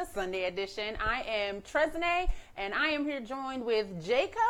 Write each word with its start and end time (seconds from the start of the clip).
the 0.00 0.06
Sunday 0.14 0.44
edition. 0.44 0.96
I 0.98 1.20
am 1.28 1.60
Tresnay, 1.60 2.30
and 2.56 2.72
I 2.72 2.88
am 2.88 3.04
here 3.04 3.20
joined 3.20 3.62
with 3.62 4.02
Jacob 4.02 4.40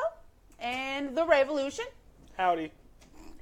and 0.61 1.17
The 1.17 1.27
Revolution. 1.27 1.87
Howdy. 2.37 2.71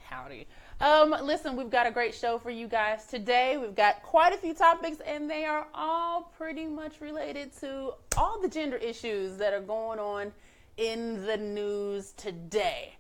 Howdy. 0.09 0.47
Um, 0.81 1.15
listen, 1.23 1.55
we've 1.55 1.69
got 1.69 1.87
a 1.87 1.91
great 1.91 2.15
show 2.15 2.39
for 2.39 2.49
you 2.49 2.67
guys 2.67 3.05
today. 3.05 3.59
We've 3.59 3.75
got 3.75 4.03
quite 4.03 4.33
a 4.33 4.39
few 4.39 4.55
topics, 4.55 5.01
and 5.07 5.29
they 5.29 5.45
are 5.45 5.67
all 5.75 6.33
pretty 6.39 6.65
much 6.65 7.03
related 7.03 7.55
to 7.61 7.93
all 8.17 8.41
the 8.41 8.49
gender 8.49 8.77
issues 8.77 9.37
that 9.37 9.53
are 9.53 9.61
going 9.61 9.99
on 9.99 10.33
in 10.79 11.27
the 11.27 11.37
news 11.37 12.13
today. 12.13 12.95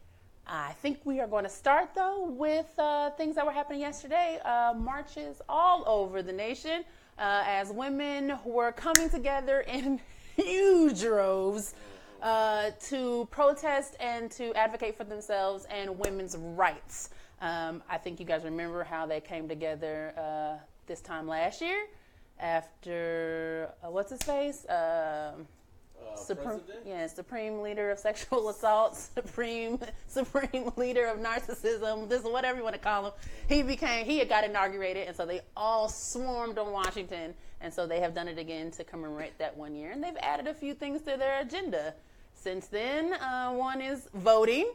I 0.46 0.72
think 0.82 1.00
we 1.04 1.18
are 1.20 1.26
going 1.26 1.44
to 1.44 1.50
start 1.50 1.94
though 1.94 2.26
with 2.26 2.66
uh, 2.78 3.10
things 3.10 3.36
that 3.36 3.46
were 3.46 3.52
happening 3.52 3.80
yesterday. 3.80 4.38
Uh, 4.44 4.74
marches 4.76 5.40
all 5.48 5.84
over 5.86 6.22
the 6.22 6.32
nation 6.32 6.84
uh, 7.18 7.42
as 7.46 7.70
women 7.70 8.38
were 8.44 8.72
coming 8.72 9.10
together 9.10 9.60
in 9.60 10.00
huge 10.36 11.00
droves 11.00 11.74
uh, 12.22 12.70
to 12.80 13.28
protest 13.30 13.96
and 14.00 14.30
to 14.32 14.54
advocate 14.54 14.96
for 14.96 15.04
themselves 15.04 15.66
and 15.70 15.98
women's 15.98 16.36
rights. 16.36 17.10
Um, 17.40 17.82
I 17.88 17.98
think 17.98 18.18
you 18.18 18.26
guys 18.26 18.44
remember 18.44 18.82
how 18.84 19.06
they 19.06 19.20
came 19.20 19.48
together 19.48 20.14
uh, 20.16 20.62
this 20.86 21.00
time 21.00 21.28
last 21.28 21.60
year 21.60 21.86
after 22.40 23.70
uh, 23.84 23.90
what's 23.90 24.10
his 24.10 24.22
face? 24.22 24.64
Um, 26.10 26.16
Supreme, 26.16 26.60
president? 26.60 26.86
yeah, 26.86 27.06
supreme 27.06 27.60
leader 27.60 27.90
of 27.90 27.98
sexual 27.98 28.48
assault, 28.50 28.96
supreme 28.96 29.78
supreme 30.06 30.72
leader 30.76 31.06
of 31.06 31.18
narcissism. 31.18 32.08
This 32.08 32.22
whatever 32.22 32.58
you 32.58 32.64
want 32.64 32.74
to 32.74 32.80
call 32.80 33.06
him. 33.06 33.12
He 33.48 33.62
became 33.62 34.04
he 34.04 34.18
had 34.18 34.28
got 34.28 34.44
inaugurated, 34.44 35.06
and 35.08 35.16
so 35.16 35.26
they 35.26 35.40
all 35.56 35.88
swarmed 35.88 36.58
on 36.58 36.72
Washington, 36.72 37.34
and 37.60 37.72
so 37.72 37.86
they 37.86 38.00
have 38.00 38.14
done 38.14 38.28
it 38.28 38.38
again 38.38 38.70
to 38.72 38.84
commemorate 38.84 39.38
that 39.38 39.56
one 39.56 39.74
year, 39.74 39.90
and 39.90 40.02
they've 40.02 40.16
added 40.20 40.46
a 40.46 40.54
few 40.54 40.74
things 40.74 41.00
to 41.02 41.16
their 41.16 41.40
agenda 41.40 41.94
since 42.34 42.66
then. 42.66 43.14
Uh, 43.14 43.52
one 43.52 43.80
is 43.80 44.08
voting, 44.14 44.70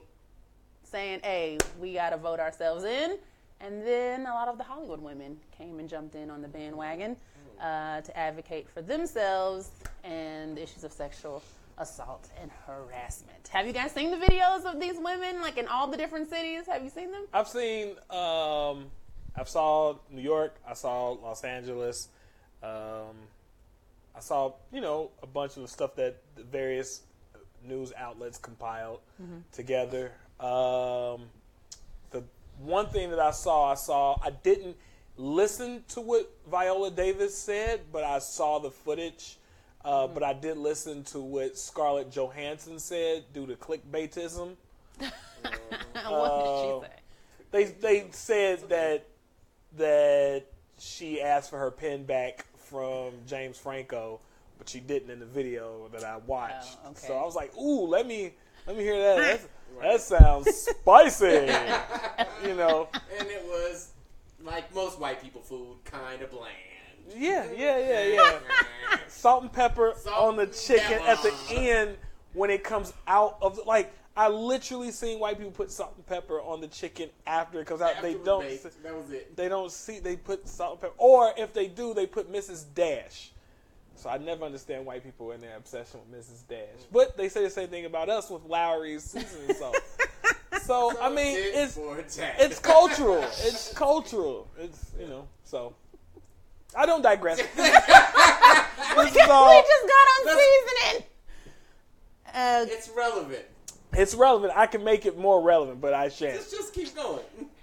saying, 0.83 1.19
"Hey, 1.23 1.57
we 1.79 1.93
got 1.93 2.09
to 2.11 2.17
vote 2.17 2.39
ourselves 2.39 2.83
in," 2.83 3.17
and 3.61 3.85
then 3.85 4.21
a 4.21 4.33
lot 4.33 4.47
of 4.47 4.57
the 4.57 4.63
Hollywood 4.63 5.01
women 5.01 5.39
came 5.57 5.79
and 5.79 5.87
jumped 5.89 6.15
in 6.15 6.29
on 6.29 6.41
the 6.41 6.47
bandwagon 6.47 7.15
uh, 7.61 8.01
to 8.01 8.17
advocate 8.17 8.67
for 8.69 8.81
themselves 8.81 9.69
and 10.03 10.57
issues 10.57 10.83
of 10.83 10.91
sexual 10.91 11.41
assault 11.77 12.29
and 12.41 12.51
harassment. 12.67 13.47
Have 13.49 13.65
you 13.65 13.73
guys 13.73 13.91
seen 13.91 14.11
the 14.11 14.17
videos 14.17 14.65
of 14.65 14.79
these 14.79 14.97
women, 14.97 15.41
like 15.41 15.57
in 15.57 15.67
all 15.67 15.87
the 15.87 15.97
different 15.97 16.29
cities? 16.29 16.65
Have 16.67 16.83
you 16.83 16.89
seen 16.89 17.11
them? 17.11 17.23
I've 17.33 17.47
seen, 17.47 17.95
um, 18.09 18.85
I've 19.35 19.49
saw 19.49 19.95
New 20.11 20.21
York, 20.21 20.55
I 20.67 20.73
saw 20.73 21.11
Los 21.11 21.43
Angeles, 21.43 22.09
um, 22.61 23.15
I 24.15 24.19
saw, 24.19 24.53
you 24.71 24.81
know, 24.81 25.09
a 25.23 25.27
bunch 25.27 25.55
of 25.57 25.63
the 25.63 25.67
stuff 25.67 25.95
that 25.95 26.21
the 26.35 26.43
various 26.43 27.01
news 27.67 27.91
outlets 27.97 28.37
compiled 28.37 28.99
together. 29.51 30.11
Um, 30.39 31.29
the 32.11 32.23
one 32.59 32.87
thing 32.87 33.09
that 33.09 33.19
I 33.19 33.31
saw, 33.31 33.71
I 33.71 33.75
saw, 33.75 34.19
I 34.21 34.29
didn't 34.29 34.75
listen 35.17 35.83
to 35.89 36.01
what 36.01 36.31
Viola 36.49 36.91
Davis 36.91 37.35
said, 37.37 37.81
but 37.91 38.03
I 38.03 38.19
saw 38.19 38.59
the 38.59 38.71
footage. 38.71 39.37
Uh, 39.85 40.07
But 40.07 40.23
I 40.23 40.33
did 40.33 40.57
listen 40.57 41.03
to 41.05 41.19
what 41.19 41.57
Scarlett 41.57 42.09
Johansson 42.11 42.79
said 42.79 43.25
due 43.33 43.45
to 43.47 43.55
clickbaitism. 43.55 44.55
what 44.99 45.09
did 45.91 46.01
she 46.03 46.07
Uh, 46.07 46.81
say? 46.81 46.87
They 47.51 47.63
they 47.65 48.07
said 48.11 48.69
that 48.69 49.05
that 49.77 50.43
she 50.79 51.21
asked 51.21 51.49
for 51.49 51.59
her 51.59 51.71
pen 51.71 52.03
back 52.03 52.45
from 52.57 53.11
James 53.27 53.57
Franco, 53.57 54.19
but 54.57 54.67
she 54.69 54.79
didn't 54.79 55.09
in 55.11 55.19
the 55.19 55.25
video 55.25 55.87
that 55.91 56.03
I 56.03 56.17
watched. 56.17 56.77
Oh, 56.85 56.89
okay. 56.91 57.07
So 57.07 57.17
I 57.17 57.23
was 57.25 57.35
like, 57.35 57.55
"Ooh, 57.57 57.85
let 57.85 58.07
me 58.07 58.33
let 58.65 58.75
me 58.77 58.83
hear 58.83 58.97
that. 58.99 59.17
That's, 59.81 60.09
that 60.11 60.19
sounds 60.19 60.55
spicy." 60.55 61.25
you 62.47 62.55
know? 62.55 62.87
And 63.19 63.27
it 63.27 63.43
was 63.45 63.91
like 64.43 64.73
most 64.73 64.99
white 64.99 65.21
people 65.21 65.41
food, 65.41 65.77
kind 65.85 66.21
of 66.21 66.31
bland. 66.31 66.53
Yeah, 67.15 67.47
yeah, 67.55 67.77
yeah, 67.77 68.03
yeah. 68.05 68.39
Salt 69.07 69.43
and 69.43 69.53
pepper 69.53 69.93
Salt 69.97 70.15
on 70.15 70.35
the 70.35 70.47
chicken 70.47 71.01
at 71.05 71.21
the 71.21 71.33
end 71.51 71.97
when 72.33 72.49
it 72.49 72.63
comes 72.63 72.93
out 73.07 73.37
of 73.41 73.55
the, 73.57 73.63
like. 73.63 73.93
I 74.15 74.27
literally 74.27 74.91
seen 74.91 75.17
white 75.17 75.39
people 75.39 75.51
put 75.51 75.71
salt 75.71 75.93
and 75.95 76.05
pepper 76.05 76.39
on 76.39 76.61
the 76.61 76.67
chicken 76.67 77.09
after 77.25 77.59
it 77.59 77.65
comes 77.65 77.81
out. 77.81 77.95
After 77.95 78.03
they 78.03 78.13
don't. 78.13 78.41
baked, 78.41 78.83
That 78.83 78.95
was 78.95 79.09
it. 79.09 79.35
they 79.35 79.49
don't 79.49 79.71
see 79.71 79.97
they 79.97 80.17
put 80.17 80.47
salt 80.47 80.73
and 80.73 80.81
pepper 80.81 80.93
or 80.99 81.33
if 81.35 81.51
they 81.51 81.67
do 81.67 81.95
they 81.95 82.05
put 82.05 82.31
mrs 82.31 82.65
dash 82.75 83.31
so 83.95 84.09
i 84.09 84.17
never 84.17 84.43
understand 84.45 84.85
white 84.85 85.03
people 85.03 85.31
and 85.31 85.41
their 85.41 85.55
obsession 85.55 85.99
with 85.99 86.25
mrs 86.25 86.47
dash 86.47 86.57
mm. 86.57 86.85
but 86.91 87.17
they 87.17 87.29
say 87.29 87.43
the 87.43 87.49
same 87.49 87.67
thing 87.69 87.85
about 87.85 88.09
us 88.09 88.29
with 88.29 88.43
Lawry's 88.45 89.03
seasoning 89.03 89.55
salt 89.55 89.77
so 90.63 90.99
i 91.01 91.09
mean 91.09 91.37
it's 91.37 91.77
it's 92.19 92.59
cultural 92.59 93.23
it's 93.39 93.73
cultural 93.73 94.47
it's 94.57 94.91
you 94.99 95.07
know 95.07 95.27
so 95.43 95.73
i 96.75 96.85
don't 96.85 97.01
digress 97.01 97.37
this 97.55 97.57
is 97.57 97.65
we 98.95 99.05
just 99.11 99.27
got 99.27 99.39
on 99.39 100.25
Let's- 100.25 100.41
seasoning. 100.41 101.03
Uh, 102.35 102.65
It's 102.67 102.89
relevant. 102.89 103.45
it's 103.93 104.15
relevant 104.15 104.53
i 104.55 104.65
can 104.65 104.83
make 104.83 105.05
it 105.05 105.17
more 105.17 105.41
relevant 105.41 105.79
but 105.81 105.93
i 105.93 106.09
shan't 106.09 106.35
Let's 106.35 106.51
just 106.51 106.73
keep 106.73 106.95
going. 106.95 107.21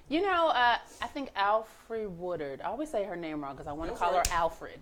You 0.09 0.23
know, 0.23 0.49
uh, 0.49 0.77
I 1.01 1.07
think 1.07 1.31
Alfred 1.37 2.19
Woodard. 2.19 2.61
I 2.63 2.65
always 2.65 2.91
say 2.91 3.05
her 3.05 3.15
name 3.15 3.45
wrong 3.45 3.55
because 3.55 3.69
I 3.69 3.73
want 3.73 3.93
to 3.93 3.97
call 3.97 4.13
right. 4.13 4.27
her 4.27 4.35
Alfred. 4.35 4.81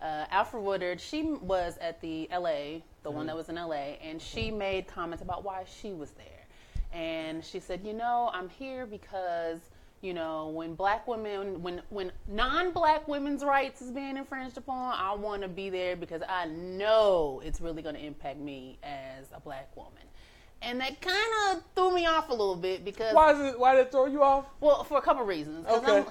Uh, 0.00 0.26
Alfred 0.30 0.62
Woodard. 0.62 1.00
She 1.00 1.22
was 1.24 1.76
at 1.80 2.00
the 2.00 2.30
L.A. 2.30 2.84
The 3.02 3.10
one 3.10 3.26
that 3.26 3.34
was 3.34 3.48
in 3.48 3.58
L.A. 3.58 3.98
and 4.00 4.22
she 4.22 4.52
made 4.52 4.86
comments 4.86 5.20
about 5.20 5.42
why 5.42 5.64
she 5.80 5.92
was 5.92 6.12
there, 6.12 6.46
and 6.92 7.44
she 7.44 7.58
said, 7.58 7.80
"You 7.84 7.92
know, 7.92 8.30
I'm 8.32 8.48
here 8.50 8.86
because." 8.86 9.58
You 10.02 10.14
know, 10.14 10.48
when 10.48 10.74
black 10.74 11.06
women, 11.06 11.62
when 11.62 11.80
when 11.90 12.10
non-black 12.26 13.06
women's 13.06 13.44
rights 13.44 13.80
is 13.80 13.92
being 13.92 14.16
infringed 14.16 14.58
upon, 14.58 14.94
I 14.98 15.14
want 15.14 15.42
to 15.42 15.48
be 15.48 15.70
there 15.70 15.94
because 15.94 16.22
I 16.28 16.46
know 16.46 17.40
it's 17.44 17.60
really 17.60 17.82
going 17.82 17.94
to 17.94 18.04
impact 18.04 18.40
me 18.40 18.78
as 18.82 19.26
a 19.32 19.38
black 19.38 19.70
woman, 19.76 20.02
and 20.60 20.80
that 20.80 21.00
kind 21.00 21.32
of 21.56 21.62
threw 21.76 21.94
me 21.94 22.04
off 22.04 22.30
a 22.30 22.32
little 22.32 22.56
bit 22.56 22.84
because 22.84 23.14
why 23.14 23.30
is 23.32 23.52
it 23.54 23.58
why 23.60 23.76
did 23.76 23.82
it 23.86 23.92
throw 23.92 24.06
you 24.06 24.24
off 24.24 24.46
well, 24.60 24.82
for 24.82 24.98
a 24.98 25.02
couple 25.02 25.24
reasons. 25.24 25.68
Okay. 25.68 25.92
I'm- 25.92 26.06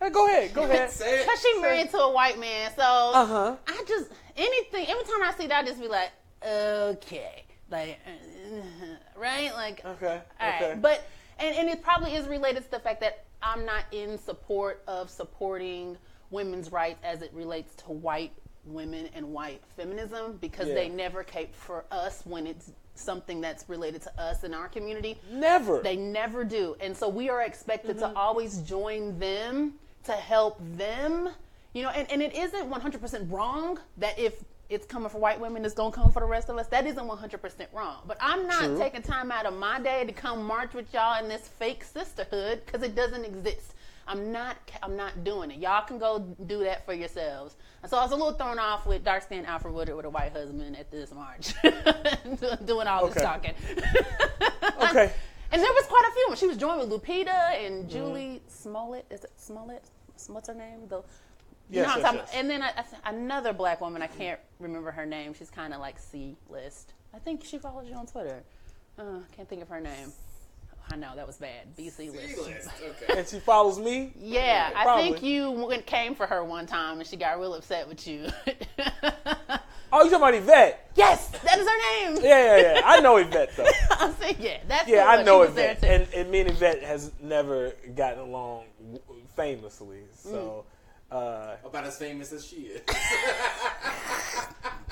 hey, 0.00 0.08
go 0.08 0.26
ahead 0.26 0.54
go 0.54 0.62
ahead 0.64 0.90
Say 1.00 1.20
it. 1.20 1.26
Cause 1.26 1.38
she 1.42 1.60
married 1.60 1.90
to 1.90 1.98
a 1.98 2.10
white 2.10 2.38
man, 2.40 2.70
so 2.74 2.82
Uh-huh. 2.82 3.56
I 3.66 3.84
just 3.86 4.10
anything. 4.38 4.86
Every 4.88 5.04
time 5.04 5.22
I 5.22 5.34
see 5.36 5.46
that, 5.48 5.64
I 5.64 5.68
just 5.68 5.80
be 5.82 5.88
like, 5.88 6.12
okay, 6.46 7.44
like, 7.70 7.98
uh, 8.06 8.56
right, 9.20 9.52
like, 9.52 9.84
okay 9.84 10.22
all 10.40 10.48
right. 10.48 10.62
okay 10.62 10.78
But 10.80 11.06
and 11.40 11.56
and 11.56 11.68
it 11.68 11.82
probably 11.82 12.14
is 12.14 12.26
related 12.28 12.64
to 12.64 12.70
the 12.70 12.78
fact 12.80 13.00
that 13.00 13.24
I'm 13.42 13.64
not 13.64 13.84
in 13.92 14.18
support 14.18 14.82
of 14.86 15.08
supporting 15.10 15.96
women's 16.30 16.70
rights 16.70 17.00
as 17.02 17.22
it 17.22 17.32
relates 17.34 17.74
to 17.76 17.92
white 17.92 18.32
women 18.64 19.08
and 19.14 19.32
white 19.32 19.62
feminism 19.76 20.36
because 20.40 20.68
Yeah. 20.68 20.74
they 20.74 20.88
never 20.88 21.24
cape 21.24 21.54
for 21.54 21.84
us 21.90 22.22
when 22.24 22.46
it's 22.46 22.70
something 22.94 23.40
that's 23.40 23.66
related 23.68 24.02
to 24.02 24.20
us 24.20 24.44
in 24.44 24.52
our 24.52 24.68
community. 24.68 25.18
never 25.30 25.80
They 25.80 25.96
never 25.96 26.44
do. 26.44 26.76
And 26.80 26.94
so 26.96 27.08
we 27.08 27.30
are 27.30 27.40
expected 27.42 27.96
Mm-hmm. 27.96 28.12
to 28.12 28.18
always 28.18 28.58
join 28.58 29.18
them 29.18 29.74
to 30.04 30.12
help 30.12 30.58
them. 30.76 31.30
You 31.72 31.84
know, 31.84 31.88
and, 31.90 32.10
and 32.12 32.20
it 32.22 32.34
isn't 32.34 32.68
100% 32.70 33.30
wrong 33.32 33.78
that 33.96 34.18
if 34.18 34.44
it's 34.70 34.86
coming 34.86 35.08
for 35.10 35.18
white 35.18 35.40
women, 35.40 35.64
it's 35.64 35.74
going 35.74 35.92
to 35.92 35.98
come 35.98 36.12
for 36.12 36.20
the 36.20 36.26
rest 36.26 36.48
of 36.48 36.56
us. 36.56 36.66
That 36.68 36.86
isn't 36.86 37.04
100% 37.06 37.66
wrong. 37.74 37.98
But 38.06 38.16
I'm 38.20 38.46
not 38.46 38.64
True. 38.64 38.78
taking 38.78 39.02
time 39.02 39.30
out 39.32 39.44
of 39.46 39.54
my 39.54 39.80
day 39.80 40.04
to 40.04 40.12
come 40.12 40.44
march 40.44 40.72
with 40.74 40.92
y'all 40.94 41.22
in 41.22 41.28
this 41.28 41.48
fake 41.48 41.84
sisterhood 41.84 42.62
because 42.64 42.82
it 42.82 42.94
doesn't 42.94 43.24
exist. 43.24 43.74
I'm 44.06 44.32
not. 44.32 44.56
I'm 44.82 44.96
not 44.96 45.22
doing 45.22 45.50
it. 45.52 45.58
Y'all 45.58 45.84
can 45.86 45.98
go 45.98 46.18
do 46.46 46.64
that 46.64 46.84
for 46.84 46.94
yourselves. 46.94 47.54
And 47.82 47.90
so 47.90 47.96
I 47.98 48.02
was 48.02 48.10
a 48.12 48.16
little 48.16 48.32
thrown 48.32 48.58
off 48.58 48.84
with 48.86 49.04
dark 49.04 49.22
skinned 49.22 49.46
Alfred 49.46 49.72
Woodard 49.74 49.94
with 49.96 50.04
a 50.06 50.10
white 50.10 50.32
husband 50.32 50.76
at 50.76 50.90
this 50.90 51.12
march, 51.12 51.52
doing 52.64 52.86
all 52.88 53.06
this 53.06 53.22
talking. 53.22 53.54
okay 54.82 55.12
And 55.52 55.62
there 55.62 55.72
was 55.72 55.84
quite 55.86 56.08
a 56.08 56.12
few. 56.14 56.36
She 56.36 56.46
was 56.46 56.56
joined 56.56 56.80
with 56.80 56.90
Lupita 56.90 57.28
and 57.64 57.84
Mm-hmm. 57.84 57.88
Julie 57.90 58.42
Smollett. 58.48 59.06
Is 59.10 59.24
it 59.24 59.32
Smollett? 59.36 59.84
What's 60.28 60.48
her 60.48 60.54
name? 60.54 60.88
The 60.88 61.02
you 61.70 61.76
Yes, 61.76 61.86
know 61.86 62.02
what 62.02 62.06
I'm 62.06 62.14
yes, 62.16 62.24
talking 62.24 62.26
yes. 62.26 62.34
And 62.34 62.50
then 62.50 62.62
I, 62.62 62.72
I 63.04 63.10
another 63.10 63.52
black 63.52 63.80
woman. 63.80 64.02
I 64.02 64.06
can't 64.08 64.40
remember 64.58 64.90
her 64.90 65.06
name. 65.06 65.34
She's 65.34 65.50
kind 65.50 65.72
of 65.72 65.80
like 65.80 65.98
C 65.98 66.36
list. 66.48 66.94
I 67.14 67.18
think 67.18 67.44
she 67.44 67.58
follows 67.58 67.88
you 67.88 67.94
on 67.94 68.06
Twitter. 68.06 68.42
Uh, 68.98 69.20
can't 69.36 69.48
think 69.48 69.62
of 69.62 69.68
her 69.68 69.80
name. 69.80 70.12
I 70.92 70.96
know 70.96 71.14
that 71.14 71.26
was 71.26 71.36
bad. 71.36 71.76
BC 71.78 72.12
list. 72.12 72.34
C-list. 72.34 72.68
Okay. 72.82 73.18
and 73.18 73.28
she 73.28 73.38
follows 73.38 73.78
me 73.78 74.12
Yeah, 74.18 74.70
I 74.74 75.00
think 75.00 75.22
you 75.22 75.50
went, 75.52 75.86
came 75.86 76.16
for 76.16 76.26
her 76.26 76.42
one 76.42 76.66
time 76.66 76.98
and 76.98 77.06
she 77.06 77.16
got 77.16 77.38
real 77.38 77.54
upset 77.54 77.86
with 77.88 78.06
you. 78.08 78.28
Oh, 79.92 80.04
you 80.04 80.10
talking 80.10 80.22
about 80.22 80.34
Yvette? 80.34 80.90
Yes, 80.94 81.28
that 81.28 81.58
is 81.58 81.66
her 81.68 82.10
name. 82.12 82.24
Yeah, 82.24 82.56
yeah, 82.56 82.72
yeah. 82.74 82.80
I 82.84 83.00
know 83.00 83.16
Yvette 83.16 83.56
though. 83.56 83.66
I'm 83.90 84.14
saying 84.14 84.36
yeah. 84.38 84.58
That's 84.68 84.88
Yeah, 84.88 85.06
I 85.06 85.22
know 85.22 85.42
she 85.42 85.48
was 85.48 85.58
Yvette, 85.58 85.84
and, 85.84 86.06
and 86.14 86.30
me 86.30 86.40
and 86.42 86.50
Yvette 86.50 86.82
has 86.82 87.10
never 87.20 87.72
gotten 87.96 88.20
along 88.20 88.66
famously. 89.34 90.02
So 90.14 90.64
uh, 91.10 91.56
About 91.64 91.84
as 91.84 91.96
famous 91.98 92.32
as 92.32 92.44
she 92.46 92.56
is. 92.56 92.82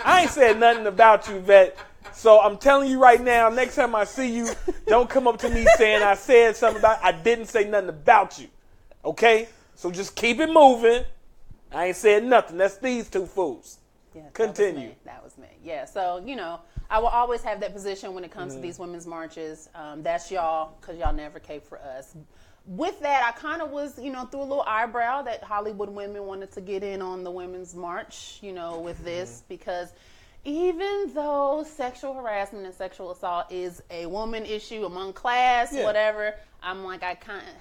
I 0.05 0.23
ain't 0.23 0.31
said 0.31 0.59
nothing 0.59 0.87
about 0.87 1.29
you, 1.29 1.39
vet. 1.41 1.77
So 2.13 2.41
I'm 2.41 2.57
telling 2.57 2.91
you 2.91 3.01
right 3.01 3.21
now, 3.21 3.49
next 3.49 3.77
time 3.77 3.95
I 3.95 4.05
see 4.05 4.35
you, 4.35 4.49
don't 4.87 5.09
come 5.09 5.29
up 5.29 5.39
to 5.39 5.49
me 5.49 5.67
saying 5.77 6.03
I 6.03 6.15
said 6.15 6.57
something 6.57 6.81
about. 6.81 6.99
I 7.03 7.13
didn't 7.13 7.47
say 7.47 7.69
nothing 7.69 7.91
about 7.91 8.39
you. 8.39 8.49
Okay, 9.05 9.49
so 9.75 9.91
just 9.91 10.17
keep 10.17 10.41
it 10.41 10.51
moving. 10.51 11.05
I 11.73 11.87
ain't 11.89 11.97
said 11.97 12.25
nothing. 12.25 12.57
That's 12.59 12.79
these 12.79 13.09
two 13.09 13.27
fools. 13.27 13.79
Yeah, 14.15 14.23
that 14.23 14.39
was 14.39 14.47
Continue. 14.57 14.89
me. 14.89 14.95
That 15.05 15.23
was 15.23 15.37
me. 15.39 15.47
Yeah. 15.63 15.85
So 15.85 16.23
you 16.25 16.35
know, 16.35 16.61
I 16.91 16.99
will 16.99 17.09
always 17.09 17.43
have 17.43 17.61
that 17.61 17.73
position 17.73 18.15
when 18.15 18.25
it 18.25 18.31
comes 18.31 18.53
Mm-hmm. 18.53 18.63
to 18.63 18.67
these 18.67 18.79
women's 18.79 19.07
marches. 19.07 19.69
Um, 19.75 20.03
that's 20.03 20.31
y'all 20.31 20.73
because 20.81 20.99
y'all 20.99 21.15
never 21.15 21.39
cape 21.39 21.65
for 21.65 21.79
us. 21.79 22.17
With 22.69 23.01
that, 23.01 23.25
I 23.27 23.33
kind 23.39 23.63
of 23.63 23.71
was, 23.71 23.99
you 23.99 24.13
know, 24.13 24.27
threw 24.27 24.41
a 24.41 24.43
little 24.43 24.65
eyebrow 24.67 25.23
that 25.23 25.43
Hollywood 25.43 25.89
women 25.89 26.27
wanted 26.27 26.53
to 26.53 26.61
get 26.61 26.83
in 26.83 27.01
on 27.01 27.25
the 27.25 27.31
women's 27.31 27.75
march, 27.75 28.39
you 28.43 28.53
know, 28.53 28.79
with 28.81 29.03
this 29.03 29.39
Mm-hmm. 29.39 29.45
because 29.49 29.93
even 30.45 31.11
though 31.15 31.65
sexual 31.67 32.13
harassment 32.15 32.67
and 32.67 32.75
sexual 32.75 33.11
assault 33.11 33.51
is 33.51 33.83
a 33.91 34.05
woman 34.07 34.45
issue 34.45 34.85
among 34.85 35.15
class, 35.15 35.73
Yeah. 35.73 35.85
whatever, 35.85 36.35
I'm 36.63 36.85
like, 36.85 37.03
I 37.03 37.15
kind 37.15 37.43
of. 37.43 37.55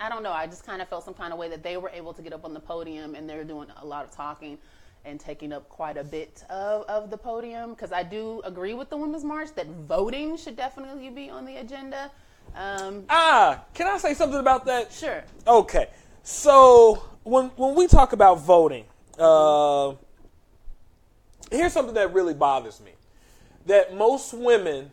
I 0.00 0.08
don't 0.08 0.22
know. 0.24 0.32
I 0.32 0.46
just 0.48 0.66
kind 0.66 0.82
of 0.82 0.88
felt 0.88 1.04
some 1.04 1.14
kind 1.14 1.32
of 1.32 1.38
way 1.38 1.48
that 1.48 1.62
they 1.62 1.76
were 1.76 1.88
able 1.90 2.12
to 2.14 2.20
get 2.20 2.32
up 2.32 2.44
on 2.44 2.52
the 2.52 2.58
podium 2.60 3.14
and 3.14 3.30
they're 3.30 3.44
doing 3.44 3.68
a 3.80 3.86
lot 3.86 4.04
of 4.04 4.10
talking 4.10 4.58
and 5.04 5.20
taking 5.20 5.52
up 5.52 5.68
quite 5.68 5.96
a 5.96 6.02
bit 6.02 6.42
of, 6.50 6.82
of 6.88 7.10
the 7.10 7.16
podium. 7.16 7.70
Because 7.70 7.92
I 7.92 8.02
do 8.02 8.42
agree 8.44 8.74
with 8.74 8.90
the 8.90 8.96
Women's 8.96 9.24
March 9.24 9.48
that 9.54 9.66
voting 9.68 10.36
should 10.36 10.56
definitely 10.56 11.10
be 11.10 11.30
on 11.30 11.44
the 11.44 11.56
agenda. 11.56 12.10
Um, 12.54 13.04
Ah, 13.08 13.64
can 13.74 13.86
I 13.88 13.98
say 13.98 14.14
something 14.14 14.38
about 14.38 14.64
that? 14.66 14.92
sure. 14.92 15.24
Okay, 15.46 15.88
so 16.22 17.02
when 17.24 17.46
when 17.56 17.74
we 17.74 17.86
talk 17.88 18.12
about 18.12 18.40
voting, 18.40 18.84
uh, 19.18 19.94
here's 21.50 21.72
something 21.72 21.94
that 21.94 22.12
really 22.14 22.34
bothers 22.34 22.80
me: 22.80 22.92
that 23.66 23.94
most 23.94 24.32
women 24.34 24.92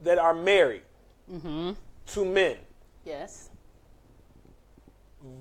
that 0.00 0.18
are 0.18 0.34
married 0.34 0.82
to 2.06 2.24
men 2.24 2.56
Yes. 3.04 3.48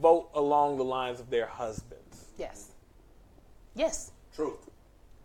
vote 0.01 0.29
along 0.33 0.77
the 0.77 0.83
lines 0.83 1.19
of 1.19 1.29
their 1.29 1.45
husbands. 1.47 2.25
Yes. 2.37 2.69
Yes. 3.75 4.11
Truth. 4.35 4.69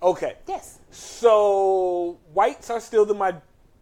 Okay, 0.03 0.37
Yes. 0.47 0.79
so 0.91 2.19
whites 2.33 2.71
are 2.71 2.81
still 2.81 3.05
the 3.05 3.15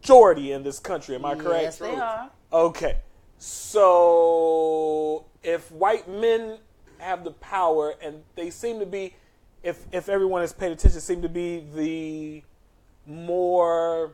majority 0.06 0.52
in 0.52 0.62
this 0.62 0.78
country. 0.78 1.16
Am 1.16 1.24
I 1.24 1.34
correct? 1.34 1.62
Yes, 1.62 1.78
they 1.78 1.94
are. 1.96 2.30
Okay. 2.52 2.98
So 3.38 5.26
if 5.42 5.70
white 5.72 6.08
men 6.08 6.58
have 6.98 7.24
the 7.24 7.32
power 7.32 7.94
and 8.00 8.22
they 8.36 8.50
seem 8.50 8.78
to 8.80 8.86
be 8.86 9.14
if 9.62 9.84
if 9.92 10.08
everyone 10.08 10.40
has 10.40 10.52
paid 10.52 10.72
attention 10.72 11.00
seem 11.00 11.22
to 11.22 11.28
be 11.28 11.64
the 11.74 12.42
more 13.06 14.12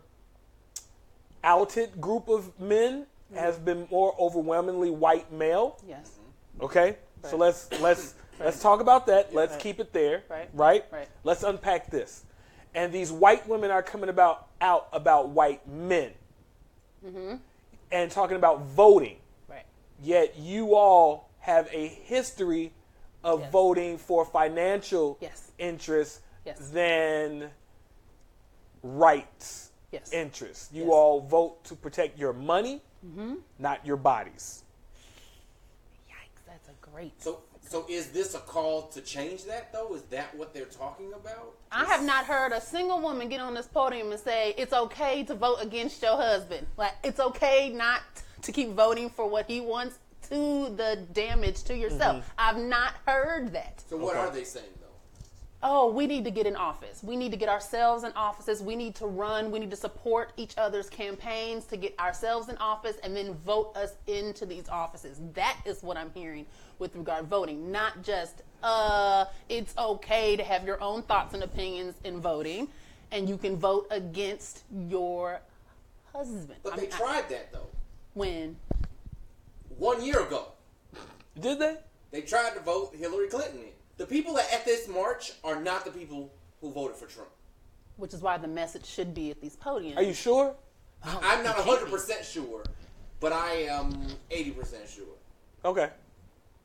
outed 1.44 2.00
group 2.00 2.29
of 2.29 2.59
men 2.59 3.06
has 3.35 3.59
been 3.59 3.87
more 3.91 4.15
overwhelmingly 4.19 4.91
white 4.91 5.33
male. 5.33 5.79
Yes. 5.87 6.19
Okay? 6.61 6.97
So 7.25 7.37
let's 7.37 7.71
let's 7.81 8.15
let's 8.41 8.61
talk 8.61 8.81
about 8.81 9.06
that. 9.06 9.35
Let's 9.35 9.53
Right. 9.53 9.61
keep 9.61 9.79
it 9.79 9.93
there. 9.93 10.25
Right. 10.29 10.49
Right? 10.53 10.85
Right. 10.91 11.09
Let's 11.23 11.43
unpack 11.43 11.91
this. 11.91 12.25
And 12.75 12.93
these 12.93 13.12
white 13.12 13.47
women 13.47 13.71
are 13.71 13.83
coming 13.83 14.09
about 14.09 14.51
out 14.62 14.88
about 14.93 15.29
white 15.31 15.67
men. 15.69 16.12
Mm-hmm. 17.05 17.35
And 17.91 18.11
talking 18.11 18.37
about 18.37 18.64
voting. 18.67 19.17
Right. 19.49 19.67
Yet 20.03 20.38
you 20.38 20.75
all 20.75 21.29
have 21.41 21.69
a 21.73 21.88
history 21.88 22.73
of 23.25 23.41
Yes. 23.41 23.53
voting 23.53 23.99
for 23.99 24.25
financial 24.25 25.19
Yes. 25.20 25.50
interests 25.59 26.20
Yes. 26.47 26.70
than 26.70 27.50
rights 28.82 29.70
Yes. 29.91 30.12
interests. 30.12 30.70
You 30.73 30.82
Yes. 30.82 30.85
Mm-hmm. 30.85 30.93
all 30.93 31.20
vote 31.20 31.65
to 31.65 31.75
protect 31.76 32.19
your 32.19 32.32
money, 32.32 32.81
not 33.58 33.85
your 33.85 33.97
bodies. 33.97 34.65
Yikes. 36.08 36.44
That's 36.47 36.69
a 36.69 36.73
great. 36.81 37.20
So, 37.23 37.43
so 37.72 37.86
is 37.88 38.08
this 38.10 38.34
a 38.34 38.38
call 38.40 38.82
to 38.88 39.00
change 39.00 39.44
that 39.46 39.72
though? 39.72 39.94
Is 39.94 40.02
that 40.10 40.34
what 40.36 40.52
they're 40.52 40.66
talking 40.66 41.10
about? 41.14 41.54
I 41.70 41.86
have 41.86 42.04
not 42.04 42.26
heard 42.26 42.52
a 42.52 42.60
single 42.60 43.00
woman 43.00 43.30
get 43.30 43.40
on 43.40 43.54
this 43.54 43.66
podium 43.66 44.12
and 44.12 44.20
say 44.20 44.52
it's 44.58 44.74
okay 44.74 45.24
to 45.24 45.34
vote 45.34 45.56
against 45.62 46.02
your 46.02 46.16
husband. 46.16 46.66
Like 46.76 46.92
it's 47.02 47.19
okay 47.19 47.70
not 47.74 48.02
to 48.42 48.52
keep 48.52 48.72
voting 48.72 49.08
for 49.08 49.26
what 49.26 49.46
he 49.46 49.60
wants 49.62 49.98
to 50.28 50.69
the 50.76 50.98
damage 51.14 51.62
to 51.64 51.74
yourself. 51.74 52.16
Mm-hmm. 52.19 52.30
I've 52.36 52.58
not 52.58 52.92
heard 53.06 53.54
that. 53.54 53.82
So 53.88 53.96
what 53.96 54.16
Okay. 54.16 54.26
are 54.26 54.30
they 54.30 54.44
saying 54.44 54.66
though? 54.80 54.81
Oh, 55.64 55.93
we 55.93 56.09
need 56.09 56.25
to 56.25 56.31
get 56.32 56.47
in 56.47 56.56
office. 56.56 57.03
We 57.05 57.14
need 57.14 57.31
to 57.31 57.37
get 57.37 57.49
ourselves 57.49 58.03
in 58.03 58.12
offices. 58.17 58.61
We 58.62 58.75
need 58.75 58.97
to 58.97 59.06
run. 59.06 59.53
We 59.53 59.61
need 59.61 59.70
to 59.70 59.76
support 59.76 60.32
each 60.37 60.59
other's 60.59 60.91
campaigns 60.91 61.67
to 61.67 61.76
get 61.76 61.97
ourselves 62.00 62.49
in 62.49 62.56
office 62.56 62.97
and 63.05 63.14
then 63.17 63.35
vote 63.47 63.76
us 63.76 63.94
into 64.09 64.44
these 64.44 64.69
offices. 64.69 65.20
That 65.35 65.56
is 65.64 65.82
what 65.82 65.97
I'm 65.97 66.11
hearing 66.14 66.47
with 66.81 66.97
regard 66.97 67.20
to 67.25 67.26
voting, 67.29 67.70
not 67.70 68.03
just 68.03 68.43
uh 68.64 69.25
it's 69.49 69.76
okay 69.76 70.37
to 70.37 70.43
have 70.44 70.64
your 70.64 70.81
own 70.81 71.03
thoughts 71.03 71.35
and 71.35 71.43
opinions 71.43 71.94
in 72.05 72.20
voting 72.20 72.69
and 73.11 73.29
you 73.29 73.37
can 73.37 73.56
vote 73.56 73.87
against 73.91 74.62
your 74.88 75.41
husband. 76.12 76.58
But 76.62 76.73
I 76.73 76.76
they 76.76 76.82
mean, 76.82 76.93
I- 76.93 76.97
tried 76.99 77.29
that 77.29 77.53
though. 77.53 77.67
when 78.15 78.56
One 79.79 80.05
year 80.05 80.20
ago, 80.26 80.47
Did 81.41 81.58
they? 81.61 81.76
they 82.11 82.20
tried 82.23 82.55
to 82.55 82.61
vote 82.61 82.94
Hillary 82.96 83.29
Clinton 83.29 83.60
in. 83.60 83.71
The 84.03 84.09
people 84.09 84.35
that 84.35 84.53
at 84.53 84.65
this 84.65 84.89
march 84.89 85.31
are 85.44 85.61
not 85.63 85.85
the 85.85 85.93
people 85.93 86.29
who 86.61 86.73
voted 86.73 86.97
for 86.97 87.06
Trump. 87.06 87.29
which 87.99 88.13
is 88.13 88.21
why 88.21 88.37
the 88.37 88.49
message 88.49 88.85
should 88.85 89.15
be 89.15 89.31
at 89.31 89.41
these 89.41 89.55
podiums. 89.55 89.97
Are 89.97 90.03
you 90.03 90.13
sure? 90.13 90.56
Oh, 91.06 91.21
I'm 91.23 91.44
not 91.44 91.55
100% 91.55 92.25
sure, 92.25 92.65
but 93.21 93.32
I 93.32 93.53
am 93.79 93.93
80% 94.29 94.89
sure. 94.93 95.05
Okay. 95.65 95.89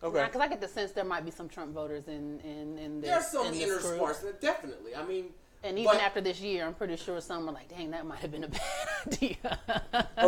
Okay. 0.01 0.23
Because 0.25 0.41
I 0.41 0.47
get 0.47 0.61
the 0.61 0.67
sense 0.67 0.93
there 0.93 1.03
might 1.03 1.25
be 1.25 1.29
some 1.29 1.47
Trump 1.47 1.75
voters 1.75 2.07
in 2.07 2.39
in 2.39 2.79
in 2.79 3.01
this. 3.01 3.07
There 3.09 3.19
are 3.19 3.23
some 3.23 3.45
in 3.47 3.53
inner 3.53 3.79
sparks, 3.81 4.25
definitely. 4.41 4.95
I 4.95 5.03
mean, 5.05 5.25
And 5.63 5.77
even 5.77 5.91
but- 5.93 6.01
after 6.01 6.21
this 6.21 6.39
year, 6.41 6.65
I'm 6.65 6.73
pretty 6.73 6.95
sure 6.97 7.21
some 7.21 7.47
are 7.49 7.51
like, 7.59 7.67
"Dang, 7.69 7.91
that 7.91 8.03
might 8.07 8.19
have 8.25 8.31
been 8.31 8.45
a 8.45 8.47
bad 8.57 8.87
idea." 9.13 9.59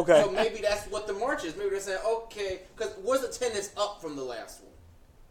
Okay. 0.02 0.22
So 0.24 0.30
maybe 0.32 0.60
that's 0.62 0.86
what 0.94 1.08
the 1.08 1.14
march 1.14 1.44
is. 1.44 1.56
Maybe 1.58 1.72
they're 1.72 1.80
saying, 1.80 2.04
okay, 2.18 2.52
because 2.76 2.92
was 3.10 3.24
attendance 3.24 3.70
up 3.78 4.00
from 4.02 4.16
the 4.16 4.24
last 4.24 4.62
one? 4.62 4.69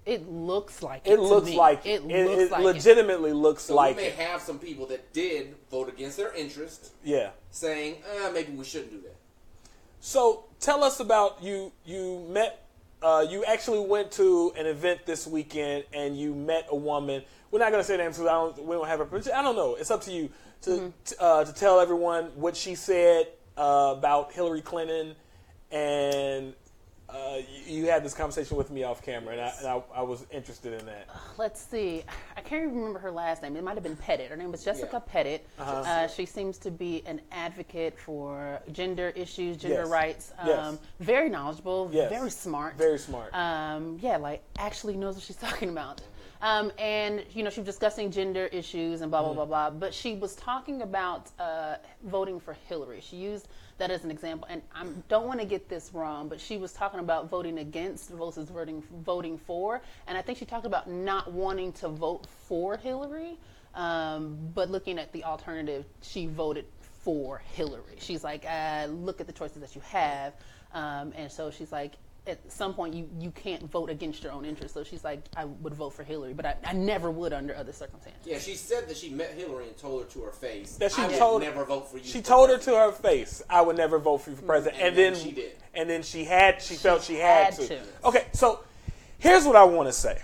It 0.09 0.29
looks 0.29 0.83
like 0.83 1.03
it. 1.07 1.13
It 1.13 1.17
to 1.17 1.23
looks 1.23 1.51
me. 1.51 1.57
like 1.57 1.85
it. 1.87 2.03
it. 2.03 2.27
looks 2.27 2.43
It, 2.43 2.51
like 2.51 2.65
legitimately 2.65 3.33
looks 3.33 3.65
So 3.65 3.75
like 3.75 3.97
we 3.97 4.03
may 4.03 4.09
it. 4.09 4.15
have 4.17 4.41
some 4.41 4.59
people 4.59 4.87
that 4.87 5.13
did 5.13 5.55
vote 5.71 5.89
against 5.89 6.17
their 6.17 6.33
interest, 6.35 6.93
Yeah. 7.05 7.31
saying, 7.51 8.03
uh, 8.25 8.31
maybe 8.31 8.53
we 8.53 8.65
shouldn't 8.65 8.91
do 8.91 9.01
that. 9.03 9.17
So 10.01 10.45
tell 10.61 10.83
us 10.85 11.01
about 11.01 11.43
you. 11.43 11.73
You 11.85 12.27
met. 12.31 12.65
Uh, 13.01 13.25
you 13.31 13.45
actually 13.45 13.79
went 13.79 14.11
to 14.13 14.53
an 14.57 14.67
event 14.67 15.07
this 15.07 15.25
weekend, 15.27 15.85
and 15.93 16.19
you 16.19 16.35
met 16.35 16.67
a 16.71 16.77
woman. 16.77 17.23
We're 17.51 17.61
not 17.61 17.71
going 17.71 17.81
to 17.83 17.87
say 17.87 17.97
names 17.97 18.17
because 18.17 18.29
I 18.29 18.33
don't. 18.33 18.65
We 18.65 18.75
don't 18.77 18.89
have 18.89 18.99
her. 19.01 19.09
I 19.35 19.43
don't 19.43 19.55
know. 19.57 19.75
It's 19.77 19.91
up 19.91 20.01
to 20.03 20.13
you 20.13 20.31
to 20.63 20.71
Mm-hmm. 20.71 20.89
t- 21.05 21.17
uh, 21.21 21.45
to 21.45 21.53
tell 21.55 21.79
everyone 21.81 22.25
what 22.35 22.57
she 22.57 22.75
said 22.75 23.29
uh, 23.57 23.95
about 23.97 24.33
Hillary 24.33 24.61
Clinton, 24.63 25.15
and 25.71 26.55
uh, 27.09 27.39
you, 27.67 27.77
you 27.81 27.87
had 27.87 28.05
this 28.05 28.13
conversation 28.15 28.57
with 28.57 28.71
me 28.71 28.83
off 28.85 29.03
camera, 29.03 29.33
and 29.33 29.41
I, 29.41 29.53
and 29.61 29.67
I, 29.67 29.83
I 29.95 30.03
was 30.03 30.27
interested 30.31 30.79
in 30.79 30.85
that. 30.87 31.09
Let's 31.39 31.61
see. 31.61 32.05
I 32.37 32.41
can't 32.43 32.65
even 32.65 32.77
remember 32.77 32.99
her 32.99 33.11
last 33.11 33.43
name. 33.43 33.57
It 33.57 33.65
might 33.65 33.75
have 33.75 33.83
been 33.83 33.97
Pettit. 33.97 34.31
Her 34.31 34.37
name 34.37 34.53
was 34.53 34.63
Jessica 34.63 34.89
Yeah. 34.93 35.13
Pettit. 35.13 35.47
Uh-huh. 35.59 35.73
Uh, 35.87 36.07
she 36.09 36.27
seems 36.27 36.59
to 36.59 36.71
be 36.71 37.03
an 37.07 37.21
advocate 37.33 37.99
for 37.99 38.61
gender 38.73 39.13
issues, 39.17 39.57
gender 39.57 39.81
Yes. 39.83 39.89
rights. 39.89 40.33
Um, 40.39 40.49
Yes. 40.49 40.79
Very 41.01 41.29
knowledgeable. 41.31 41.89
Yes. 41.93 42.11
Very 42.11 42.31
smart. 42.31 42.77
Very 42.77 42.99
smart. 42.99 43.35
um, 43.35 43.99
yeah, 44.03 44.17
like 44.19 44.43
actually 44.59 44.97
knows 44.97 45.15
what 45.15 45.25
she's 45.25 45.37
talking 45.49 45.71
about. 45.71 46.03
Um, 46.41 46.71
and 46.79 47.25
you 47.33 47.43
know, 47.43 47.51
she 47.51 47.61
was 47.61 47.67
discussing 47.67 48.11
gender 48.13 48.47
issues 48.53 49.01
and 49.01 49.11
blah 49.11 49.23
blah 49.23 49.33
blah 49.33 49.45
blah. 49.47 49.71
But 49.71 49.93
she 49.93 50.15
was 50.15 50.37
talking 50.37 50.83
about 50.83 51.31
uh, 51.41 51.77
voting 52.05 52.39
for 52.39 52.53
Hillary. 52.69 53.01
She 53.01 53.17
used 53.17 53.49
that 53.79 53.91
as 53.91 54.05
an 54.05 54.11
example, 54.11 54.47
and 54.51 54.61
I 54.75 54.87
don't 55.09 55.27
want 55.27 55.41
to 55.41 55.47
get 55.47 55.69
this 55.69 55.91
wrong, 55.95 56.29
but 56.29 56.41
she 56.41 56.57
was 56.59 56.73
talking 56.73 57.01
about 57.01 57.31
voting 57.31 57.59
against 57.59 58.11
versus 58.11 58.51
voting 58.51 58.83
voting 59.05 59.39
for. 59.39 59.81
And 60.07 60.19
I 60.19 60.23
think 60.23 60.39
she 60.39 60.45
talked 60.45 60.67
about 60.67 60.91
not 60.91 61.33
wanting 61.33 61.73
to 61.75 61.89
vote 61.89 62.27
for 62.47 62.77
Hillary, 62.77 63.39
um, 63.75 64.37
but 64.55 64.71
looking 64.71 64.99
at 64.99 65.13
the 65.13 65.25
alternative, 65.25 65.85
she 66.03 66.27
voted 66.27 66.67
for 66.81 67.39
Hillary. 67.53 67.97
She's 67.99 68.25
like, 68.25 68.45
uh, 68.45 68.87
look 68.91 69.21
at 69.21 69.27
the 69.27 69.33
choices 69.33 69.61
that 69.61 69.75
you 69.75 69.81
have, 69.83 70.35
um, 70.75 71.13
and 71.17 71.31
so 71.31 71.51
she's 71.51 71.73
like, 71.73 71.93
at 72.29 72.53
some 72.53 72.75
point 72.75 72.95
you, 72.95 73.09
you 73.19 73.31
can't 73.31 73.63
vote 73.71 73.91
against 73.91 74.23
your 74.23 74.33
own 74.33 74.45
interest. 74.45 74.75
So 74.75 74.85
she's 74.85 75.03
like, 75.03 75.21
I 75.37 75.47
would 75.47 75.75
vote 75.75 75.91
for 75.91 76.05
Hillary, 76.05 76.35
but 76.35 76.45
I, 76.47 76.57
I 76.65 76.73
never 76.75 77.11
would 77.11 77.33
under 77.33 77.57
other 77.57 77.73
circumstances. 77.73 78.21
Yeah, 78.25 78.39
she 78.39 78.55
said 78.55 78.87
that 78.89 78.97
she 78.97 79.09
met 79.11 79.33
Hillary 79.33 79.67
and 79.69 79.77
told 79.77 80.03
her 80.05 80.09
to 80.11 80.21
her 80.23 80.33
face 80.33 80.77
That 80.77 80.93
she 80.93 81.03
I 81.03 81.09
would 81.09 81.17
told- 81.19 81.43
never 81.43 81.65
vote 81.65 81.91
for 81.91 81.99
you. 81.99 82.05
She 82.05 82.19
for 82.21 82.27
told 82.27 82.51
her 82.51 82.59
to 82.59 82.71
her 82.77 82.93
face, 82.93 83.43
"I 83.49 83.63
would 83.63 83.77
never 83.77 83.99
vote 83.99 84.19
for 84.19 84.31
you 84.31 84.37
for 84.37 84.43
president," 84.43 84.77
and, 84.81 84.89
And 84.89 84.97
then 84.97 85.13
then 85.15 85.23
she 85.23 85.33
did. 85.33 85.53
And 85.75 85.89
then 85.91 86.03
she 86.03 86.25
had, 86.25 86.61
she, 86.63 86.75
felt 86.75 87.03
she 87.03 87.15
had, 87.17 87.55
had 87.55 87.55
to. 87.55 87.67
to. 87.69 87.81
Okay, 88.05 88.27
so 88.33 88.61
here's 89.19 89.45
what 89.47 89.57
I 89.57 89.65
want 89.65 89.89
to 89.89 89.93
say. 89.93 90.21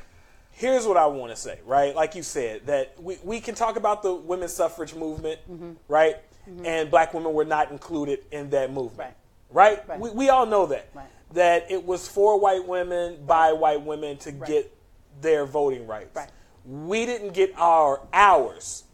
Here's 0.51 0.87
what 0.87 0.97
I 0.97 1.07
want 1.07 1.33
to 1.33 1.37
say, 1.37 1.59
right? 1.67 1.95
Like 1.97 2.15
you 2.15 2.23
said, 2.23 2.67
that 2.67 2.95
we, 3.03 3.19
we 3.25 3.41
can 3.41 3.55
talk 3.55 3.77
about 3.77 4.03
the 4.03 4.15
women's 4.15 4.53
suffrage 4.53 4.95
movement, 4.95 5.41
Mm-hmm. 5.51 5.73
right? 5.89 6.17
And 6.65 6.91
black 6.91 7.15
women 7.15 7.33
were 7.33 7.45
not 7.47 7.71
included 7.71 8.21
in 8.31 8.51
that 8.51 8.71
movement, 8.71 9.15
Right. 9.51 9.79
right? 9.79 9.89
Right. 9.89 9.99
We, 10.01 10.11
we 10.11 10.29
all 10.29 10.45
know 10.47 10.67
that. 10.67 10.91
Right. 10.95 11.07
That 11.35 11.71
it 11.71 11.85
was 11.85 12.09
for 12.09 12.39
white 12.39 12.67
women 12.67 13.25
by 13.27 13.53
white 13.53 13.83
women 13.83 14.17
to 14.19 14.33
get 14.33 14.75
their 15.21 15.47
voting 15.47 15.87
rights. 15.87 16.15
Right. 16.15 16.31
We 16.65 17.05
didn't 17.07 17.35
get 17.35 17.53
our 17.57 18.01
ours 18.13 18.85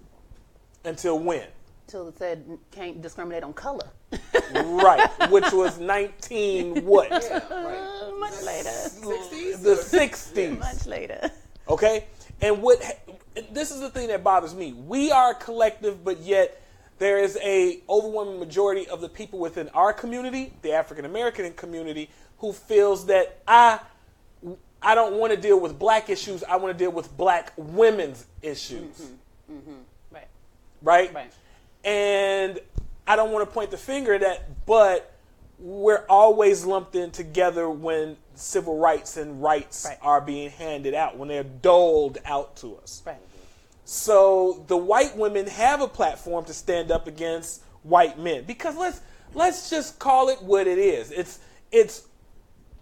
until 0.84 1.18
when? 1.18 1.46
Till 1.86 2.08
it 2.08 2.18
said 2.18 2.44
can't 2.70 3.00
discriminate 3.02 3.42
on 3.42 3.52
color. 3.52 3.88
right, 4.54 5.08
which 5.30 5.52
was 5.52 5.78
19 5.78 6.84
what? 6.84 7.10
Yeah, 7.10 7.34
right. 7.52 7.78
Uh, 7.78 8.16
much 8.18 8.42
later. 8.42 8.68
60s? 8.68 9.62
The 9.62 9.74
60s. 9.74 10.58
Much 10.58 10.86
later. 10.86 11.30
Okay? 11.68 12.06
And 12.40 12.62
what 12.62 12.82
this 13.52 13.70
is 13.70 13.80
the 13.80 13.90
thing 13.90 14.08
that 14.08 14.24
bothers 14.24 14.54
me. 14.54 14.72
We 14.72 15.10
are 15.10 15.32
a 15.32 15.34
collective, 15.34 16.04
but 16.04 16.20
yet 16.20 16.60
there 16.98 17.18
is 17.18 17.38
a 17.42 17.80
overwhelming 17.88 18.38
majority 18.38 18.88
of 18.88 19.00
the 19.00 19.08
people 19.08 19.38
within 19.38 19.68
our 19.70 19.92
community, 19.92 20.52
the 20.62 20.72
African 20.72 21.04
American 21.04 21.52
community, 21.54 22.10
who 22.40 22.52
feels 22.52 23.06
that 23.06 23.38
I 23.46 23.80
I 24.82 24.94
don't 24.94 25.14
want 25.14 25.32
to 25.32 25.38
deal 25.38 25.60
with 25.60 25.78
black 25.78 26.08
issues. 26.08 26.42
I 26.44 26.56
want 26.56 26.76
to 26.76 26.84
deal 26.84 26.90
with 26.90 27.14
black 27.16 27.52
women's 27.56 28.26
issues. 28.42 28.80
Mm-hmm. 29.00 29.54
Mm-hmm. 29.56 29.72
Right. 30.10 30.28
Right? 30.82 31.14
Right. 31.14 31.32
And 31.84 32.58
I 33.06 33.16
don't 33.16 33.30
want 33.30 33.46
to 33.48 33.52
point 33.52 33.70
the 33.70 33.76
finger 33.76 34.14
at 34.14 34.22
that, 34.22 34.66
but 34.66 35.12
we're 35.58 36.06
always 36.08 36.64
lumped 36.64 36.94
in 36.94 37.10
together 37.10 37.68
when 37.68 38.16
civil 38.34 38.78
rights 38.78 39.18
and 39.18 39.42
rights 39.42 39.84
Right. 39.86 39.98
are 40.00 40.22
being 40.22 40.48
handed 40.50 40.94
out, 40.94 41.18
when 41.18 41.28
they're 41.28 41.44
doled 41.44 42.16
out 42.24 42.56
to 42.56 42.76
us. 42.78 43.02
Right. 43.04 43.16
So 43.84 44.64
the 44.68 44.76
white 44.76 45.16
women 45.16 45.46
have 45.48 45.82
a 45.82 45.88
platform 45.88 46.46
to 46.46 46.54
stand 46.54 46.90
up 46.90 47.06
against 47.06 47.62
white 47.82 48.18
men 48.18 48.44
because 48.44 48.76
let's 48.76 49.00
let's 49.34 49.68
just 49.68 49.98
call 49.98 50.28
it 50.30 50.40
what 50.42 50.66
it 50.66 50.78
is. 50.78 51.10
It's 51.10 51.40
it's 51.72 52.06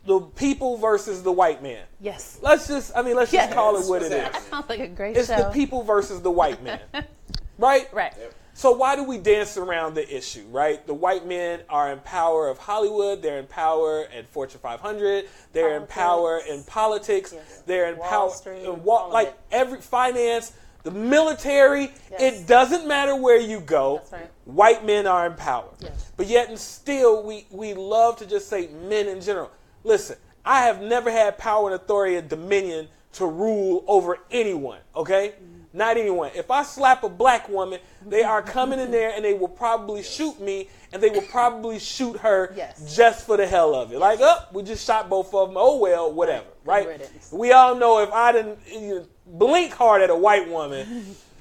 the 0.09 0.21
people 0.21 0.77
versus 0.79 1.23
the 1.23 1.31
white 1.31 1.63
man. 1.63 1.85
Yes. 2.01 2.39
Let's 2.43 2.67
just 2.67 2.97
I 2.97 3.03
mean 3.03 3.15
let's 3.15 3.33
Yes. 3.33 3.47
just 3.47 3.55
call 3.55 3.77
it 3.77 3.87
what 3.87 4.03
it 4.03 4.11
is. 4.11 4.23
happening? 4.23 4.43
Sounds 4.51 4.69
like 4.69 4.81
a 4.81 4.89
great 4.89 5.17
It's 5.17 5.29
show. 5.29 5.37
the 5.37 5.51
people 5.51 5.83
versus 5.83 6.23
the 6.23 6.31
white 6.31 6.63
man. 6.63 6.81
right? 7.59 7.93
Right. 7.93 8.13
Yep. 8.19 8.35
So 8.55 8.73
why 8.73 8.97
do 8.97 9.05
we 9.05 9.19
dance 9.19 9.57
around 9.57 9.95
the 9.95 10.17
issue, 10.17 10.45
right? 10.51 10.85
The 10.85 10.95
white 10.95 11.25
men 11.27 11.61
are 11.69 11.93
in 11.93 12.01
power 12.01 12.49
of 12.49 12.59
Hollywood. 12.59 13.23
They're 13.23 13.39
in 13.39 13.47
power 13.47 14.07
at 14.13 14.27
Fortune 14.31 14.59
500. 14.61 15.27
They're 15.53 15.77
in 15.77 15.87
power 15.87 16.41
in 16.49 16.65
politics. 16.65 17.33
Yes. 17.33 17.63
They're 17.67 17.93
in 17.93 17.99
Wall 17.99 18.09
power 18.09 18.31
Street, 18.31 18.65
in 18.65 18.83
wa- 18.83 19.07
like 19.07 19.29
it. 19.29 19.41
every 19.53 19.81
finance, 19.81 20.53
the 20.83 20.91
military. 20.91 21.93
Yes. 22.11 22.21
It 22.21 22.47
doesn't 22.49 22.89
matter 22.89 23.15
where 23.15 23.39
you 23.39 23.61
go. 23.61 23.99
That's 23.99 24.13
right. 24.13 24.31
White 24.47 24.85
men 24.85 25.07
are 25.07 25.27
in 25.27 25.35
power. 25.35 25.69
Yes. 25.79 26.11
But 26.17 26.27
yet 26.27 26.49
and 26.49 26.59
still, 26.59 27.23
we 27.23 27.47
we 27.51 27.75
love 27.75 28.17
to 28.17 28.27
just 28.27 28.49
say 28.49 28.69
men 28.89 29.07
in 29.07 29.21
general. 29.21 29.51
Listen, 29.85 30.17
I 30.45 30.63
have 30.63 30.81
never 30.81 31.11
had 31.11 31.39
power 31.39 31.67
and 31.67 31.75
authority 31.75 32.17
and 32.17 32.29
dominion 32.29 32.89
to 33.13 33.27
rule 33.27 33.85
over 33.87 34.19
anyone, 34.31 34.81
okay? 34.95 35.35
Mm-hmm. 35.35 35.59
Not 35.73 35.97
anyone. 35.97 36.31
If 36.35 36.51
I 36.51 36.63
slap 36.63 37.05
a 37.05 37.09
black 37.09 37.49
woman, 37.49 37.79
they 38.07 38.23
are 38.23 38.43
coming 38.43 38.79
in 38.79 38.91
there 38.91 39.13
and 39.15 39.25
they 39.25 39.35
will 39.35 39.49
probably 39.49 40.01
yes. 40.01 40.15
shoot 40.15 40.41
me 40.41 40.69
and 40.93 41.03
they 41.03 41.11
will 41.11 41.23
probably 41.23 41.79
shoot 41.79 42.17
her 42.19 42.53
yes. 42.57 42.97
just 42.97 43.27
for 43.27 43.37
the 43.37 43.47
hell 43.47 43.75
of 43.75 43.91
it. 43.91 43.95
Yes. 43.95 44.01
Like, 44.01 44.21
up, 44.21 44.49
oh, 44.51 44.57
we 44.57 44.63
just 44.63 44.87
shot 44.87 45.11
both 45.11 45.35
of 45.35 45.49
them. 45.49 45.57
Oh, 45.59 45.77
well, 45.77 46.13
whatever, 46.13 46.47
right? 46.65 46.87
right? 46.89 47.11
We 47.31 47.53
all 47.53 47.75
know 47.75 48.03
if 48.03 48.11
I 48.11 48.33
didn't 48.33 48.59
you 48.67 48.95
know, 48.95 49.07
blink 49.27 49.73
hard 49.73 50.01
at 50.01 50.11
a 50.11 50.17
white 50.17 50.49
woman, 50.49 51.15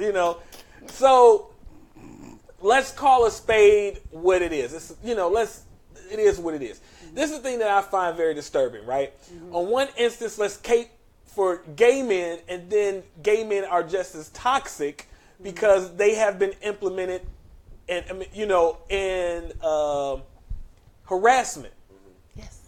you 0.00 0.12
know. 0.12 0.38
So 0.88 1.52
let's 2.60 2.90
call 2.92 3.26
a 3.26 3.30
spade 3.30 4.00
what 4.10 4.42
it 4.42 4.52
is. 4.52 4.74
It's, 4.74 4.94
you 5.02 5.14
know, 5.14 5.28
let's 5.28 5.62
it 6.10 6.18
is 6.18 6.38
what 6.38 6.54
it 6.54 6.62
is. 6.62 6.78
Mm-hmm. 6.78 7.14
This 7.14 7.30
is 7.30 7.38
the 7.38 7.42
thing 7.42 7.58
that 7.60 7.70
I 7.70 7.82
find 7.82 8.16
very 8.16 8.34
disturbing, 8.34 8.84
right? 8.86 9.12
Mm-hmm. 9.32 9.54
On 9.54 9.68
one 9.68 9.88
instance, 9.96 10.38
let's 10.38 10.56
cape 10.56 10.88
for 11.26 11.62
gay 11.76 12.02
men, 12.02 12.38
and 12.48 12.68
then 12.70 13.02
gay 13.22 13.44
men 13.44 13.64
are 13.64 13.82
just 13.82 14.14
as 14.14 14.28
toxic 14.30 15.06
mm-hmm. 15.34 15.44
because 15.44 15.94
they 15.96 16.14
have 16.14 16.38
been 16.38 16.52
implemented, 16.62 17.22
and 17.88 18.04
I 18.08 18.12
mean, 18.12 18.28
you 18.34 18.46
know, 18.46 18.78
in 18.88 19.52
um 19.62 20.22
harassment 21.04 21.74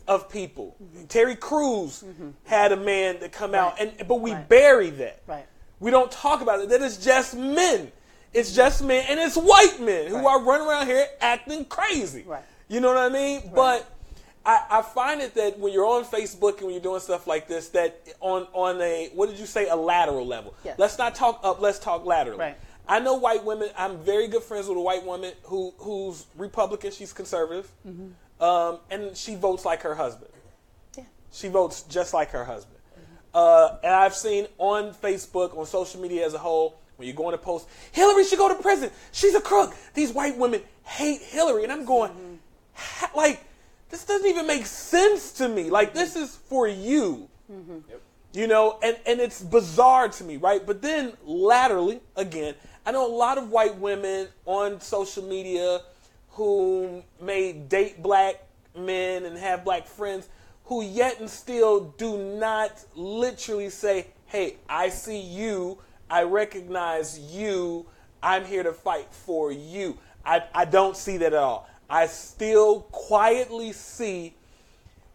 of 0.09 0.29
people. 0.29 0.77
Terry 1.09 1.37
Crews 1.37 2.05
had 2.45 2.73
a 2.73 2.77
man 2.77 3.21
that 3.21 3.33
come 3.33 3.55
out, 3.55 3.77
and 3.81 3.93
but 4.09 4.21
we 4.21 4.33
Right. 4.33 4.49
bury 4.49 4.91
that. 4.91 5.23
Right. 5.27 5.47
We 5.81 5.91
don't 5.91 6.11
talk 6.11 6.41
about 6.41 6.61
it. 6.61 6.69
That 6.71 6.83
is 6.83 6.97
just 6.97 7.35
men. 7.37 7.93
It's 8.33 8.53
just 8.55 8.83
men, 8.83 9.05
and 9.09 9.21
it's 9.21 9.37
white 9.37 9.79
men 9.81 10.07
who 10.09 10.17
Right. 10.17 10.27
are 10.27 10.41
running 10.41 10.67
around 10.67 10.87
here 10.87 11.07
acting 11.21 11.65
crazy. 11.67 12.23
Right. 12.27 12.43
You 12.73 12.81
know 12.81 12.89
what 12.89 12.97
I 12.97 13.09
mean? 13.11 13.51
But 13.55 13.87
I, 14.47 14.65
I 14.71 14.83
find 14.83 15.21
it 15.21 15.35
that 15.35 15.59
when 15.59 15.73
you're 15.75 15.85
on 15.87 16.05
Facebook 16.05 16.57
and 16.57 16.63
when 16.67 16.71
you're 16.73 16.83
doing 16.83 17.01
stuff 17.01 17.27
like 17.27 17.47
this, 17.47 17.69
that 17.71 18.01
on 18.21 18.47
on 18.55 18.81
a 18.81 19.11
what 19.15 19.29
did 19.29 19.39
you 19.39 19.45
say 19.47 19.69
a 19.69 19.77
lateral 19.77 20.27
level? 20.27 20.55
Yes. 20.65 20.79
Let's 20.79 20.97
not 20.97 21.15
talk 21.15 21.41
up. 21.45 21.61
Let's 21.61 21.79
talk 21.79 22.07
laterally. 22.07 22.39
Right. 22.41 22.57
I 22.89 22.99
know 22.99 23.15
white 23.15 23.45
women. 23.45 23.69
I'm 23.77 23.99
very 23.99 24.27
good 24.27 24.43
friends 24.43 24.69
with 24.69 24.79
a 24.79 24.81
white 24.81 25.05
woman 25.05 25.33
who 25.45 25.75
who's 25.79 26.25
Republican. 26.39 26.91
She's 26.93 27.13
conservative, 27.13 27.71
um, 28.41 28.79
and 28.91 29.15
she 29.17 29.35
votes 29.35 29.65
like 29.67 29.83
her 29.83 29.95
husband. 29.95 30.31
Yeah. 30.97 31.05
She 31.31 31.49
votes 31.49 31.83
just 31.83 32.15
like 32.15 32.31
her 32.31 32.45
husband. 32.45 32.79
Uh, 33.35 33.77
and 33.85 33.95
I've 33.95 34.15
seen 34.15 34.47
on 34.59 34.95
Facebook, 34.95 35.57
on 35.59 35.67
social 35.67 36.01
media 36.01 36.25
as 36.27 36.33
a 36.35 36.39
whole, 36.39 36.79
when 36.97 37.07
you're 37.07 37.17
going 37.17 37.33
to 37.33 37.39
post, 37.39 37.67
Hillary 37.93 38.25
should 38.25 38.39
go 38.39 38.49
to 38.49 38.55
prison. 38.63 38.91
She's 39.13 39.35
a 39.35 39.41
crook. 39.41 39.75
These 39.95 40.13
white 40.13 40.37
women 40.37 40.61
hate 40.85 41.21
Hillary. 41.23 41.63
And 41.65 41.73
I'm 41.73 41.85
going, 41.85 42.11
"Ha- 42.11 42.19
like, 43.17 43.45
this 43.91 44.05
doesn't 44.05 44.29
even 44.29 44.47
make 44.47 44.67
sense 44.67 45.33
to 45.35 45.49
me. 45.49 45.71
Like, 45.71 45.95
this 45.95 46.15
mm-hmm. 46.15 46.25
is 46.25 46.37
for 46.37 46.67
you. 46.69 47.29
Mm-hmm. 47.51 47.79
You 48.33 48.47
know, 48.47 48.79
and, 48.83 48.97
and 49.05 49.21
it's 49.21 49.43
bizarre 49.43 50.09
to 50.09 50.25
me, 50.25 50.39
right? 50.39 50.65
But 50.65 50.81
then 50.81 51.13
laterally, 51.25 52.01
again, 52.17 52.55
I 52.87 52.93
know 52.93 53.07
a 53.07 53.15
lot 53.15 53.37
of 53.37 53.51
white 53.51 53.77
women 53.77 54.29
on 54.47 54.81
social 54.81 55.23
media 55.23 55.81
who 56.31 57.03
may 57.21 57.53
date 57.53 58.03
black 58.03 58.43
men 58.75 59.27
and 59.27 59.37
have 59.37 59.65
black 59.65 59.87
friends 59.87 60.29
who 60.65 60.83
yet 60.83 61.21
and 61.21 61.29
still 61.29 61.95
do 61.99 62.17
not 62.39 62.83
literally 62.95 63.69
say, 63.69 64.07
hey, 64.27 64.57
I 64.69 64.89
see 64.89 65.21
you, 65.21 65.79
I 66.09 66.23
recognize 66.23 67.19
you, 67.19 67.87
I'm 68.23 68.45
here 68.45 68.63
to 68.63 68.73
fight 68.73 69.09
for 69.11 69.53
you. 69.53 69.99
I, 70.25 70.45
I 70.55 70.65
don't 70.65 70.97
see 70.97 71.19
that 71.19 71.33
at 71.33 71.39
all. 71.39 71.69
I 71.93 72.07
still 72.07 72.81
quietly 72.91 73.73
see 73.73 74.35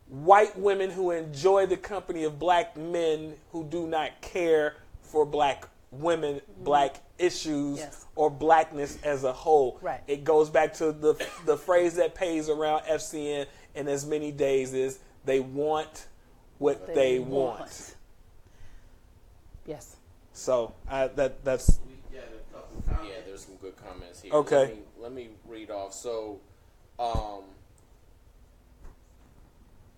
white 0.10 0.58
women 0.60 0.92
who 0.92 1.10
enjoy 1.10 1.66
the 1.66 1.76
company 1.76 2.24
of 2.24 2.38
black 2.38 2.78
men 2.78 3.34
who 3.52 3.64
do 3.64 3.88
not 3.88 4.22
care 4.22 4.76
for 5.02 5.26
black 5.26 5.68
women, 5.90 6.36
mm-hmm. 6.36 6.64
black 6.64 7.02
issues, 7.18 7.80
Yes. 7.80 8.06
or 8.16 8.30
blackness 8.30 9.00
as 9.04 9.24
a 9.24 9.34
whole. 9.34 9.80
Right. 9.82 10.02
It 10.06 10.24
goes 10.24 10.52
back 10.52 10.76
to 10.76 10.92
the 10.92 11.16
the 11.48 11.58
phrase 11.58 11.96
that 11.96 12.14
pays 12.14 12.48
around 12.48 12.84
FCN 12.84 13.48
in 13.74 13.88
as 13.88 14.06
many 14.06 14.32
days 14.32 14.76
is 14.76 15.00
they 15.26 15.40
want 15.40 16.06
what 16.60 16.94
they, 16.94 17.18
want. 17.18 17.96
Yes. 19.66 19.96
So 20.34 20.76
I, 20.88 21.08
that 21.08 21.44
that's 21.44 21.80
Yeah, 22.12 22.20
there's 23.26 23.46
some 23.46 23.56
good 23.56 23.76
comments 23.78 24.22
here. 24.22 24.34
Okay. 24.34 24.56
Let 24.56 24.70
me, 24.70 24.82
let 25.00 25.14
me 25.14 25.30
read 25.48 25.72
off. 25.72 25.94
So, 25.94 26.40
um, 27.00 27.44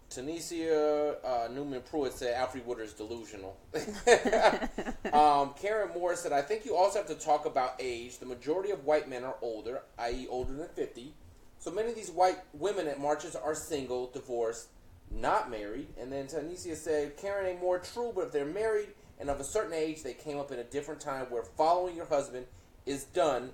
Tanisha 0.09 1.15
uh, 1.23 1.47
Newman 1.53 1.81
Pruitt 1.81 2.13
said 2.13 2.33
Alfred 2.33 2.65
Woodard 2.65 2.85
is 2.85 2.93
delusional. 2.93 3.55
um, 5.13 5.53
Karen 5.61 5.89
Moore 5.93 6.15
said, 6.15 6.31
I 6.31 6.41
think 6.41 6.65
you 6.65 6.75
also 6.75 6.99
have 6.99 7.07
to 7.07 7.15
talk 7.15 7.45
about 7.45 7.75
age. 7.79 8.17
The 8.17 8.25
majority 8.25 8.71
of 8.71 8.85
white 8.85 9.07
men 9.07 9.23
are 9.23 9.35
older, 9.41 9.81
i.e., 9.99 10.27
older 10.29 10.53
than 10.53 10.67
50. 10.69 11.13
So 11.59 11.69
many 11.69 11.89
of 11.89 11.95
these 11.95 12.09
white 12.09 12.39
women 12.53 12.87
at 12.87 12.99
marches 12.99 13.35
are 13.35 13.53
single, 13.53 14.07
divorced, 14.07 14.69
not 15.11 15.51
married. 15.51 15.89
And 15.99 16.11
then 16.11 16.25
Tanisha 16.25 16.75
said, 16.75 17.17
Karen 17.17 17.45
ain't 17.45 17.61
more 17.61 17.77
true, 17.77 18.11
but 18.15 18.27
if 18.27 18.31
they're 18.31 18.45
married 18.45 18.89
and 19.19 19.29
of 19.29 19.39
a 19.39 19.43
certain 19.43 19.73
age, 19.73 20.01
they 20.01 20.13
came 20.13 20.39
up 20.39 20.51
in 20.51 20.59
a 20.59 20.63
different 20.63 21.01
time 21.01 21.25
where 21.29 21.43
following 21.43 21.95
your 21.95 22.05
husband 22.05 22.45
is 22.85 23.03
done, 23.03 23.51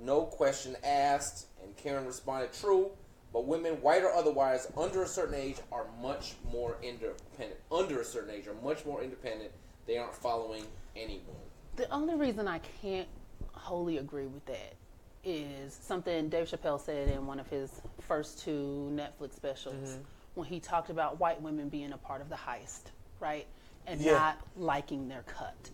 no 0.00 0.22
question 0.22 0.76
asked. 0.84 1.46
And 1.62 1.76
Karen 1.76 2.06
responded, 2.06 2.52
true. 2.52 2.90
But 3.32 3.46
women, 3.46 3.74
white 3.80 4.02
or 4.02 4.12
otherwise, 4.12 4.66
under 4.76 5.04
a 5.04 5.06
certain 5.06 5.34
age, 5.34 5.56
are 5.70 5.86
much 6.02 6.34
more 6.50 6.76
independent. 6.82 7.60
Under 7.70 8.00
a 8.00 8.04
certain 8.04 8.34
age, 8.34 8.48
are 8.48 8.54
much 8.64 8.84
more 8.84 9.02
independent. 9.02 9.52
They 9.86 9.98
aren't 9.98 10.14
following 10.14 10.64
anyone. 10.96 11.36
The 11.76 11.88
only 11.90 12.16
reason 12.16 12.48
I 12.48 12.58
can't 12.82 13.08
wholly 13.52 13.98
agree 13.98 14.26
with 14.26 14.44
that 14.46 14.74
is 15.22 15.78
something 15.80 16.28
Dave 16.28 16.48
Chappelle 16.48 16.80
said 16.80 17.08
in 17.08 17.26
one 17.26 17.38
of 17.38 17.48
his 17.48 17.80
first 18.00 18.42
two 18.42 18.90
Netflix 18.92 19.34
specials 19.34 19.90
mm-hmm. 19.90 20.02
when 20.34 20.48
he 20.48 20.58
talked 20.58 20.90
about 20.90 21.20
white 21.20 21.40
women 21.40 21.68
being 21.68 21.92
a 21.92 21.98
part 21.98 22.20
of 22.20 22.28
the 22.28 22.36
heist, 22.36 22.90
right? 23.20 23.46
And 23.86 24.00
Yeah. 24.00 24.12
not 24.12 24.38
liking 24.56 25.08
their 25.08 25.22
cut. 25.22 25.70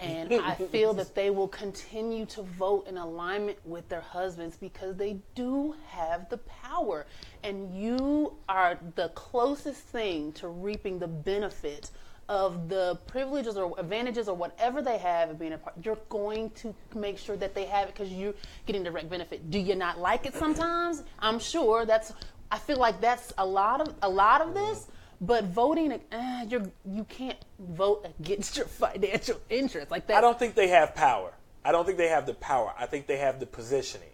And 0.00 0.32
I 0.42 0.54
feel 0.54 0.94
that 0.94 1.14
they 1.14 1.30
will 1.30 1.48
continue 1.48 2.26
to 2.26 2.42
vote 2.42 2.86
in 2.86 2.96
alignment 2.96 3.58
with 3.64 3.88
their 3.88 4.00
husbands 4.00 4.56
because 4.56 4.96
they 4.96 5.18
do 5.34 5.74
have 5.88 6.28
the 6.28 6.38
power. 6.38 7.06
And 7.42 7.74
you 7.74 8.34
are 8.48 8.78
the 8.94 9.08
closest 9.10 9.80
thing 9.80 10.32
to 10.32 10.48
reaping 10.48 10.98
the 10.98 11.08
benefit 11.08 11.90
of 12.28 12.68
the 12.68 12.98
privileges 13.06 13.56
or 13.56 13.74
advantages 13.78 14.28
or 14.28 14.36
whatever 14.36 14.82
they 14.82 14.98
have 14.98 15.30
of 15.30 15.38
being 15.38 15.54
a 15.54 15.58
part, 15.58 15.74
you're 15.82 15.98
going 16.10 16.50
to 16.50 16.74
make 16.94 17.18
sure 17.18 17.36
that 17.36 17.54
they 17.54 17.64
have 17.64 17.88
it 17.88 17.94
because 17.94 18.12
you're 18.12 18.34
getting 18.66 18.84
direct 18.84 19.08
benefit. 19.08 19.50
Do 19.50 19.58
you 19.58 19.74
not 19.74 19.98
like 19.98 20.26
it 20.26 20.34
sometimes? 20.34 21.02
I'm 21.18 21.38
sure 21.38 21.86
that's. 21.86 22.12
I 22.50 22.58
feel 22.58 22.78
like 22.78 23.00
that's 23.00 23.32
a 23.38 23.44
lot 23.44 23.80
of 23.80 23.94
a 24.02 24.08
lot 24.08 24.42
of 24.42 24.54
this. 24.54 24.88
But 25.20 25.44
voting, 25.46 25.92
uh, 26.12 26.44
you're 26.48 26.70
you 26.84 27.04
can't 27.04 27.38
vote 27.58 28.06
against 28.20 28.56
your 28.58 28.66
financial 28.66 29.40
interests 29.50 29.90
like 29.90 30.06
that. 30.08 30.16
I 30.16 30.20
don't 30.20 30.38
think 30.38 30.54
they 30.54 30.68
have 30.68 30.94
power. 30.94 31.32
I 31.64 31.72
don't 31.72 31.84
think 31.84 31.98
they 31.98 32.08
have 32.08 32.24
the 32.26 32.34
power. 32.34 32.72
I 32.78 32.86
think 32.86 33.06
they 33.06 33.18
have 33.18 33.40
the 33.40 33.46
positioning. 33.46 34.08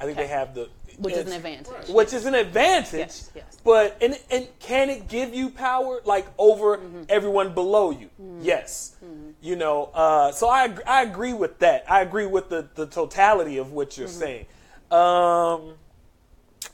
I 0.00 0.04
think 0.04 0.18
Okay. 0.18 0.26
they 0.26 0.32
have 0.32 0.54
the 0.54 0.68
which 0.98 1.14
is 1.14 1.26
an 1.26 1.32
advantage. 1.32 1.88
which 1.88 2.12
is 2.12 2.26
an 2.26 2.34
advantage. 2.34 2.98
Yes, 2.98 3.30
yes. 3.34 3.58
But 3.64 3.96
and 4.02 4.18
and 4.30 4.46
can 4.58 4.90
it 4.90 5.08
give 5.08 5.32
you 5.34 5.48
power 5.48 6.00
like 6.04 6.26
over 6.38 6.76
Mm-hmm. 6.76 7.02
everyone 7.08 7.54
below 7.54 7.90
you? 7.90 8.10
Yes. 8.42 8.94
You 9.40 9.56
know. 9.56 9.90
Uh, 9.94 10.32
so 10.32 10.48
I 10.48 10.74
I 10.86 11.02
agree 11.02 11.32
with 11.32 11.60
that. 11.60 11.90
I 11.90 12.02
agree 12.02 12.26
with 12.26 12.50
the 12.50 12.68
the 12.74 12.86
totality 12.86 13.56
of 13.58 13.72
what 13.72 13.90
Mm-hmm. 13.90 14.00
you're 14.02 14.08
saying. 14.10 14.46
Um, 14.90 15.74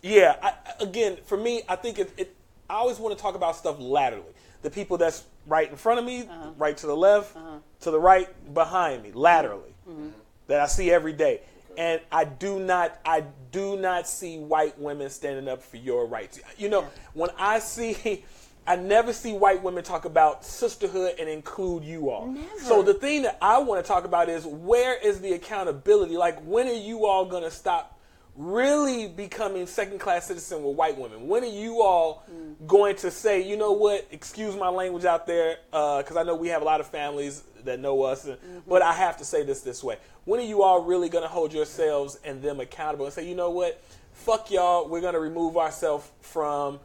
yeah. 0.02 0.37
I, 0.42 0.52
again, 0.82 1.18
for 1.25 1.37
me, 1.37 1.62
I 1.68 1.76
think 1.76 1.99
it, 2.00 2.12
it. 2.16 2.35
I 2.70 2.75
always 2.75 2.98
want 2.98 3.16
to 3.16 3.22
talk 3.22 3.34
about 3.34 3.56
stuff 3.56 3.76
laterally. 3.78 4.32
The 4.62 4.70
people 4.70 4.98
that's 4.98 5.25
right 5.46 5.70
in 5.70 5.76
front 5.76 5.98
of 6.00 6.04
me, 6.04 6.22
Uh-huh. 6.22 6.50
right 6.58 6.76
to 6.76 6.87
the 6.87 6.96
left, 6.96 7.37
to 7.80 7.90
the 7.90 7.98
right 8.00 8.28
behind 8.54 9.02
me, 9.02 9.12
laterally, 9.12 9.75
Mm-hmm. 9.88 10.08
that 10.48 10.60
I 10.60 10.66
see 10.66 10.90
every 10.90 11.12
day. 11.14 11.40
And 11.78 12.00
I 12.12 12.25
do 12.25 12.58
not, 12.58 12.98
I 13.04 13.25
do 13.52 13.76
not 13.78 14.08
see 14.08 14.38
white 14.38 14.78
women 14.78 15.08
standing 15.10 15.48
up 15.48 15.62
for 15.62 15.76
your 15.76 16.06
rights. 16.06 16.40
You 16.58 16.68
know, 16.68 16.87
when 17.14 17.30
I 17.38 17.60
see, 17.60 18.25
I 18.66 18.76
never 18.76 19.12
see 19.14 19.32
white 19.32 19.62
women 19.62 19.82
talk 19.84 20.04
about 20.04 20.44
sisterhood 20.44 21.14
and 21.18 21.26
include 21.28 21.84
you 21.84 22.10
all. 22.10 22.26
Never. 22.26 22.46
So 22.60 22.82
the 22.82 22.92
thing 22.94 23.22
that 23.22 23.38
I 23.40 23.58
want 23.60 23.82
to 23.82 23.88
talk 23.88 24.04
about 24.04 24.28
is 24.28 24.44
where 24.44 24.98
is 24.98 25.20
the 25.22 25.32
accountability? 25.32 26.16
Like, 26.18 26.38
when 26.40 26.66
are 26.68 26.72
you 26.72 27.06
all 27.06 27.25
going 27.25 27.44
to 27.44 27.50
stop 27.50 27.98
really 28.38 29.09
becoming 29.09 29.66
second 29.66 29.99
class 29.99 30.26
citizen 30.26 30.62
with 30.62 30.76
white 30.76 30.97
women? 30.97 31.26
When 31.26 31.42
are 31.42 31.47
you 31.47 31.83
all 31.83 32.25
going 32.66 32.95
to 32.97 33.11
say, 33.11 33.42
you 33.47 33.57
know 33.57 33.73
what, 33.73 34.07
excuse 34.12 34.57
my 34.57 34.68
language 34.68 35.04
out 35.04 35.26
there, 35.26 35.59
uh, 35.73 35.99
because 35.99 36.16
I 36.16 36.23
know 36.23 36.37
we 36.37 36.49
have 36.49 36.62
a 36.62 36.64
lot 36.64 36.80
of 36.80 36.87
families 36.87 37.42
that 37.64 37.81
know 37.81 38.03
us, 38.05 38.24
and, 38.24 38.37
mm-hmm. 38.37 38.59
but 38.68 38.81
I 38.81 38.92
have 38.92 39.16
to 39.18 39.24
say 39.24 39.42
this 39.42 39.62
this 39.62 39.83
way. 39.83 39.98
When 40.24 40.38
are 40.38 40.44
you 40.44 40.62
all 40.62 40.85
really 40.85 41.09
going 41.09 41.24
to 41.24 41.29
hold 41.29 41.53
yourselves 41.53 42.18
and 42.24 42.40
them 42.40 42.61
accountable 42.61 43.07
and 43.07 43.12
say, 43.12 43.29
you 43.29 43.35
know 43.35 43.51
what, 43.51 43.83
fuck 44.12 44.51
y'all, 44.53 44.88
we're 44.88 45.01
going 45.01 45.14
to 45.14 45.20
remove 45.20 45.57
ourselves 45.57 46.09
from 46.20 46.79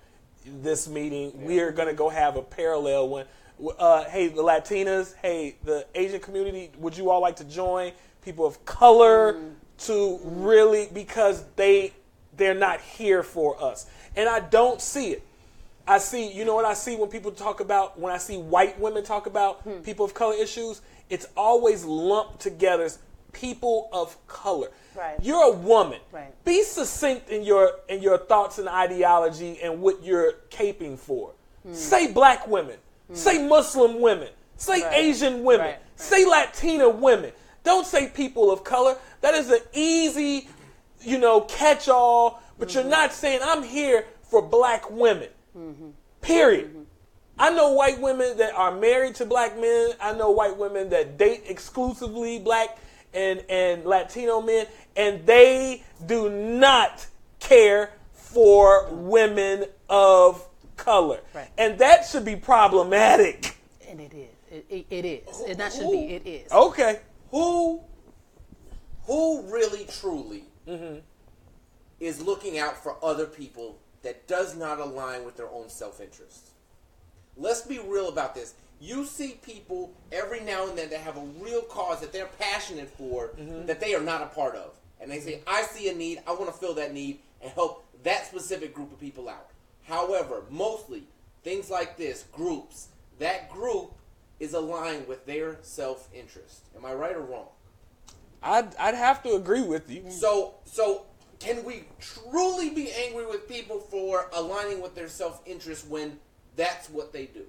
this 0.46 0.88
meeting. 0.88 1.32
We're 1.46 1.72
going 1.72 1.88
to 1.88 1.94
go 1.94 2.10
have 2.10 2.36
a 2.36 2.42
parallel 2.42 3.10
one. 3.10 3.26
Uh, 3.78 4.06
hey, 4.06 4.28
the 4.28 4.42
Latinas, 4.42 5.14
hey, 5.22 5.58
the 5.64 5.86
Asian 5.94 6.20
community, 6.20 6.72
would 6.80 6.98
you 6.98 7.12
all 7.12 7.22
like 7.22 7.36
to 7.38 7.44
join? 7.44 7.92
People 8.24 8.46
of 8.46 8.66
color 8.66 9.34
mm. 9.34 9.52
To 9.80 10.20
really 10.24 10.90
because 10.94 11.44
they 11.56 11.94
they're 12.36 12.54
not 12.54 12.82
here 12.82 13.24
for 13.24 13.62
us, 13.64 13.86
and 14.16 14.28
I 14.28 14.40
don't 14.40 14.82
see 14.82 15.12
it. 15.12 15.24
I 15.88 15.98
see, 15.98 16.32
you 16.32 16.46
know 16.46 16.56
what 16.56 16.66
I 16.66 16.74
see 16.74 16.96
when 16.96 17.10
people 17.10 17.32
talk 17.32 17.60
about 17.60 18.00
when 18.00 18.14
I 18.14 18.18
see 18.18 18.38
white 18.38 18.80
women 18.80 19.04
talk 19.04 19.26
about 19.28 19.62
hmm. 19.62 19.80
people 19.80 20.06
of 20.06 20.14
color 20.14 20.36
issues, 20.36 20.82
it's 21.10 21.28
always 21.36 21.84
lumped 21.84 22.40
together 22.40 22.84
as 22.84 23.00
people 23.34 23.90
of 23.92 24.16
color. 24.28 24.70
Right. 24.96 25.18
You're 25.22 25.44
a 25.44 25.52
woman. 25.52 26.00
Right. 26.12 26.32
Be 26.46 26.64
succinct 26.64 27.30
in 27.30 27.44
your 27.44 27.72
in 27.90 28.02
your 28.02 28.18
thoughts 28.18 28.60
and 28.60 28.70
ideology 28.70 29.60
and 29.62 29.82
what 29.82 30.04
you're 30.04 30.34
caping 30.50 30.98
for. 30.98 31.32
Hmm. 31.64 31.74
Say 31.74 32.12
black 32.12 32.48
women. 32.48 32.78
Hmm. 33.08 33.16
Say 33.16 33.46
Muslim 33.46 34.00
women. 34.00 34.30
Say 34.56 34.84
Right. 34.84 34.94
Asian 34.94 35.44
women. 35.44 35.76
Say 35.96 36.26
Latina 36.26 36.88
women. 36.88 37.34
Don't 37.64 37.86
say 37.86 38.08
people 38.08 38.52
of 38.52 38.64
color. 38.64 38.98
That 39.22 39.34
is 39.34 39.50
an 39.50 39.62
easy, 39.74 40.50
you 41.02 41.18
know, 41.18 41.42
catch 41.42 41.88
all, 41.88 42.42
but 42.60 42.74
you're 42.74 42.84
mm-hmm. 42.84 42.92
not 42.92 43.14
saying 43.14 43.40
I'm 43.44 43.64
here 43.64 44.06
for 44.24 44.42
black 44.42 44.90
women. 44.90 45.30
Mm-hmm. 45.58 45.90
Period. 46.22 46.70
Mm-hmm. 46.70 46.84
I 47.40 47.50
know 47.50 47.72
white 47.72 48.00
women 48.00 48.38
that 48.38 48.54
are 48.54 48.76
married 48.76 49.16
to 49.16 49.26
black 49.26 49.60
men. 49.60 49.92
I 50.00 50.14
know 50.14 50.30
white 50.30 50.58
women 50.58 50.90
that 50.90 51.18
date 51.18 51.44
exclusively 51.48 52.40
black 52.40 52.78
and, 53.14 53.44
and 53.50 53.86
Latino 53.86 54.42
men, 54.42 54.68
and 54.96 55.26
they 55.26 55.84
do 56.06 56.30
not 56.30 57.08
care 57.40 57.92
for 58.14 58.90
women 58.92 59.66
of 59.90 60.46
color. 60.78 61.20
Right. 61.34 61.50
And 61.58 61.78
that 61.80 62.06
should 62.06 62.26
be 62.26 62.36
problematic. 62.36 63.58
and 63.88 64.00
it 64.00 64.14
is. 64.14 64.30
It, 64.52 64.66
it, 64.70 64.86
it 64.90 65.06
is. 65.06 65.42
And 65.48 65.60
that 65.60 65.74
should 65.74 65.92
be. 65.92 66.14
It 66.14 66.28
is. 66.28 66.52
Okay. 66.52 67.00
Who, 67.34 67.82
who 69.06 69.42
really 69.52 69.86
truly 69.86 70.44
Mm-hmm. 70.68 71.00
is 72.00 72.22
looking 72.22 72.58
out 72.58 72.82
for 72.82 72.96
other 73.04 73.26
people 73.26 73.78
that 74.04 74.28
does 74.28 74.56
not 74.56 74.80
align 74.80 75.26
with 75.26 75.36
their 75.36 75.50
own 75.50 75.68
self-interest? 75.68 76.52
Let's 77.36 77.62
be 77.62 77.80
real 77.80 78.08
about 78.08 78.34
this. 78.36 78.54
You 78.80 79.04
see 79.06 79.40
people 79.44 79.92
every 80.12 80.40
now 80.42 80.70
and 80.70 80.78
then 80.78 80.90
that 80.92 81.00
have 81.02 81.18
a 81.18 81.26
real 81.44 81.64
cause 81.64 82.00
that 82.02 82.14
they're 82.14 82.30
passionate 82.40 82.90
for 82.98 83.30
Mm-hmm. 83.38 83.66
that 83.66 83.80
they 83.82 83.94
are 83.96 84.02
not 84.02 84.22
a 84.22 84.28
part 84.28 84.56
of. 84.56 84.76
And 85.02 85.12
they 85.12 85.20
say, 85.20 85.42
I 85.48 85.64
see 85.64 85.90
a 85.90 85.94
need, 85.96 86.22
I 86.28 86.32
want 86.34 86.46
to 86.46 86.54
fill 86.58 86.76
that 86.76 86.94
need 86.94 87.20
and 87.42 87.52
help 87.52 87.84
that 88.04 88.26
specific 88.28 88.74
group 88.76 88.94
of 88.94 89.00
people 89.00 89.28
out. 89.28 89.50
However, 89.84 90.44
mostly 90.52 91.04
things 91.44 91.70
like 91.70 91.98
this, 91.98 92.26
groups, 92.32 92.88
that 93.20 93.50
group 93.50 93.92
is 94.40 94.54
aligned 94.54 95.08
with 95.08 95.26
their 95.26 95.58
self 95.62 96.10
interest. 96.14 96.66
Am 96.76 96.86
I 96.86 96.94
right 96.94 97.16
or 97.16 97.22
wrong? 97.22 97.48
I'd, 98.42 98.76
I'd 98.76 98.96
have 98.96 99.24
to 99.24 99.36
agree 99.36 99.62
with 99.62 99.90
you. 99.90 100.10
So, 100.10 100.56
so 100.66 101.06
can 101.40 101.64
we 101.64 101.86
truly 102.00 102.70
be 102.70 102.92
angry 102.92 103.26
with 103.26 103.48
people 103.48 103.80
for 103.80 104.30
aligning 104.34 104.82
with 104.82 104.96
their 104.96 105.08
self 105.08 105.42
interest 105.46 105.88
when 105.88 106.20
that's 106.56 106.90
what 106.90 107.14
they 107.14 107.26
do? 107.26 107.46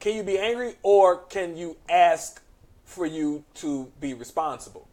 Can 0.00 0.16
you 0.16 0.22
be 0.22 0.38
angry 0.38 0.74
or 0.82 1.18
can 1.18 1.56
you 1.56 1.76
ask 1.88 2.42
for 2.84 3.06
you 3.06 3.44
to 3.54 3.90
be 4.00 4.14
responsible? 4.14 4.88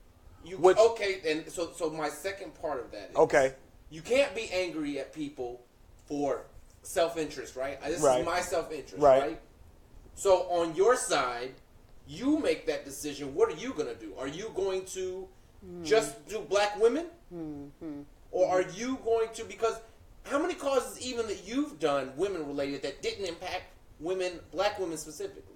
You 0.46 0.58
Which- 0.58 0.78
okay? 0.78 1.20
And 1.28 1.52
so, 1.52 1.72
so 1.76 1.90
my 1.90 2.10
second 2.10 2.60
part 2.62 2.80
of 2.80 2.92
that 2.92 3.10
is 3.12 3.16
Okay. 3.16 3.54
You 3.92 4.02
can't 4.02 4.34
be 4.36 4.50
angry 4.54 5.00
at 5.00 5.14
people 5.14 5.62
for 6.08 6.44
self 6.84 7.18
interest, 7.18 7.56
right? 7.56 7.82
This 7.84 8.02
Right. 8.02 8.20
is 8.22 8.26
my 8.26 8.40
self 8.42 8.72
interest, 8.72 9.02
Right. 9.04 9.22
right. 9.22 9.42
So 10.20 10.42
on 10.50 10.76
your 10.76 10.98
side, 10.98 11.54
you 12.06 12.38
make 12.40 12.68
that 12.68 12.84
decision. 12.84 13.34
What 13.34 13.48
are 13.48 13.56
you 13.56 13.72
going 13.72 13.88
to 13.88 13.96
do? 13.96 14.14
Are 14.20 14.28
you 14.28 14.52
going 14.54 14.84
to 14.88 15.26
hmm. 15.66 15.82
just 15.82 16.28
do 16.28 16.42
black 16.42 16.78
women, 16.78 17.06
hmm, 17.30 17.68
hmm, 17.80 18.02
or 18.30 18.50
are 18.50 18.66
you 18.76 19.00
going 19.06 19.30
to 19.36 19.46
because 19.46 19.80
how 20.24 20.38
many 20.38 20.56
causes 20.56 21.02
even 21.02 21.26
that 21.28 21.48
you've 21.48 21.80
done 21.80 22.12
women 22.18 22.46
related 22.46 22.82
that 22.82 23.02
didn't 23.02 23.28
impact 23.28 23.64
women, 24.02 24.42
black 24.52 24.78
women 24.78 24.98
specifically, 24.98 25.56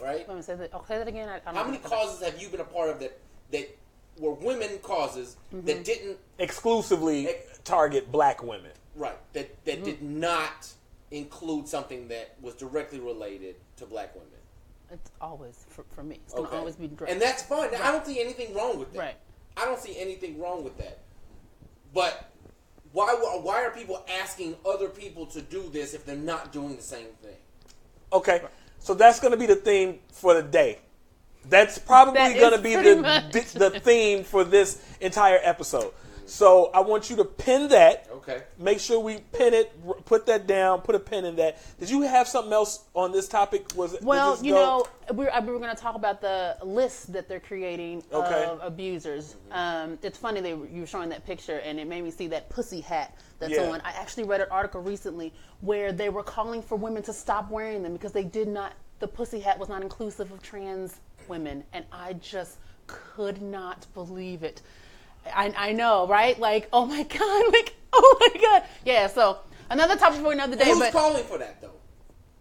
right? 0.00 0.28
Let 0.28 0.36
me 0.36 0.42
say 0.42 0.54
that. 0.54 0.70
Oh, 0.72 0.84
say 0.86 0.98
that 0.98 1.08
again. 1.08 1.28
I, 1.28 1.38
I 1.38 1.38
don't 1.46 1.56
How 1.56 1.64
many 1.64 1.78
causes 1.78 2.22
have 2.22 2.40
you 2.40 2.48
been 2.50 2.60
a 2.60 2.64
part 2.64 2.90
of 2.90 3.00
that 3.00 3.18
that 3.50 3.76
were 4.20 4.34
women 4.34 4.78
causes 4.84 5.36
that 5.50 5.64
mm-hmm. 5.64 5.82
didn't 5.82 6.18
Exclusively 6.38 7.28
target 7.64 8.12
black 8.12 8.40
women. 8.40 8.70
Right. 8.94 9.18
That 9.32 9.64
that 9.64 9.82
did 9.82 9.96
mm-hmm. 9.96 10.20
not 10.20 10.68
include 11.10 11.68
something 11.68 12.08
that 12.08 12.36
was 12.40 12.54
directly 12.54 13.00
related 13.00 13.56
to 13.76 13.86
black 13.86 14.14
women. 14.14 14.28
It's 14.90 15.10
always 15.20 15.64
for, 15.68 15.84
for 15.90 16.02
me. 16.02 16.20
It's 16.24 16.34
gonna 16.34 16.48
always 16.48 16.76
be 16.76 16.88
direct. 16.88 17.12
And 17.12 17.20
that's 17.20 17.42
fine. 17.42 17.70
I 17.74 17.92
don't 17.92 18.06
see 18.06 18.20
anything 18.20 18.54
wrong 18.54 18.78
with 18.78 18.92
that. 18.94 18.98
Right. 18.98 19.16
I 19.56 19.64
don't 19.64 19.80
see 19.80 19.98
anything 19.98 20.38
wrong 20.40 20.64
with 20.64 20.78
that. 20.78 21.00
But 21.92 22.30
why 22.92 23.14
why 23.42 23.64
are 23.64 23.70
people 23.70 24.04
asking 24.22 24.56
other 24.66 24.88
people 24.88 25.26
to 25.26 25.42
do 25.42 25.68
this 25.70 25.94
if 25.94 26.06
they're 26.06 26.16
not 26.16 26.52
doing 26.52 26.76
the 26.76 26.82
same 26.82 27.08
thing? 27.22 27.36
Okay. 28.12 28.42
So 28.78 28.94
that's 28.94 29.20
going 29.20 29.32
to 29.32 29.36
be 29.36 29.46
the 29.46 29.56
theme 29.56 29.98
for 30.12 30.34
the 30.34 30.42
day. 30.42 30.78
That's 31.48 31.78
probably 31.78 32.14
That 32.14 32.38
going 32.38 32.52
to 32.52 32.62
be 32.62 32.76
the, 32.76 32.96
much. 33.02 33.32
the 33.32 33.70
the 33.70 33.80
theme 33.80 34.22
for 34.24 34.44
this 34.44 34.82
entire 35.00 35.40
episode. 35.42 35.92
So 36.26 36.70
I 36.74 36.80
want 36.80 37.10
you 37.10 37.16
to 37.16 37.24
pin 37.24 37.68
that. 37.68 38.06
Okay. 38.10 38.17
Make 38.58 38.80
sure 38.80 39.00
we 39.00 39.18
pin 39.32 39.54
it. 39.54 39.72
Put 40.04 40.26
that 40.26 40.46
down. 40.46 40.80
Put 40.82 40.94
a 40.94 40.98
pin 40.98 41.24
in 41.24 41.36
that. 41.36 41.58
Did 41.78 41.90
you 41.90 42.02
have 42.02 42.28
something 42.28 42.52
else 42.52 42.84
on 42.94 43.12
this 43.12 43.28
topic? 43.28 43.66
Was 43.74 43.94
it? 43.94 44.02
Well, 44.02 44.36
did 44.36 44.46
you 44.46 44.54
go- 44.54 44.86
know, 45.08 45.14
we 45.14 45.24
were, 45.24 45.32
we 45.42 45.52
were 45.52 45.58
going 45.58 45.74
to 45.74 45.80
talk 45.80 45.94
about 45.94 46.20
the 46.20 46.56
list 46.62 47.12
that 47.12 47.28
they're 47.28 47.40
creating 47.40 48.02
Okay. 48.12 48.44
of 48.44 48.60
abusers. 48.62 49.36
Um, 49.50 49.98
it's 50.02 50.18
funny 50.18 50.40
they 50.40 50.54
were, 50.54 50.66
you 50.66 50.80
were 50.82 50.86
showing 50.86 51.08
that 51.10 51.24
picture, 51.26 51.58
and 51.58 51.78
it 51.80 51.86
made 51.86 52.02
me 52.04 52.10
see 52.10 52.26
that 52.28 52.48
pussy 52.50 52.80
hat 52.80 53.14
that's 53.38 53.52
Yeah. 53.54 53.70
on. 53.70 53.80
I 53.82 53.90
actually 53.92 54.24
read 54.24 54.40
an 54.40 54.48
article 54.50 54.80
recently 54.82 55.32
where 55.60 55.92
they 55.92 56.08
were 56.08 56.22
calling 56.22 56.60
for 56.62 56.76
women 56.76 57.02
to 57.04 57.12
stop 57.12 57.50
wearing 57.50 57.82
them 57.82 57.92
because 57.92 58.12
they 58.12 58.24
did 58.24 58.48
not. 58.48 58.72
The 59.00 59.08
pussy 59.08 59.40
hat 59.40 59.58
was 59.58 59.68
not 59.68 59.82
inclusive 59.82 60.30
of 60.32 60.42
trans 60.42 61.00
women, 61.28 61.64
and 61.72 61.84
I 61.92 62.14
just 62.14 62.58
could 62.86 63.40
not 63.42 63.86
believe 63.94 64.42
it. 64.42 64.60
I, 65.34 65.52
I 65.56 65.72
know, 65.72 66.06
right? 66.08 66.38
Like, 66.38 66.68
oh 66.72 66.86
my 66.86 67.02
god, 67.18 67.52
like, 67.52 67.74
oh 67.92 68.16
my 68.20 68.40
god, 68.40 68.62
yeah. 68.84 69.06
So 69.06 69.38
another 69.70 69.96
topic 69.96 70.20
for 70.20 70.32
another 70.32 70.56
day, 70.56 70.66
Who's 70.66 70.78
but 70.78 70.92
calling 70.92 71.24
for 71.24 71.38
that 71.38 71.60
though? 71.60 71.72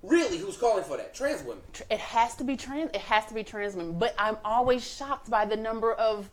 Really, 0.04 0.38
who's 0.38 0.58
calling 0.58 0.84
for 0.84 0.96
that? 0.98 1.14
Trans 1.14 1.42
women. 1.44 1.64
it 1.90 2.00
has 2.00 2.36
to 2.36 2.44
be 2.44 2.56
trans 2.56 2.90
it 2.94 3.02
has 3.02 3.26
to 3.26 3.34
be 3.34 3.44
trans 3.44 3.76
women 3.76 3.98
but 3.98 4.14
i'm 4.18 4.38
always 4.46 4.86
shocked 4.88 5.30
by 5.30 5.44
the 5.44 5.56
number 5.58 5.92
of 5.94 6.30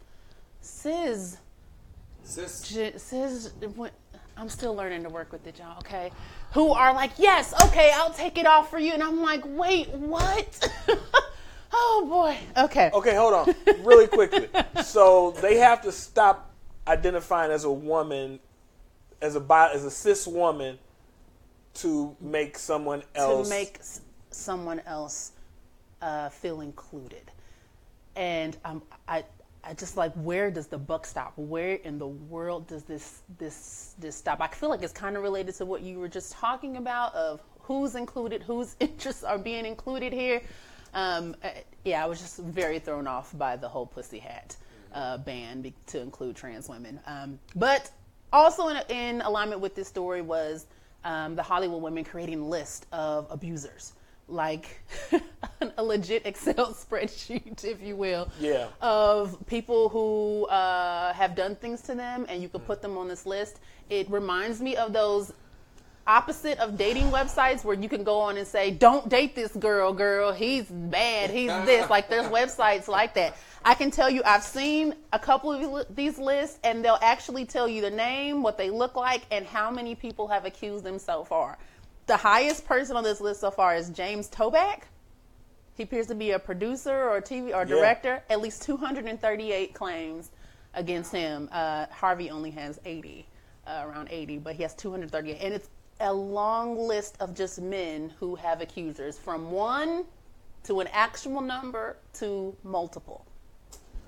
cis 0.60 1.38
Cis. 2.22 2.62
gen- 2.68 2.98
cis 2.98 3.50
i'm 4.36 4.48
still 4.48 4.74
learning 4.74 5.02
to 5.02 5.08
work 5.08 5.32
with 5.32 5.46
it 5.46 5.58
y'all 5.58 5.78
okay 5.78 6.10
who 6.52 6.72
are 6.72 6.92
like 6.94 7.12
yes 7.18 7.52
okay 7.64 7.90
i'll 7.94 8.12
take 8.12 8.38
it 8.38 8.46
off 8.46 8.70
for 8.70 8.78
you 8.78 8.92
and 8.92 9.02
i'm 9.02 9.20
like 9.22 9.42
wait 9.44 9.88
what 9.90 10.70
oh 11.72 12.06
boy 12.08 12.62
okay 12.64 12.90
Okay, 12.94 13.14
hold 13.16 13.34
on, 13.34 13.54
really 13.84 14.06
quickly. 14.06 14.48
so 14.84 15.32
they 15.42 15.56
have 15.56 15.82
to 15.82 15.90
stop 15.92 16.52
identifying 16.86 17.50
as 17.50 17.64
a 17.64 17.72
woman, 17.72 18.38
as 19.24 19.34
a 19.36 19.40
bi- 19.40 19.70
as 19.72 19.84
a 19.84 19.90
cis 19.90 20.26
woman, 20.26 20.78
to 21.74 22.16
make 22.20 22.56
someone 22.58 23.02
else 23.14 23.48
to 23.48 23.54
make 23.54 23.78
s- 23.80 24.00
someone 24.30 24.80
else 24.86 25.32
uh, 26.02 26.28
feel 26.28 26.60
included. 26.60 27.30
And 28.16 28.56
um, 28.64 28.82
I, 29.08 29.24
I 29.64 29.74
just 29.74 29.96
like, 29.96 30.12
where 30.14 30.50
does 30.50 30.66
the 30.66 30.78
buck 30.78 31.06
stop? 31.06 31.32
Where 31.36 31.76
in 31.76 31.98
the 31.98 32.06
world 32.06 32.66
does 32.68 32.84
this 32.84 33.22
this 33.38 33.94
this 33.98 34.14
stop? 34.14 34.40
I 34.40 34.48
feel 34.48 34.68
like 34.68 34.82
it's 34.82 34.92
kind 34.92 35.16
of 35.16 35.22
related 35.22 35.54
to 35.56 35.64
what 35.64 35.80
you 35.80 35.98
were 35.98 36.08
just 36.08 36.32
talking 36.32 36.76
about 36.76 37.14
of 37.14 37.40
who's 37.60 37.94
included, 37.94 38.42
whose 38.42 38.76
interests 38.80 39.24
are 39.24 39.38
being 39.38 39.64
included 39.66 40.12
here. 40.12 40.42
Um, 40.92 41.34
uh, 41.42 41.48
yeah, 41.84 42.04
I 42.04 42.06
was 42.06 42.20
just 42.20 42.38
very 42.38 42.78
thrown 42.78 43.06
off 43.08 43.36
by 43.36 43.56
the 43.56 43.68
whole 43.68 43.86
pussy 43.86 44.18
hat 44.20 44.56
uh, 44.92 45.18
ban 45.18 45.62
be- 45.62 45.74
to 45.86 46.00
include 46.00 46.36
trans 46.36 46.68
women. 46.68 47.00
Um, 47.06 47.40
but 47.56 47.90
also 48.34 48.68
in, 48.68 48.76
in 48.90 49.20
alignment 49.22 49.60
with 49.60 49.74
this 49.74 49.88
story 49.88 50.20
was 50.22 50.66
um, 51.04 51.36
the 51.36 51.42
Hollywood 51.42 51.82
women 51.82 52.04
creating 52.04 52.40
a 52.40 52.44
list 52.46 52.86
of 52.92 53.26
abusers, 53.30 53.92
like 54.28 54.80
a 55.78 55.82
legit 55.82 56.26
Excel 56.26 56.72
spreadsheet, 56.84 57.64
if 57.64 57.80
you 57.82 57.94
will, 57.96 58.28
Yeah. 58.40 58.68
of 58.80 59.38
people 59.46 59.88
who 59.88 60.46
uh, 60.46 61.12
have 61.12 61.34
done 61.36 61.56
things 61.56 61.80
to 61.82 61.94
them, 61.94 62.26
and 62.28 62.42
you 62.42 62.48
could 62.48 62.66
put 62.66 62.82
them 62.82 62.96
on 62.98 63.06
this 63.08 63.24
list. 63.26 63.60
It 63.90 64.10
reminds 64.10 64.60
me 64.60 64.76
of 64.76 64.92
those 64.92 65.32
opposite 66.06 66.58
of 66.58 66.76
dating 66.76 67.06
websites 67.06 67.64
where 67.64 67.76
you 67.76 67.88
can 67.88 68.04
go 68.04 68.20
on 68.20 68.36
and 68.36 68.46
say, 68.46 68.70
"Don't 68.70 69.08
date 69.08 69.34
this 69.34 69.52
girl, 69.52 69.92
girl. 69.92 70.32
He's 70.32 70.66
bad. 70.66 71.30
He's 71.30 71.50
this." 71.64 71.88
Like 71.94 72.08
there's 72.08 72.26
websites 72.26 72.88
like 72.88 73.14
that. 73.14 73.36
I 73.64 73.74
can 73.74 73.90
tell 73.90 74.10
you, 74.10 74.22
I've 74.24 74.42
seen 74.42 74.94
a 75.12 75.18
couple 75.18 75.52
of 75.52 75.86
these 75.94 76.18
lists, 76.18 76.58
and 76.64 76.84
they'll 76.84 76.98
actually 77.00 77.44
tell 77.46 77.66
you 77.66 77.80
the 77.80 77.90
name, 77.90 78.42
what 78.42 78.58
they 78.58 78.68
look 78.68 78.96
like, 78.96 79.22
and 79.30 79.46
how 79.46 79.70
many 79.70 79.94
people 79.94 80.28
have 80.28 80.44
accused 80.44 80.84
them 80.84 80.98
so 80.98 81.24
far. 81.24 81.56
The 82.06 82.16
highest 82.16 82.66
person 82.66 82.96
on 82.96 83.04
this 83.04 83.20
list 83.20 83.40
so 83.40 83.50
far 83.50 83.74
is 83.74 83.88
James 83.88 84.28
Toback. 84.28 84.82
He 85.74 85.82
appears 85.82 86.06
to 86.08 86.14
be 86.14 86.32
a 86.32 86.38
producer 86.38 86.92
or 86.92 87.16
a 87.16 87.22
TV 87.22 87.54
or 87.54 87.64
director. 87.64 88.22
At 88.28 88.40
least 88.40 88.62
238 88.62 89.72
claims 89.72 90.30
against 90.74 91.12
him. 91.12 91.48
Uh, 91.50 91.86
Harvey 91.90 92.30
only 92.30 92.50
has 92.50 92.78
80, 92.84 93.26
uh, 93.66 93.84
around 93.86 94.08
80, 94.10 94.38
but 94.38 94.54
he 94.54 94.62
has 94.62 94.74
238, 94.74 95.38
and 95.40 95.54
it's 95.54 95.68
a 96.00 96.12
long 96.12 96.76
list 96.76 97.16
of 97.20 97.34
just 97.34 97.60
men 97.60 98.12
who 98.20 98.34
have 98.34 98.60
accusers, 98.60 99.18
from 99.18 99.50
one 99.50 100.04
to 100.64 100.80
an 100.80 100.88
actual 100.92 101.40
number 101.40 101.96
to 102.14 102.54
multiple. 102.64 103.24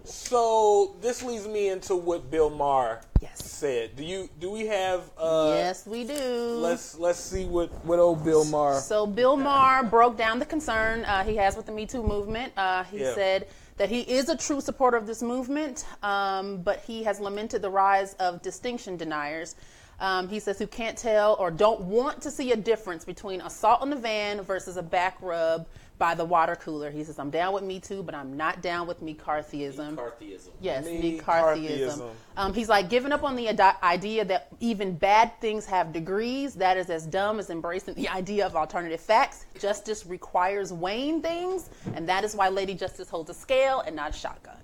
So 0.05 0.95
this 1.01 1.23
leads 1.23 1.49
me 1.49 1.69
into 1.69 1.97
what 1.97 2.31
Bill 2.31 2.49
Maher 2.49 3.01
Yes. 3.21 3.45
said. 3.45 3.97
Do 3.97 4.05
you 4.05 4.29
do 4.39 4.51
we 4.53 4.67
have? 4.67 5.11
Uh, 5.19 5.55
yes, 5.59 5.85
we 5.87 6.05
do. 6.05 6.15
Let's 6.61 6.97
let's 6.99 7.19
see 7.19 7.45
what 7.45 7.71
what 7.85 7.99
old 7.99 8.25
Bill 8.25 8.45
Maher. 8.45 8.81
So 8.81 9.07
Bill 9.07 9.37
Maher 9.37 9.83
broke 9.83 10.17
down 10.17 10.39
the 10.39 10.47
concern 10.47 11.05
uh, 11.05 11.25
he 11.25 11.35
has 11.37 11.57
with 11.57 11.67
the 11.67 11.73
Me 11.73 11.87
Too 11.87 12.03
movement. 12.05 12.53
Uh, 12.57 12.85
he 12.85 13.01
Yeah. 13.01 13.15
said 13.15 13.49
that 13.79 13.89
he 13.89 14.01
is 14.03 14.29
a 14.29 14.37
true 14.37 14.61
supporter 14.61 14.97
of 14.97 15.07
this 15.09 15.23
movement, 15.23 15.85
um, 16.05 16.59
but 16.59 16.81
he 16.87 17.03
has 17.03 17.19
lamented 17.19 17.61
the 17.61 17.71
rise 17.71 18.15
of 18.15 18.41
distinction 18.43 18.97
deniers. 18.97 19.57
Um, 20.01 20.29
he 20.29 20.41
says 20.41 20.59
who 20.59 20.67
can't 20.67 20.97
tell 20.97 21.37
or 21.39 21.51
don't 21.51 21.81
want 21.83 22.21
to 22.23 22.31
see 22.31 22.53
a 22.53 22.57
difference 22.57 23.05
between 23.05 23.41
assault 23.41 23.83
in 23.83 23.91
the 23.91 23.97
van 23.97 24.43
versus 24.43 24.77
a 24.77 24.83
back 24.83 25.17
rub 25.21 25.67
by 25.99 26.15
the 26.15 26.25
water 26.25 26.55
cooler. 26.57 26.91
He 26.91 27.03
says, 27.05 27.19
I'm 27.19 27.31
down 27.31 27.55
with 27.55 27.63
Me 27.65 27.81
Too, 27.81 28.03
but 28.03 28.15
I'm 28.15 28.37
not 28.37 28.61
down 28.61 28.87
with 28.87 29.03
McCarthyism. 29.03 29.97
McCarthyism. 29.97 30.51
Yes, 30.61 30.85
Me 30.85 31.19
McCarthyism. 31.19 32.11
Um, 32.37 32.53
he's 32.53 32.69
like 32.69 32.91
giving 32.91 33.13
up 33.13 33.23
on 33.23 33.35
the 33.37 33.49
adi- 33.49 33.79
idea 33.83 34.25
that 34.27 34.49
even 34.61 34.95
bad 34.95 35.33
things 35.41 35.65
have 35.67 35.93
degrees. 35.93 36.55
That 36.55 36.77
is 36.77 36.91
as 36.91 37.07
dumb 37.07 37.39
as 37.39 37.49
embracing 37.51 37.95
the 37.97 38.09
idea 38.09 38.45
of 38.45 38.57
alternative 38.57 39.01
facts. 39.01 39.47
Justice 39.59 40.05
requires 40.07 40.73
weighing 40.73 41.23
things, 41.23 41.71
and 41.95 42.07
that 42.09 42.25
is 42.25 42.35
why 42.35 42.49
Lady 42.51 42.75
Justice 42.75 43.09
holds 43.09 43.31
a 43.31 43.35
scale 43.35 43.81
and 43.81 43.97
not 43.97 44.11
a 44.11 44.13
shotgun. 44.13 44.57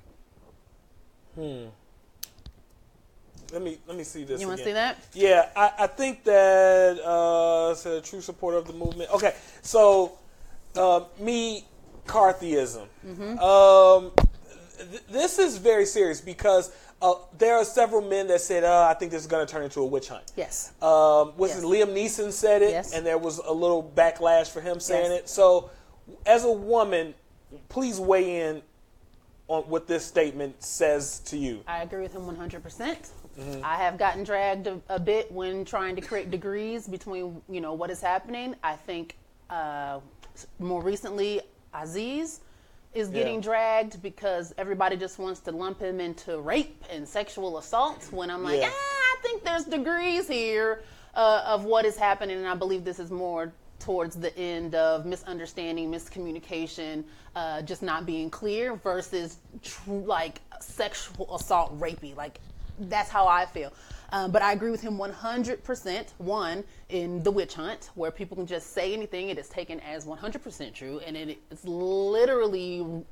Let 3.53 3.61
me 3.63 3.79
let 3.87 3.97
me 3.99 4.05
see 4.05 4.25
this. 4.25 4.41
You 4.41 4.49
want 4.49 4.61
to 4.61 4.65
see 4.65 4.73
that? 4.73 4.97
Yeah, 5.13 5.51
I, 5.55 5.73
I 5.81 5.87
think 5.87 6.25
that 6.25 6.99
uh, 7.05 7.75
said 7.75 7.93
a 7.93 8.01
true 8.01 8.23
supporter 8.23 8.57
of 8.57 8.67
the 8.67 8.73
movement. 8.73 9.11
Okay, 9.13 9.35
so 9.61 10.19
uh, 10.77 11.05
me 11.21 11.67
Carthyism. 12.07 12.87
Mm-hmm. 13.07 13.39
Um, 13.39 14.11
th- 14.79 15.03
this 15.11 15.39
is 15.39 15.59
very 15.59 15.85
serious 15.85 16.23
because 16.23 16.75
uh, 17.03 17.15
there 17.37 17.57
are 17.57 17.65
several 17.65 18.01
men 18.01 18.27
that 18.29 18.41
said, 18.41 18.65
uh, 18.65 18.89
"I 18.89 18.95
think 18.95 19.13
this 19.13 19.21
is 19.21 19.27
going 19.27 19.47
to 19.47 19.53
turn 19.53 19.65
into 19.65 19.81
a 19.81 19.87
witch 19.87 20.09
hunt." 20.09 20.33
Yes. 20.35 20.73
Um, 20.81 21.37
was 21.37 21.51
Yes. 21.57 21.63
Liam 21.63 21.89
Neeson 21.93 22.33
said 22.33 22.63
it, 22.63 22.71
Yes. 22.71 22.95
and 22.95 23.05
there 23.05 23.19
was 23.19 23.37
a 23.37 23.53
little 23.53 23.83
backlash 23.95 24.49
for 24.51 24.63
him 24.63 24.81
saying 24.81 25.11
Yes. 25.13 25.21
it. 25.21 25.29
So, 25.29 25.71
as 26.25 26.45
a 26.45 26.53
woman, 26.53 27.13
please 27.69 28.01
weigh 28.01 28.41
in 28.49 28.63
on 29.49 29.65
what 29.65 29.87
this 29.87 30.07
statement 30.07 30.63
says 30.63 31.19
to 31.27 31.37
you. 31.37 31.63
I 31.67 31.83
agree 31.83 32.01
with 32.01 32.15
him 32.15 32.23
100%. 32.23 33.11
Mm-hmm. 33.39 33.65
I 33.65 33.77
have 33.77 33.99
gotten 33.99 34.25
dragged 34.25 34.67
a, 34.67 34.81
a 34.89 35.01
bit 35.01 35.31
when 35.33 35.65
trying 35.65 35.97
to 35.97 36.03
create 36.03 36.31
degrees 36.31 36.87
between, 36.87 37.41
you 37.49 37.61
know, 37.61 37.73
what 37.73 37.91
is 37.91 38.01
happening. 38.01 38.55
I 38.63 38.77
think 38.77 39.17
uh, 39.51 40.01
more 40.59 40.83
recently, 40.83 41.41
Aziz 41.75 42.41
is 42.95 43.09
getting 43.09 43.37
Yeah. 43.37 43.41
dragged 43.41 44.03
because 44.03 44.55
everybody 44.59 44.97
just 44.97 45.19
wants 45.19 45.41
to 45.41 45.51
lump 45.53 45.81
him 45.81 45.99
into 46.01 46.41
rape 46.41 46.85
and 46.91 47.09
sexual 47.09 47.57
assault. 47.59 48.09
When 48.13 48.31
I'm 48.31 48.43
like, 48.45 48.61
Yeah. 48.61 48.69
ah, 48.71 49.17
I 49.17 49.17
think 49.23 49.45
there's 49.45 49.65
degrees 49.65 50.29
here 50.29 50.83
uh, 51.15 51.43
of 51.47 51.65
what 51.65 51.85
is 51.87 51.97
happening, 51.97 52.37
and 52.37 52.47
I 52.47 52.55
believe 52.55 52.85
this 52.85 52.99
is 52.99 53.11
more 53.11 53.53
towards 53.79 54.15
the 54.17 54.37
end 54.39 54.75
of 54.75 55.07
misunderstanding, 55.07 55.91
miscommunication, 55.91 57.03
uh, 57.35 57.63
just 57.63 57.83
not 57.83 58.07
being 58.07 58.31
clear 58.31 58.77
versus 58.77 59.39
true 59.63 60.05
like 60.07 60.41
sexual 60.61 61.35
assault, 61.35 61.79
rapey. 61.81 62.15
Like 62.17 62.41
that's 62.89 63.11
how 63.11 63.27
I 63.27 63.47
feel. 63.47 63.73
Um, 64.13 64.31
but 64.31 64.43
I 64.43 64.53
agree 64.53 64.71
with 64.71 64.83
him 64.83 64.99
100%. 64.99 66.05
One, 66.19 66.65
in 66.91 67.23
the 67.23 67.31
witch 67.31 67.55
hunt, 67.55 67.91
where 67.95 68.11
people 68.11 68.37
can 68.37 68.47
just 68.47 68.75
say 68.75 68.93
anything, 68.93 69.31
it 69.31 69.39
is 69.39 69.49
taken 69.49 69.81
as 69.81 70.05
100% 70.05 70.75
true, 70.75 71.01
and 71.07 71.17
it, 71.17 71.39
it's 71.51 71.65
literally 71.65 73.05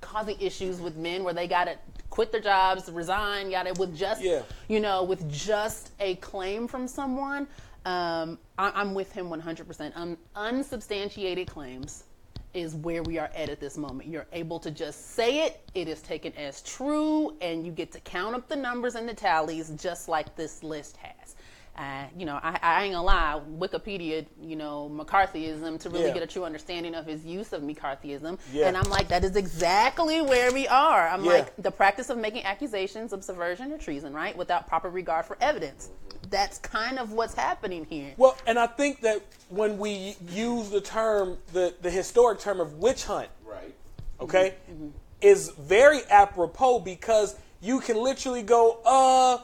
causing 0.00 0.38
issues 0.40 0.80
with 0.80 0.96
men 0.96 1.24
where 1.24 1.34
they 1.34 1.46
gotta 1.46 1.76
quit 2.10 2.32
their 2.32 2.40
jobs, 2.40 2.90
resign, 2.90 3.50
gotta 3.50 3.72
with 3.78 3.96
just 3.96 4.22
Yeah. 4.22 4.42
you 4.68 4.80
know 4.80 5.02
with 5.04 5.30
just 5.30 5.92
a 6.00 6.16
claim 6.16 6.68
from 6.68 6.86
someone. 6.88 7.46
Um, 7.84 8.38
I, 8.58 8.72
I'm 8.74 8.94
with 8.94 9.12
him 9.12 9.28
100%. 9.28 9.92
Um, 9.96 10.18
unsubstantiated 10.34 11.46
claims 11.46 12.04
is 12.56 12.74
where 12.74 13.02
we 13.02 13.18
are 13.18 13.30
at 13.34 13.50
at 13.50 13.60
this 13.60 13.76
moment. 13.76 14.08
You're 14.08 14.26
able 14.32 14.58
to 14.60 14.70
just 14.70 15.14
say 15.14 15.44
it; 15.44 15.60
it 15.74 15.88
is 15.88 16.00
taken 16.00 16.32
as 16.34 16.62
true, 16.62 17.36
and 17.40 17.66
you 17.66 17.72
get 17.72 17.92
to 17.92 18.00
count 18.00 18.34
up 18.34 18.48
the 18.48 18.56
numbers 18.56 18.94
and 18.94 19.06
the 19.08 19.14
tallies 19.14 19.70
just 19.76 20.08
like 20.08 20.34
this 20.36 20.62
list 20.62 20.96
has. 20.96 21.25
Uh, 21.76 22.04
you 22.16 22.24
know, 22.24 22.40
I, 22.42 22.58
I 22.62 22.84
ain't 22.84 22.94
gonna 22.94 23.04
lie, 23.04 23.38
Wikipedia, 23.58 24.24
you 24.40 24.56
know, 24.56 24.90
McCarthyism 24.94 25.78
to 25.80 25.90
really 25.90 26.06
Yeah. 26.06 26.14
get 26.14 26.22
a 26.22 26.26
true 26.26 26.44
understanding 26.44 26.94
of 26.94 27.04
his 27.04 27.24
use 27.26 27.52
of 27.52 27.60
McCarthyism. 27.62 28.38
Yeah. 28.50 28.68
And 28.68 28.78
I'm 28.78 28.88
like, 28.88 29.08
that 29.08 29.24
is 29.24 29.36
exactly 29.36 30.22
where 30.22 30.50
we 30.52 30.66
are. 30.68 31.06
I'm 31.08 31.22
Yeah. 31.24 31.32
like, 31.32 31.56
the 31.58 31.70
practice 31.70 32.08
of 32.08 32.16
making 32.16 32.44
accusations 32.44 33.12
of 33.12 33.22
subversion 33.22 33.72
or 33.72 33.78
treason, 33.78 34.14
right, 34.14 34.34
without 34.34 34.66
proper 34.66 34.88
regard 34.88 35.26
for 35.26 35.36
evidence. 35.42 35.90
That's 36.30 36.58
kind 36.58 36.98
of 36.98 37.12
what's 37.12 37.34
happening 37.34 37.84
here. 37.84 38.14
Well, 38.16 38.38
and 38.46 38.58
I 38.58 38.68
think 38.68 39.02
that 39.02 39.20
when 39.50 39.76
we 39.76 40.16
use 40.30 40.70
the 40.70 40.80
term, 40.80 41.36
the, 41.52 41.74
the 41.82 41.90
historic 41.90 42.38
term 42.40 42.58
of 42.58 42.74
witch 42.78 43.04
hunt, 43.04 43.28
Right. 43.44 43.74
okay, 44.18 44.54
is 45.20 45.50
very 45.50 46.00
apropos 46.08 46.78
because 46.80 47.36
you 47.60 47.80
can 47.80 47.96
literally 47.98 48.42
go, 48.42 48.78
uh, 48.84 49.38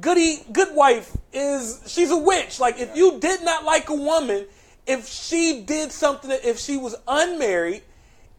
goody, 0.00 0.42
good 0.52 0.74
wife 0.74 1.16
is, 1.32 1.82
she's 1.86 2.10
a 2.10 2.16
witch. 2.16 2.60
Like, 2.60 2.78
if 2.78 2.96
you 2.96 3.18
did 3.20 3.42
not 3.42 3.64
like 3.64 3.88
a 3.88 3.94
woman, 3.94 4.46
if 4.86 5.06
she 5.06 5.62
did 5.62 5.92
something, 5.92 6.30
if 6.30 6.58
she 6.58 6.76
was 6.76 6.96
unmarried, 7.06 7.82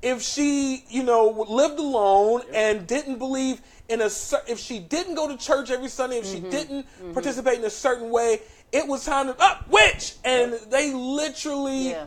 if 0.01 0.21
she, 0.21 0.83
you 0.89 1.03
know, 1.03 1.45
lived 1.47 1.79
alone 1.79 2.41
and 2.53 2.87
didn't 2.87 3.19
believe 3.19 3.61
in 3.87 4.01
a, 4.01 4.09
if 4.47 4.57
she 4.57 4.79
didn't 4.79 5.15
go 5.15 5.27
to 5.27 5.37
church 5.37 5.69
every 5.69 5.89
Sunday, 5.89 6.17
if 6.17 6.25
she 6.25 6.37
mm-hmm. 6.37 6.49
didn't 6.49 6.85
mm-hmm. 6.85 7.13
participate 7.13 7.59
in 7.59 7.65
a 7.65 7.69
certain 7.69 8.09
way, 8.09 8.39
it 8.71 8.87
was 8.87 9.05
time 9.05 9.27
to, 9.27 9.39
up, 9.41 9.67
witch! 9.69 10.15
And 10.23 10.53
they 10.69 10.93
literally 10.93 11.89
Yeah. 11.91 12.05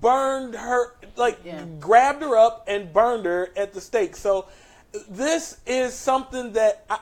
burned 0.00 0.54
her, 0.54 0.94
like, 1.16 1.38
Yeah. 1.44 1.64
grabbed 1.80 2.22
her 2.22 2.36
up 2.36 2.64
and 2.66 2.92
burned 2.92 3.26
her 3.26 3.50
at 3.56 3.74
the 3.74 3.80
stake. 3.80 4.16
So 4.16 4.46
this 5.08 5.58
is 5.66 5.92
something 5.94 6.52
that 6.52 6.84
I, 6.88 6.98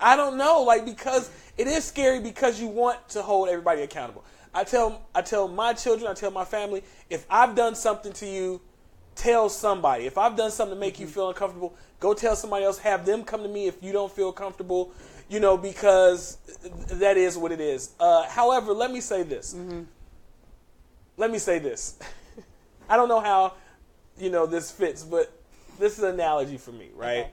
I 0.00 0.16
don't 0.16 0.36
know, 0.36 0.62
like 0.62 0.84
because 0.84 1.30
it 1.56 1.66
is 1.66 1.84
scary 1.84 2.20
because 2.20 2.60
you 2.60 2.68
want 2.68 3.08
to 3.10 3.22
hold 3.22 3.48
everybody 3.48 3.82
accountable. 3.82 4.24
I 4.54 4.64
tell 4.64 5.02
I 5.14 5.22
tell 5.22 5.48
my 5.48 5.72
children, 5.72 6.10
I 6.10 6.14
tell 6.14 6.30
my 6.30 6.44
family, 6.44 6.82
if 7.10 7.26
I've 7.28 7.54
done 7.54 7.74
something 7.74 8.12
to 8.14 8.26
you, 8.26 8.60
tell 9.14 9.48
somebody. 9.48 10.06
If 10.06 10.16
I've 10.16 10.36
done 10.36 10.50
something 10.50 10.76
to 10.76 10.80
make 10.80 10.98
you 10.98 11.06
feel 11.06 11.28
uncomfortable, 11.28 11.76
go 12.00 12.14
tell 12.14 12.36
somebody 12.36 12.64
else. 12.64 12.78
Have 12.78 13.04
them 13.04 13.24
come 13.24 13.42
to 13.42 13.48
me 13.48 13.66
if 13.66 13.82
you 13.82 13.92
don't 13.92 14.10
feel 14.10 14.32
comfortable. 14.32 14.92
You 15.28 15.40
know, 15.40 15.58
because 15.58 16.38
that 16.90 17.18
is 17.18 17.36
what 17.36 17.52
it 17.52 17.60
is. 17.60 17.90
Uh, 18.00 18.26
however, 18.28 18.72
let 18.72 18.90
me 18.90 19.02
say 19.02 19.22
this. 19.22 19.54
Let 21.18 21.30
me 21.30 21.38
say 21.38 21.58
this. 21.58 21.98
I 22.88 22.96
don't 22.96 23.08
know 23.08 23.20
how, 23.20 23.52
you 24.18 24.30
know, 24.30 24.46
this 24.46 24.70
fits, 24.70 25.02
but 25.02 25.30
this 25.78 25.98
is 25.98 26.04
an 26.04 26.14
analogy 26.14 26.56
for 26.56 26.72
me, 26.72 26.88
right? 26.94 27.18
Okay. 27.18 27.30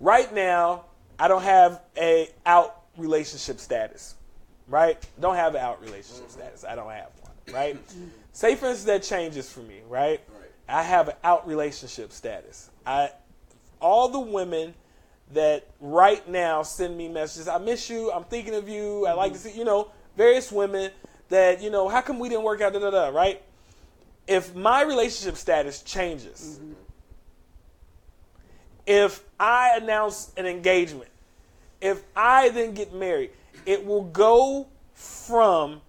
Right 0.00 0.34
now, 0.34 0.84
I 1.18 1.28
don't 1.28 1.42
have 1.42 1.80
a 1.96 2.30
out 2.46 2.82
relationship 2.96 3.60
status, 3.60 4.14
right? 4.68 5.04
Don't 5.20 5.36
have 5.36 5.54
an 5.54 5.60
out 5.60 5.80
relationship 5.80 6.24
mm-hmm. 6.24 6.40
status. 6.40 6.64
I 6.64 6.74
don't 6.74 6.90
have 6.90 7.10
one, 7.20 7.54
right? 7.54 7.78
Say 8.32 8.56
for 8.56 8.66
instance 8.66 8.84
that 8.84 9.02
changes 9.02 9.50
for 9.50 9.60
me, 9.60 9.80
right? 9.88 10.20
Right. 10.28 10.50
I 10.68 10.82
have 10.82 11.08
an 11.08 11.14
out 11.22 11.46
relationship 11.46 12.12
status. 12.12 12.70
I 12.86 13.10
all 13.80 14.08
the 14.08 14.20
women 14.20 14.74
that 15.32 15.66
right 15.80 16.26
now 16.28 16.62
send 16.62 16.96
me 16.96 17.08
messages. 17.08 17.48
I 17.48 17.58
miss 17.58 17.88
you. 17.90 18.10
I'm 18.12 18.24
thinking 18.24 18.54
of 18.54 18.68
you. 18.68 19.06
I 19.06 19.12
like 19.12 19.32
to 19.32 19.38
mm-hmm. 19.38 19.48
see, 19.48 19.58
you 19.58 19.64
know, 19.64 19.90
various 20.16 20.50
women 20.50 20.90
that, 21.28 21.62
you 21.62 21.70
know, 21.70 21.88
how 21.88 22.00
come 22.00 22.18
we 22.18 22.28
didn't 22.28 22.44
work 22.44 22.60
out, 22.60 22.72
da 22.72 22.78
da 22.78 22.90
da, 22.90 23.08
right? 23.08 23.42
If 24.26 24.54
my 24.54 24.82
relationship 24.82 25.36
status 25.36 25.82
changes, 25.82 26.58
mm-hmm. 26.60 26.72
If 28.86 29.22
I 29.38 29.78
announce 29.80 30.32
an 30.36 30.46
engagement, 30.46 31.10
if 31.80 32.02
I 32.16 32.48
then 32.50 32.74
get 32.74 32.94
married, 32.94 33.30
it 33.66 33.84
will 33.84 34.04
go 34.04 34.68
from 34.94 35.80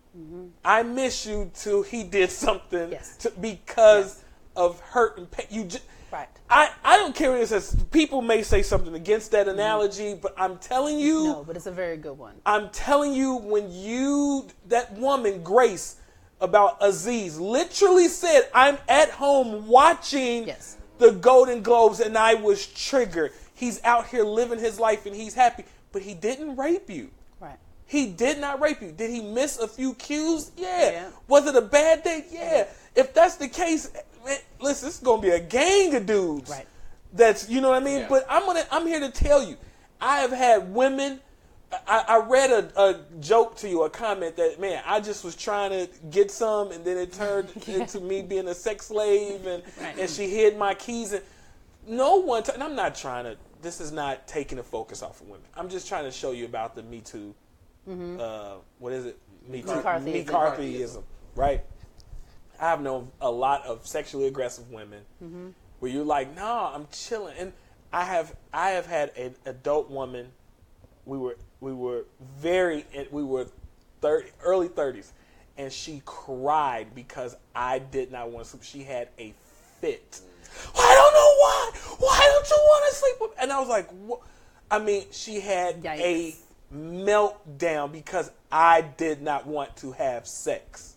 I 0.64 0.82
miss 0.84 1.26
you 1.26 1.52
to 1.62 1.82
he 1.82 2.04
did 2.04 2.32
something 2.32 2.90
Yes. 2.92 3.18
to, 3.18 3.32
because 3.32 4.06
Yes. 4.06 4.24
of 4.56 4.80
hurt 4.80 5.18
and 5.18 5.30
pain. 5.30 5.46
You 5.50 5.66
just, 5.66 5.84
Right. 6.10 6.30
I, 6.50 6.72
I 6.86 6.96
don't 6.96 7.14
care 7.14 7.32
what 7.32 7.42
it 7.42 7.48
says. 7.48 7.76
People 7.92 8.22
may 8.22 8.42
say 8.42 8.64
something 8.64 8.96
against 8.96 9.32
that 9.32 9.50
analogy, 9.50 10.14
but 10.14 10.34
I'm 10.38 10.58
telling 10.60 11.00
you, 11.00 11.24
No, 11.26 11.44
but 11.46 11.58
it's 11.58 11.66
a 11.66 11.72
very 11.72 11.98
good 11.98 12.18
one. 12.18 12.36
I'm 12.46 12.70
telling 12.70 13.12
you, 13.14 13.36
when 13.36 13.70
you, 13.74 14.48
that 14.68 14.94
woman, 14.94 15.44
Grace, 15.44 15.98
about 16.40 16.78
Aziz, 16.80 17.38
literally 17.38 18.08
said, 18.08 18.48
I'm 18.54 18.78
at 18.88 19.10
home 19.10 19.68
watching 19.68 20.48
Yes. 20.48 20.78
The 20.98 21.12
Golden 21.12 21.62
Globes 21.62 22.00
and 22.00 22.18
I 22.18 22.36
was 22.36 22.68
triggered. 22.68 23.32
He's 23.54 23.84
out 23.84 24.08
here 24.08 24.24
living 24.24 24.60
his 24.60 24.80
life 24.80 25.06
and 25.06 25.16
he's 25.16 25.34
happy, 25.34 25.66
but 25.92 26.02
he 26.02 26.14
didn't 26.14 26.56
rape 26.56 26.90
you. 26.90 27.10
Right. 27.40 27.58
He 27.86 28.08
did 28.08 28.40
not 28.40 28.62
rape 28.62 28.82
you. 28.82 28.92
Did 28.92 29.12
he 29.12 29.22
miss 29.22 29.58
a 29.60 29.68
few 29.68 29.94
cues? 29.94 30.52
Yeah. 30.58 30.92
Yeah. 30.92 31.10
Was 31.28 31.48
it 31.48 31.56
a 31.56 31.62
bad 31.62 32.04
day? 32.04 32.26
Yeah. 32.32 32.68
If 32.96 33.14
that's 33.14 33.36
the 33.36 33.48
case, 33.48 33.92
man, 34.26 34.38
listen, 34.60 34.88
this 34.88 34.96
is 34.96 35.00
gonna 35.04 35.22
be 35.22 35.30
a 35.30 35.40
gang 35.40 35.96
of 35.96 36.06
dudes. 36.06 36.50
Right. 36.50 36.68
That's 37.14 37.50
you 37.50 37.62
know 37.62 37.70
what 37.70 37.82
I 37.82 37.86
mean. 37.86 38.00
Yeah. 38.00 38.10
But 38.10 38.26
I'm 38.30 38.46
gonna 38.46 38.66
I'm 38.72 38.88
here 38.88 39.00
to 39.00 39.10
tell 39.10 39.44
you, 39.44 39.58
I 40.02 40.18
have 40.18 40.32
had 40.32 40.74
women. 40.74 41.20
I, 41.88 42.04
I 42.08 42.18
read 42.28 42.52
a, 42.52 42.82
a 42.82 43.00
joke 43.20 43.56
to 43.58 43.70
you, 43.70 43.84
a 43.84 43.90
comment 43.90 44.36
that 44.38 44.60
man, 44.60 44.82
I 44.86 45.00
just 45.00 45.24
was 45.24 45.36
trying 45.36 45.72
to 45.72 45.90
get 46.10 46.32
some, 46.32 46.72
and 46.72 46.84
then 46.86 46.98
it 46.98 47.14
turned 47.14 47.50
into 47.68 48.00
me 48.02 48.22
being 48.22 48.48
a 48.48 48.54
sex 48.56 48.88
slave, 48.88 49.46
and 49.46 49.64
Right. 49.80 49.98
and 50.00 50.10
she 50.10 50.28
hid 50.30 50.58
my 50.58 50.74
keys, 50.76 51.14
and 51.14 51.24
no 51.88 52.16
one. 52.18 52.44
T- 52.44 52.52
and 52.54 52.62
I'm 52.64 52.76
not 52.76 52.96
trying 52.96 53.26
to. 53.26 53.38
This 53.62 53.80
is 53.82 53.92
not 53.92 54.28
taking 54.28 54.58
the 54.58 54.64
focus 54.64 55.02
off 55.02 55.22
of 55.22 55.28
women. 55.28 55.46
I'm 55.56 55.70
just 55.70 55.88
trying 55.88 56.04
to 56.04 56.12
show 56.12 56.32
you 56.32 56.46
about 56.46 56.76
the 56.76 56.84
Me 56.84 57.02
Too. 57.02 57.34
Uh, 57.88 58.56
what 58.80 58.94
is 58.94 59.06
it? 59.06 59.18
Me 59.48 59.62
Too. 59.62 59.68
McCarthyism. 59.70 60.26
McCarthyism. 60.26 61.04
Right. 61.36 61.64
I've 62.60 62.82
known 62.82 63.12
a 63.22 63.30
lot 63.30 63.66
of 63.66 63.86
sexually 63.86 64.28
aggressive 64.28 64.72
women 64.72 65.02
where 65.80 65.92
you're 65.92 66.06
like, 66.06 66.36
nah, 66.36 66.74
I'm 66.74 66.88
chilling, 66.92 67.36
and 67.38 67.54
I 67.92 68.06
have 68.06 68.36
I 68.54 68.72
have 68.72 68.86
had 68.86 69.12
an 69.18 69.36
adult 69.46 69.90
woman. 69.90 70.28
We 71.06 71.18
were 71.18 71.38
we 71.62 71.74
were 71.74 72.06
very 72.40 72.86
we 73.12 73.24
were 73.24 73.48
30, 74.02 74.30
early 74.44 74.68
thirties, 74.68 75.14
and 75.58 75.72
she 75.72 76.02
cried 76.06 76.94
because 76.94 77.36
I 77.56 77.80
did 77.80 78.12
not 78.12 78.30
want 78.30 78.46
to 78.46 78.52
sleep. 78.52 78.64
She 78.64 78.84
had 78.84 79.10
a 79.18 79.34
fit. 79.82 80.12
Mm. 80.12 80.36
I 80.76 80.96
don't 80.96 81.14
know 81.14 81.36
why. 81.40 81.72
Why 82.00 82.20
don't 82.32 82.50
you 82.50 82.56
want 82.56 82.92
to 82.92 82.96
sleep 82.96 83.16
with? 83.22 83.32
And 83.42 83.52
I 83.52 83.60
was 83.60 83.70
like, 83.70 83.90
what? 83.92 84.22
I 84.70 84.80
mean, 84.80 85.06
she 85.12 85.40
had 85.40 85.86
a 85.86 86.36
meltdown 86.74 87.92
because 87.92 88.32
I 88.52 88.82
did 88.82 89.22
not 89.22 89.46
want 89.46 89.76
to 89.78 89.92
have 89.92 90.28
sex. 90.28 90.96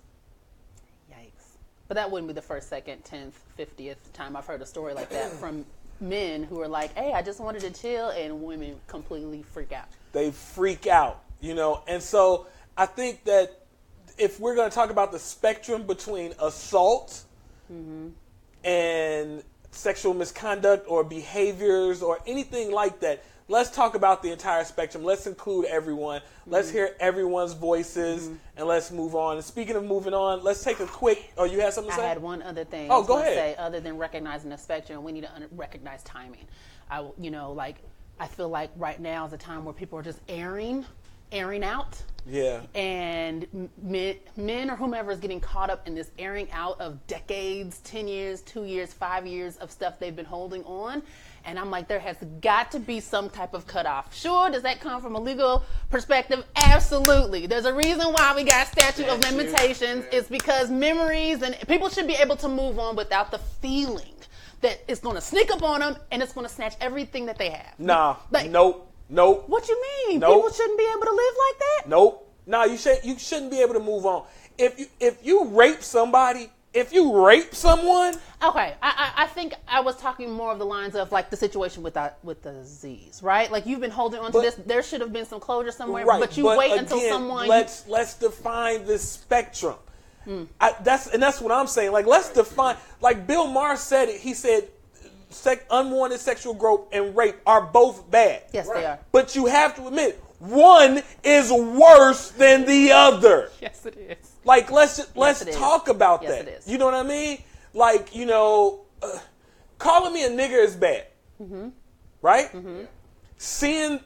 Yikes. 1.10 1.56
But 1.86 1.94
that 1.94 2.10
wouldn't 2.10 2.28
be 2.28 2.34
the 2.34 2.42
first, 2.42 2.68
second, 2.68 3.04
tenth, 3.04 3.38
fiftieth 3.56 4.12
time 4.12 4.36
I've 4.36 4.46
heard 4.46 4.62
a 4.62 4.66
story 4.66 4.94
like 4.94 5.10
that 5.10 5.30
from 5.40 5.64
men 6.00 6.42
who 6.44 6.60
are 6.60 6.68
like, 6.68 6.94
"Hey, 6.94 7.12
I 7.12 7.22
just 7.22 7.40
wanted 7.40 7.60
to 7.62 7.70
chill," 7.70 8.10
and 8.10 8.42
women 8.42 8.80
completely 8.86 9.42
freak 9.42 9.72
out. 9.72 9.88
They 10.12 10.30
freak 10.30 10.86
out, 10.86 11.22
you 11.40 11.54
know. 11.54 11.82
And 11.86 12.02
so 12.02 12.46
I 12.76 12.86
think 12.86 13.24
that 13.24 13.66
if 14.18 14.40
we're 14.40 14.54
going 14.54 14.68
to 14.68 14.74
talk 14.74 14.90
about 14.90 15.12
the 15.12 15.18
spectrum 15.18 15.84
between 15.84 16.34
assault 16.40 17.22
mm-hmm. 17.72 18.08
and 18.64 19.42
sexual 19.70 20.14
misconduct 20.14 20.86
or 20.88 21.04
behaviors 21.04 22.02
or 22.02 22.18
anything 22.26 22.72
like 22.72 23.00
that, 23.00 23.22
let's 23.48 23.70
talk 23.70 23.94
about 23.94 24.22
the 24.22 24.30
entire 24.30 24.64
spectrum. 24.64 25.04
Let's 25.04 25.26
include 25.26 25.66
everyone. 25.66 26.20
Let's 26.46 26.68
mm-hmm. 26.68 26.76
hear 26.76 26.96
everyone's 27.00 27.54
voices 27.54 28.24
mm-hmm. 28.24 28.34
and 28.56 28.66
let's 28.66 28.90
move 28.90 29.14
on. 29.14 29.36
And 29.36 29.44
speaking 29.44 29.76
of 29.76 29.84
moving 29.84 30.14
on, 30.14 30.42
let's 30.42 30.62
take 30.62 30.80
a 30.80 30.86
quick. 30.86 31.32
Oh, 31.36 31.44
you 31.44 31.60
had 31.60 31.72
something 31.72 31.92
I 31.92 31.96
to 31.96 32.02
say? 32.02 32.08
had 32.08 32.22
one 32.22 32.42
other 32.42 32.64
thing. 32.64 32.90
Oh, 32.90 32.96
I 32.96 32.98
was 32.98 33.06
go 33.06 33.18
ahead. 33.18 33.34
Say, 33.34 33.54
other 33.56 33.80
than 33.80 33.96
recognizing 33.98 34.50
the 34.50 34.58
spectrum, 34.58 35.04
we 35.04 35.12
need 35.12 35.22
to 35.22 35.34
un- 35.34 35.48
recognize 35.52 36.02
timing. 36.02 36.46
I, 36.90 37.00
will- 37.00 37.14
you 37.18 37.30
know, 37.30 37.52
like 37.52 37.76
I 38.20 38.26
feel 38.26 38.48
like 38.48 38.70
right 38.76 39.00
now 39.00 39.26
is 39.26 39.32
a 39.32 39.38
time 39.38 39.64
where 39.64 39.74
people 39.74 39.98
are 39.98 40.02
just 40.02 40.20
airing, 40.28 40.84
airing 41.32 41.64
out. 41.64 42.02
Yeah. 42.30 42.60
and 42.74 43.70
men, 43.82 44.16
men 44.36 44.70
or 44.70 44.76
whomever 44.76 45.10
is 45.10 45.18
getting 45.18 45.40
caught 45.40 45.70
up 45.70 45.86
in 45.88 45.94
this 45.94 46.10
airing 46.18 46.50
out 46.52 46.78
of 46.78 47.06
decades, 47.06 47.78
10 47.84 48.06
years, 48.06 48.42
two 48.42 48.64
years, 48.64 48.92
five 48.92 49.26
years 49.26 49.56
of 49.56 49.70
stuff 49.70 49.98
they've 49.98 50.14
been 50.14 50.26
holding 50.26 50.62
on. 50.64 51.02
And 51.46 51.58
I'm 51.58 51.70
like, 51.70 51.88
there 51.88 52.00
has 52.00 52.18
got 52.42 52.70
to 52.72 52.80
be 52.80 53.00
some 53.00 53.30
type 53.30 53.54
of 53.54 53.66
cutoff. 53.66 54.14
Sure, 54.14 54.50
does 54.50 54.62
that 54.64 54.80
come 54.80 55.00
from 55.00 55.14
a 55.14 55.20
legal 55.20 55.64
perspective? 55.88 56.44
Absolutely. 56.56 57.46
There's 57.46 57.64
a 57.64 57.72
reason 57.72 58.12
why 58.12 58.34
we 58.36 58.44
got 58.44 58.66
statute 58.66 59.06
of 59.08 59.20
limitations. 59.20 60.04
yeah. 60.12 60.18
It's 60.18 60.28
because 60.28 60.70
memories 60.70 61.40
and 61.40 61.56
people 61.66 61.88
should 61.88 62.06
be 62.06 62.16
able 62.16 62.36
to 62.36 62.48
move 62.48 62.78
on 62.78 62.96
without 62.96 63.30
the 63.30 63.38
feeling 63.38 64.12
that 64.60 64.82
it's 64.88 65.00
going 65.00 65.14
to 65.14 65.20
sneak 65.20 65.50
up 65.50 65.62
on 65.62 65.80
them 65.80 65.96
and 66.10 66.22
it's 66.22 66.32
going 66.32 66.46
to 66.46 66.52
snatch 66.52 66.74
everything 66.80 67.26
that 67.26 67.38
they 67.38 67.50
have. 67.50 67.74
Nah. 67.78 68.16
Like, 68.30 68.50
nope. 68.50 68.92
Nope. 69.08 69.48
What 69.48 69.68
you 69.68 69.82
mean? 70.06 70.20
Nope. 70.20 70.36
People 70.36 70.50
shouldn't 70.50 70.78
be 70.78 70.84
able 70.84 71.06
to 71.06 71.12
live 71.12 71.34
like 71.48 71.58
that? 71.58 71.88
Nope. 71.88 72.24
No, 72.46 72.64
you 72.64 72.78
should 72.78 72.98
you 73.04 73.18
shouldn't 73.18 73.50
be 73.50 73.60
able 73.60 73.74
to 73.74 73.80
move 73.80 74.06
on. 74.06 74.24
If 74.56 74.78
you 74.78 74.86
if 75.00 75.24
you 75.24 75.44
rape 75.48 75.82
somebody 75.82 76.50
if 76.74 76.92
you 76.92 77.26
rape 77.26 77.54
someone, 77.54 78.14
Okay, 78.40 78.74
I, 78.80 79.12
I 79.16 79.24
I 79.24 79.26
think 79.26 79.54
I 79.66 79.80
was 79.80 79.96
talking 79.96 80.30
more 80.30 80.52
of 80.52 80.58
the 80.58 80.66
lines 80.66 80.94
of 80.94 81.10
like 81.10 81.28
the 81.28 81.36
situation 81.36 81.82
with 81.82 81.94
that 81.94 82.18
with 82.22 82.46
Aziz, 82.46 83.20
right? 83.22 83.50
Like 83.50 83.66
you've 83.66 83.80
been 83.80 83.90
holding 83.90 84.20
on 84.20 84.30
to 84.32 84.40
this. 84.40 84.54
There 84.54 84.82
should 84.82 85.00
have 85.00 85.12
been 85.12 85.26
some 85.26 85.40
closure 85.40 85.72
somewhere, 85.72 86.04
right? 86.04 86.20
but 86.20 86.36
you 86.36 86.46
wait 86.46 86.78
until 86.78 86.98
again, 86.98 87.10
someone. 87.10 87.48
Let's 87.48 87.88
let's 87.88 88.14
define 88.14 88.84
this 88.86 89.10
spectrum. 89.10 89.76
I, 90.60 90.74
that's 90.82 91.06
and 91.08 91.22
that's 91.22 91.40
what 91.40 91.52
I'm 91.52 91.66
saying. 91.66 91.92
Like 91.92 92.06
let's 92.06 92.30
define. 92.32 92.76
Like 93.00 93.26
Bill 93.26 93.46
Maher 93.46 93.76
said 93.76 94.08
it. 94.08 94.20
He 94.20 94.34
said, 94.34 94.68
sec, 95.30 95.64
unwanted 95.70 96.20
sexual 96.20 96.54
growth 96.54 96.88
and 96.92 97.16
rape 97.16 97.36
are 97.46 97.62
both 97.62 98.10
bad. 98.10 98.42
yes, 98.52 98.66
Right. 98.66 98.80
they 98.80 98.86
are. 98.86 98.98
But 99.12 99.34
you 99.36 99.46
have 99.46 99.74
to 99.76 99.86
admit, 99.86 100.22
one 100.38 101.02
is 101.24 101.50
worse 101.52 102.30
than 102.32 102.64
the 102.66 102.92
other. 102.92 103.50
Yes, 103.60 103.86
it 103.86 103.96
is. 103.96 104.30
Like 104.44 104.70
let's 104.70 104.96
just, 104.98 105.16
let's 105.16 105.42
it 105.42 105.48
is. 105.48 105.56
talk 105.56 105.88
about 105.88 106.22
Yes, 106.22 106.32
that. 106.32 106.48
it 106.48 106.58
is. 106.60 106.68
You 106.68 106.78
know 106.78 106.84
what 106.86 106.94
I 106.94 107.02
mean? 107.02 107.42
Like 107.74 108.14
you 108.14 108.26
know, 108.26 108.80
uh, 109.02 109.18
calling 109.78 110.12
me 110.12 110.24
a 110.24 110.30
nigger 110.30 110.62
is 110.64 110.76
bad, 110.76 111.06
Mm-hmm. 111.42 111.68
right? 112.22 112.50
Seeing, 113.36 114.00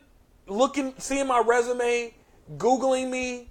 looking, 0.46 0.94
seeing 0.98 1.26
my 1.26 1.42
resume, 1.44 2.12
googling 2.58 3.08
me, 3.10 3.48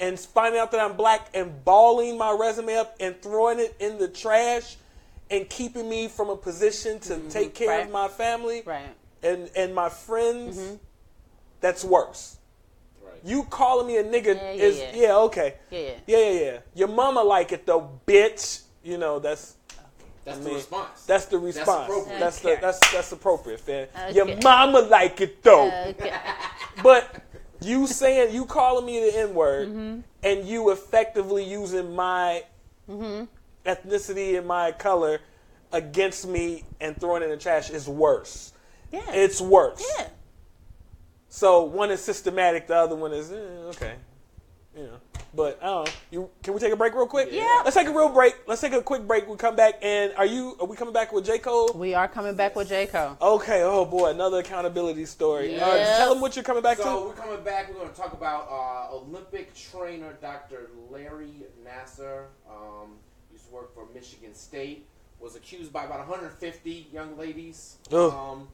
and 0.00 0.18
finding 0.18 0.60
out 0.60 0.70
that 0.72 0.80
I'm 0.80 0.96
black 0.96 1.28
and 1.34 1.64
balling 1.64 2.18
my 2.18 2.36
resume 2.38 2.74
up 2.76 2.96
and 3.00 3.20
throwing 3.22 3.58
it 3.60 3.76
in 3.80 3.98
the 3.98 4.08
trash, 4.08 4.76
and 5.30 5.48
keeping 5.48 5.88
me 5.88 6.08
from 6.08 6.28
a 6.30 6.36
position 6.36 6.98
to 7.00 7.18
take 7.30 7.54
care 7.54 7.68
Mm-hmm. 7.68 7.76
Right. 7.78 7.86
of 7.86 7.92
my 7.92 8.08
family 8.08 8.62
Right. 8.66 8.94
and 9.22 9.50
and 9.56 9.74
my 9.74 9.88
friends. 9.88 10.58
Mm-hmm. 10.58 10.74
That's 11.60 11.82
worse. 11.84 12.36
Right. 13.02 13.14
You 13.24 13.44
calling 13.44 13.86
me 13.86 13.96
a 13.96 14.04
nigga 14.04 14.34
Yeah, 14.34 14.52
yeah, 14.52 14.62
is 14.64 14.78
yeah. 14.78 14.90
yeah 14.94 15.16
okay. 15.18 15.54
Yeah, 15.70 15.78
yeah. 15.80 15.90
Yeah, 16.06 16.18
yeah, 16.18 16.40
yeah. 16.40 16.58
Your 16.74 16.88
mama 16.88 17.22
like 17.22 17.52
it 17.52 17.64
though, 17.66 17.88
bitch. 18.06 18.62
You 18.82 18.98
know 18.98 19.18
that's 19.18 19.54
That's 20.26 20.38
I 20.38 20.42
the 20.42 20.50
response. 20.50 21.04
that's 21.06 21.24
the 21.26 21.38
response. 21.38 21.88
appropriate. 21.88 22.18
That's 22.20 22.44
Okay. 22.44 22.54
the 22.56 22.60
that's 22.60 22.80
that's 22.92 23.12
appropriate, 23.12 23.60
fam. 23.60 23.88
Your 24.12 24.36
mama 24.42 24.80
like 24.80 25.20
it 25.22 25.42
though, 25.42 25.70
Okay. 25.88 26.12
but 26.82 27.23
you 27.64 27.86
saying 27.86 28.34
you 28.34 28.44
calling 28.46 28.84
me 28.86 29.00
the 29.10 29.18
n 29.18 29.34
word 29.34 29.68
Mm-hmm. 29.68 30.00
and 30.22 30.48
you 30.48 30.70
effectively 30.70 31.44
using 31.44 31.94
my 31.94 32.44
Mm-hmm. 32.88 33.24
ethnicity 33.64 34.36
and 34.38 34.46
my 34.46 34.70
color 34.72 35.20
against 35.72 36.26
me 36.28 36.64
and 36.80 36.98
throwing 37.00 37.22
it 37.22 37.26
in 37.26 37.30
the 37.32 37.36
trash 37.38 37.70
is 37.70 37.88
worse. 37.88 38.52
Yeah. 38.92 39.00
It's 39.12 39.40
worse. 39.40 39.82
yeah. 39.98 40.08
So 41.28 41.62
one 41.64 41.90
is 41.90 42.00
systematic, 42.00 42.66
the 42.68 42.76
other 42.76 42.94
one 42.94 43.12
is 43.12 43.32
eh, 43.32 43.36
okay. 43.70 43.94
You 44.76 44.82
know, 44.84 44.96
but 45.34 45.58
I 45.62 45.66
don't 45.66 45.86
know. 45.86 45.92
You 46.10 46.30
can 46.42 46.54
we 46.54 46.60
take 46.60 46.72
a 46.72 46.76
break 46.76 46.94
real 46.94 47.06
quick? 47.06 47.28
Yeah. 47.30 47.62
Let's 47.64 47.76
take 47.76 47.86
a 47.86 47.90
real 47.92 48.08
break. 48.08 48.36
Let's 48.46 48.60
take 48.60 48.72
a 48.72 48.82
quick 48.82 49.06
break. 49.06 49.28
We 49.28 49.36
come 49.36 49.56
back 49.56 49.74
and 49.82 50.12
are 50.16 50.26
you? 50.26 50.56
Are 50.60 50.66
we 50.66 50.76
coming 50.76 50.94
back 50.94 51.12
with 51.12 51.26
J 51.26 51.38
Cole? 51.38 51.70
We 51.74 51.94
are 51.94 52.08
coming 52.08 52.34
back 52.34 52.56
with 52.56 52.68
J 52.68 52.86
Cole. 52.86 53.16
Okay. 53.20 53.62
Oh 53.62 53.84
boy, 53.84 54.10
another 54.10 54.38
accountability 54.38 55.04
story. 55.06 55.54
Uh, 55.60 55.66
Yes. 55.74 55.98
tell 55.98 56.12
them 56.12 56.20
what 56.20 56.36
you're 56.36 56.44
coming 56.44 56.62
back 56.62 56.76
So 56.78 56.82
to. 56.84 56.88
So 56.90 57.06
we're 57.08 57.14
coming 57.14 57.44
back. 57.44 57.68
We're 57.68 57.80
going 57.80 57.90
to 57.90 57.96
talk 57.96 58.12
about 58.12 58.48
uh, 58.50 58.94
Olympic 58.96 59.52
trainer 59.54 60.12
Dr. 60.20 60.70
Larry 60.90 61.32
Nassar. 61.66 62.26
Um, 62.48 62.90
used 63.32 63.46
to 63.46 63.52
work 63.52 63.74
for 63.74 63.86
Michigan 63.94 64.34
State. 64.34 64.86
Was 65.20 65.36
accused 65.36 65.72
by 65.72 65.84
about 65.84 66.00
150 66.00 66.88
young 66.92 67.16
ladies. 67.16 67.76
Ugh. 67.92 68.12
Um, 68.12 68.48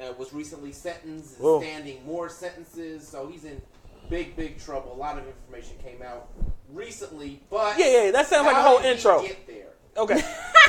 uh, 0.00 0.12
was 0.18 0.32
recently 0.32 0.72
sentenced, 0.72 1.38
Whoa. 1.38 1.60
standing 1.60 2.04
more 2.04 2.28
sentences. 2.28 3.06
So 3.06 3.28
he's 3.28 3.44
in 3.44 3.60
big, 4.08 4.36
big 4.36 4.58
trouble. 4.58 4.92
A 4.92 4.96
lot 4.98 5.18
of 5.18 5.26
information 5.26 5.76
came 5.82 6.02
out 6.02 6.28
recently, 6.72 7.40
but 7.50 7.78
Yeah, 7.78 8.04
yeah. 8.04 8.10
That 8.10 8.26
sounds 8.26 8.46
like 8.46 8.56
a 8.56 8.62
whole 8.62 8.78
intro. 8.78 9.22
Get 9.22 9.46
there. 9.46 9.66
Okay. 9.96 10.22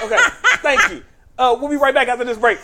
Okay. 0.03 0.17
Thank 0.61 0.91
you. 0.91 1.03
Uh, 1.37 1.55
we'll 1.59 1.69
be 1.69 1.77
right 1.77 1.93
back 1.93 2.07
after 2.07 2.23
this 2.25 2.37
break. 2.37 2.59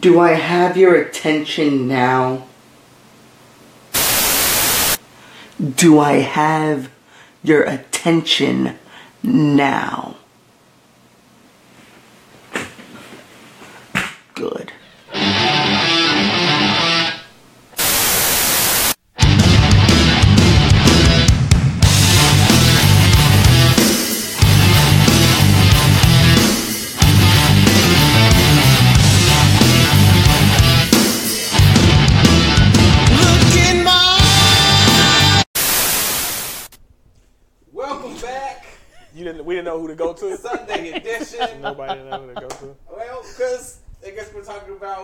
Do 0.00 0.18
I 0.18 0.32
have 0.32 0.78
your 0.78 0.94
attention 0.94 1.86
now? 1.86 2.46
Do 5.60 5.98
I 5.98 6.20
have 6.20 6.90
your 7.42 7.64
attention 7.64 8.78
now? 9.22 10.16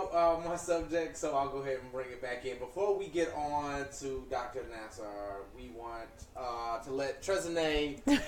Uh, 0.05 0.49
my 0.49 0.57
subject, 0.57 1.17
so 1.17 1.37
I'll 1.37 1.49
go 1.49 1.59
ahead 1.59 1.79
and 1.83 1.91
bring 1.93 2.11
it 2.11 2.23
back 2.23 2.45
in. 2.45 2.59
Before 2.59 2.97
we 2.97 3.09
get 3.09 3.33
on 3.35 3.87
to 4.01 4.25
Dr. 4.31 4.61
Nassar, 4.61 5.43
we 5.57 5.71
want 5.77 6.09
uh, 6.37 6.79
to 6.81 6.93
let 6.93 7.23
Trezene 7.23 8.01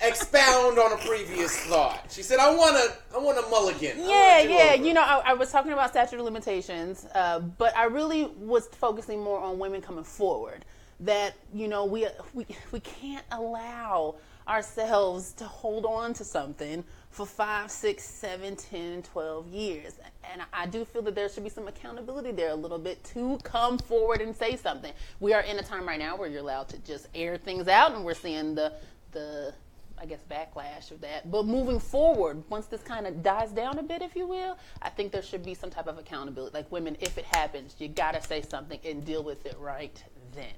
expound 0.00 0.78
on 0.78 0.92
a 0.92 0.96
previous 0.96 1.56
thought. 1.66 2.06
She 2.10 2.22
said, 2.22 2.38
"I 2.38 2.54
want 2.54 2.76
to, 2.76 3.16
I 3.16 3.18
want 3.18 3.38
a 3.38 3.48
mulligan." 3.48 3.98
Yeah, 3.98 4.42
do 4.42 4.50
yeah. 4.50 4.72
over." 4.74 4.84
You 4.84 4.94
know, 4.94 5.02
I, 5.02 5.22
I 5.26 5.32
was 5.34 5.50
talking 5.50 5.72
about 5.72 5.90
statute 5.90 6.18
of 6.18 6.24
limitations, 6.24 7.06
uh, 7.14 7.40
but 7.40 7.76
I 7.76 7.84
really 7.84 8.26
was 8.38 8.68
focusing 8.68 9.22
more 9.22 9.40
on 9.40 9.58
women 9.58 9.80
coming 9.80 10.04
forward. 10.04 10.64
That 11.00 11.34
you 11.54 11.68
know, 11.68 11.84
we 11.84 12.06
we 12.34 12.46
we 12.72 12.80
can't 12.80 13.24
allow 13.32 14.16
ourselves 14.46 15.32
to 15.34 15.44
hold 15.44 15.84
on 15.84 16.14
to 16.14 16.24
something 16.24 16.82
for 17.10 17.26
five, 17.26 17.70
six, 17.70 18.04
seven, 18.04 18.56
ten, 18.56 19.02
twelve 19.02 19.48
years. 19.48 19.94
And 20.30 20.42
I 20.52 20.66
do 20.66 20.84
feel 20.84 21.02
that 21.02 21.14
there 21.14 21.28
should 21.28 21.44
be 21.44 21.50
some 21.50 21.68
accountability 21.68 22.32
there 22.32 22.50
a 22.50 22.54
little 22.54 22.78
bit 22.78 23.02
to 23.14 23.38
come 23.42 23.78
forward 23.78 24.20
and 24.20 24.34
say 24.36 24.56
something. 24.56 24.92
We 25.20 25.32
are 25.32 25.40
in 25.40 25.58
a 25.58 25.62
time 25.62 25.86
right 25.86 25.98
now 25.98 26.16
where 26.16 26.28
you're 26.28 26.40
allowed 26.40 26.68
to 26.70 26.78
just 26.78 27.08
air 27.14 27.36
things 27.36 27.68
out, 27.68 27.92
and 27.94 28.04
we're 28.04 28.14
seeing 28.14 28.54
the 28.54 28.72
the 29.12 29.54
I 30.00 30.06
guess 30.06 30.20
backlash 30.30 30.92
of 30.92 31.00
that. 31.00 31.30
But 31.30 31.46
moving 31.46 31.80
forward, 31.80 32.42
once 32.48 32.66
this 32.66 32.82
kind 32.82 33.06
of 33.06 33.22
dies 33.22 33.50
down 33.50 33.78
a 33.78 33.82
bit, 33.82 34.00
if 34.00 34.14
you 34.14 34.28
will, 34.28 34.56
I 34.80 34.90
think 34.90 35.10
there 35.10 35.22
should 35.22 35.42
be 35.42 35.54
some 35.54 35.70
type 35.70 35.88
of 35.88 35.98
accountability. 35.98 36.54
Like 36.54 36.70
women, 36.70 36.96
if 37.00 37.18
it 37.18 37.24
happens, 37.24 37.74
you 37.78 37.88
gotta 37.88 38.22
say 38.22 38.42
something 38.42 38.78
and 38.84 39.04
deal 39.04 39.24
with 39.24 39.44
it 39.44 39.56
right 39.58 40.02
then. 40.34 40.54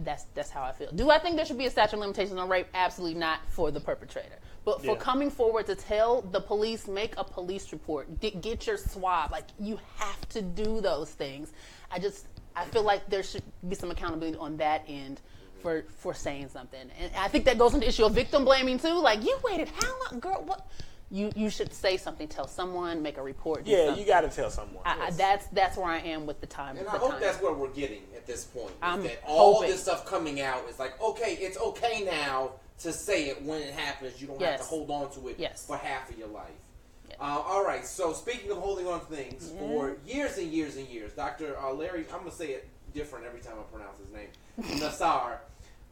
That's 0.00 0.24
that's 0.34 0.50
how 0.50 0.62
I 0.62 0.72
feel. 0.72 0.90
Do 0.92 1.10
I 1.10 1.18
think 1.18 1.36
there 1.36 1.44
should 1.44 1.58
be 1.58 1.66
a 1.66 1.70
statute 1.70 1.94
of 1.94 2.00
limitations 2.00 2.38
on 2.38 2.48
rape? 2.48 2.66
Absolutely 2.74 3.18
not 3.18 3.40
for 3.48 3.70
the 3.70 3.80
perpetrator. 3.80 4.38
But 4.64 4.80
for 4.80 4.92
Yeah. 4.92 4.96
coming 4.96 5.30
forward 5.30 5.66
to 5.66 5.74
tell 5.74 6.22
the 6.22 6.40
police, 6.40 6.86
make 6.86 7.14
a 7.16 7.24
police 7.24 7.72
report, 7.72 8.20
get, 8.20 8.40
get 8.40 8.66
your 8.66 8.76
swab. 8.76 9.32
Like 9.32 9.46
you 9.58 9.78
have 9.96 10.28
to 10.30 10.42
do 10.42 10.80
those 10.80 11.10
things. 11.10 11.52
I 11.90 11.98
just 11.98 12.26
I 12.54 12.64
feel 12.66 12.82
like 12.82 13.08
there 13.08 13.22
should 13.22 13.42
be 13.68 13.74
some 13.74 13.90
accountability 13.90 14.36
on 14.38 14.56
that 14.58 14.84
end 14.88 15.20
for 15.62 15.84
for 15.98 16.14
saying 16.14 16.48
something. 16.48 16.90
And 17.00 17.10
I 17.16 17.28
think 17.28 17.44
that 17.46 17.58
goes 17.58 17.74
into 17.74 17.84
the 17.84 17.88
issue 17.88 18.04
of 18.04 18.14
victim 18.14 18.44
blaming 18.44 18.78
too. 18.78 18.98
Like 19.00 19.22
you 19.24 19.36
waited 19.42 19.68
how 19.68 19.92
long, 20.10 20.20
girl? 20.20 20.42
What? 20.46 20.66
You 21.12 21.30
you 21.36 21.50
should 21.50 21.74
say 21.74 21.98
something, 21.98 22.26
tell 22.26 22.48
someone, 22.48 23.02
make 23.02 23.18
a 23.18 23.22
report. 23.22 23.66
Yeah, 23.66 23.86
something. 23.86 24.02
you 24.02 24.08
got 24.08 24.22
to 24.22 24.30
tell 24.30 24.48
someone. 24.48 24.82
I, 24.86 25.08
I, 25.08 25.10
that's 25.10 25.46
that's 25.48 25.76
where 25.76 25.86
I 25.86 25.98
am 25.98 26.24
with 26.24 26.40
the 26.40 26.46
time. 26.46 26.78
And 26.78 26.86
the 26.86 26.92
I 26.94 26.96
hope 26.96 27.10
time. 27.10 27.20
that's 27.20 27.40
where 27.42 27.52
we're 27.52 27.68
getting 27.68 28.00
at 28.16 28.26
this 28.26 28.44
point. 28.44 28.72
I'm 28.80 29.02
that 29.02 29.22
all 29.26 29.56
hoping. 29.56 29.70
this 29.70 29.82
stuff 29.82 30.06
coming 30.06 30.40
out 30.40 30.66
is 30.70 30.78
like, 30.78 30.98
okay, 31.02 31.36
it's 31.38 31.58
okay 31.58 32.02
now 32.02 32.52
to 32.78 32.92
say 32.94 33.28
it 33.28 33.42
when 33.42 33.60
it 33.60 33.74
happens. 33.74 34.22
You 34.22 34.28
don't 34.28 34.40
have 34.40 34.60
to 34.60 34.64
hold 34.64 34.90
on 34.90 35.10
to 35.12 35.28
it 35.28 35.36
Yes. 35.38 35.66
for 35.66 35.76
half 35.76 36.08
of 36.08 36.18
your 36.18 36.28
life. 36.28 36.48
Yes. 37.06 37.18
Uh, 37.20 37.42
all 37.44 37.62
right. 37.62 37.84
So 37.84 38.14
speaking 38.14 38.50
of 38.50 38.56
holding 38.56 38.86
on 38.86 39.00
to 39.00 39.06
things 39.06 39.52
for 39.58 39.96
years 40.06 40.38
and 40.38 40.50
years 40.50 40.76
and 40.76 40.88
years, 40.88 41.12
Dr. 41.12 41.58
Uh, 41.58 41.74
Larry, 41.74 42.06
I'm 42.10 42.20
gonna 42.20 42.30
say 42.30 42.52
it 42.52 42.68
different 42.94 43.26
every 43.26 43.40
time 43.40 43.54
I 43.60 43.62
pronounce 43.70 43.98
his 43.98 44.10
name, 44.10 44.80
Nassar. 44.80 45.36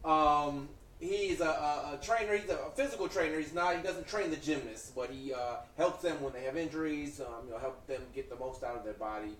Um, 0.03 0.67
he's 1.01 1.41
a, 1.41 1.45
a, 1.45 1.99
a 1.99 1.99
trainer. 2.01 2.37
He's 2.37 2.49
a 2.49 2.59
physical 2.75 3.09
trainer. 3.09 3.37
He's 3.37 3.53
not. 3.53 3.75
He 3.75 3.81
doesn't 3.81 4.07
train 4.07 4.29
the 4.29 4.37
gymnasts, 4.37 4.91
but 4.95 5.09
he 5.09 5.33
uh, 5.33 5.55
helps 5.77 6.01
them 6.01 6.21
when 6.21 6.31
they 6.31 6.43
have 6.43 6.55
injuries. 6.55 7.19
Um, 7.19 7.47
you 7.47 7.51
know, 7.51 7.57
help 7.59 7.85
them 7.87 8.01
get 8.15 8.29
the 8.29 8.37
most 8.37 8.63
out 8.63 8.77
of 8.77 8.83
their 8.85 8.93
body. 8.93 9.35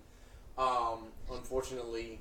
Um, 0.57 1.07
unfortunately, 1.31 2.19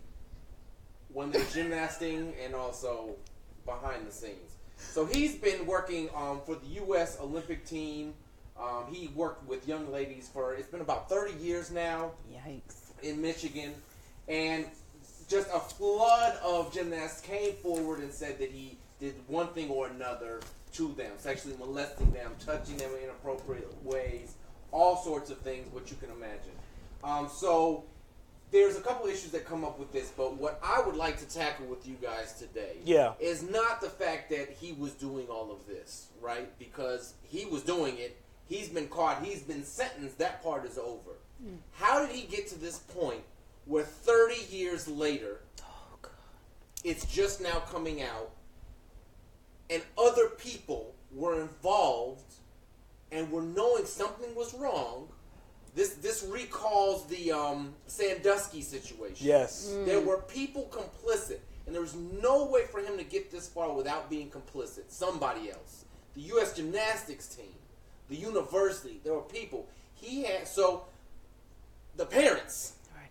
when 1.13 1.33
they're 1.33 1.43
gymnasting 1.43 2.33
and 2.45 2.55
also 2.55 3.17
behind 3.65 4.07
the 4.07 4.13
scenes. 4.13 4.57
So 4.77 5.05
he's 5.05 5.35
been 5.35 5.67
working 5.67 6.09
um, 6.17 6.41
for 6.47 6.55
the 6.55 6.67
U.S. 6.85 7.19
Olympic 7.21 7.67
team. 7.67 8.15
Um, 8.59 8.85
he 8.91 9.09
worked 9.09 9.47
with 9.49 9.67
young 9.67 9.91
ladies 9.91 10.29
for 10.33 10.55
it's 10.55 10.69
been 10.69 10.81
about 10.81 11.09
30 11.09 11.43
years 11.43 11.71
now 11.71 12.13
Yikes. 12.31 12.93
in 13.03 13.21
Michigan, 13.21 13.73
and 14.29 14.67
just 15.29 15.49
a 15.55 15.61
flood 15.61 16.37
of 16.45 16.73
gymnasts 16.73 17.21
came 17.21 17.53
forward 17.55 18.01
and 18.01 18.13
said 18.13 18.39
that 18.39 18.51
he 18.51 18.77
did 19.01 19.15
one 19.27 19.49
thing 19.49 19.71
or 19.71 19.89
another 19.89 20.41
to 20.75 20.93
them, 20.93 21.13
sexually 21.17 21.57
molesting 21.59 22.13
them, 22.13 22.33
touching 22.45 22.77
them 22.77 22.91
in 22.97 23.05
inappropriate 23.05 23.75
ways, 23.85 24.35
all 24.71 24.97
sorts 24.97 25.31
of 25.31 25.39
things, 25.39 25.67
what 25.73 25.91
you 25.91 25.97
can 25.97 26.11
imagine. 26.11 26.53
Um, 27.03 27.29
so 27.29 27.85
there's 28.53 28.77
a 28.77 28.81
couple 28.81 29.07
issues 29.09 29.31
that 29.33 29.47
come 29.47 29.65
up 29.65 29.79
with 29.79 29.91
this, 29.93 30.13
but 30.17 30.37
what 30.37 30.61
I 30.63 30.81
would 30.85 30.97
like 30.97 31.19
to 31.19 31.25
tackle 31.29 31.67
with 31.67 31.87
you 31.87 31.97
guys 32.01 32.35
today 32.35 32.77
Yeah. 32.85 33.15
is 33.19 33.43
not 33.43 33.81
the 33.81 33.89
fact 33.89 34.31
that 34.31 34.51
he 34.61 34.73
was 34.73 34.93
doing 34.93 35.27
all 35.29 35.51
of 35.51 35.67
this, 35.67 36.09
right? 36.21 36.57
Because 36.59 37.15
he 37.23 37.47
was 37.47 37.63
doing 37.63 37.97
it, 37.99 38.17
he's 38.49 38.69
been 38.69 38.89
caught, 38.89 39.25
he's 39.25 39.43
been 39.43 39.65
sentenced, 39.65 40.19
that 40.19 40.43
part 40.43 40.65
is 40.67 40.79
over. 40.79 41.13
How 41.73 42.05
did 42.05 42.15
he 42.15 42.27
get 42.27 42.49
to 42.49 42.59
this 42.59 42.79
point 42.79 43.23
where 43.65 43.85
30 43.85 44.55
years 44.55 44.87
later, 44.87 45.41
Oh 45.63 46.09
it's 46.85 47.07
just 47.07 47.41
now 47.41 47.61
coming 47.71 48.03
out, 48.03 48.31
and 49.71 49.83
other 49.97 50.29
people 50.31 50.95
were 51.13 51.41
involved 51.41 52.35
and 53.13 53.31
were 53.31 53.43
knowing 53.43 53.85
something 53.85 54.35
was 54.35 54.55
wrong? 54.55 55.09
This 55.75 55.91
this 55.95 56.25
recalls 56.29 57.07
the 57.07 57.31
um, 57.33 57.75
Sandusky 57.87 58.61
situation. 58.63 59.27
Yes. 59.27 59.73
There 59.85 60.01
were 60.01 60.19
people 60.23 60.69
complicit, 60.73 61.39
and 61.67 61.75
there 61.75 61.83
was 61.83 61.95
no 61.95 62.47
way 62.47 62.67
for 62.67 62.81
him 62.81 62.99
to 62.99 63.05
get 63.05 63.31
this 63.31 63.49
far 63.49 63.73
without 63.73 64.11
being 64.11 64.31
complicit. 64.31 64.85
Somebody 64.89 65.51
else. 65.51 65.85
The 66.15 66.23
U.S. 66.23 66.55
gymnastics 66.55 67.29
team, 67.29 67.55
the 68.09 68.17
university, 68.17 69.01
there 69.05 69.15
were 69.15 69.21
people. 69.23 69.69
He 69.95 70.25
had, 70.25 70.49
so 70.49 70.87
the 71.97 72.05
parents, 72.07 72.73
Right. 72.97 73.11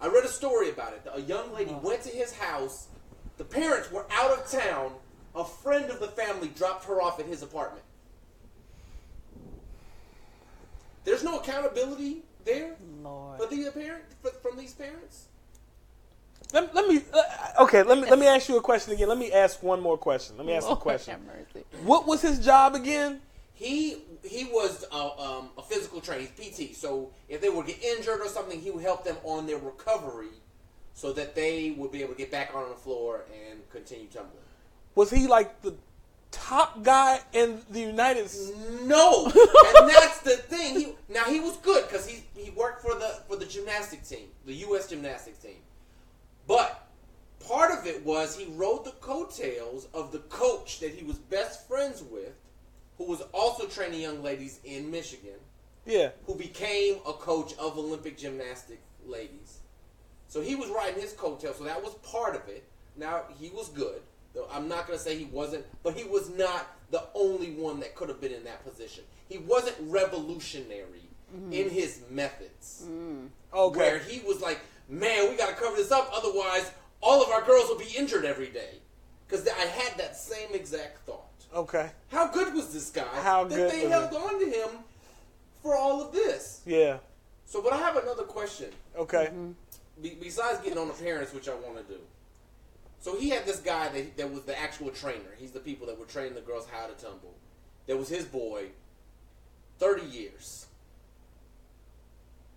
I 0.00 0.12
read 0.12 0.24
a 0.24 0.28
story 0.28 0.70
about 0.70 0.92
it. 0.94 1.02
A 1.12 1.20
young 1.20 1.54
lady 1.54 1.76
went 1.82 2.02
to 2.02 2.08
his 2.08 2.32
house. 2.32 2.88
The 3.36 3.44
parents 3.44 3.92
were 3.92 4.06
out 4.10 4.32
of 4.32 4.50
town. 4.50 4.92
A 5.34 5.44
friend 5.44 5.90
of 5.90 6.00
the 6.00 6.08
family 6.08 6.48
dropped 6.48 6.84
her 6.84 7.02
off 7.02 7.18
at 7.18 7.26
his 7.26 7.42
apartment. 7.42 7.84
There's 11.04 11.24
no 11.24 11.38
accountability 11.38 12.22
there 12.44 12.76
Lord. 13.02 13.40
for 13.40 13.46
the 13.46 13.70
parent 13.70 14.04
for, 14.22 14.30
from 14.30 14.56
these 14.56 14.72
parents. 14.72 15.26
Let, 16.52 16.74
let 16.74 16.88
me. 16.88 17.00
Uh, 17.12 17.62
okay. 17.64 17.82
Let 17.82 17.98
me 17.98 18.08
let 18.08 18.18
me 18.18 18.26
ask 18.26 18.48
you 18.48 18.56
a 18.56 18.60
question 18.60 18.92
again. 18.92 19.08
Let 19.08 19.18
me 19.18 19.32
ask 19.32 19.62
one 19.62 19.80
more 19.80 19.98
question. 19.98 20.36
Let 20.36 20.46
me 20.46 20.52
ask 20.52 20.68
a 20.68 20.76
question. 20.76 21.16
What 21.82 22.06
was 22.06 22.22
his 22.22 22.38
job 22.38 22.74
again? 22.74 23.20
He 23.54 24.02
he 24.24 24.44
was 24.44 24.84
a, 24.92 24.96
um, 24.96 25.50
a 25.58 25.62
physical 25.62 26.00
trainer, 26.00 26.28
he's 26.38 26.50
PT. 26.50 26.76
So 26.76 27.10
if 27.28 27.40
they 27.40 27.48
would 27.48 27.66
get 27.66 27.82
injured 27.82 28.20
or 28.20 28.28
something, 28.28 28.60
he 28.60 28.70
would 28.70 28.82
help 28.82 29.04
them 29.04 29.16
on 29.24 29.46
their 29.46 29.58
recovery, 29.58 30.34
so 30.92 31.12
that 31.12 31.34
they 31.34 31.72
would 31.72 31.92
be 31.92 32.02
able 32.02 32.14
to 32.14 32.18
get 32.18 32.30
back 32.30 32.54
on 32.54 32.68
the 32.68 32.76
floor 32.76 33.24
and 33.32 33.68
continue 33.70 34.06
tumbling. 34.06 34.43
Was 34.94 35.10
he 35.10 35.26
like 35.26 35.60
the 35.62 35.74
top 36.30 36.82
guy 36.82 37.20
in 37.32 37.60
the 37.70 37.80
United 37.80 38.28
States? 38.28 38.56
No, 38.82 39.24
and 39.26 39.88
that's 39.88 40.20
the 40.20 40.36
thing. 40.36 40.78
He, 40.78 40.92
now 41.08 41.24
he 41.24 41.40
was 41.40 41.56
good 41.58 41.84
because 41.88 42.06
he 42.06 42.24
he 42.36 42.50
worked 42.50 42.82
for 42.82 42.94
the 42.94 43.20
for 43.28 43.36
the 43.36 43.46
gymnastic 43.46 44.04
team, 44.04 44.28
the 44.46 44.54
U.S. 44.54 44.88
gymnastics 44.88 45.38
team. 45.38 45.56
But 46.46 46.86
part 47.48 47.70
of 47.76 47.86
it 47.86 48.04
was 48.04 48.36
he 48.36 48.46
rode 48.54 48.84
the 48.84 48.92
coattails 49.00 49.88
of 49.94 50.12
the 50.12 50.18
coach 50.20 50.80
that 50.80 50.90
he 50.92 51.04
was 51.04 51.16
best 51.18 51.66
friends 51.66 52.02
with, 52.02 52.32
who 52.98 53.04
was 53.04 53.22
also 53.32 53.66
training 53.66 54.00
young 54.00 54.22
ladies 54.22 54.60
in 54.64 54.90
Michigan, 54.90 55.38
Yeah. 55.86 56.10
who 56.26 56.34
became 56.34 56.96
a 57.06 57.12
coach 57.14 57.54
of 57.58 57.78
Olympic 57.78 58.16
gymnastic 58.18 58.80
ladies. 59.06 59.58
So 60.28 60.40
he 60.40 60.54
was 60.54 60.68
riding 60.70 61.00
his 61.00 61.12
coattails, 61.12 61.58
so 61.58 61.64
that 61.64 61.82
was 61.82 61.94
part 61.96 62.34
of 62.34 62.48
it. 62.48 62.64
Now 62.96 63.22
he 63.38 63.50
was 63.50 63.68
good. 63.68 64.00
I'm 64.52 64.68
not 64.68 64.86
going 64.86 64.98
to 64.98 65.04
say 65.04 65.16
he 65.16 65.26
wasn't, 65.26 65.64
but 65.82 65.94
he 65.94 66.04
was 66.04 66.30
not 66.30 66.66
the 66.90 67.04
only 67.14 67.52
one 67.52 67.80
that 67.80 67.94
could 67.94 68.08
have 68.08 68.20
been 68.20 68.32
in 68.32 68.44
that 68.44 68.64
position. 68.64 69.04
He 69.28 69.38
wasn't 69.38 69.76
revolutionary 69.80 71.08
mm-hmm. 71.34 71.52
in 71.52 71.70
his 71.70 72.00
methods, 72.10 72.84
mm. 72.88 73.28
Okay. 73.52 73.78
where 73.78 73.98
he 73.98 74.20
was 74.20 74.40
like, 74.40 74.60
"Man, 74.88 75.30
we 75.30 75.36
got 75.36 75.48
to 75.50 75.54
cover 75.54 75.76
this 75.76 75.90
up, 75.90 76.10
otherwise 76.12 76.70
all 77.00 77.22
of 77.22 77.30
our 77.30 77.42
girls 77.42 77.68
will 77.68 77.78
be 77.78 77.92
injured 77.96 78.24
every 78.24 78.48
day." 78.48 78.80
Because 79.26 79.48
I 79.48 79.66
had 79.66 79.96
that 79.98 80.16
same 80.16 80.54
exact 80.54 81.06
thought. 81.06 81.24
Okay. 81.54 81.90
How 82.10 82.26
good 82.28 82.52
was 82.52 82.72
this 82.72 82.90
guy? 82.90 83.02
How 83.22 83.44
that 83.44 83.54
good 83.54 83.70
they 83.70 83.88
held 83.88 84.10
he? 84.10 84.16
on 84.16 84.40
to 84.40 84.46
him 84.46 84.68
for 85.62 85.74
all 85.74 86.02
of 86.02 86.12
this. 86.12 86.60
Yeah. 86.66 86.98
So, 87.46 87.62
but 87.62 87.72
I 87.72 87.78
have 87.78 87.96
another 87.96 88.24
question. 88.24 88.68
Okay. 88.96 89.30
Be- 90.02 90.18
besides 90.20 90.58
getting 90.60 90.78
on 90.78 90.88
the 90.88 90.94
parents, 90.94 91.32
which 91.32 91.48
I 91.48 91.54
want 91.54 91.76
to 91.76 91.94
do. 91.94 92.00
So 93.04 93.14
he 93.18 93.28
had 93.28 93.44
this 93.44 93.58
guy 93.60 93.90
that, 93.90 94.16
that 94.16 94.32
was 94.32 94.44
the 94.44 94.58
actual 94.58 94.88
trainer. 94.88 95.28
He's 95.38 95.50
the 95.50 95.60
people 95.60 95.86
that 95.88 95.98
were 95.98 96.06
training 96.06 96.32
the 96.32 96.40
girls 96.40 96.66
how 96.72 96.86
to 96.86 96.94
tumble. 96.94 97.34
That 97.86 97.98
was 97.98 98.08
his 98.08 98.24
boy. 98.24 98.68
Thirty 99.78 100.06
years. 100.06 100.68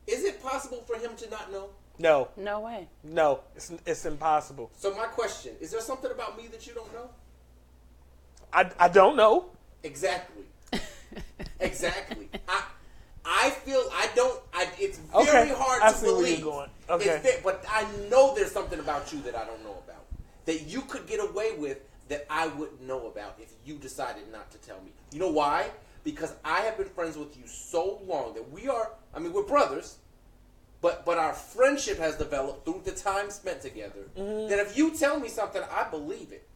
Is 0.07 0.23
it 0.23 0.41
possible 0.41 0.85
for 0.87 0.95
him 0.95 1.17
to 1.17 1.29
not 1.29 1.51
know? 1.51 1.71
No. 1.99 2.29
No 2.37 2.61
way. 2.61 2.87
No. 3.03 3.41
It's 3.57 3.73
it's 3.85 4.05
impossible. 4.05 4.71
So 4.77 4.95
my 4.95 5.07
question: 5.07 5.51
Is 5.59 5.71
there 5.71 5.81
something 5.81 6.11
about 6.11 6.37
me 6.37 6.47
that 6.47 6.65
you 6.65 6.73
don't 6.73 6.93
know? 6.93 7.09
I, 8.53 8.71
I 8.79 8.87
don't 8.87 9.17
know. 9.17 9.47
Exactly. 9.83 10.45
exactly. 11.59 12.29
I 12.47 12.63
I 13.25 13.49
feel 13.49 13.83
I 13.91 14.07
don't. 14.15 14.41
I, 14.53 14.69
it's 14.79 15.01
Okay, 15.13 15.25
very 15.29 15.49
hard 15.49 15.81
I 15.81 15.91
to 15.91 15.97
see 15.97 16.05
where 16.05 16.13
you're 16.15 16.21
believe. 16.23 16.41
going. 16.41 16.69
Okay. 16.89 17.09
It's 17.21 17.35
ve- 17.35 17.41
but 17.43 17.65
I 17.69 17.85
know 18.09 18.33
there's 18.33 18.53
something 18.53 18.79
about 18.79 19.11
you 19.11 19.19
that 19.23 19.35
I 19.35 19.43
don't 19.43 19.61
know 19.65 19.77
about 19.85 19.96
that 20.47 20.65
you 20.67 20.81
could 20.81 21.05
get 21.05 21.19
away 21.19 21.51
with 21.57 21.79
that 22.07 22.25
I 22.29 22.47
wouldn't 22.47 22.81
know 22.81 23.05
about 23.07 23.35
if 23.39 23.51
you 23.65 23.75
decided 23.75 24.31
not 24.31 24.49
to 24.51 24.57
tell 24.59 24.77
me. 24.81 24.91
You 25.11 25.19
know 25.19 25.29
why? 25.29 25.69
Because 26.03 26.33
I 26.43 26.61
have 26.61 26.77
been 26.77 26.87
friends 26.87 27.17
with 27.17 27.37
you 27.37 27.45
so 27.45 27.99
long 28.07 28.33
that 28.33 28.49
we 28.49 28.67
are. 28.67 28.91
I 29.13 29.19
mean, 29.19 29.33
we're 29.33 29.43
brothers. 29.43 29.97
But, 30.79 31.05
but 31.05 31.17
our 31.17 31.33
friendship 31.33 31.97
has 31.97 32.15
developed 32.15 32.63
through 32.63 32.81
the 32.85 32.91
time 32.91 33.29
spent 33.29 33.61
together. 33.61 34.07
Mm-hmm. 34.17 34.49
That 34.49 34.59
if 34.59 34.77
you 34.77 34.95
tell 34.95 35.19
me 35.19 35.27
something, 35.27 35.61
I 35.71 35.89
believe 35.89 36.31
it 36.31 36.47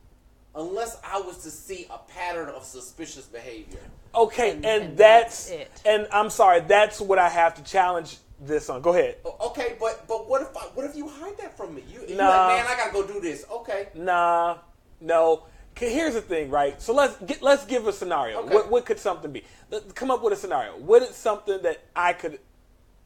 unless 0.55 0.99
I 1.03 1.19
was 1.21 1.37
to 1.43 1.49
see 1.51 1.87
a 1.89 1.97
pattern 1.97 2.49
of 2.49 2.63
suspicious 2.63 3.25
behavior. 3.25 3.79
Okay, 4.13 4.51
And- 4.51 4.65
and, 4.65 4.83
and 4.83 4.97
that's, 4.97 5.49
that's 5.49 5.61
it. 5.61 5.81
and 5.85 6.07
I'm 6.11 6.29
sorry, 6.29 6.59
that's 6.61 6.99
what 6.99 7.19
I 7.19 7.29
have 7.29 7.55
to 7.55 7.63
challenge 7.63 8.17
this 8.41 8.69
on. 8.69 8.81
Go 8.81 8.91
ahead. 8.91 9.17
Okay, 9.41 9.75
but 9.79 10.07
but 10.07 10.27
what 10.29 10.41
if 10.41 10.49
I, 10.57 10.61
what 10.73 10.85
if 10.85 10.95
you 10.95 11.07
hide 11.07 11.37
that 11.37 11.55
from 11.55 11.75
me? 11.75 11.83
You, 11.89 12.15
Nah. 12.15 12.47
like, 12.47 12.57
man, 12.57 12.65
I 12.67 12.75
gotta 12.75 12.91
go 12.91 13.05
do 13.05 13.19
this. 13.21 13.45
Okay, 13.49 13.87
Nah, 13.95 14.57
no. 14.99 15.43
Here's 15.77 16.15
the 16.15 16.21
thing, 16.21 16.49
right? 16.49 16.79
So 16.81 16.93
let's 16.93 17.15
get 17.23 17.41
let's 17.41 17.65
give 17.65 17.87
a 17.87 17.93
scenario. 17.93 18.39
Okay. 18.39 18.53
What 18.53 18.69
what 18.69 18.85
could 18.85 18.99
something 18.99 19.31
be? 19.31 19.43
Let's 19.69 19.91
come 19.93 20.11
up 20.11 20.21
with 20.21 20.33
a 20.33 20.35
scenario. 20.35 20.77
What 20.77 21.01
is 21.03 21.15
something 21.15 21.61
that 21.63 21.83
I 21.95 22.11
could 22.13 22.39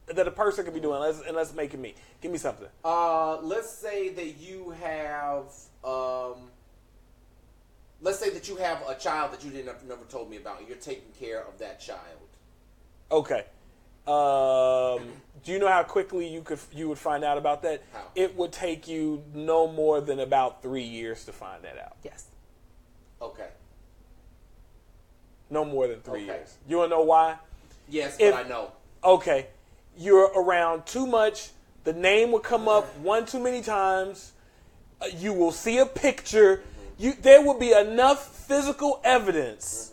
that 0.08 0.26
a 0.26 0.30
person 0.32 0.64
could 0.64 0.74
be 0.74 0.80
doing? 0.80 1.00
Let's 1.00 1.20
and 1.20 1.36
let's 1.36 1.54
make 1.54 1.74
it 1.74 1.80
me. 1.80 1.94
Give 2.20 2.32
me 2.32 2.38
something. 2.38 2.66
uh, 2.84 3.40
let's 3.40 3.70
say 3.70 4.08
that 4.10 4.36
you 4.38 4.70
have 4.82 5.44
um, 5.84 6.50
let's 8.00 8.18
say 8.18 8.30
that 8.30 8.48
you 8.48 8.56
have 8.56 8.82
a 8.88 8.94
child 8.96 9.32
that 9.32 9.44
you 9.44 9.50
didn't 9.50 9.86
never 9.88 10.04
told 10.08 10.28
me 10.28 10.36
about. 10.38 10.58
and 10.58 10.68
You're 10.68 10.76
taking 10.78 11.12
care 11.18 11.42
of 11.46 11.58
that 11.58 11.78
child. 11.80 12.00
Okay. 13.12 13.44
Um, 14.06 15.02
do 15.44 15.52
you 15.52 15.58
know 15.58 15.68
how 15.68 15.82
quickly 15.82 16.26
you 16.28 16.42
could 16.42 16.58
you 16.72 16.88
would 16.88 16.98
find 16.98 17.24
out 17.24 17.38
about 17.38 17.62
that? 17.62 17.82
How? 17.92 18.02
It 18.14 18.36
would 18.36 18.52
take 18.52 18.86
you 18.88 19.22
no 19.34 19.66
more 19.66 20.00
than 20.00 20.20
about 20.20 20.62
three 20.62 20.82
years 20.84 21.24
to 21.24 21.32
find 21.32 21.62
that 21.64 21.78
out. 21.78 21.96
Yes. 22.04 22.26
Okay. 23.20 23.48
No 25.50 25.64
more 25.64 25.86
than 25.88 26.00
three 26.00 26.22
Okay. 26.24 26.38
years. 26.38 26.56
You 26.68 26.78
wanna 26.78 26.90
know 26.90 27.02
why? 27.02 27.36
Yes, 27.88 28.16
If- 28.18 28.34
but 28.34 28.46
I 28.46 28.48
know. 28.48 28.72
okay, 29.04 29.46
you're 29.96 30.26
around 30.36 30.86
too 30.86 31.06
much. 31.06 31.50
The 31.84 31.92
name 31.92 32.32
will 32.32 32.40
come 32.40 32.68
up 32.68 32.84
one 32.98 33.26
too 33.26 33.38
many 33.38 33.62
times. 33.62 34.32
Uh, 35.00 35.06
you 35.06 35.32
will 35.32 35.52
see 35.52 35.78
a 35.78 35.86
picture. 35.86 36.62
You 36.98 37.12
there 37.12 37.42
will 37.42 37.58
be 37.58 37.72
enough 37.72 38.26
physical 38.46 39.00
evidence. 39.04 39.92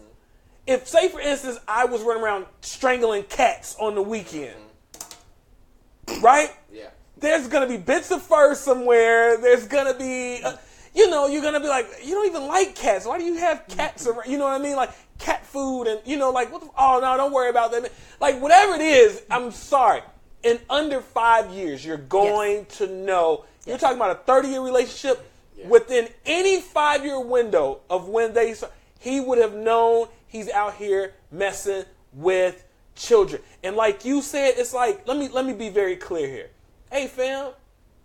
If, 0.66 0.88
say, 0.88 1.10
for 1.10 1.20
instance, 1.20 1.60
I 1.68 1.86
was 1.86 2.02
running 2.02 2.24
around 2.24 2.46
strangling 2.62 3.24
cats 3.24 3.76
on 3.80 3.96
the 3.96 4.02
weekend, 4.02 4.56
right? 6.22 6.52
Yeah. 6.72 6.90
There's 7.18 7.48
gonna 7.48 7.68
be 7.68 7.78
bits 7.78 8.12
of 8.12 8.22
fur 8.22 8.56
somewhere. 8.56 9.38
There's 9.38 9.68
gonna 9.68 9.94
be, 9.94 10.42
uh, 10.44 10.56
you 10.94 11.10
know, 11.10 11.28
you're 11.28 11.42
gonna 11.42 11.60
be 11.60 11.68
like, 11.68 11.88
you 12.04 12.12
don't 12.16 12.28
even 12.28 12.48
like 12.48 12.76
cats. 12.76 13.06
Why 13.06 13.18
do 13.18 13.24
you 13.24 13.36
have 13.36 13.66
cats 13.68 14.08
around? 14.08 14.30
You 14.30 14.38
know 14.38 14.46
what 14.46 14.60
I 14.60 14.64
mean? 14.64 14.76
Like 14.76 14.92
cat 15.20 15.46
food 15.46 15.84
and 15.88 16.00
you 16.06 16.18
know, 16.18 16.32
like 16.32 16.52
what? 16.52 16.62
The, 16.62 16.70
oh 16.78 17.00
no, 17.02 17.18
don't 17.18 17.32
worry 17.34 17.50
about 17.50 17.72
that. 17.72 17.92
Like 18.20 18.42
whatever 18.42 18.76
it 18.76 18.82
is, 18.82 19.22
I'm 19.30 19.52
sorry. 19.52 20.02
in 20.44 20.60
under 20.70 21.02
five 21.02 21.52
years, 21.52 21.86
you're 21.86 21.98
going 21.98 22.66
to 22.78 22.88
know. 22.88 23.46
You're 23.66 23.78
talking 23.78 23.98
about 23.98 24.12
a 24.12 24.20
30 24.20 24.48
year 24.50 24.62
relationship. 24.62 25.30
Yeah. 25.58 25.68
Within 25.68 26.10
any 26.26 26.60
five 26.62 27.06
year 27.06 27.20
window 27.20 27.82
of 27.90 28.08
when 28.10 28.34
they, 28.34 28.52
s- 28.52 28.64
he 29.04 29.20
would 29.20 29.38
have 29.38 29.54
known 29.54 30.08
he's 30.28 30.50
out 30.50 30.76
here 30.76 31.14
messing 31.30 31.84
with 32.14 32.66
children. 32.96 33.42
And 33.62 33.76
like 33.76 34.06
you 34.06 34.22
said, 34.22 34.54
it's 34.58 34.74
like 34.74 35.06
let 35.06 35.18
me 35.18 35.28
let 35.28 35.46
me 35.46 35.52
be 35.52 35.68
very 35.68 35.98
clear 35.98 36.28
here. 36.28 36.50
Hey 36.90 37.08
fam, 37.08 37.52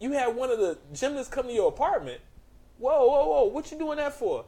you 0.00 0.10
had 0.12 0.34
one 0.34 0.50
of 0.50 0.58
the 0.58 0.76
gymnasts 0.92 1.32
come 1.32 1.46
to 1.46 1.52
your 1.52 1.68
apartment. 1.68 2.20
Whoa, 2.78 3.06
whoa, 3.06 3.26
whoa! 3.28 3.44
What 3.44 3.70
you 3.70 3.78
doing 3.78 3.98
that 3.98 4.12
for? 4.14 4.44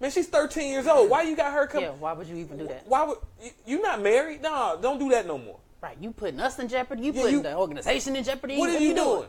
Man, 0.00 0.10
she's 0.10 0.28
13 0.28 0.70
years 0.70 0.86
old. 0.86 1.10
Why 1.10 1.22
you 1.22 1.36
got 1.36 1.52
her 1.52 1.66
come? 1.66 1.82
Yeah, 1.82 1.90
why 1.90 2.12
would 2.14 2.26
you 2.26 2.36
even 2.36 2.56
do 2.56 2.68
that? 2.68 2.86
Why 2.86 3.04
would 3.04 3.18
you, 3.42 3.50
you 3.66 3.82
not 3.82 4.00
married? 4.00 4.40
No, 4.42 4.78
don't 4.80 4.98
do 4.98 5.10
that 5.10 5.26
no 5.26 5.36
more. 5.38 5.58
Right, 5.82 5.96
you 6.00 6.12
putting 6.12 6.40
us 6.40 6.58
in 6.58 6.68
jeopardy. 6.68 7.02
You 7.02 7.12
Yeah, 7.12 7.22
putting 7.22 7.36
you- 7.36 7.42
the 7.42 7.56
organization 7.56 8.16
in 8.16 8.24
jeopardy. 8.24 8.56
What 8.58 8.70
are 8.70 8.78
you 8.78 8.94
doing? 8.94 9.28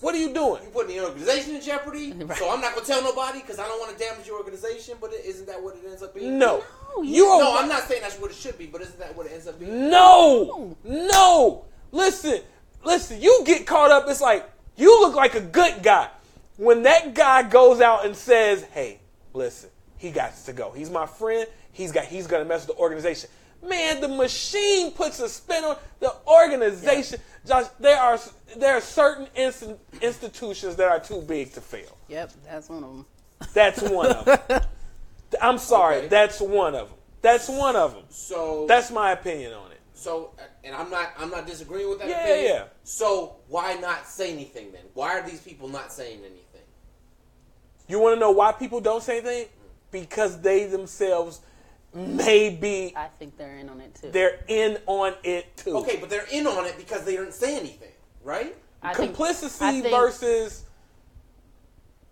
What 0.00 0.14
are 0.14 0.18
you 0.18 0.34
doing? 0.34 0.62
You're 0.62 0.70
putting 0.72 0.96
the 0.96 1.04
organization 1.04 1.54
in 1.56 1.62
jeopardy, 1.62 2.12
Right. 2.16 2.36
so 2.38 2.50
I'm 2.50 2.60
not 2.60 2.74
gonna 2.74 2.86
tell 2.86 3.02
nobody 3.02 3.40
because 3.40 3.58
I 3.58 3.66
don't 3.66 3.78
want 3.80 3.96
to 3.96 4.04
damage 4.04 4.26
your 4.26 4.36
organization. 4.38 4.96
But 5.00 5.12
is 5.14 5.24
isn't 5.36 5.46
that 5.46 5.62
what 5.62 5.74
it 5.76 5.82
ends 5.88 6.02
up 6.02 6.14
being? 6.14 6.38
No, 6.38 6.62
No, 6.96 7.02
you 7.02 7.14
you- 7.14 7.26
are. 7.26 7.40
No, 7.40 7.58
I'm 7.58 7.68
not 7.68 7.84
saying 7.84 8.02
that's 8.02 8.18
what 8.18 8.30
it 8.30 8.36
should 8.36 8.58
be, 8.58 8.66
but 8.66 8.82
isn't 8.82 8.98
that 8.98 9.16
what 9.16 9.26
it 9.26 9.32
ends 9.32 9.46
up 9.46 9.58
being? 9.58 9.88
No, 9.88 10.76
no. 10.84 11.64
Listen, 11.92 12.40
listen. 12.84 13.20
You 13.22 13.42
get 13.46 13.66
caught 13.66 13.90
up. 13.90 14.04
It's 14.08 14.20
like 14.20 14.48
you 14.76 15.00
look 15.00 15.14
like 15.14 15.34
a 15.34 15.40
good 15.40 15.82
guy 15.82 16.10
when 16.58 16.82
that 16.82 17.14
guy 17.14 17.42
goes 17.44 17.80
out 17.80 18.04
and 18.04 18.14
says, 18.14 18.64
"Hey, 18.72 19.00
listen, 19.32 19.70
he 19.96 20.10
got 20.10 20.36
to 20.44 20.52
go. 20.52 20.72
He's 20.72 20.90
my 20.90 21.06
friend. 21.06 21.48
He's 21.72 21.90
got. 21.92 22.04
He's 22.04 22.26
gonna 22.26 22.44
mess 22.44 22.66
with 22.66 22.76
the 22.76 22.82
organization." 22.82 23.30
Man, 23.66 24.00
the 24.00 24.08
machine 24.08 24.92
puts 24.92 25.20
a 25.20 25.28
spin 25.28 25.64
on 25.64 25.76
the 26.00 26.14
organization. 26.26 27.20
Josh, 27.46 27.66
there 27.80 27.98
are 27.98 28.18
there 28.56 28.74
are 28.74 28.80
certain 28.80 29.26
instin- 29.36 29.78
institutions 30.00 30.76
that 30.76 30.88
are 30.88 31.00
too 31.00 31.20
big 31.22 31.52
to 31.52 31.60
fail. 31.60 31.96
Yep, 32.08 32.32
that's 32.44 32.68
one 32.68 32.84
of 32.84 32.90
them. 32.90 33.06
That's 33.52 33.82
one 33.82 34.12
of 34.12 34.24
them. 34.24 34.60
I'm 35.42 35.58
sorry. 35.58 35.96
Okay. 35.96 36.08
That's 36.08 36.40
one 36.40 36.74
of 36.74 36.88
them. 36.88 36.98
That's 37.22 37.48
one 37.48 37.76
of 37.76 37.94
them. 37.94 38.04
So 38.08 38.66
That's 38.68 38.90
my 38.90 39.12
opinion 39.12 39.52
on 39.52 39.72
it. 39.72 39.80
So, 39.94 40.32
and 40.62 40.74
I'm 40.74 40.90
not, 40.90 41.12
I'm 41.18 41.30
not 41.30 41.46
disagreeing 41.46 41.88
with 41.88 41.98
that. 42.00 42.08
Yeah, 42.08 42.24
opinion. 42.24 42.54
yeah. 42.54 42.64
So 42.84 43.36
why 43.48 43.74
not 43.74 44.06
say 44.06 44.32
anything 44.32 44.70
then? 44.70 44.82
Why 44.94 45.18
are 45.18 45.26
these 45.26 45.40
people 45.40 45.68
not 45.68 45.92
saying 45.92 46.20
anything? 46.20 46.42
You 47.88 47.98
want 47.98 48.14
to 48.14 48.20
know 48.20 48.30
why 48.30 48.52
people 48.52 48.80
don't 48.80 49.02
say 49.02 49.18
anything? 49.18 49.46
Because 49.90 50.40
they 50.40 50.66
themselves 50.66 51.40
may 51.96 52.50
be 52.50 52.92
I 52.96 53.08
think 53.18 53.36
they're 53.36 53.56
in 53.56 53.68
on 53.68 53.80
it 53.80 53.94
too. 53.94 54.10
they're 54.10 54.40
in 54.48 54.78
on 54.86 55.14
it 55.24 55.56
too. 55.56 55.76
Okay, 55.78 55.96
but 55.96 56.10
they're 56.10 56.26
in 56.32 56.46
on 56.46 56.66
it 56.66 56.76
because 56.76 57.04
they 57.04 57.12
didn't 57.12 57.34
say 57.34 57.58
anything, 57.58 57.92
right? 58.22 58.56
I 58.82 58.94
think- 58.94 59.14
complicity 59.14 59.64
I 59.64 59.80
think- 59.80 59.94
versus 59.94 60.64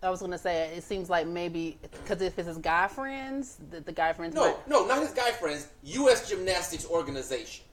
I 0.03 0.09
was 0.09 0.21
gonna 0.21 0.37
say 0.37 0.75
it 0.75 0.83
seems 0.83 1.09
like 1.09 1.25
maybe 1.25 1.79
because 1.81 2.21
if 2.21 2.37
it's 2.37 2.47
his 2.47 2.57
guy 2.59 2.87
friends, 2.87 3.57
the, 3.71 3.79
the 3.79 3.91
guy 3.91 4.13
friends. 4.13 4.35
No, 4.35 4.41
might- 4.41 4.67
no, 4.67 4.85
not 4.85 5.01
his 5.01 5.11
guy 5.11 5.31
friends. 5.31 5.67
U.S. 5.83 6.29
Gymnastics 6.29 6.85
Organization. 6.85 7.65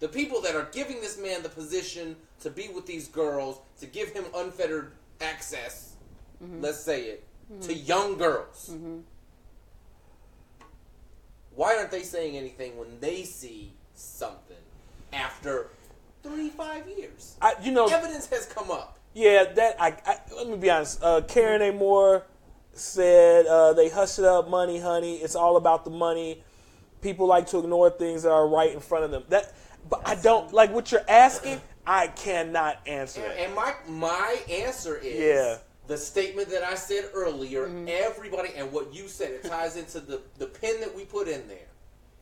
The 0.00 0.08
people 0.08 0.40
that 0.40 0.56
are 0.56 0.68
giving 0.72 1.00
this 1.00 1.18
man 1.18 1.42
the 1.42 1.48
position 1.48 2.16
to 2.40 2.50
be 2.50 2.68
with 2.68 2.86
these 2.86 3.06
girls, 3.06 3.60
to 3.80 3.86
give 3.86 4.08
him 4.10 4.24
unfettered 4.34 4.92
access, 5.20 5.94
mm-hmm. 6.42 6.62
let's 6.62 6.80
say 6.80 7.02
it, 7.02 7.24
to 7.62 7.68
mm-hmm. 7.68 7.86
young 7.86 8.16
girls. 8.16 8.70
Mm-hmm. 8.72 8.98
Why 11.54 11.76
aren't 11.76 11.90
they 11.90 12.02
saying 12.02 12.36
anything 12.36 12.76
when 12.78 13.00
they 13.00 13.24
see 13.24 13.72
something 13.94 14.56
after 15.12 15.68
three, 16.22 16.48
five 16.50 16.88
years? 16.88 17.36
I, 17.42 17.54
you 17.62 17.72
know, 17.72 17.86
Evidence 17.86 18.26
has 18.28 18.46
come 18.46 18.70
up. 18.70 18.98
yeah. 19.14 19.44
That 19.44 19.76
I, 19.80 19.96
I 20.06 20.16
let 20.36 20.48
me 20.48 20.56
be 20.56 20.70
honest. 20.70 21.02
Uh, 21.02 21.20
Karen 21.22 21.60
A. 21.62 21.72
Moore 21.72 22.24
said 22.72 23.46
uh, 23.46 23.72
they 23.72 23.88
hush 23.88 24.18
it 24.18 24.24
up, 24.24 24.48
money, 24.48 24.78
honey. 24.78 25.16
It's 25.16 25.34
all 25.34 25.56
about 25.56 25.84
the 25.84 25.90
money. 25.90 26.42
People 27.02 27.26
like 27.26 27.46
to 27.48 27.58
ignore 27.58 27.90
things 27.90 28.22
that 28.22 28.30
are 28.30 28.46
right 28.46 28.72
in 28.72 28.80
front 28.80 29.04
of 29.04 29.10
them. 29.10 29.24
That, 29.30 29.52
but 29.88 30.02
I 30.04 30.14
don't 30.14 30.52
like 30.52 30.72
what 30.72 30.92
you're 30.92 31.08
asking. 31.08 31.60
I 31.86 32.08
cannot 32.08 32.78
answer 32.86 33.22
And, 33.24 33.38
and 33.38 33.54
my 33.54 33.74
my 33.88 34.36
answer 34.50 34.96
is 34.96 35.18
Yeah. 35.18 35.56
The 35.90 35.98
statement 35.98 36.48
that 36.50 36.62
I 36.62 36.76
said 36.76 37.06
earlier. 37.14 37.66
Mm-hmm. 37.66 37.88
Everybody 37.88 38.50
and 38.56 38.70
what 38.70 38.94
you 38.94 39.08
said 39.08 39.32
it 39.32 39.42
ties 39.42 39.76
into 39.76 39.98
the 39.98 40.20
the 40.38 40.46
pin 40.46 40.78
that 40.78 40.94
we 40.94 41.04
put 41.04 41.26
in 41.26 41.48
there. 41.48 41.66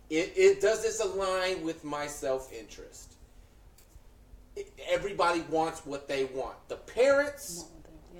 It, 0.08 0.32
it 0.36 0.62
does 0.62 0.82
this 0.82 1.00
align 1.00 1.62
with 1.62 1.84
my 1.84 2.06
self 2.06 2.50
interest. 2.50 3.12
Everybody 4.88 5.42
wants 5.50 5.84
what 5.84 6.08
they 6.08 6.24
want. 6.24 6.56
The 6.68 6.76
parents 6.76 7.66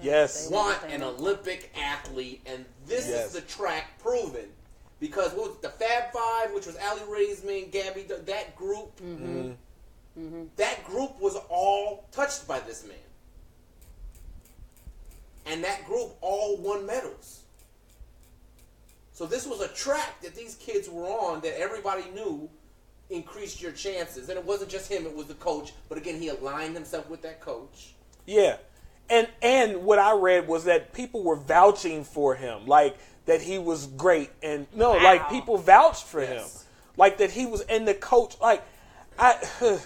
Yeah, 0.02 0.12
Yes. 0.12 0.50
want 0.50 0.82
an 0.90 1.02
Olympic 1.02 1.74
athlete, 1.74 2.42
and 2.44 2.66
this 2.86 3.08
Yes. 3.08 3.28
is 3.28 3.32
the 3.32 3.40
track 3.40 3.98
proven. 4.00 4.52
Because 5.00 5.32
what 5.32 5.46
was 5.48 5.56
it, 5.56 5.62
the 5.62 5.70
Fab 5.70 6.12
Five, 6.12 6.52
which 6.52 6.66
was 6.66 6.76
Aly 6.76 7.00
Raisman, 7.08 7.72
Gabby, 7.72 8.02
that 8.02 8.54
group, 8.54 9.00
mm-hmm. 9.00 10.42
that 10.56 10.84
group 10.84 11.18
was 11.18 11.36
all 11.48 12.04
touched 12.12 12.46
by 12.46 12.60
this 12.60 12.84
man, 12.84 13.07
and 15.50 15.64
that 15.64 15.84
group 15.86 16.12
all 16.20 16.56
won 16.56 16.86
medals. 16.86 17.42
So 19.12 19.26
this 19.26 19.46
was 19.46 19.60
a 19.60 19.68
track 19.68 20.20
that 20.22 20.36
these 20.36 20.54
kids 20.56 20.88
were 20.88 21.04
on 21.04 21.40
that 21.40 21.58
everybody 21.60 22.04
knew 22.14 22.48
increased 23.10 23.60
your 23.60 23.72
chances, 23.72 24.28
and 24.28 24.38
it 24.38 24.44
wasn't 24.44 24.70
just 24.70 24.90
him; 24.90 25.06
it 25.06 25.14
was 25.14 25.26
the 25.26 25.34
coach. 25.34 25.72
But 25.88 25.98
again, 25.98 26.20
he 26.20 26.28
aligned 26.28 26.74
himself 26.74 27.08
with 27.10 27.22
that 27.22 27.40
coach. 27.40 27.94
Yeah. 28.26 28.58
And 29.10 29.26
and 29.42 29.84
what 29.84 29.98
I 29.98 30.12
read 30.12 30.46
was 30.46 30.64
that 30.64 30.92
people 30.92 31.22
were 31.22 31.36
vouching 31.36 32.04
for 32.04 32.34
him, 32.34 32.66
like 32.66 32.96
that 33.26 33.42
he 33.42 33.58
was 33.58 33.86
great, 33.86 34.30
and 34.42 34.66
no, 34.74 34.92
like 34.92 35.30
people 35.30 35.56
vouched 35.56 36.04
for 36.04 36.20
him, 36.20 36.44
like 36.96 37.18
that 37.18 37.30
he 37.30 37.46
was, 37.46 37.62
and 37.62 37.88
the 37.88 37.94
coach, 37.94 38.36
like 38.40 38.62
I, 39.18 39.36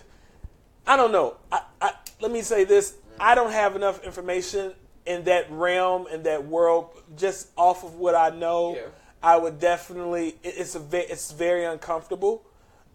I 0.86 0.96
don't 0.96 1.12
know. 1.12 1.36
I, 1.50 1.62
I 1.80 1.92
let 2.20 2.32
me 2.32 2.42
say 2.42 2.64
this: 2.64 2.96
I 3.18 3.34
don't 3.34 3.52
have 3.52 3.76
enough 3.76 4.04
information 4.04 4.74
in 5.06 5.24
that 5.24 5.50
realm 5.50 6.06
in 6.12 6.22
that 6.24 6.46
world. 6.46 6.90
Just 7.16 7.48
off 7.56 7.84
of 7.84 7.94
what 7.96 8.14
I 8.14 8.30
know, 8.30 8.76
Yeah. 8.76 8.82
I 9.22 9.36
would 9.36 9.60
definitely. 9.60 10.36
It's 10.42 10.74
a 10.74 10.80
ve- 10.80 11.06
it's 11.08 11.30
very 11.32 11.64
uncomfortable 11.64 12.42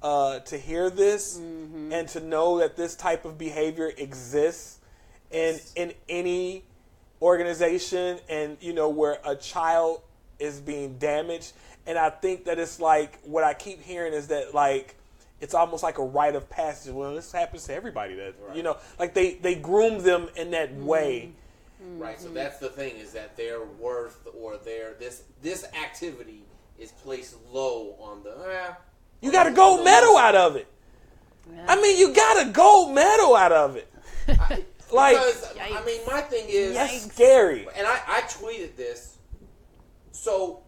uh, 0.04 0.40
to 0.40 0.58
hear 0.58 0.90
this 0.90 1.38
and 1.38 2.08
to 2.10 2.20
know 2.20 2.60
that 2.60 2.76
this 2.76 2.96
type 2.96 3.26
of 3.26 3.38
behavior 3.38 3.92
exists 3.98 4.80
in 5.32 5.60
in 5.76 5.94
any 6.08 6.64
organization 7.22 8.20
and 8.30 8.58
you 8.62 8.74
know 8.74 8.90
where 8.90 9.18
a 9.26 9.36
child 9.36 10.02
is 10.40 10.62
being 10.62 10.98
damaged 11.00 11.52
and 11.88 11.98
i 11.98 12.10
think 12.10 12.46
that 12.46 12.60
it's 12.60 12.80
like 12.80 13.20
what 13.24 13.44
i 13.44 13.54
keep 13.54 13.82
hearing 13.82 14.14
is 14.14 14.28
that 14.28 14.54
like 14.54 14.96
it's 15.42 15.54
almost 15.54 15.84
like 15.84 15.98
a 15.98 16.04
rite 16.04 16.36
of 16.36 16.48
passage 16.50 16.94
well 16.94 17.14
this 17.16 17.32
happens 17.32 17.66
to 17.66 17.74
everybody 17.74 18.14
that 18.16 18.34
you 18.56 18.64
know 18.64 18.78
like 19.00 19.14
they 19.14 19.34
they 19.36 19.56
groom 19.56 20.02
them 20.04 20.30
in 20.36 20.52
that 20.52 20.74
way 20.76 21.32
Right. 21.98 22.20
So 22.20 22.30
that's 22.30 22.60
the 22.60 22.70
thing 22.70 22.96
is 22.98 23.12
that 23.14 23.36
their 23.38 23.64
worth 23.66 24.28
or 24.40 24.58
their 24.58 24.94
this 25.00 25.24
this 25.42 25.66
activity 25.74 26.44
is 26.78 26.92
placed 26.92 27.36
low 27.52 27.96
on 28.00 28.24
the. 28.24 28.32
Eh, 28.32 28.74
you 29.22 29.32
got 29.32 29.48
a 29.48 29.52
gold 29.52 29.80
the 29.80 29.84
medal 29.86 30.14
list. 30.14 30.24
out 30.26 30.36
of 30.36 30.56
it 30.58 30.68
i 31.68 31.82
mean 31.82 31.98
you 31.98 32.14
got 32.14 32.46
a 32.46 32.52
gold 32.52 32.94
medal 32.94 33.36
out 33.36 33.52
of 33.52 33.76
it 33.76 33.92
I- 34.28 34.64
Like- 34.92 35.18
because 35.18 35.54
I 35.60 35.84
mean, 35.86 36.00
my 36.08 36.22
thing 36.22 36.46
is, 36.48 36.74
that's 36.74 37.14
scary 37.14 37.68
and 37.76 37.86
I, 37.86 38.00
I 38.08 38.22
tweeted 38.22 38.78
this. 38.78 39.18
So, 40.12 40.62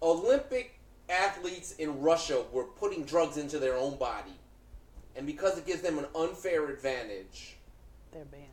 Olympic 0.00 0.78
athletes 1.10 1.72
in 1.72 2.00
Russia 2.00 2.44
were 2.52 2.64
putting 2.64 3.04
drugs 3.04 3.36
into 3.36 3.58
their 3.58 3.76
own 3.76 3.96
body, 3.98 4.32
and 5.16 5.26
because 5.26 5.58
it 5.58 5.66
gives 5.66 5.82
them 5.82 5.98
an 5.98 6.06
unfair 6.14 6.68
advantage, 6.70 7.56
They're 8.12 8.24
banned. 8.24 8.44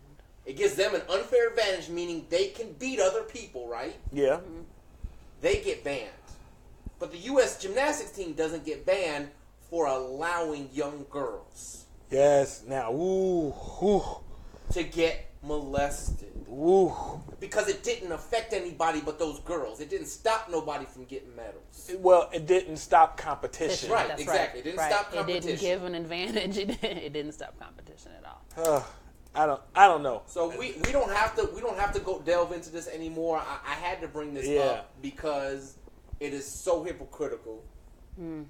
It 0.45 0.57
gives 0.57 0.75
them 0.75 0.93
an 0.95 1.01
unfair 1.09 1.49
advantage, 1.49 1.89
meaning 1.89 2.25
they 2.29 2.47
can 2.47 2.73
beat 2.73 2.99
other 2.99 3.23
people, 3.23 3.67
right? 3.67 3.95
yeah 4.11 4.37
mm-hmm. 4.37 4.61
They 5.41 5.61
get 5.61 5.83
banned, 5.83 6.09
but 6.97 7.11
the 7.11 7.17
U.S. 7.19 7.61
gymnastics 7.61 8.11
team 8.11 8.33
doesn't 8.33 8.65
get 8.65 8.85
banned 8.85 9.29
for 9.69 9.85
allowing 9.87 10.69
young 10.73 11.05
girls 11.09 11.85
yes 12.11 12.63
now 12.67 12.93
ooh 12.93 13.53
ooh 13.83 14.03
to 14.71 14.83
get 14.83 15.29
molested. 15.43 16.31
ooh 16.49 16.93
because 17.39 17.67
it 17.67 17.83
didn't 17.83 18.11
affect 18.11 18.53
anybody 18.53 19.01
but 19.01 19.19
those 19.19 19.39
girls. 19.41 19.79
It 19.79 19.89
didn't 19.89 20.07
stop 20.07 20.49
nobody 20.49 20.85
from 20.85 21.05
getting 21.05 21.35
medals. 21.35 21.91
well 21.99 22.29
it 22.33 22.45
didn't 22.47 22.77
stop 22.77 23.17
competition 23.17 23.91
Right, 23.91 24.07
That's 24.07 24.21
exactly. 24.21 24.61
It 24.61 24.63
didn't 24.63 24.79
right. 24.79 24.91
stop 24.91 25.11
competition. 25.13 25.49
It 25.49 25.51
didn't 25.59 25.61
give 25.61 25.83
an 25.83 25.95
advantage. 25.95 26.57
It 26.57 26.67
didn't, 26.81 26.97
it 26.97 27.13
didn't 27.13 27.33
stop 27.33 27.59
competition 27.59 28.11
at 28.17 28.25
all. 28.25 28.85
Ugh, 29.35 29.43
I 29.43 29.45
don't. 29.45 29.61
I 29.75 29.87
don't 29.87 30.03
know. 30.03 30.23
So 30.25 30.49
we, 30.57 30.73
we 30.85 30.91
don't 30.91 31.11
have 31.11 31.35
to 31.35 31.49
we 31.53 31.61
don't 31.61 31.77
have 31.77 31.93
to 31.93 31.99
go 31.99 32.19
delve 32.19 32.51
into 32.51 32.69
this 32.69 32.87
anymore. 32.87 33.37
I, 33.37 33.59
I 33.71 33.73
had 33.75 34.01
to 34.01 34.07
bring 34.07 34.33
this 34.33 34.47
Yeah. 34.47 34.61
up 34.61 35.01
because 35.01 35.77
it 36.19 36.33
is 36.33 36.45
so 36.45 36.83
hypocritical, 36.83 37.63
hmm. 38.15 38.43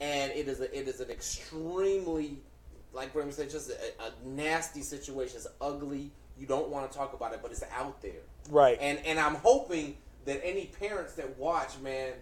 and 0.00 0.32
it 0.32 0.48
is 0.48 0.60
a, 0.60 0.78
it 0.78 0.88
is 0.88 1.00
an 1.00 1.10
extremely 1.10 2.38
like 2.96 3.12
Graham 3.12 3.30
said, 3.30 3.50
just 3.50 3.70
a, 3.70 3.74
a 4.02 4.26
nasty 4.26 4.80
situation. 4.80 5.36
It's 5.36 5.46
ugly. 5.60 6.10
You 6.38 6.46
don't 6.46 6.68
want 6.70 6.90
to 6.90 6.96
talk 6.96 7.12
about 7.14 7.32
it, 7.32 7.40
but 7.42 7.50
it's 7.52 7.62
out 7.72 8.00
there. 8.02 8.22
Right. 8.50 8.78
And 8.80 8.98
and 9.06 9.20
I'm 9.20 9.36
hoping 9.36 9.96
that 10.24 10.40
any 10.44 10.66
parents 10.66 11.14
that 11.14 11.38
watch, 11.38 11.78
man, 11.82 12.12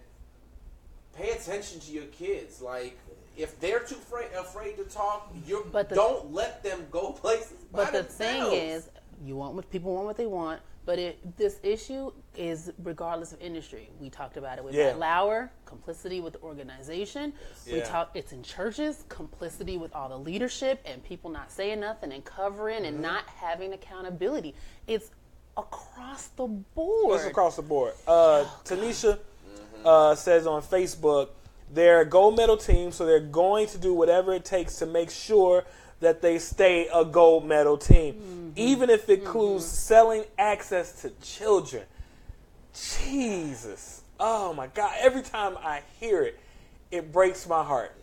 pay 1.13 1.31
attention 1.31 1.79
to 1.81 1.91
your 1.91 2.05
kids. 2.05 2.61
Like 2.61 2.99
if 3.37 3.59
they're 3.59 3.79
too 3.79 3.95
afraid 3.95 4.27
afraid 4.37 4.77
to 4.77 4.83
talk, 4.85 5.31
you 5.45 5.65
But 5.71 5.89
the- 5.89 5.95
don't 5.95 6.33
let 6.33 6.63
them 6.63 6.87
go 6.91 7.11
places. 7.11 7.57
by 7.71 7.85
But 7.85 7.93
the 7.93 8.03
thing 8.03 8.51
is, 8.53 8.89
you 9.23 9.35
want 9.35 9.53
what 9.55 9.69
people 9.69 9.93
want 9.93 10.05
what 10.05 10.17
they 10.17 10.25
want. 10.27 10.61
But 10.85 10.99
it, 10.99 11.35
this 11.37 11.59
issue 11.63 12.11
is 12.37 12.71
regardless 12.83 13.33
of 13.33 13.41
industry. 13.41 13.89
We 13.99 14.11
talked 14.11 14.37
about 14.37 14.59
it 14.59 14.63
with 14.63 14.75
Yeah. 14.75 14.89
Matt 14.91 14.99
Lauer, 14.99 15.51
complicity 15.65 16.21
with 16.21 16.33
the 16.33 16.41
organization. 16.41 17.33
We 17.65 17.77
Yeah. 17.77 17.85
talk. 17.85 18.11
It's 18.13 18.33
in 18.33 18.43
churches, 18.43 19.03
complicity 19.09 19.77
with 19.77 19.95
all 19.95 20.09
the 20.09 20.19
leadership 20.19 20.81
and 20.85 21.03
people 21.03 21.31
not 21.31 21.51
saying 21.51 21.79
nothing 21.79 22.11
and 22.11 22.23
covering 22.23 22.77
Mm-hmm. 22.83 22.85
and 22.85 23.01
not 23.01 23.27
having 23.27 23.73
accountability. 23.73 24.53
It's 24.85 25.09
across 25.57 26.27
the 26.35 26.45
board. 26.47 27.15
It's 27.19 27.25
across 27.25 27.55
the 27.55 27.61
board. 27.63 27.93
Uh, 28.07 28.45
Tanisha 28.63 29.17
uh, 29.83 30.13
says 30.13 30.45
on 30.45 30.61
Facebook, 30.61 31.29
they're 31.75 32.01
a 32.01 32.05
gold 32.05 32.37
medal 32.37 32.57
team, 32.57 32.91
so 32.91 33.05
they're 33.05 33.19
going 33.19 33.67
to 33.67 33.77
do 33.77 33.93
whatever 33.93 34.33
it 34.33 34.45
takes 34.45 34.77
to 34.77 34.85
make 34.85 35.11
sure 35.11 35.65
that 35.99 36.21
they 36.21 36.39
stay 36.39 36.87
a 36.93 37.05
gold 37.05 37.45
medal 37.45 37.77
team, 37.77 38.15
mm-hmm. 38.15 38.49
even 38.55 38.89
if 38.89 39.09
it 39.09 39.19
includes 39.19 39.65
mm-hmm. 39.65 39.75
selling 39.75 40.23
access 40.37 41.01
to 41.01 41.09
children. 41.21 41.83
Jesus. 42.73 44.01
Oh 44.19 44.53
my 44.53 44.67
God. 44.67 44.93
Every 44.99 45.21
time 45.21 45.57
I 45.57 45.81
hear 45.99 46.23
it, 46.23 46.39
it 46.91 47.11
breaks 47.11 47.47
my 47.47 47.63
heart. 47.63 47.95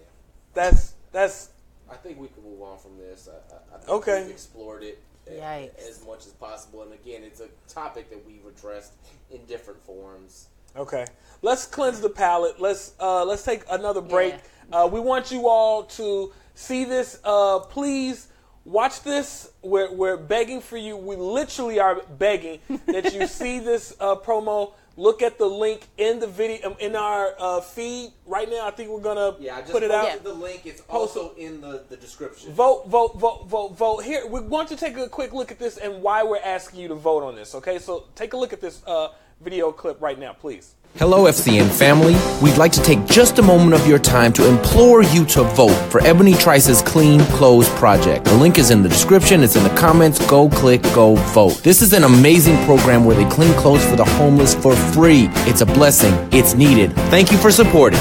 That's 0.54 0.94
that's 1.12 1.50
I 1.90 1.94
think 1.96 2.18
we 2.18 2.28
can 2.28 2.42
move 2.42 2.62
on 2.62 2.78
from 2.78 2.96
this. 2.96 3.28
I, 3.28 3.54
I, 3.54 3.76
I 3.76 3.78
think 3.78 3.90
Okay. 3.90 4.22
we've 4.22 4.30
explored 4.32 4.82
it 4.82 5.02
Yikes. 5.30 5.88
as 5.88 6.04
much 6.06 6.26
as 6.26 6.32
possible. 6.32 6.82
And 6.82 6.92
again, 6.94 7.22
it's 7.22 7.40
a 7.40 7.48
topic 7.68 8.10
that 8.10 8.26
we've 8.26 8.46
addressed 8.46 8.92
in 9.30 9.44
different 9.46 9.84
forms. 9.84 10.48
Okay, 10.76 11.06
let's 11.42 11.66
cleanse 11.66 12.00
the 12.00 12.08
palate. 12.08 12.60
Let's 12.60 12.94
uh, 12.98 13.24
let's 13.24 13.42
take 13.44 13.62
another 13.70 14.00
break. 14.00 14.34
Yeah. 14.70 14.84
Uh, 14.84 14.86
we 14.86 15.00
want 15.00 15.30
you 15.30 15.48
all 15.48 15.84
to 15.84 16.32
see 16.54 16.84
this. 16.84 17.20
Uh, 17.24 17.58
please 17.58 18.28
watch 18.64 19.02
this. 19.02 19.52
We're 19.62 19.92
we're 19.92 20.16
begging 20.16 20.60
for 20.60 20.78
you. 20.78 20.96
We 20.96 21.16
literally 21.16 21.78
are 21.78 22.02
begging 22.18 22.60
that 22.86 23.12
you 23.12 23.26
see 23.26 23.58
this 23.58 23.94
uh, 24.00 24.16
promo. 24.16 24.72
Look 24.94 25.22
at 25.22 25.38
the 25.38 25.46
link 25.46 25.88
in 25.96 26.20
the 26.20 26.26
video 26.26 26.68
um, 26.70 26.76
in 26.78 26.96
our 26.96 27.34
uh, 27.38 27.60
feed 27.62 28.12
right 28.26 28.48
now. 28.48 28.66
I 28.66 28.70
think 28.72 28.90
we're 28.90 29.00
gonna 29.00 29.36
Yeah, 29.40 29.56
I 29.56 29.60
just 29.60 29.72
put 29.72 29.82
it 29.82 29.90
posted 29.90 30.18
out. 30.18 30.24
the 30.24 30.34
link. 30.34 30.66
It's 30.66 30.82
also 30.86 31.34
in 31.36 31.62
the, 31.62 31.84
the 31.88 31.96
description. 31.96 32.52
Vote, 32.52 32.88
vote, 32.88 33.18
vote, 33.18 33.48
vote, 33.48 33.70
vote. 33.74 34.04
Here, 34.04 34.26
we 34.26 34.40
want 34.40 34.70
you 34.70 34.76
to 34.76 34.84
take 34.84 34.98
a 34.98 35.08
quick 35.08 35.32
look 35.32 35.50
at 35.50 35.58
this 35.58 35.78
and 35.78 36.02
why 36.02 36.22
we're 36.22 36.42
asking 36.44 36.80
you 36.80 36.88
to 36.88 36.94
vote 36.94 37.22
on 37.22 37.34
this. 37.34 37.54
Okay, 37.54 37.78
so 37.78 38.04
take 38.14 38.34
a 38.34 38.36
look 38.36 38.52
at 38.52 38.60
this 38.60 38.82
uh, 38.86 39.08
video 39.42 39.72
clip 39.72 40.00
right 40.00 40.18
now, 40.18 40.32
please. 40.32 40.74
Hello, 40.96 41.24
FCN 41.24 41.70
family. 41.70 42.14
We'd 42.42 42.58
like 42.58 42.70
to 42.72 42.82
take 42.82 43.06
just 43.06 43.38
a 43.38 43.42
moment 43.42 43.72
of 43.74 43.86
your 43.86 43.98
time 43.98 44.30
to 44.34 44.46
implore 44.46 45.02
you 45.02 45.24
to 45.26 45.42
vote 45.42 45.74
for 45.90 46.02
Ebony 46.02 46.34
Trice's 46.34 46.82
Clean 46.82 47.20
Clothes 47.36 47.68
Project. 47.70 48.26
The 48.26 48.34
link 48.34 48.58
is 48.58 48.70
in 48.70 48.82
the 48.82 48.90
description, 48.90 49.42
it's 49.42 49.56
in 49.56 49.64
the 49.64 49.74
comments. 49.74 50.24
Go 50.26 50.50
click, 50.50 50.82
go 50.94 51.16
vote. 51.16 51.62
This 51.62 51.80
is 51.80 51.94
an 51.94 52.04
amazing 52.04 52.62
program 52.66 53.06
where 53.06 53.16
they 53.16 53.28
clean 53.30 53.54
clothes 53.54 53.84
for 53.88 53.96
the 53.96 54.04
homeless 54.04 54.54
for 54.54 54.76
free. 54.76 55.28
It's 55.48 55.62
a 55.62 55.66
blessing, 55.66 56.12
it's 56.30 56.54
needed. 56.54 56.92
Thank 57.10 57.32
you 57.32 57.38
for 57.38 57.50
supporting. 57.50 58.00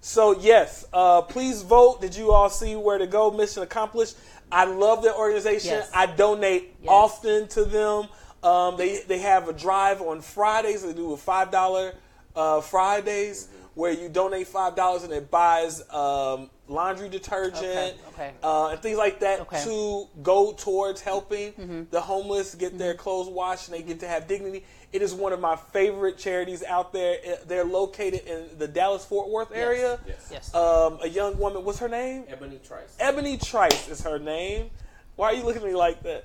So 0.00 0.32
yes, 0.40 0.84
uh, 0.92 1.22
please 1.22 1.62
vote. 1.62 2.00
Did 2.00 2.16
you 2.16 2.32
all 2.32 2.50
see 2.50 2.74
where 2.74 2.98
to 2.98 3.06
go? 3.06 3.30
Mission 3.30 3.62
accomplished. 3.62 4.16
I 4.52 4.64
love 4.64 5.02
their 5.02 5.14
organization. 5.14 5.72
Yes. 5.72 5.90
I 5.94 6.06
donate 6.06 6.74
Yes. 6.82 6.88
often 6.90 7.48
to 7.48 7.64
them. 7.64 8.08
Um, 8.42 8.76
they 8.76 8.98
they 9.06 9.18
have 9.18 9.48
a 9.48 9.52
drive 9.52 10.00
on 10.00 10.20
Fridays. 10.22 10.82
They 10.82 10.92
do 10.92 11.12
a 11.12 11.16
five 11.16 11.50
dollar 11.50 11.94
uh, 12.34 12.60
Fridays 12.60 13.48
where 13.74 13.92
you 13.92 14.08
donate 14.08 14.46
five 14.48 14.74
dollars 14.74 15.02
and 15.04 15.12
it 15.12 15.30
buys 15.30 15.82
um, 15.90 16.50
laundry 16.70 17.08
detergent 17.08 17.64
Okay, 17.64 17.94
okay. 18.14 18.32
Uh, 18.42 18.68
and 18.68 18.80
things 18.80 18.96
like 18.96 19.20
that 19.20 19.40
Okay. 19.40 19.62
to 19.64 20.06
go 20.22 20.52
towards 20.52 21.00
helping 21.00 21.88
the 21.90 22.00
homeless 22.00 22.54
get 22.54 22.78
their 22.78 22.94
clothes 22.94 23.28
washed 23.28 23.68
and 23.68 23.76
they 23.76 23.82
get 23.82 24.00
to 24.00 24.08
have 24.08 24.28
dignity. 24.28 24.64
It 24.92 25.02
is 25.02 25.14
one 25.14 25.32
of 25.32 25.40
my 25.40 25.56
favorite 25.56 26.18
charities 26.18 26.64
out 26.64 26.92
there. 26.92 27.18
They're 27.46 27.64
located 27.64 28.26
in 28.26 28.58
the 28.58 28.66
Dallas 28.66 29.04
Fort 29.04 29.28
Worth 29.28 29.52
area. 29.52 30.00
Yes. 30.06 30.28
Yes. 30.32 30.54
Um, 30.54 30.98
a 31.02 31.08
young 31.08 31.38
woman. 31.38 31.64
What's 31.64 31.78
her 31.78 31.88
name? 31.88 32.24
Ebony 32.28 32.58
Trice. 32.66 32.96
Ebony 32.98 33.36
Trice 33.36 33.88
is 33.88 34.00
her 34.02 34.18
name. 34.18 34.70
Why 35.16 35.26
are 35.28 35.34
you 35.34 35.44
looking 35.44 35.62
at 35.62 35.68
me 35.68 35.74
like 35.76 36.02
that? 36.04 36.24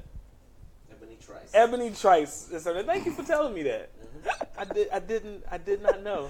Ebony 0.92 1.18
Trice. 1.24 1.52
Ebony 1.54 1.92
Trice 1.92 2.50
is 2.52 2.66
her 2.66 2.74
name. 2.74 2.86
Thank 2.86 3.06
you 3.06 3.12
for 3.12 3.24
telling 3.24 3.54
me 3.54 3.64
that. 3.64 3.90
Mm-hmm. 4.00 4.44
I 4.60 4.74
did. 4.74 4.90
I 4.90 5.00
didn't. 5.00 5.44
I 5.52 5.58
did 5.58 5.82
not 5.84 6.02
know. 6.02 6.30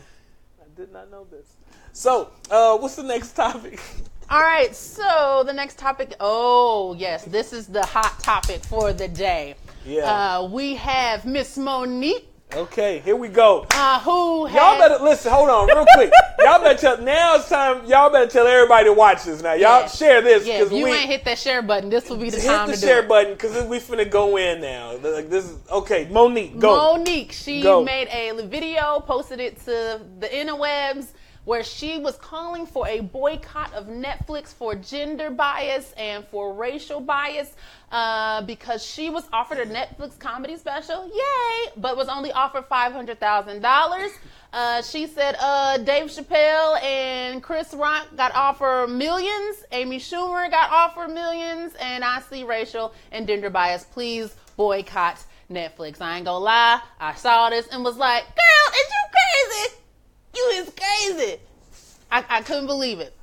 Did 0.75 0.91
not 0.91 1.09
know 1.09 1.25
this. 1.31 1.55
So, 1.93 2.31
uh, 2.51 2.77
what's 2.77 2.97
the 2.97 3.03
next 3.03 3.31
topic? 3.33 3.79
All 4.29 4.41
right, 4.41 4.75
so 4.75 5.43
the 5.45 5.53
next 5.53 5.77
topic. 5.77 6.15
Oh, 6.19 6.95
yes, 6.97 7.23
this 7.23 7.53
is 7.53 7.67
the 7.67 7.85
hot 7.85 8.19
topic 8.19 8.61
for 8.63 8.91
the 8.91 9.07
day. 9.07 9.55
Yeah. 9.85 10.39
Uh, 10.39 10.47
we 10.47 10.75
have 10.75 11.25
Miss 11.25 11.57
Monique, 11.57 12.27
Okay, 12.53 12.99
here 12.99 13.15
we 13.17 13.27
go. 13.27 13.65
uh, 13.71 13.99
who 13.99 14.47
Y'all 14.49 14.77
better 14.77 15.03
listen. 15.03 15.29
Hold 15.31 15.49
on, 15.49 15.67
real 15.67 15.85
quick. 15.93 16.09
y'all 16.39 16.59
better 16.61 16.79
tell. 16.79 17.01
Now 17.01 17.35
it's 17.35 17.49
time. 17.49 17.85
Y'all 17.85 18.09
better 18.09 18.29
tell 18.29 18.47
everybody 18.47 18.85
to 18.85 18.93
watch 18.93 19.23
this. 19.25 19.41
Now, 19.41 19.53
y'all 19.53 19.81
Yeah. 19.81 19.87
share 19.87 20.21
this 20.21 20.45
Yeah, 20.47 20.61
if 20.61 20.71
you 20.71 20.85
we 20.85 20.91
ain't 20.93 21.09
hit 21.09 21.25
that 21.25 21.37
share 21.37 21.61
button, 21.61 21.89
this 21.89 22.09
will 22.09 22.15
be 22.17 22.29
the 22.29 22.37
hit 22.39 22.45
time 22.45 22.67
the 22.67 22.73
to 22.75 22.79
share 22.79 23.01
do 23.01 23.13
it. 23.13 23.27
Hit 23.27 23.39
the 23.39 23.47
share 23.47 23.53
button 23.57 23.63
because 23.63 23.65
we 23.67 23.79
finna 23.79 24.09
go 24.09 24.37
in 24.37 24.61
now. 24.61 24.91
Like 25.03 25.29
this 25.29 25.45
is 25.49 25.57
okay. 25.69 26.07
Monique, 26.09 26.57
go. 26.57 26.93
Monique, 26.95 27.33
she 27.33 27.61
Go. 27.61 27.83
made 27.83 28.07
a 28.09 28.31
video, 28.47 29.01
posted 29.01 29.41
it 29.41 29.57
to 29.65 29.99
the 30.19 30.27
interwebs, 30.27 31.07
where 31.45 31.63
she 31.63 31.97
was 31.97 32.17
calling 32.17 32.65
for 32.65 32.87
a 32.87 32.99
boycott 32.99 33.73
of 33.73 33.87
Netflix 33.87 34.47
for 34.47 34.75
gender 34.75 35.29
bias 35.29 35.93
and 35.97 36.25
for 36.27 36.53
racial 36.53 36.99
bias 36.99 37.53
uh, 37.91 38.41
because 38.41 38.83
she 38.83 39.09
was 39.09 39.23
offered 39.31 39.59
a 39.59 39.65
Netflix 39.65 40.19
comedy 40.19 40.57
special, 40.57 41.07
yay, 41.07 41.71
but 41.77 41.95
was 41.95 42.07
only 42.09 42.31
offered 42.31 42.67
$500,000. 42.67 44.09
Uh, 44.51 44.81
she 44.81 45.07
said 45.07 45.35
uh, 45.39 45.77
Dave 45.77 46.05
Chappelle 46.05 46.81
and 46.81 47.43
Chris 47.43 47.73
Rock 47.73 48.07
got 48.15 48.33
offered 48.33 48.87
millions. 48.87 49.57
Amy 49.71 49.99
Schumer 49.99 50.49
got 50.49 50.71
offered 50.71 51.13
millions. 51.13 51.73
And 51.79 52.03
I 52.03 52.21
see 52.21 52.43
racial 52.43 52.93
and 53.11 53.27
gender 53.27 53.49
bias. 53.49 53.83
Please 53.83 54.35
boycott 54.57 55.23
Netflix. 55.51 56.01
I 56.01 56.17
ain't 56.17 56.25
gonna 56.25 56.43
lie. 56.43 56.81
I 56.99 57.13
saw 57.15 57.49
this 57.49 57.67
and 57.67 57.83
was 57.83 57.97
like, 57.97 58.23
girl, 58.23 58.73
is 58.73 58.89
you 58.89 59.69
crazy? 59.69 59.84
You 60.35 60.51
is 60.55 60.71
crazy. 60.71 61.39
I, 62.11 62.23
I 62.29 62.41
couldn't 62.41 62.67
believe 62.67 62.99
it. 62.99 63.13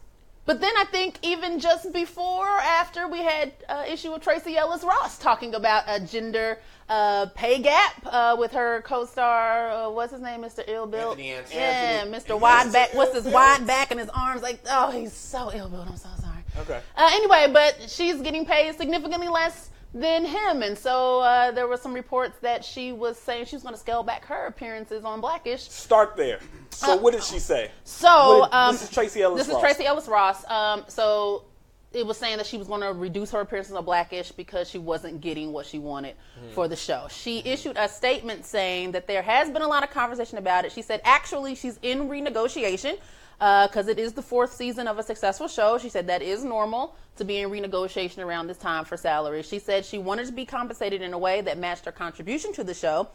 But 0.45 0.61
then 0.61 0.73
I 0.77 0.85
think 0.85 1.19
even 1.23 1.61
just 1.61 1.93
before, 1.93 2.49
or 2.49 2.61
after, 2.61 3.07
we 3.07 3.19
had 3.19 3.53
uh, 3.69 3.85
issue 3.87 4.13
with 4.13 4.23
Tracee 4.23 4.57
Ellis 4.57 4.83
Ross 4.83 5.17
talking 5.19 5.55
about 5.55 5.85
a 5.87 6.01
gender 6.01 6.59
uh, 6.89 7.27
pay 7.27 7.61
gap 7.63 7.95
uh, 8.07 8.37
with 8.37 8.51
her 8.53 8.83
co-star. 8.83 9.71
Uh, 9.71 9.91
what's 9.91 10.13
his 10.13 10.21
name, 10.21 10.41
Mr. 10.43 10.65
Ill? 10.67 10.93
Anthony 10.93 11.29
Yeah, 11.55 12.07
Mr. 12.07 12.39
Wide 12.39 12.73
Back. 12.73 12.93
What's 12.95 13.15
his 13.15 13.25
wide 13.33 13.67
back 13.69 13.93
and 13.93 14.01
his 14.01 14.09
arms? 14.09 14.43
Like, 14.43 14.59
oh, 14.69 14.91
he's 14.91 15.13
so 15.13 15.53
ill 15.55 15.69
built. 15.69 15.87
I'm 15.87 15.97
so 15.97 16.09
sorry. 16.21 16.43
Okay. 16.59 16.81
Uh, 16.97 17.11
anyway, 17.13 17.49
but 17.53 17.89
she's 17.89 18.21
getting 18.21 18.45
paid 18.45 18.77
significantly 18.77 19.29
less 19.29 19.71
than 19.95 20.25
him, 20.25 20.63
and 20.63 20.77
so 20.77 21.21
uh, 21.21 21.51
there 21.51 21.67
were 21.69 21.77
some 21.77 21.93
reports 21.93 22.39
that 22.41 22.65
she 22.65 22.93
was 22.93 23.19
saying 23.19 23.45
she 23.47 23.57
was 23.57 23.63
going 23.63 23.75
to 23.75 23.81
scale 23.81 24.03
back 24.03 24.25
her 24.27 24.47
appearances 24.47 25.05
on 25.05 25.21
Blackish. 25.21 25.63
Start 25.63 26.17
there. 26.17 26.39
So, 26.71 26.97
what 26.97 27.13
did 27.13 27.23
she 27.23 27.39
say? 27.39 27.71
So 27.85 28.45
did- 28.47 28.55
um, 28.55 28.73
this 28.75 28.83
is 28.85 28.91
Tracee 28.91 29.23
Ellis 29.23 29.39
This 29.41 29.49
is 29.49 29.55
Ross. 29.55 29.63
Tracee 29.63 29.85
Ellis 29.87 30.09
Ross. 30.09 30.51
Um, 30.51 30.85
so 30.89 31.45
it 31.93 32.07
was 32.07 32.17
saying 32.17 32.39
that 32.39 32.47
she 32.47 32.57
was 32.57 32.69
going 32.69 32.81
to 32.81 32.93
reduce 32.95 33.31
her 33.33 33.41
appearances 33.41 33.75
on 33.75 33.85
Blackish 33.85 34.33
because 34.33 34.69
she 34.71 34.79
wasn't 34.79 35.21
getting 35.21 35.53
what 35.53 35.67
she 35.67 35.79
wanted 35.79 36.15
for 36.55 36.67
the 36.67 36.77
show. 36.77 37.07
She 37.11 37.41
issued 37.45 37.77
a 37.77 37.87
statement 37.87 38.47
saying 38.47 38.93
that 38.93 39.07
there 39.07 39.21
has 39.21 39.51
been 39.51 39.61
a 39.61 39.69
lot 39.69 39.83
of 39.85 39.91
conversation 39.91 40.39
about 40.39 40.65
it. 40.65 40.73
She 40.73 40.81
said 40.81 41.03
actually 41.05 41.55
she's 41.55 41.79
in 41.83 42.09
renegotiation 42.09 42.99
because 43.39 43.89
it 43.89 43.99
is 43.99 44.13
the 44.13 44.23
fourth 44.23 44.53
season 44.53 44.87
of 44.87 44.99
a 44.99 45.03
successful 45.03 45.49
show. 45.49 45.79
She 45.79 45.89
said 45.89 46.07
that 46.07 46.23
is 46.23 46.45
normal 46.45 46.97
to 47.17 47.25
be 47.25 47.39
in 47.39 47.51
renegotiation 47.51 48.19
around 48.25 48.47
this 48.47 48.59
time 48.59 48.85
for 48.85 48.97
salary. 48.97 49.43
She 49.43 49.59
said 49.59 49.85
she 49.85 49.99
wanted 49.99 50.27
to 50.27 50.33
be 50.33 50.45
compensated 50.45 51.03
in 51.03 51.13
a 51.13 51.19
way 51.19 51.41
that 51.41 51.59
matched 51.59 51.85
her 51.85 51.93
contribution 51.93 52.53
to 52.55 52.65
the 52.65 52.75
show. 52.75 53.09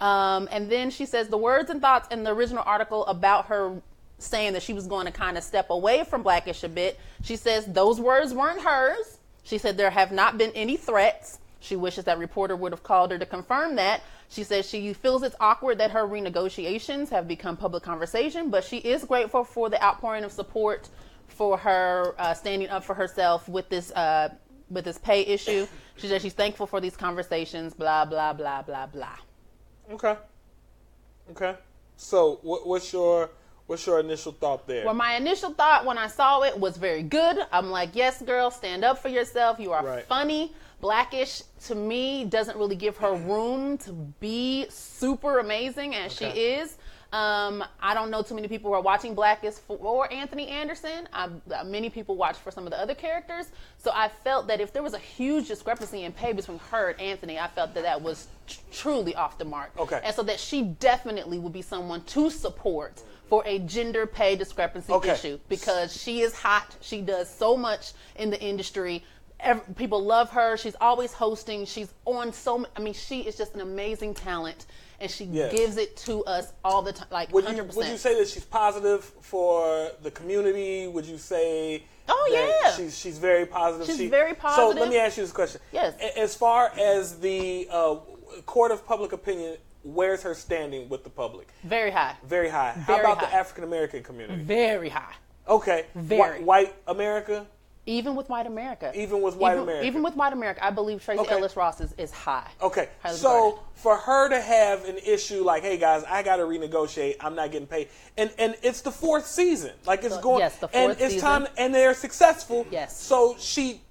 Um, 0.00 0.48
and 0.50 0.70
then 0.70 0.90
she 0.90 1.06
says 1.06 1.28
the 1.28 1.38
words 1.38 1.70
and 1.70 1.80
thoughts 1.80 2.08
in 2.10 2.24
the 2.24 2.30
original 2.30 2.64
article 2.66 3.06
about 3.06 3.46
her 3.46 3.80
saying 4.18 4.54
that 4.54 4.62
she 4.62 4.72
was 4.72 4.86
going 4.86 5.06
to 5.06 5.12
kind 5.12 5.36
of 5.36 5.44
step 5.44 5.70
away 5.70 6.04
from 6.04 6.22
Blackish 6.22 6.64
a 6.64 6.68
bit. 6.68 6.98
She 7.22 7.36
says 7.36 7.66
those 7.66 8.00
words 8.00 8.32
weren't 8.32 8.60
hers. 8.60 9.18
She 9.42 9.58
said 9.58 9.76
there 9.76 9.90
have 9.90 10.12
not 10.12 10.38
been 10.38 10.50
any 10.52 10.76
threats. 10.76 11.38
She 11.60 11.76
wishes 11.76 12.04
that 12.04 12.18
reporter 12.18 12.56
would 12.56 12.72
have 12.72 12.82
called 12.82 13.10
her 13.10 13.18
to 13.18 13.26
confirm 13.26 13.76
that. 13.76 14.02
She 14.34 14.42
says 14.42 14.68
she 14.68 14.92
feels 14.92 15.22
it's 15.22 15.36
awkward 15.38 15.78
that 15.78 15.92
her 15.92 16.02
renegotiations 16.08 17.08
have 17.10 17.28
become 17.28 17.56
public 17.56 17.84
conversation, 17.84 18.50
but 18.50 18.64
she 18.64 18.78
is 18.78 19.04
grateful 19.04 19.44
for 19.44 19.70
the 19.70 19.82
outpouring 19.82 20.24
of 20.24 20.32
support 20.32 20.88
for 21.28 21.56
her 21.56 22.16
uh, 22.18 22.34
standing 22.34 22.68
up 22.68 22.82
for 22.82 22.94
herself 22.94 23.48
with 23.48 23.68
this 23.68 23.92
uh, 23.92 24.30
with 24.70 24.84
this 24.84 24.98
pay 24.98 25.20
issue. 25.22 25.68
She 25.96 26.08
says 26.08 26.20
she's 26.20 26.32
thankful 26.32 26.66
for 26.66 26.80
these 26.80 26.96
conversations. 26.96 27.74
Blah 27.74 28.06
blah 28.06 28.32
blah 28.32 28.62
blah 28.62 28.86
blah. 28.86 29.16
Okay. 29.92 30.16
Okay. 31.30 31.54
So, 31.96 32.40
what, 32.42 32.66
what's 32.66 32.92
your 32.92 33.30
what's 33.68 33.86
your 33.86 34.00
initial 34.00 34.32
thought 34.32 34.66
there? 34.66 34.84
Well, 34.84 34.94
my 34.94 35.14
initial 35.14 35.50
thought 35.52 35.84
when 35.84 35.96
I 35.96 36.08
saw 36.08 36.42
it 36.42 36.58
was 36.58 36.76
very 36.76 37.04
good. 37.04 37.38
I'm 37.52 37.70
like, 37.70 37.90
yes, 37.94 38.20
girl, 38.20 38.50
stand 38.50 38.84
up 38.84 38.98
for 38.98 39.08
yourself. 39.08 39.60
You 39.60 39.70
are 39.72 39.84
Right. 39.84 40.04
funny. 40.04 40.52
Blackish 40.84 41.40
to 41.64 41.74
me 41.74 42.26
doesn't 42.26 42.58
really 42.58 42.76
give 42.76 42.98
her 42.98 43.14
room 43.14 43.78
to 43.78 43.92
be 44.20 44.66
super 44.68 45.38
amazing 45.38 45.94
as 45.94 46.12
she 46.12 46.26
is. 46.26 46.76
Um, 47.10 47.64
I 47.80 47.94
don't 47.94 48.10
know 48.10 48.20
too 48.20 48.34
many 48.34 48.48
people 48.48 48.70
who 48.70 48.74
are 48.74 48.82
watching 48.82 49.14
Blackish 49.14 49.54
for 49.54 50.12
Anthony 50.12 50.46
Anderson. 50.48 51.08
I, 51.10 51.30
uh, 51.54 51.64
many 51.64 51.88
people 51.88 52.16
watch 52.16 52.36
for 52.36 52.50
some 52.50 52.66
of 52.66 52.70
the 52.70 52.78
other 52.78 52.94
characters. 52.94 53.46
So 53.78 53.92
I 53.94 54.10
felt 54.24 54.46
that 54.48 54.60
if 54.60 54.74
there 54.74 54.82
was 54.82 54.92
a 54.92 54.98
huge 54.98 55.48
discrepancy 55.48 56.02
in 56.02 56.12
pay 56.12 56.34
between 56.34 56.58
her 56.70 56.90
and 56.90 57.00
Anthony, 57.00 57.38
I 57.38 57.48
felt 57.48 57.72
that 57.72 57.84
that 57.84 58.02
was 58.02 58.26
tr- 58.46 58.60
truly 58.70 59.14
off 59.14 59.38
the 59.38 59.46
mark. 59.46 59.70
Okay. 59.78 60.02
And 60.04 60.14
so 60.14 60.22
that 60.24 60.38
she 60.38 60.64
definitely 60.64 61.38
would 61.38 61.54
be 61.54 61.62
someone 61.62 62.02
to 62.02 62.28
support 62.28 63.02
for 63.30 63.42
a 63.46 63.58
gender 63.60 64.06
pay 64.06 64.36
discrepancy 64.36 64.92
Okay. 64.92 65.12
issue 65.12 65.38
because 65.48 65.98
she 65.98 66.20
is 66.20 66.34
hot. 66.34 66.76
She 66.82 67.00
does 67.00 67.32
so 67.32 67.56
much 67.56 67.92
in 68.16 68.28
the 68.28 68.38
industry. 68.38 69.02
Ev- 69.44 69.76
people 69.76 70.02
love 70.02 70.30
her. 70.30 70.56
She's 70.56 70.76
always 70.80 71.12
hosting. 71.12 71.64
She's 71.66 71.92
on 72.04 72.32
so. 72.32 72.66
I 72.76 72.80
mean, 72.80 72.94
she 72.94 73.20
is 73.20 73.36
just 73.36 73.54
an 73.54 73.60
amazing 73.60 74.14
talent, 74.14 74.66
and 75.00 75.10
she 75.10 75.24
Yes. 75.26 75.52
gives 75.52 75.76
it 75.76 75.96
to 75.98 76.24
us 76.24 76.52
all 76.64 76.82
the 76.82 76.92
time. 76.92 77.08
Like 77.10 77.32
would 77.32 77.44
you 77.48 77.62
would 77.64 77.86
you 77.86 77.96
say 77.98 78.18
that 78.18 78.28
she's 78.28 78.44
positive 78.44 79.04
for 79.20 79.90
the 80.02 80.10
community? 80.10 80.86
Would 80.88 81.06
you 81.06 81.18
say? 81.18 81.84
Oh, 82.08 82.30
yeah. 82.62 82.72
she's 82.72 82.98
she's 82.98 83.18
very 83.18 83.46
positive. 83.46 83.86
She's 83.86 83.96
She- 83.96 84.08
very 84.08 84.34
So 84.54 84.68
let 84.70 84.88
me 84.88 84.98
ask 84.98 85.16
you 85.16 85.22
this 85.22 85.32
question. 85.32 85.60
Yes. 85.72 85.94
As 86.16 86.34
far 86.34 86.70
as 86.78 87.18
the 87.18 87.68
uh, 87.70 87.96
court 88.46 88.72
of 88.72 88.84
public 88.86 89.12
opinion, 89.12 89.56
where's 89.82 90.22
her 90.22 90.34
standing 90.34 90.88
with 90.88 91.02
the 91.04 91.10
public? 91.10 91.48
Very 91.64 91.90
high. 91.90 92.14
Very 92.24 92.48
high. 92.50 92.72
How 92.72 92.94
Very 92.96 93.00
about 93.00 93.20
the. 93.20 93.32
African 93.34 93.64
American 93.64 94.02
community? 94.02 94.42
Very 94.42 94.88
high. 94.90 95.14
Okay. 95.48 95.86
Very. 95.94 96.40
Whi- 96.40 96.44
white 96.44 96.74
America. 96.86 97.46
Even 97.86 98.16
with 98.16 98.28
white 98.30 98.46
America. 98.46 98.90
Even 98.94 99.20
with 99.20 99.36
white 99.36 99.52
even, 99.52 99.62
America. 99.64 99.86
Even 99.86 100.02
with 100.02 100.16
white 100.16 100.32
America, 100.32 100.64
I 100.64 100.70
believe 100.70 101.04
Tracee 101.04 101.20
Okay. 101.20 101.34
Ellis 101.34 101.54
Ross 101.56 101.80
is, 101.80 101.92
is 101.98 102.10
high. 102.10 102.50
Okay, 102.62 102.88
so 103.10 103.28
regarded. 103.44 103.60
for 103.74 103.96
her 103.96 104.28
to 104.30 104.40
have 104.40 104.84
an 104.88 104.96
issue 105.04 105.44
like, 105.44 105.62
"Hey 105.62 105.76
guys, 105.76 106.02
I 106.04 106.22
got 106.22 106.36
to 106.36 106.44
renegotiate. 106.44 107.16
I'm 107.20 107.34
not 107.34 107.50
getting 107.52 107.66
paid," 107.66 107.88
and 108.16 108.32
and 108.38 108.56
it's 108.62 108.80
the 108.80 108.90
fourth 108.90 109.26
season, 109.26 109.72
like 109.86 110.02
it's 110.02 110.16
going, 110.18 110.40
yes, 110.40 110.54
the 110.56 110.68
fourth 110.68 110.74
and 110.74 110.92
fourth 110.92 111.00
it's 111.02 111.14
season. 111.14 111.28
time, 111.28 111.46
and 111.58 111.74
they're 111.74 111.94
successful. 111.94 112.66
Yes. 112.70 112.96
So 113.00 113.36
she 113.38 113.82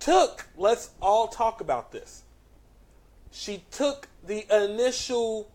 took. 0.00 0.46
Let's 0.56 0.90
all 1.00 1.28
talk 1.28 1.60
about 1.60 1.92
this. 1.92 2.22
She 3.30 3.64
took 3.70 4.08
the 4.24 4.44
initial 4.64 5.50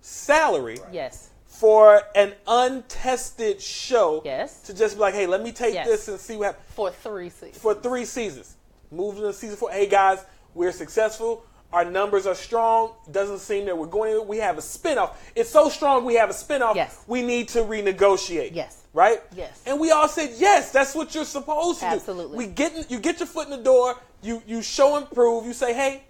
salary 0.00 0.78
Yes. 0.92 1.29
For 1.60 2.02
an 2.14 2.32
untested 2.46 3.60
show. 3.60 4.22
Yes. 4.24 4.62
To 4.62 4.74
just 4.74 4.94
be 4.96 5.00
like, 5.00 5.14
"Hey, 5.14 5.26
let 5.26 5.42
me 5.42 5.52
take 5.52 5.74
Yes. 5.74 5.86
this 5.86 6.08
and 6.08 6.18
see 6.18 6.36
what 6.36 6.46
happens." 6.46 6.66
For 6.74 6.90
three 6.90 7.28
seasons. 7.30 7.58
for 7.58 7.74
three 7.74 8.04
seasons. 8.06 8.56
Moved 8.90 9.18
into 9.18 9.32
season 9.32 9.56
four. 9.56 9.70
Hey 9.70 9.86
guys, 9.86 10.20
we're 10.54 10.72
successful. 10.72 11.44
Our 11.72 11.84
numbers 11.84 12.26
are 12.26 12.34
strong. 12.34 12.94
Doesn't 13.12 13.38
seem 13.38 13.66
that 13.66 13.78
we're 13.78 13.86
going. 13.86 14.26
We 14.26 14.38
have 14.38 14.58
a 14.58 14.60
spinoff. 14.60 15.12
It's 15.36 15.50
so 15.50 15.68
strong. 15.68 16.04
We 16.04 16.14
have 16.14 16.28
a 16.30 16.32
spinoff. 16.32 16.74
Yes. 16.74 16.98
We 17.06 17.22
need 17.22 17.48
to 17.50 17.60
renegotiate. 17.60 18.54
Yes. 18.56 18.78
Right. 18.92 19.22
Yes. 19.36 19.60
And 19.66 19.78
we 19.78 19.92
all 19.92 20.08
said 20.08 20.30
yes. 20.36 20.72
That's 20.72 20.96
what 20.96 21.14
you're 21.14 21.24
supposed 21.24 21.78
to 21.80 21.86
Absolutely. 21.86 22.32
do. 22.32 22.38
We 22.38 22.46
get 22.52 22.74
in- 22.74 22.86
you 22.88 22.98
get 22.98 23.20
your 23.20 23.28
foot 23.28 23.44
in 23.44 23.52
the 23.52 23.62
door. 23.62 23.96
You 24.22 24.42
you 24.46 24.62
show 24.62 24.96
and 24.96 25.08
prove. 25.10 25.46
You 25.46 25.52
say, 25.52 25.72
hey. 25.74 26.02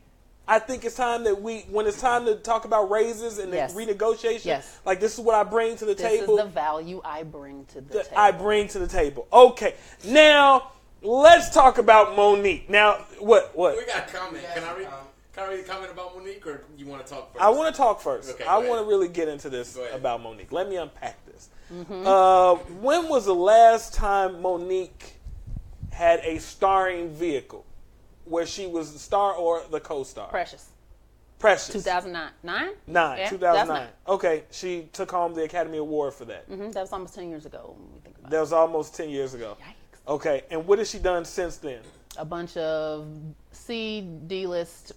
I 0.50 0.58
think 0.58 0.84
it's 0.84 0.96
time 0.96 1.22
that 1.24 1.40
we, 1.40 1.60
when 1.70 1.86
it's 1.86 2.00
time 2.00 2.26
to 2.26 2.34
talk 2.34 2.64
about 2.64 2.90
raises 2.90 3.38
and 3.38 3.52
the 3.52 3.56
Yes. 3.58 3.72
renegotiation, 3.72 4.46
Yes. 4.46 4.80
like 4.84 4.98
this 4.98 5.14
is 5.14 5.20
what 5.20 5.36
I 5.36 5.44
bring 5.44 5.76
to 5.76 5.84
the 5.84 5.94
this 5.94 6.02
table 6.02 6.36
This 6.36 6.46
is 6.46 6.50
the 6.52 6.60
value 6.60 7.00
I 7.04 7.22
bring 7.22 7.66
to 7.66 7.80
the 7.80 8.02
table. 8.02 8.16
I 8.16 8.32
bring 8.32 8.66
to 8.68 8.80
the 8.80 8.88
table. 8.88 9.28
Okay, 9.32 9.76
now 10.04 10.72
let's 11.02 11.50
talk 11.50 11.78
about 11.78 12.16
Monique. 12.16 12.68
Now, 12.68 12.94
what? 13.20 13.56
What? 13.56 13.76
We 13.76 13.86
got 13.86 14.08
a 14.08 14.12
comment. 14.12 14.44
Can 14.52 14.64
I 14.64 14.76
read? 14.76 14.88
Can 15.32 15.44
I 15.44 15.48
read 15.50 15.60
a 15.60 15.62
comment 15.62 15.92
about 15.92 16.16
Monique, 16.18 16.44
or 16.44 16.64
you 16.76 16.86
want 16.86 17.06
to 17.06 17.12
talk 17.12 17.32
first? 17.32 17.44
I 17.44 17.48
want 17.50 17.72
to 17.72 17.78
talk 17.80 18.00
first. 18.00 18.30
Okay, 18.30 18.44
I 18.44 18.58
want 18.58 18.82
to 18.82 18.88
really 18.88 19.06
get 19.08 19.28
into 19.28 19.50
this 19.50 19.78
about 19.92 20.20
Monique. 20.20 20.50
Let 20.50 20.68
me 20.68 20.74
unpack 20.76 21.24
this. 21.26 21.48
Mm-hmm. 21.72 22.04
Uh, 22.04 22.56
when 22.80 23.08
was 23.08 23.26
the 23.26 23.34
last 23.36 23.94
time 23.94 24.42
Monique 24.42 25.14
had 25.92 26.18
a 26.24 26.38
starring 26.40 27.10
vehicle 27.10 27.64
where 28.30 28.46
she 28.46 28.66
was 28.66 28.92
the 28.92 28.98
star 28.98 29.34
or 29.34 29.62
the 29.70 29.80
co-star? 29.80 30.28
Precious. 30.28 30.68
Precious. 31.38 31.72
2009. 31.72 32.30
Nine? 32.42 32.70
Nine. 32.86 33.18
Yeah, 33.18 33.28
2009. 33.30 33.88
Okay, 34.08 34.44
she 34.50 34.88
took 34.92 35.10
home 35.10 35.34
the 35.34 35.42
Academy 35.44 35.78
Award 35.78 36.14
for 36.14 36.24
that. 36.26 36.44
hmm 36.44 36.70
That 36.70 36.82
was 36.82 36.92
almost 36.92 37.14
10 37.14 37.28
years 37.28 37.46
ago 37.46 37.74
when 37.76 37.92
we 37.94 38.00
think 38.00 38.18
about 38.18 38.30
That 38.30 38.40
was 38.40 38.52
almost 38.52 38.94
10 38.94 39.08
years 39.10 39.34
ago. 39.34 39.56
Yikes. 39.60 40.12
Okay, 40.12 40.42
and 40.50 40.66
what 40.66 40.78
has 40.78 40.90
she 40.90 40.98
done 40.98 41.24
since 41.24 41.56
then? 41.56 41.80
A 42.18 42.24
bunch 42.24 42.56
of 42.56 43.06
C, 43.52 44.00
D 44.26 44.46
list 44.46 44.92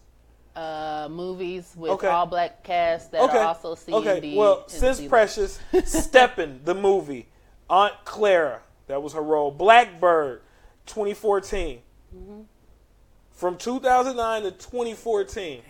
uh, 0.56 1.08
movies 1.10 1.74
with 1.76 1.92
Okay. 1.92 2.08
all 2.08 2.26
black 2.26 2.64
cast 2.64 3.12
that 3.12 3.22
okay. 3.22 3.38
are 3.38 3.46
also 3.46 3.74
C 3.76 3.92
okay. 3.94 4.14
and 4.14 4.22
D. 4.22 4.36
well, 4.38 4.64
and 4.64 4.72
since 4.72 4.98
C-list. 4.98 5.10
Precious, 5.10 5.60
Steppin', 5.86 6.60
the 6.64 6.76
movie, 6.76 7.28
Aunt 7.70 7.94
Clara, 8.06 8.62
that 8.88 9.02
was 9.02 9.14
her 9.14 9.22
role. 9.22 9.50
Blackbird, 9.50 10.42
2014. 10.88 11.80
Mm-hmm. 13.34 13.40
From 13.40 13.58
2009 13.58 14.44
to 14.44 14.52
2014. 14.52 15.62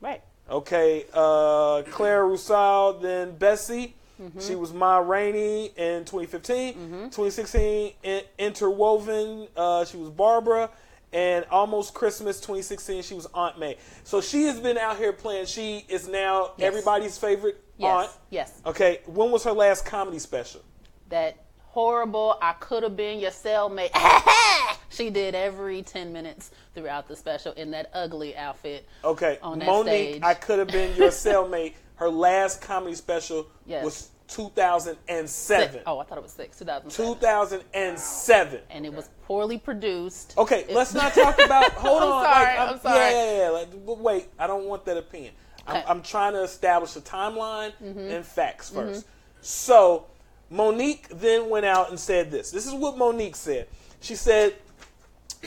Right. 0.00 0.22
Okay, 0.50 1.04
uh, 1.12 1.82
Claire 1.90 2.26
Rousseau, 2.26 2.98
then 3.00 3.36
Bessie. 3.36 3.94
Mm-hmm. 4.20 4.40
She 4.40 4.54
was 4.56 4.72
Ma 4.72 4.98
Rainey 4.98 5.66
in 5.76 6.04
2015. 6.04 6.74
2016, 7.10 7.92
in- 8.02 8.22
Interwoven, 8.38 9.46
uh, 9.56 9.84
she 9.84 9.96
was 9.96 10.10
Barbara. 10.10 10.70
And 11.10 11.46
Almost 11.50 11.94
Christmas 11.94 12.36
2016, 12.38 13.02
she 13.02 13.14
was 13.14 13.26
Aunt 13.32 13.58
May. 13.58 13.78
So 14.04 14.20
she 14.20 14.42
has 14.44 14.60
been 14.60 14.76
out 14.76 14.98
here 14.98 15.12
playing. 15.14 15.46
She 15.46 15.84
is 15.88 16.06
now 16.06 16.52
Yes. 16.58 16.66
everybody's 16.66 17.16
favorite 17.16 17.62
Yes. 17.78 17.90
aunt. 18.08 18.10
Yes. 18.28 18.52
Okay, 18.66 19.00
when 19.06 19.30
was 19.30 19.42
her 19.44 19.52
last 19.52 19.86
comedy 19.86 20.18
special? 20.18 20.60
That 21.08 21.36
horrible, 21.70 22.36
I 22.42 22.52
could 22.54 22.82
have 22.82 22.96
been 22.96 23.18
your 23.20 23.30
cellmate. 23.30 23.90
she 24.88 25.10
did 25.10 25.34
every 25.34 25.82
10 25.82 26.12
minutes 26.12 26.50
throughout 26.74 27.08
the 27.08 27.16
special 27.16 27.52
in 27.52 27.70
that 27.72 27.90
ugly 27.94 28.36
outfit. 28.36 28.86
Okay, 29.04 29.38
On 29.42 29.58
that 29.58 29.66
Monique, 29.66 30.10
stage. 30.14 30.22
I 30.22 30.34
could 30.34 30.58
have 30.58 30.68
been 30.68 30.96
your 30.96 31.08
cellmate. 31.10 31.74
Her 31.96 32.08
last 32.08 32.60
comedy 32.62 32.94
special 32.94 33.48
Yes. 33.66 33.84
was 33.84 34.10
2007. 34.28 35.26
Six. 35.28 35.76
Oh, 35.86 35.98
I 35.98 36.04
thought 36.04 36.18
it 36.18 36.22
was 36.22 36.32
six. 36.32 36.58
2007. 36.58 37.14
2007. 37.14 38.60
And 38.70 38.86
it 38.86 38.92
was 38.92 39.10
poorly 39.26 39.58
produced. 39.58 40.34
Okay, 40.38 40.60
It- 40.68 40.74
let's 40.74 40.94
not 40.94 41.12
talk 41.14 41.38
about. 41.44 41.72
Hold 41.72 42.02
I'm 42.02 42.08
on. 42.12 42.24
sorry, 42.24 42.44
like, 42.58 42.58
I'm 42.70 42.80
sorry. 42.80 42.98
Yeah, 42.98 43.10
yeah, 43.24 43.38
yeah. 43.44 43.48
Like, 43.50 43.86
but 43.86 43.98
wait, 43.98 44.28
I 44.38 44.46
don't 44.46 44.64
want 44.66 44.84
that 44.86 44.96
opinion. 44.96 45.34
I'm, 45.66 45.76
Okay. 45.76 45.84
I'm 45.88 46.02
trying 46.02 46.32
to 46.32 46.42
establish 46.42 46.96
a 46.96 47.00
timeline 47.00 47.72
Mm-hmm. 47.82 47.98
and 47.98 48.24
facts 48.24 48.70
1st 48.70 49.04
So, 49.40 50.06
Monique 50.50 51.08
then 51.10 51.50
went 51.50 51.66
out 51.66 51.90
and 51.90 52.00
said 52.00 52.30
this. 52.30 52.50
This 52.50 52.66
is 52.66 52.72
what 52.74 52.96
Monique 52.96 53.36
said. 53.36 53.68
She 54.00 54.14
said, 54.14 54.54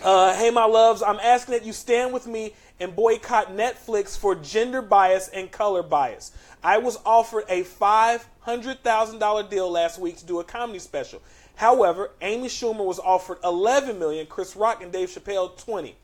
uh, 0.04 0.36
"Hey, 0.36 0.52
my 0.52 0.66
loves, 0.66 1.02
I'm 1.02 1.20
asking 1.20 1.54
that 1.54 1.66
you 1.66 1.74
stand 1.74 2.14
with 2.14 2.28
me 2.28 2.54
and 2.80 2.96
boycott 2.96 3.56
Netflix 3.56 4.18
for 4.18 4.36
gender 4.36 4.82
bias 4.82 5.28
and 5.30 5.52
color 5.52 5.84
bias. 5.84 6.32
I 6.64 6.78
was 6.78 6.98
offered 7.06 7.46
a 7.50 7.64
five 7.64 8.28
hundred 8.42 8.84
thousand 8.84 9.20
dollar 9.20 9.44
deal 9.44 9.70
last 9.72 10.00
week 10.00 10.18
to 10.18 10.26
do 10.26 10.40
a 10.40 10.44
comedy 10.44 10.80
special. 10.80 11.22
However, 11.56 12.12
Amy 12.22 12.48
Schumer 12.48 12.86
was 12.86 13.00
offered 13.00 13.40
eleven 13.44 13.98
million, 13.98 14.28
Chris 14.28 14.56
Rock 14.56 14.84
and 14.84 14.92
Dave 14.92 15.10
Chappelle 15.10 15.58
twenty. 15.58 15.96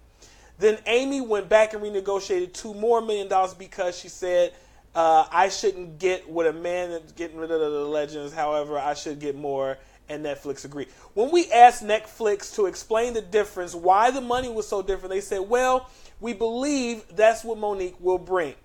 Then 0.60 0.80
Amy 0.88 1.22
went 1.22 1.50
back 1.50 1.74
and 1.74 1.84
renegotiated 1.84 2.54
two 2.54 2.74
more 2.74 3.00
million 3.02 3.28
dollars 3.28 3.54
because 3.54 3.98
she 3.98 4.10
said." 4.10 4.54
Uh, 4.98 5.28
I 5.32 5.50
shouldn't 5.50 6.00
get 6.00 6.28
what 6.28 6.48
a 6.48 6.54
man 6.54 6.90
that's 6.90 7.12
getting 7.12 7.38
rid 7.38 7.52
of 7.52 7.60
the 7.60 7.68
legends. 7.86 8.34
However, 8.34 8.80
I 8.80 8.96
should 8.96 9.20
get 9.20 9.36
more, 9.36 9.78
and 10.10 10.26
Netflix 10.26 10.66
agreed. 10.66 10.88
When 11.14 11.30
we 11.30 11.52
asked 11.52 11.84
Netflix 11.84 12.56
to 12.56 12.66
explain 12.66 13.14
the 13.14 13.22
difference, 13.22 13.76
why 13.76 14.10
the 14.10 14.22
money 14.22 14.50
was 14.50 14.68
so 14.68 14.82
different, 14.82 15.12
they 15.12 15.22
said, 15.22 15.42
"Well, 15.42 15.88
we 16.20 16.34
believe 16.34 17.04
that's 17.16 17.44
what 17.44 17.60
Monique 17.60 17.96
will 18.00 18.18
bring." 18.18 18.56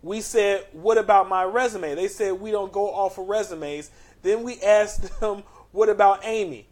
We 0.00 0.20
said, 0.20 0.64
"What 0.70 0.96
about 0.96 1.28
my 1.28 1.42
resume?" 1.42 1.96
They 1.96 2.06
said, 2.06 2.34
"We 2.34 2.52
don't 2.52 2.70
go 2.70 2.94
off 2.94 3.18
of 3.18 3.28
resumes." 3.28 3.90
Then 4.22 4.44
we 4.44 4.60
asked 4.60 5.18
them, 5.20 5.42
"What 5.72 5.88
about 5.88 6.20
Amy?" 6.22 6.68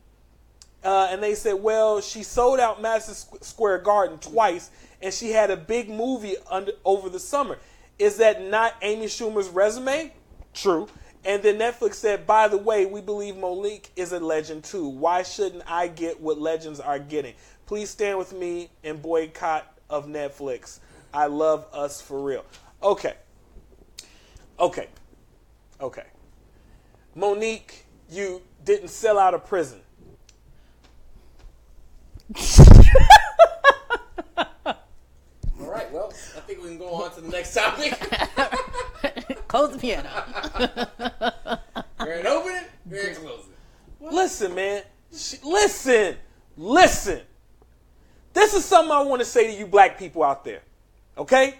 Uh, 0.84 1.08
and 1.10 1.20
they 1.20 1.34
said, 1.34 1.54
"Well, 1.54 2.00
she 2.00 2.22
sold 2.22 2.60
out 2.60 2.80
Madison 2.80 3.40
Square 3.40 3.78
Garden 3.78 4.18
twice, 4.18 4.70
and 5.02 5.12
she 5.12 5.30
had 5.32 5.50
a 5.50 5.56
big 5.56 5.90
movie 5.90 6.36
under, 6.48 6.70
over 6.84 7.08
the 7.08 7.18
summer. 7.18 7.58
Is 7.98 8.18
that 8.18 8.42
not 8.42 8.74
Amy 8.82 9.06
Schumer's 9.06 9.48
resume? 9.48 10.12
True. 10.52 10.88
And 11.24 11.42
then 11.42 11.58
Netflix 11.58 11.94
said, 11.94 12.26
by 12.26 12.46
the 12.46 12.56
way, 12.56 12.86
we 12.86 13.00
believe 13.00 13.36
Monique 13.36 13.90
is 13.96 14.12
a 14.12 14.20
legend 14.20 14.64
too. 14.64 14.86
Why 14.86 15.22
shouldn't 15.22 15.64
I 15.66 15.88
get 15.88 16.20
what 16.20 16.38
legends 16.38 16.78
are 16.78 16.98
getting? 16.98 17.34
Please 17.66 17.90
stand 17.90 18.16
with 18.16 18.32
me 18.32 18.70
and 18.84 19.02
boycott 19.02 19.76
of 19.90 20.06
Netflix. 20.06 20.78
I 21.12 21.26
love 21.26 21.66
us 21.72 22.00
for 22.00 22.22
real. 22.22 22.44
Okay. 22.82 23.14
Okay. 24.60 24.86
Okay. 25.80 26.04
Monique, 27.14 27.86
you 28.10 28.40
didn't 28.64 28.88
sell 28.88 29.18
out 29.18 29.34
of 29.34 29.44
prison. 29.44 29.80
All 36.16 36.22
right, 36.22 36.34
well, 36.34 36.36
I 36.36 36.40
think 36.46 36.62
we 36.62 36.68
can 36.68 36.78
go 36.78 36.94
on 36.94 37.14
to 37.14 37.20
the 37.20 37.28
next 37.28 37.54
topic. 37.54 37.92
Close 39.48 39.72
the 39.72 39.78
piano. 39.78 40.08
We're 42.00 42.22
gonna 42.22 42.34
open 42.36 42.52
it, 42.54 42.70
we're 42.84 43.02
gonna 43.02 43.14
close 43.16 43.44
it. 43.46 44.12
Listen, 44.12 44.54
man. 44.54 44.82
Sh- 45.14 45.36
Listen. 45.42 46.16
Listen. 46.56 47.22
This 48.32 48.54
is 48.54 48.64
something 48.64 48.92
I 48.92 49.02
want 49.02 49.20
to 49.20 49.24
say 49.24 49.46
to 49.46 49.58
you 49.58 49.66
black 49.66 49.98
people 49.98 50.22
out 50.22 50.44
there. 50.44 50.60
Okay? 51.18 51.58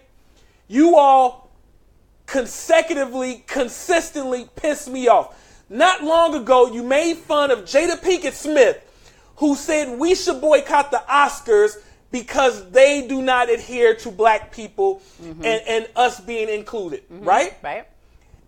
You 0.69 0.97
all 0.97 1.51
consecutively, 2.27 3.45
consistently 3.47 4.49
piss 4.57 4.89
me 4.89 5.09
off. 5.09 5.65
Not 5.69 6.05
long 6.05 6.35
ago, 6.35 6.71
you 6.71 6.83
made 6.83 7.17
fun 7.17 7.51
of 7.51 7.61
Jada 7.61 7.99
Pinkett 8.01 8.35
Smith, 8.35 8.79
who 9.37 9.55
said 9.55 9.99
we 9.99 10.15
should 10.15 10.41
boycott 10.41 10.91
the 10.91 11.03
Oscars 11.09 11.77
because 12.23 12.71
they 12.71 13.07
do 13.07 13.21
not 13.21 13.51
adhere 13.51 13.95
to 13.95 14.11
black 14.11 14.51
people 14.51 15.03
mm-hmm. 15.23 15.45
and, 15.45 15.63
and 15.69 15.89
us 15.95 16.19
being 16.19 16.49
included, 16.49 17.03
mm-hmm. 17.11 17.25
right? 17.25 17.55
Right? 17.63 17.87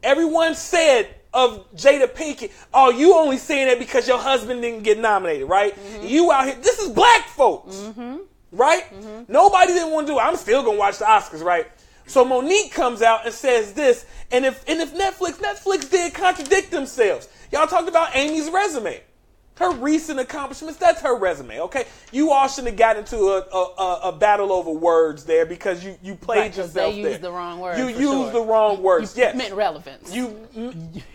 Everyone 0.03 0.55
said 0.55 1.15
of 1.35 1.71
Jada 1.75 2.07
Pinkett, 2.07 2.51
oh, 2.73 2.91
you 2.91 3.15
only 3.15 3.37
saying 3.37 3.69
that 3.69 3.79
because 3.79 4.09
your 4.09 4.19
husband 4.19 4.63
didn't 4.63 4.85
get 4.85 4.99
nominated, 4.99 5.47
right? 5.49 5.75
Mm-hmm. 5.75 6.07
You 6.07 6.33
out 6.33 6.47
here, 6.47 6.55
this 6.55 6.79
is 6.79 6.89
black 6.89 7.29
folks, 7.29 7.77
right? 8.53 8.85
Nobody 9.29 9.75
didn't 9.75 9.93
want 9.93 10.07
to 10.07 10.15
do 10.15 10.19
it. 10.19 10.23
I'm 10.23 10.37
still 10.37 10.63
gonna 10.63 10.79
watch 10.79 10.99
the 10.99 11.05
Oscars, 11.05 11.45
right? 11.45 11.67
So 12.07 12.25
Monique 12.25 12.73
comes 12.73 13.03
out 13.03 13.27
and 13.27 13.35
says 13.35 13.75
this, 13.75 14.07
and 14.31 14.47
if 14.47 14.67
and 14.67 14.81
if 14.81 14.95
Netflix, 14.95 15.33
Netflix 15.35 15.91
did 15.91 16.15
contradict 16.15 16.71
themselves. 16.71 17.29
Y'all 17.53 17.67
talked 17.67 17.89
about 17.89 18.17
Amy's 18.17 18.49
resume. 18.49 19.03
Her 19.59 19.73
recent 19.73 20.21
accomplishments, 20.21 20.79
that's 20.79 21.01
her 21.01 21.17
resume, 21.17 21.61
okay? 21.63 21.85
You 22.13 22.31
all 22.31 22.47
shouldn't 22.47 22.69
have 22.69 22.77
got 22.79 22.97
into 22.97 23.17
a, 23.19 23.41
a, 23.41 24.01
a, 24.05 24.13
battle 24.13 24.53
over 24.53 24.71
words 24.71 25.25
there 25.25 25.45
because 25.47 25.85
you, 25.85 25.97
you 26.03 26.15
played 26.15 26.39
Right, 26.39 26.55
'cause 26.55 26.73
they 26.73 26.83
yourself 26.83 26.95
there. 27.03 27.11
used 27.11 27.21
the 27.23 27.33
wrong 27.33 27.59
word, 27.59 27.79
You 27.79 27.89
used 27.89 28.01
sure. 28.01 28.31
the 28.33 28.41
wrong 28.43 28.83
words, 28.83 29.17
You 29.17 29.23
yes. 29.25 29.35
meant 29.37 29.55
relevance. 29.55 30.15
You 30.15 30.49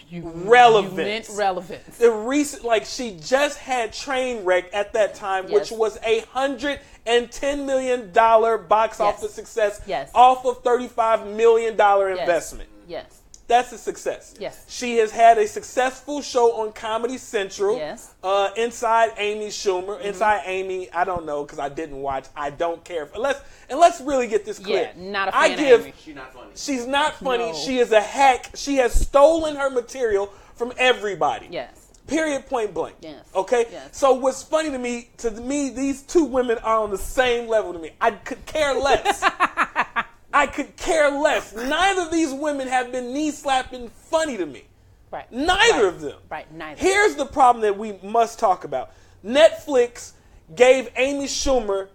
you 0.10 0.22
relevance. 0.46 0.92
You 0.98 1.04
meant 1.06 1.30
relevance. 1.34 1.98
the 1.98 2.12
recent 2.12 2.64
like 2.66 2.86
she 2.86 3.18
just 3.24 3.58
had 3.60 3.92
Trainwreck 3.94 4.66
at 4.74 4.94
that 4.94 5.16
time, 5.16 5.50
which 5.52 5.72
was 5.72 5.98
a 6.06 6.20
hundred 6.32 6.80
and 7.06 7.32
ten 7.32 7.66
million 7.66 8.12
dollar 8.12 8.58
box 8.58 8.98
Yes. 9.00 9.16
office 9.16 9.34
success 9.34 9.82
Yes. 9.88 10.12
off 10.14 10.46
of 10.46 10.64
thirty 10.64 10.88
five 10.88 11.26
million 11.28 11.76
dollar 11.76 12.10
Yes. 12.10 12.20
investment. 12.20 12.70
Yes. 12.88 13.22
That's 13.48 13.72
a 13.74 13.78
success. 13.78 14.36
Yes. 14.40 14.66
She 14.70 14.98
has 14.98 15.12
had 15.12 15.38
a 15.38 15.48
successful 15.48 16.22
show 16.22 16.62
on 16.62 16.72
Comedy 16.72 17.18
Central. 17.18 17.78
Yes. 17.78 18.14
Mm-hmm. 18.24 18.60
Uh, 18.62 18.64
inside 18.64 19.12
Amy 19.18 19.48
Schumer. 19.48 20.00
Inside 20.02 20.44
Amy, 20.46 20.92
I 20.92 21.04
don't 21.04 21.26
know 21.26 21.44
because 21.44 21.60
I 21.60 21.70
didn't 21.70 21.98
watch. 21.98 22.26
I 22.36 22.52
don't 22.52 22.84
care. 22.84 23.06
For, 23.06 23.20
let's 23.20 23.42
and 23.70 23.80
let's 23.80 24.00
really 24.02 24.28
get 24.28 24.46
this 24.46 24.60
clear. 24.60 24.92
Yeah, 24.96 25.12
not 25.12 25.28
a 25.30 25.32
fan 25.34 25.42
I 25.42 25.56
give 25.56 25.82
Amy. 25.82 25.94
She's 26.00 26.16
not 26.16 26.34
funny. 26.34 26.52
She's 26.56 26.88
not 26.88 27.16
funny. 27.16 27.52
No. 27.52 27.54
She 27.54 27.80
is 27.80 27.92
a 27.92 28.02
hack. 28.02 28.52
She 28.56 28.78
has 28.78 28.94
stolen 28.94 29.56
her 29.58 29.70
material 29.70 30.34
from 30.56 30.72
everybody. 30.78 31.48
Yes. 31.52 31.90
Period. 32.08 32.46
Point 32.48 32.74
blank. 32.74 32.96
Yes. 33.02 33.26
Okay. 33.36 33.66
Yes. 33.72 33.98
So 33.98 34.14
what's 34.14 34.42
funny 34.42 34.72
to 34.72 34.80
me, 34.80 35.10
to 35.18 35.32
me, 35.32 35.70
these 35.70 36.02
two 36.02 36.24
women 36.24 36.58
are 36.60 36.78
on 36.78 36.92
the 36.92 36.98
same 36.98 37.50
level 37.50 37.74
to 37.74 37.80
me. 37.80 37.92
I 38.00 38.12
could 38.12 38.46
care 38.46 38.74
less. 38.74 39.24
I 40.34 40.48
could 40.48 40.76
care 40.76 41.10
less. 41.12 41.54
Neither 41.56 42.02
of 42.02 42.12
these 42.12 42.34
women 42.34 42.68
have 42.68 42.92
been 42.92 43.14
knee 43.14 43.32
slapping 43.32 43.90
funny 43.90 44.36
to 44.38 44.46
me. 44.46 44.64
Right. 45.12 45.32
Neither 45.32 45.84
Right. 45.86 45.94
of 45.94 46.02
them. 46.02 46.18
Right. 46.30 46.52
Neither. 46.52 46.82
Here's 46.82 47.16
the 47.16 47.26
problem 47.26 47.62
that 47.62 47.78
we 47.78 47.94
must 48.02 48.40
talk 48.40 48.64
about. 48.64 48.92
Netflix 49.24 50.14
gave 50.56 50.90
Amy 50.96 51.26
Schumer 51.26 51.90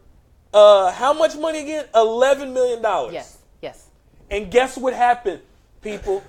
uh, 0.55 0.91
how 0.93 1.13
much 1.13 1.37
money 1.37 1.61
again? 1.61 1.85
Eleven 1.95 2.55
million 2.55 2.81
dollars. 2.81 3.13
Yes. 3.13 3.39
Yes. 3.61 3.87
And 4.31 4.51
guess 4.51 4.79
what 4.79 4.95
happened, 4.95 5.41
people? 5.83 6.23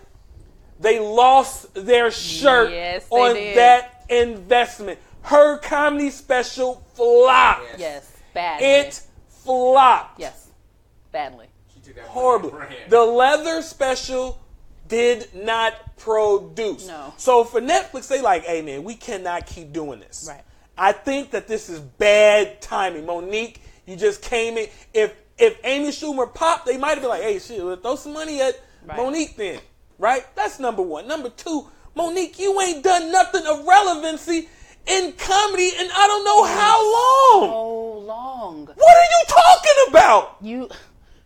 They 0.79 0.99
lost 0.99 1.73
their 1.73 2.09
shirt 2.11 2.71
Yes, 2.71 3.05
on 3.09 3.35
did. 3.35 3.57
that 3.57 4.05
investment. 4.09 4.99
Her 5.21 5.57
comedy 5.59 6.09
special 6.09 6.83
flopped. 6.95 7.61
Yes. 7.71 7.79
Yes. 7.79 8.11
Badly. 8.33 8.67
It 8.67 9.01
flopped. 9.27 10.19
Yes. 10.19 10.47
Badly. 11.11 11.47
She 11.89 11.93
took 11.95 12.03
that 12.03 12.11
Horribly. 12.11 12.51
money. 12.51 12.75
The 12.87 13.01
leather 13.01 13.61
special 13.63 14.39
did 14.87 15.27
not 15.33 15.97
produce. 15.97 16.87
No. 16.87 17.13
So 17.17 17.43
for 17.43 17.59
Netflix, 17.61 18.07
they 18.07 18.21
like, 18.21 18.43
hey 18.43 18.61
man, 18.61 18.83
we 18.83 18.93
cannot 18.95 19.47
keep 19.47 19.73
doing 19.73 19.99
this. 19.99 20.27
Right. 20.29 20.43
I 20.77 20.91
think 20.91 21.31
that 21.31 21.47
this 21.47 21.67
is 21.67 21.79
bad 21.79 22.61
timing. 22.61 23.05
Monique, 23.05 23.61
you 23.87 23.95
just 23.95 24.21
came 24.21 24.57
in. 24.57 24.67
If 24.93 25.13
if 25.37 25.57
Amy 25.63 25.89
Schumer 25.89 26.31
popped, 26.31 26.65
they 26.67 26.77
might 26.77 26.91
have 26.91 27.01
been 27.01 27.09
like, 27.09 27.23
hey, 27.23 27.39
shit, 27.39 27.57
throw 27.81 27.95
some 27.95 28.13
money 28.13 28.39
at 28.41 28.59
Right. 28.85 28.97
Monique 28.97 29.35
then. 29.35 29.59
Right? 29.97 30.23
That's 30.35 30.59
number 30.59 30.81
one. 30.81 31.07
Number 31.07 31.29
two, 31.29 31.67
Monique, 31.95 32.39
you 32.39 32.59
ain't 32.61 32.83
done 32.83 33.11
nothing 33.11 33.45
of 33.45 33.65
relevancy 33.65 34.47
in 34.87 35.11
comedy 35.13 35.71
and 35.77 35.89
I 35.93 36.07
don't 36.07 36.23
know 36.23 36.43
how 36.45 36.93
long. 36.93 37.49
So 37.49 37.97
long. 37.99 38.65
What 38.65 38.77
are 38.97 39.09
you 39.11 39.25
talking 39.27 39.89
about? 39.89 40.37
You. 40.41 40.69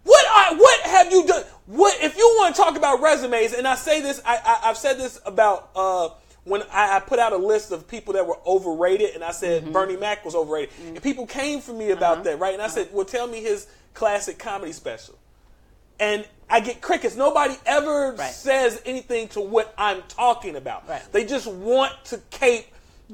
What 0.04 0.26
I, 0.30 0.56
what 0.56 0.82
have 0.82 1.12
you 1.12 1.26
done? 1.26 1.44
What 1.66 1.96
if 2.04 2.18
you 2.18 2.26
want 2.40 2.56
to 2.56 2.62
talk 2.62 2.76
about 2.76 3.02
resumes? 3.02 3.54
And 3.54 3.68
I 3.68 3.76
say 3.76 4.02
this, 4.02 4.22
I, 4.26 4.38
I 4.44 4.70
I've 4.70 4.78
said 4.78 4.98
this 4.98 5.20
about 5.26 5.70
uh, 5.76 6.10
when 6.44 6.62
I, 6.74 6.98
I 6.98 7.00
put 7.00 7.20
out 7.20 7.32
a 7.32 7.38
list 7.38 7.72
of 7.72 7.88
people 7.88 8.14
that 8.16 8.28
were 8.28 8.38
overrated, 8.46 9.16
and 9.16 9.24
I 9.24 9.32
said 9.32 9.64
Mm-hmm. 9.64 9.72
Bernie 9.72 9.96
Mac 9.98 10.26
was 10.26 10.36
overrated, 10.36 10.72
and 10.86 11.02
people 11.02 11.26
came 11.26 11.62
for 11.62 11.72
me 11.74 11.92
about 11.92 12.16
Uh-huh. 12.16 12.24
that, 12.24 12.40
right? 12.40 12.54
And 12.54 12.62
I 12.62 12.68
said, 12.68 12.90
well, 12.92 13.06
tell 13.06 13.28
me 13.28 13.42
his 13.42 13.68
classic 13.94 14.38
comedy 14.40 14.74
special, 14.74 15.16
and 16.00 16.28
I 16.50 16.60
get 16.60 16.82
crickets. 16.82 17.16
Nobody 17.16 17.56
ever 17.66 18.12
Right. 18.12 18.30
says 18.32 18.82
anything 18.86 19.30
to 19.30 19.40
what 19.42 19.74
I'm 19.78 20.02
talking 20.10 20.58
about. 20.58 20.88
Right. 20.90 21.02
Mm-hmm. 21.02 21.12
They 21.14 21.26
just 21.26 21.48
want 21.48 21.94
to 22.06 22.18
cape 22.30 22.68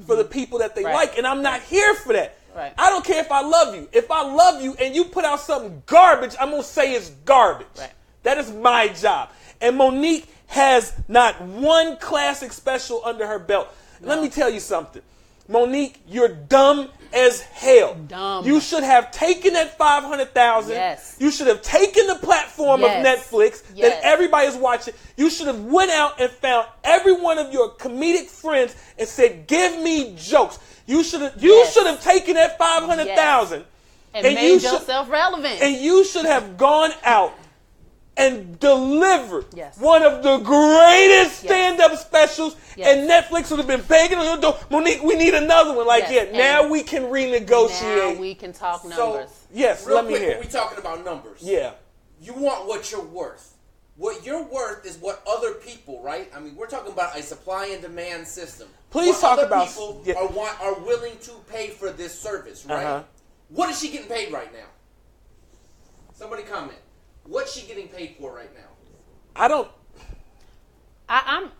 for 0.06 0.16
the 0.16 0.24
people 0.24 0.58
that 0.58 0.74
they 0.74 0.84
Right. 0.84 0.94
like, 0.94 1.18
and 1.18 1.26
I'm 1.26 1.42
not 1.42 1.62
here 1.62 1.94
for 1.94 2.14
that. 2.14 2.36
Right. 2.54 2.72
I 2.76 2.90
don't 2.90 3.04
care 3.04 3.20
if 3.20 3.30
I 3.30 3.42
love 3.42 3.74
you. 3.74 3.88
If 3.92 4.10
I 4.10 4.22
love 4.22 4.60
you 4.62 4.74
and 4.74 4.94
you 4.94 5.04
put 5.04 5.24
out 5.24 5.40
something 5.40 5.82
garbage, 5.86 6.34
I'm 6.40 6.50
gonna 6.50 6.62
say 6.62 6.94
it's 6.94 7.10
garbage. 7.24 7.66
Right. 7.78 7.92
That 8.22 8.38
is 8.38 8.50
my 8.52 8.88
job. 8.88 9.30
And 9.60 9.76
Monique 9.76 10.26
has 10.48 10.92
not 11.08 11.40
one 11.40 11.96
classic 11.98 12.52
special 12.52 13.02
under 13.04 13.26
her 13.26 13.38
belt. 13.38 13.68
Let 14.00 14.20
me 14.22 14.28
tell 14.28 14.50
you 14.50 14.60
something. 14.60 15.02
Monique, 15.48 16.00
you're 16.06 16.28
dumb 16.28 16.88
as 17.12 17.40
hell. 17.40 17.94
Dumb. 18.06 18.46
You 18.46 18.60
should 18.60 18.84
have 18.84 19.10
taken 19.10 19.54
that 19.54 19.76
five 19.76 20.04
hundred 20.04 20.32
thousand. 20.32 20.74
Yes. 20.74 21.16
You 21.18 21.30
should 21.30 21.48
have 21.48 21.60
taken 21.60 22.06
the 22.06 22.14
platform 22.16 22.80
Yes. 22.82 23.04
of 23.04 23.32
Netflix 23.32 23.62
Yes. 23.74 23.90
that 23.94 24.04
everybody 24.04 24.46
is 24.46 24.54
watching. 24.56 24.94
You 25.16 25.28
should 25.28 25.48
have 25.48 25.60
went 25.64 25.90
out 25.90 26.20
and 26.20 26.30
found 26.30 26.66
every 26.84 27.12
one 27.14 27.38
of 27.38 27.52
your 27.52 27.70
comedic 27.70 28.26
friends 28.28 28.76
and 28.98 29.08
said, 29.08 29.46
"Give 29.48 29.78
me 29.80 30.14
jokes." 30.16 30.58
You 30.90 31.04
should 31.04 31.20
have. 31.22 31.42
You 31.42 31.54
Yes. 31.54 31.72
should 31.72 31.86
have 31.86 32.02
taken 32.02 32.34
that 32.34 32.58
five 32.58 32.82
hundred 32.82 33.14
thousand 33.14 33.64
And, 34.12 34.26
And 34.26 34.34
made 34.34 34.48
you 34.48 34.58
should- 34.58 34.72
yourself 34.72 35.08
relevant. 35.08 35.62
and 35.62 35.76
you 35.76 36.02
should 36.04 36.24
have 36.24 36.58
gone 36.58 36.92
out 37.04 37.32
and 38.16 38.58
delivered 38.58 39.46
Yes. 39.54 39.76
one 39.78 40.02
of 40.02 40.24
the 40.24 40.38
greatest 40.38 41.44
Yes. 41.44 41.50
stand-up 41.50 41.96
specials, 41.96 42.56
Yes. 42.76 42.88
and 42.88 43.08
Netflix 43.08 43.50
would 43.50 43.58
have 43.60 43.68
been 43.68 43.82
begging 43.82 44.18
on 44.18 44.24
your 44.26 44.36
door. 44.36 44.58
Monique, 44.68 45.02
we 45.04 45.14
need 45.14 45.34
another 45.34 45.72
one. 45.74 45.86
Like, 45.86 46.06
Yes, 46.10 46.26
yeah, 46.32 46.38
now 46.38 46.62
and 46.62 46.70
we 46.72 46.82
can 46.82 47.04
renegotiate. 47.04 47.46
now 47.46 48.10
renegotiate. 48.10 48.18
we 48.18 48.34
can 48.34 48.52
talk 48.52 48.82
So, 48.82 48.88
numbers. 48.88 49.28
yes, 49.54 49.86
real 49.86 49.94
let 49.96 50.04
me 50.06 50.10
quick, 50.10 50.22
hear. 50.22 50.30
when 50.32 50.40
we 50.40 50.46
talking 50.48 50.78
about 50.78 51.04
numbers. 51.04 51.38
Yeah, 51.40 51.70
You 52.20 52.34
want 52.34 52.66
what 52.66 52.90
you're 52.90 53.00
worth. 53.00 53.54
What 54.00 54.24
you're 54.24 54.44
worth 54.44 54.86
is 54.86 54.96
what 54.96 55.22
other 55.28 55.52
people, 55.52 56.02
right? 56.02 56.32
I 56.34 56.40
mean, 56.40 56.56
we're 56.56 56.68
talking 56.68 56.90
about 56.90 57.18
a 57.18 57.22
supply 57.22 57.66
and 57.66 57.82
demand 57.82 58.26
system. 58.26 58.66
Please 58.88 59.12
what 59.16 59.20
talk 59.20 59.38
other 59.40 59.46
about- 59.46 59.68
people 59.68 60.00
yeah. 60.06 60.14
are 60.14 60.26
want, 60.28 60.58
are 60.62 60.72
willing 60.80 61.18
to 61.18 61.32
pay 61.50 61.68
for 61.68 61.90
this 61.90 62.18
service, 62.18 62.64
right? 62.64 62.82
Uh-huh. 62.82 63.02
What 63.50 63.68
is 63.68 63.78
she 63.78 63.90
getting 63.90 64.08
paid 64.08 64.32
right 64.32 64.50
now? 64.54 64.64
Somebody 66.14 66.44
comment. 66.44 66.78
What's 67.24 67.52
she 67.54 67.66
getting 67.66 67.88
paid 67.88 68.16
for 68.18 68.34
right 68.34 68.48
now? 68.54 68.70
I 69.36 69.48
don't. 69.48 69.68
I, 71.06 71.22
I'm 71.26 71.50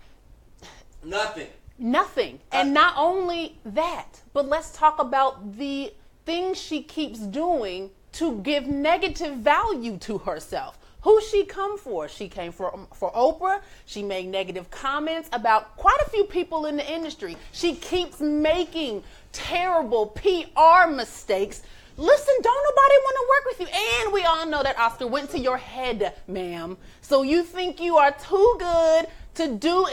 Nothing. 1.05 1.49
nothing. 1.79 2.41
And 2.53 2.73
not 2.73 2.95
only 2.97 3.59
that, 3.67 4.23
but 4.33 4.49
let's 4.49 4.71
talk 4.75 4.99
about 4.99 5.59
the 5.59 5.93
things 6.25 6.57
she 6.57 6.83
keeps 6.85 7.19
doing 7.19 7.91
to 8.13 8.39
give 8.41 8.67
negative 8.67 9.37
value 9.37 9.99
to 9.99 10.17
herself. 10.17 10.79
Who 11.03 11.21
she 11.23 11.45
come 11.45 11.79
for? 11.79 12.09
She 12.09 12.29
came 12.29 12.53
for 12.53 12.75
um, 12.75 12.87
for 12.95 13.11
Oprah. 13.13 13.61
She 13.87 14.03
made 14.03 14.27
negative 14.27 14.71
comments 14.71 15.29
about 15.33 15.77
quite 15.77 15.99
a 16.07 16.11
few 16.11 16.25
people 16.25 16.67
in 16.67 16.77
the 16.77 16.93
industry. 16.93 17.37
She 17.53 17.75
keeps 17.75 18.21
making 18.21 19.03
terrible 19.33 20.07
PR 20.07 20.91
mistakes. 20.91 21.63
Listen, 21.97 22.35
don't 22.43 22.65
nobody 22.65 22.95
want 23.05 23.17
to 23.17 23.27
work 23.29 23.45
with 23.47 23.61
you. 23.61 24.03
And 24.03 24.13
we 24.13 24.23
all 24.25 24.47
know 24.47 24.63
that 24.63 24.79
Oscar 24.79 25.07
went 25.07 25.31
to 25.31 25.39
your 25.39 25.59
head, 25.59 26.15
ma'am. 26.29 26.77
So 27.03 27.23
you 27.23 27.43
think 27.43 27.81
you 27.81 27.97
are 27.97 28.13
too 28.13 28.57
good 28.59 29.07
to 29.35 29.55
do 29.57 29.87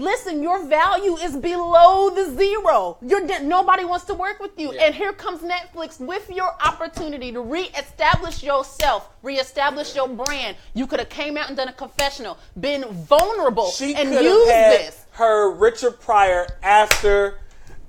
Listen, 0.00 0.42
your 0.42 0.64
value 0.66 1.16
is 1.18 1.36
below 1.36 2.08
the 2.10 2.34
zero. 2.34 2.96
You're 3.02 3.26
de- 3.26 3.42
nobody 3.42 3.84
wants 3.84 4.06
to 4.06 4.14
work 4.14 4.40
with 4.40 4.58
you. 4.58 4.72
Yeah. 4.72 4.84
And 4.84 4.94
here 4.94 5.12
comes 5.12 5.42
Netflix 5.42 6.00
with 6.00 6.30
your 6.30 6.50
opportunity 6.64 7.30
to 7.32 7.40
reestablish 7.42 8.42
yourself, 8.42 9.10
reestablish 9.22 9.94
your 9.94 10.08
brand. 10.08 10.56
You 10.72 10.86
could 10.86 11.00
have 11.00 11.10
came 11.10 11.36
out 11.36 11.48
and 11.48 11.56
done 11.56 11.68
a 11.68 11.72
confessional, 11.74 12.38
been 12.58 12.84
vulnerable, 12.84 13.70
She 13.72 13.94
and 13.94 14.08
could 14.08 14.24
used 14.24 14.50
had 14.50 14.72
this. 14.80 15.04
her 15.12 15.52
Richard 15.52 16.00
Pryor 16.00 16.46
after 16.62 17.38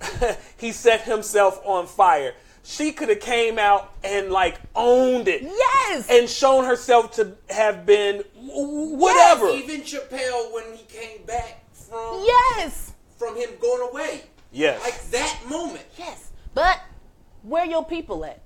he 0.58 0.74
set 0.74 1.02
himself 1.04 1.62
on 1.66 1.88
fire. 1.88 2.34
She 2.64 2.92
could 2.92 3.10
have 3.10 3.22
came 3.22 3.58
out 3.58 3.94
and 4.04 4.32
like 4.32 4.60
owned 4.76 5.28
it. 5.28 5.42
Yes. 5.44 6.08
And 6.10 6.30
shown 6.30 6.66
herself 6.66 7.14
to 7.16 7.36
have 7.50 7.86
been 7.86 8.24
w- 8.36 8.96
whatever. 8.98 9.48
Even 9.50 9.82
Chappelle, 9.82 10.54
when 10.54 10.66
he 10.76 10.84
came 10.86 11.24
back 11.26 11.61
from 11.92 12.24
Yes. 12.26 12.94
from 13.18 13.36
him 13.36 13.50
going 13.60 13.90
away, 13.90 14.24
Yes. 14.52 14.82
like 14.82 15.00
that 15.12 15.40
moment. 15.48 15.86
Yes. 15.98 16.30
But 16.54 16.80
where 17.44 17.66
your 17.66 17.84
people 17.84 18.24
at? 18.26 18.40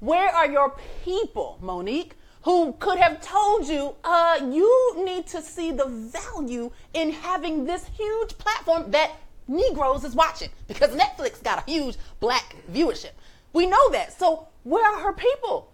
Where 0.00 0.28
are 0.28 0.46
your 0.50 0.76
people, 1.02 1.58
Monique, 1.62 2.14
who 2.42 2.74
could 2.74 2.98
have 2.98 3.22
told 3.22 3.66
you, 3.66 3.94
uh, 4.04 4.38
you 4.42 5.02
need 5.02 5.26
to 5.28 5.40
see 5.40 5.70
the 5.72 5.86
value 5.86 6.70
in 6.92 7.10
having 7.10 7.64
this 7.64 7.86
huge 7.96 8.36
platform 8.36 8.90
that 8.90 9.12
Negroes 9.48 10.04
is 10.04 10.14
watching 10.14 10.50
because 10.68 10.90
Netflix 10.90 11.42
got 11.42 11.66
a 11.66 11.70
huge 11.70 11.96
black 12.20 12.54
viewership. 12.70 13.12
We 13.54 13.66
know 13.66 13.90
that. 13.90 14.18
So 14.18 14.48
where 14.64 14.84
are 14.86 15.00
her 15.00 15.12
people? 15.14 15.72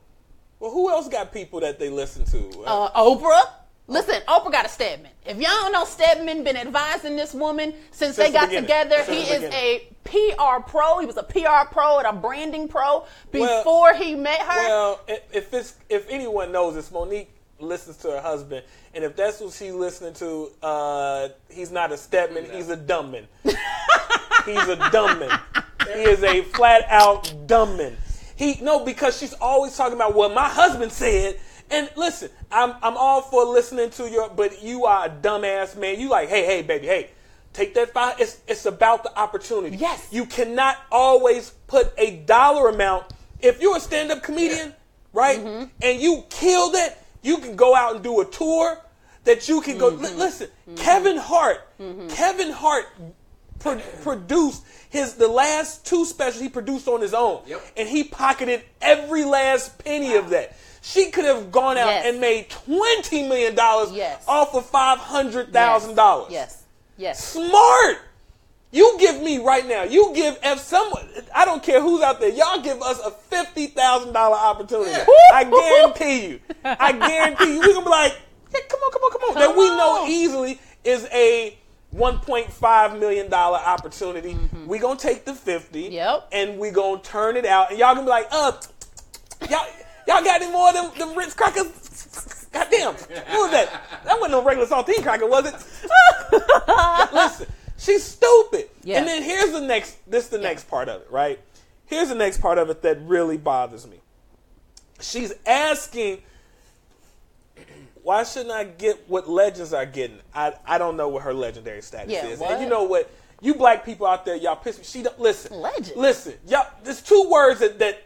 Well, 0.61 0.71
who 0.71 0.91
else 0.91 1.09
got 1.09 1.33
people 1.33 1.59
that 1.61 1.79
they 1.81 1.89
listen 1.89 2.25
to? 2.27 2.63
Uh, 2.65 2.91
Oprah. 3.03 3.51
Listen, 3.91 4.23
Oprah 4.29 4.53
got 4.53 4.65
a 4.65 4.69
Stedman. 4.69 5.11
If 5.27 5.37
y'all 5.39 5.51
don't 5.51 5.73
know, 5.73 5.85
Stedman 5.85 6.45
been 6.45 6.57
advising 6.57 7.17
this 7.17 7.35
woman 7.35 7.73
since, 7.91 8.15
Since 8.15 8.17
they 8.17 8.33
got 8.33 8.49
beginning. 8.49 8.63
together. 8.63 9.03
Since 9.05 9.29
he 9.29 9.35
is 9.35 9.43
a 9.53 9.89
PR 10.05 10.63
pro. 10.65 11.01
He 11.01 11.07
was 11.07 11.17
a 11.17 11.25
PR 11.25 11.69
pro 11.73 11.99
and 11.99 12.07
a 12.07 12.13
branding 12.13 12.69
pro 12.69 13.05
Well- 13.33 13.59
before 13.65 13.93
he 13.95 14.15
met 14.15 14.41
her. 14.43 14.69
Well, 14.69 15.01
if 15.33 15.53
it's 15.53 15.75
if 15.89 16.09
anyone 16.09 16.53
knows, 16.53 16.77
it's 16.77 16.93
Monique 16.93 17.31
listens 17.59 17.97
to 17.99 18.13
her 18.13 18.21
husband, 18.21 18.65
and 18.95 19.03
if 19.05 19.17
that's 19.17 19.41
what 19.41 19.53
she's 19.53 19.75
listening 19.75 20.15
to, 20.15 20.51
uh, 20.63 21.29
he's 21.51 21.73
not 21.73 21.91
a 21.91 21.97
Stedman, 21.97 22.49
he's 22.51 22.71
a 22.71 22.77
dumbman. 22.77 23.27
he's 23.43 23.57
a 24.69 24.77
dumbman. 24.77 25.41
He 25.95 26.03
is 26.03 26.23
a 26.23 26.43
flat 26.43 26.85
out 26.89 27.25
dumbman. 27.49 27.97
He 28.37 28.59
no 28.63 28.85
because 28.85 29.19
she's 29.19 29.35
always 29.35 29.77
talking 29.77 29.95
about 29.97 30.15
what 30.15 30.33
my 30.33 30.49
husband 30.49 30.93
said. 30.93 31.41
And 31.71 31.91
listen, 31.97 32.31
I'm 32.51 32.75
I'm 32.83 32.97
all 32.97 33.23
for 33.23 33.45
listening 33.45 33.91
to 33.91 34.11
your, 34.11 34.29
but 34.29 34.63
you 34.63 34.85
are 34.87 35.07
a 35.07 35.09
dumbass 35.11 35.77
man. 35.77 36.01
You 36.01 36.09
like, 36.09 36.29
hey, 36.29 36.45
hey, 36.45 36.63
baby, 36.63 36.87
hey, 36.87 37.11
take 37.53 37.75
that 37.75 37.93
five. 37.93 38.21
It's 38.21 38.41
it's 38.49 38.67
about 38.67 39.03
the 39.03 39.17
opportunity. 39.19 39.77
Yes. 39.77 40.09
You 40.11 40.27
cannot 40.27 40.79
always 40.91 41.51
put 41.67 41.93
a 41.97 42.17
dollar 42.17 42.69
amount. 42.71 43.13
If 43.41 43.61
you're 43.63 43.77
a 43.77 43.81
stand-up 43.81 44.23
comedian, 44.23 44.75
right, 45.13 45.39
mm-hmm. 45.39 45.65
and 45.81 46.01
you 46.01 46.25
killed 46.29 46.75
it, 46.75 46.99
you 47.23 47.39
can 47.39 47.57
go 47.57 47.75
out 47.75 47.95
and 47.95 48.05
do 48.05 48.21
a 48.21 48.25
tour. 48.25 48.79
That 49.25 49.49
you 49.51 49.61
can 49.61 49.77
go. 49.77 49.89
li- 49.89 50.09
mm-hmm. 50.09 50.19
listen, 50.19 50.49
mm-hmm. 50.49 50.77
Kevin 50.77 51.17
Hart. 51.19 51.59
Kevin 52.09 52.51
Hart 52.51 52.87
pro- 53.59 53.79
produced 54.03 54.65
his 54.89 55.15
the 55.15 55.29
last 55.29 55.87
two 55.87 56.05
specials 56.05 56.41
he 56.41 56.49
produced 56.49 56.89
on 56.89 57.01
his 57.01 57.15
own, 57.15 57.43
Yep. 57.47 57.63
and 57.77 57.89
he 57.89 58.05
pocketed 58.05 58.63
every 58.81 59.25
last 59.25 59.79
penny 59.79 60.17
of 60.17 60.31
that. 60.31 60.57
She 60.83 61.11
could 61.11 61.25
have 61.27 61.51
gone 61.53 61.77
out 61.77 61.89
Yes. 61.89 62.07
and 62.07 62.21
made 62.21 62.49
twenty 62.49 63.29
million 63.29 63.55
dollars 63.55 63.93
Yes. 63.93 64.23
off 64.27 64.55
of 64.55 64.65
five 64.67 64.99
hundred 64.99 65.53
thousand 65.53 65.95
dollars. 65.95 66.33
Yes. 66.33 66.63
Yes. 66.97 67.23
Smart. 67.25 67.99
You 68.73 68.97
give 69.01 69.21
me 69.21 69.39
right 69.39 69.67
now. 69.67 69.83
You 69.83 70.13
give 70.15 70.39
if 70.43 70.61
someone. 70.61 71.07
I 71.35 71.45
don't 71.45 71.63
care 71.63 71.81
who's 71.81 72.03
out 72.03 72.21
there. 72.21 72.31
Y'all 72.31 72.61
give 72.61 72.81
us 72.83 73.01
a 73.01 73.11
fifty 73.11 73.67
thousand 73.67 74.13
dollar 74.13 74.37
opportunity. 74.37 74.93
I 75.35 75.45
guarantee 75.45 76.29
you. 76.29 76.41
I 76.65 76.93
guarantee 76.93 77.55
you. 77.55 77.61
We're 77.61 77.73
gonna 77.75 77.85
be 77.85 77.91
like, 77.91 78.13
hey, 78.53 78.61
come 78.69 78.81
on, 78.81 78.93
come 78.93 79.03
on, 79.03 79.11
come 79.13 79.23
on. 79.23 79.35
that 79.35 79.57
we 79.57 79.69
know 79.71 80.03
on. 80.05 80.09
easily 80.11 80.61
is 80.85 81.07
a 81.13 81.57
one 81.91 82.19
point 82.21 82.53
five 82.53 82.97
million 82.99 83.29
dollar 83.29 83.59
opportunity. 83.59 84.37
We 84.67 84.79
gonna 84.79 84.99
take 84.99 85.25
the 85.25 85.35
fifty. 85.35 85.85
Mm-hmm. 85.85 85.93
Yep. 85.93 86.29
And 86.33 86.59
we 86.61 86.71
gonna 86.71 87.03
turn 87.03 87.37
it 87.37 87.45
out. 87.45 87.71
And 87.71 87.79
y'all 87.79 87.95
gonna 87.95 88.07
be 88.07 88.11
like, 88.11 88.29
uh, 88.31 88.53
y'all, 89.51 89.67
y'all 90.11 90.25
got 90.25 90.43
any 90.43 90.51
more 90.53 90.69
of 90.69 90.75
them, 90.75 90.91
them 91.09 91.17
Ritz 91.17 91.35
crackers? 91.35 92.47
Goddamn. 92.53 92.95
What 92.95 93.29
was 93.29 93.51
that? 93.53 93.83
That 94.05 94.17
wasn't 94.21 94.33
no 94.33 94.43
regular 94.43 94.69
saltine 94.69 95.03
cracker, 95.03 95.27
was 95.27 95.47
it? 95.47 95.55
Listen, 97.13 97.47
she's 97.79 98.03
stupid. 98.03 98.69
Yeah. 98.83 98.99
And 98.99 99.07
then 99.07 99.23
here's 99.23 99.53
the 99.53 99.61
next. 99.61 99.99
This 100.11 100.25
is 100.25 100.31
the 100.31 100.39
next 100.39 100.69
part 100.69 100.89
of 100.89 101.03
it, 101.03 101.09
right? 101.11 101.39
Here's 101.87 102.09
the 102.09 102.15
next 102.15 102.41
part 102.41 102.59
of 102.59 102.69
it 102.71 102.83
that 102.83 103.01
really 103.03 103.37
bothers 103.37 103.87
me. 103.87 103.99
She's 105.01 105.33
asking, 105.47 106.23
why 108.03 108.25
shouldn't 108.25 108.51
I 108.53 108.65
get 108.65 109.09
what 109.09 109.29
legends 109.29 109.73
are 109.73 109.87
getting? 109.87 110.19
I 110.35 110.55
I 110.67 110.79
don't 110.79 110.97
know 110.97 111.09
what 111.09 111.23
her 111.23 111.35
legendary 111.35 111.83
status 111.83 112.13
Yeah, 112.13 112.27
is. 112.27 112.39
what? 112.41 112.51
And 112.53 112.63
you 112.63 112.69
know 112.69 112.83
what? 112.85 113.11
You 113.41 113.55
black 113.55 113.85
people 113.85 114.07
out 114.07 114.25
there, 114.25 114.37
y'all 114.37 114.57
piss 114.57 114.79
me. 114.79 114.85
She 114.85 115.03
don't 115.03 115.19
listen. 115.21 115.57
Legend. 115.57 115.97
Listen, 115.97 116.35
y'all. 116.47 116.67
There's 116.83 117.01
two 117.01 117.29
words 117.31 117.61
that 117.61 117.79
that 117.79 118.03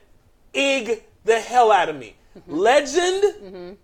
ig 0.52 1.02
the 1.24 1.40
hell 1.40 1.70
out 1.72 1.88
of 1.88 1.96
me. 1.96 2.14
Mm-hmm. 2.38 2.54
Legend, 2.54 3.76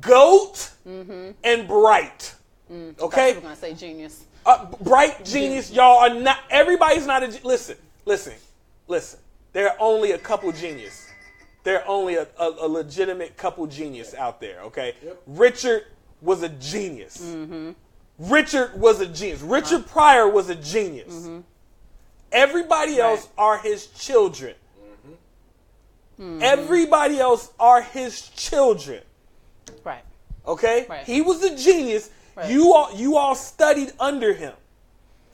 goat, 0.00 0.70
and 0.86 1.68
bright. 1.68 2.34
Okay. 2.70 3.34
We're 3.34 3.40
gonna 3.40 3.56
say 3.56 3.74
genius. 3.74 4.24
Uh, 4.44 4.66
bright 4.80 5.24
genius, 5.24 5.70
y'all 5.72 5.98
are 5.98 6.14
not. 6.14 6.38
Everybody's 6.50 7.06
not 7.06 7.22
a. 7.22 7.28
ge- 7.28 7.42
Listen, 7.44 7.76
listen, 8.04 8.34
listen. 8.86 9.18
There 9.52 9.68
are 9.70 9.76
only 9.80 10.12
a 10.12 10.18
couple 10.18 10.50
genius. 10.52 11.08
There 11.64 11.80
are 11.82 11.88
only 11.88 12.14
a, 12.14 12.28
a, 12.38 12.48
a 12.60 12.68
legitimate 12.68 13.36
couple 13.36 13.66
genius 13.66 14.14
out 14.14 14.40
there. 14.40 14.60
Okay. 14.62 14.94
Richard 15.26 15.84
was 16.20 16.42
a 16.42 16.48
genius. 16.48 17.34
Richard 18.18 18.80
was 18.80 19.00
a 19.00 19.06
genius. 19.06 19.40
Richard 19.42 19.86
Pryor 19.86 20.28
was 20.28 20.48
a 20.48 20.54
genius. 20.54 21.28
Everybody 22.32 22.98
else 23.00 23.28
are 23.38 23.58
his 23.58 23.86
children. 23.88 24.54
Everybody 26.18 27.18
else 27.18 27.50
are 27.58 27.82
his 27.82 28.28
children. 28.30 29.02
Right. 29.84 30.02
Okay, 30.46 30.86
Right. 30.88 31.04
he 31.04 31.20
was 31.22 31.42
a 31.44 31.56
genius. 31.56 32.10
Right. 32.34 32.50
You 32.50 32.72
all 32.74 32.94
you 32.94 33.16
all 33.16 33.34
studied 33.34 33.92
under 33.98 34.32
him. 34.32 34.52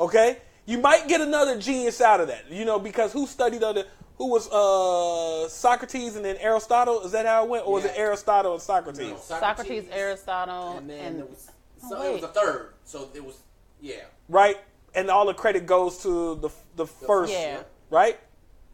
Okay, 0.00 0.38
you 0.66 0.78
might 0.78 1.06
get 1.08 1.20
another 1.20 1.58
genius 1.58 2.00
out 2.00 2.20
of 2.20 2.28
that. 2.28 2.50
You 2.50 2.64
know 2.64 2.78
because 2.78 3.12
who 3.12 3.26
studied 3.26 3.62
under 3.62 3.84
who 4.18 4.26
was 4.28 4.48
uh 4.50 5.48
Socrates 5.48 6.16
and 6.16 6.24
then 6.24 6.36
Aristotle? 6.38 7.02
Is 7.02 7.12
that 7.12 7.26
how 7.26 7.44
it 7.44 7.50
went, 7.50 7.66
or 7.66 7.74
was 7.74 7.84
it 7.84 7.92
Aristotle 7.96 8.54
and 8.54 8.62
Socrates? 8.62 9.10
No, 9.10 9.16
Socrates, 9.18 9.84
Aristotle, 9.92 10.78
and 10.78 10.88
then 10.90 11.04
and 11.04 11.18
there 11.18 11.26
was 11.26 11.48
Oh, 11.84 11.88
so 11.88 12.02
it 12.02 12.12
was 12.12 12.22
wait. 12.22 12.30
a 12.30 12.32
third. 12.32 12.68
So 12.84 13.08
it 13.14 13.24
was 13.24 13.34
yeah. 13.80 13.96
Right, 14.28 14.56
and 14.94 15.10
all 15.10 15.26
the 15.26 15.34
credit 15.34 15.66
goes 15.66 15.98
to 16.04 16.36
the 16.36 16.48
the 16.76 16.86
first. 16.86 17.32
Yeah. 17.32 17.62
Right. 17.90 18.18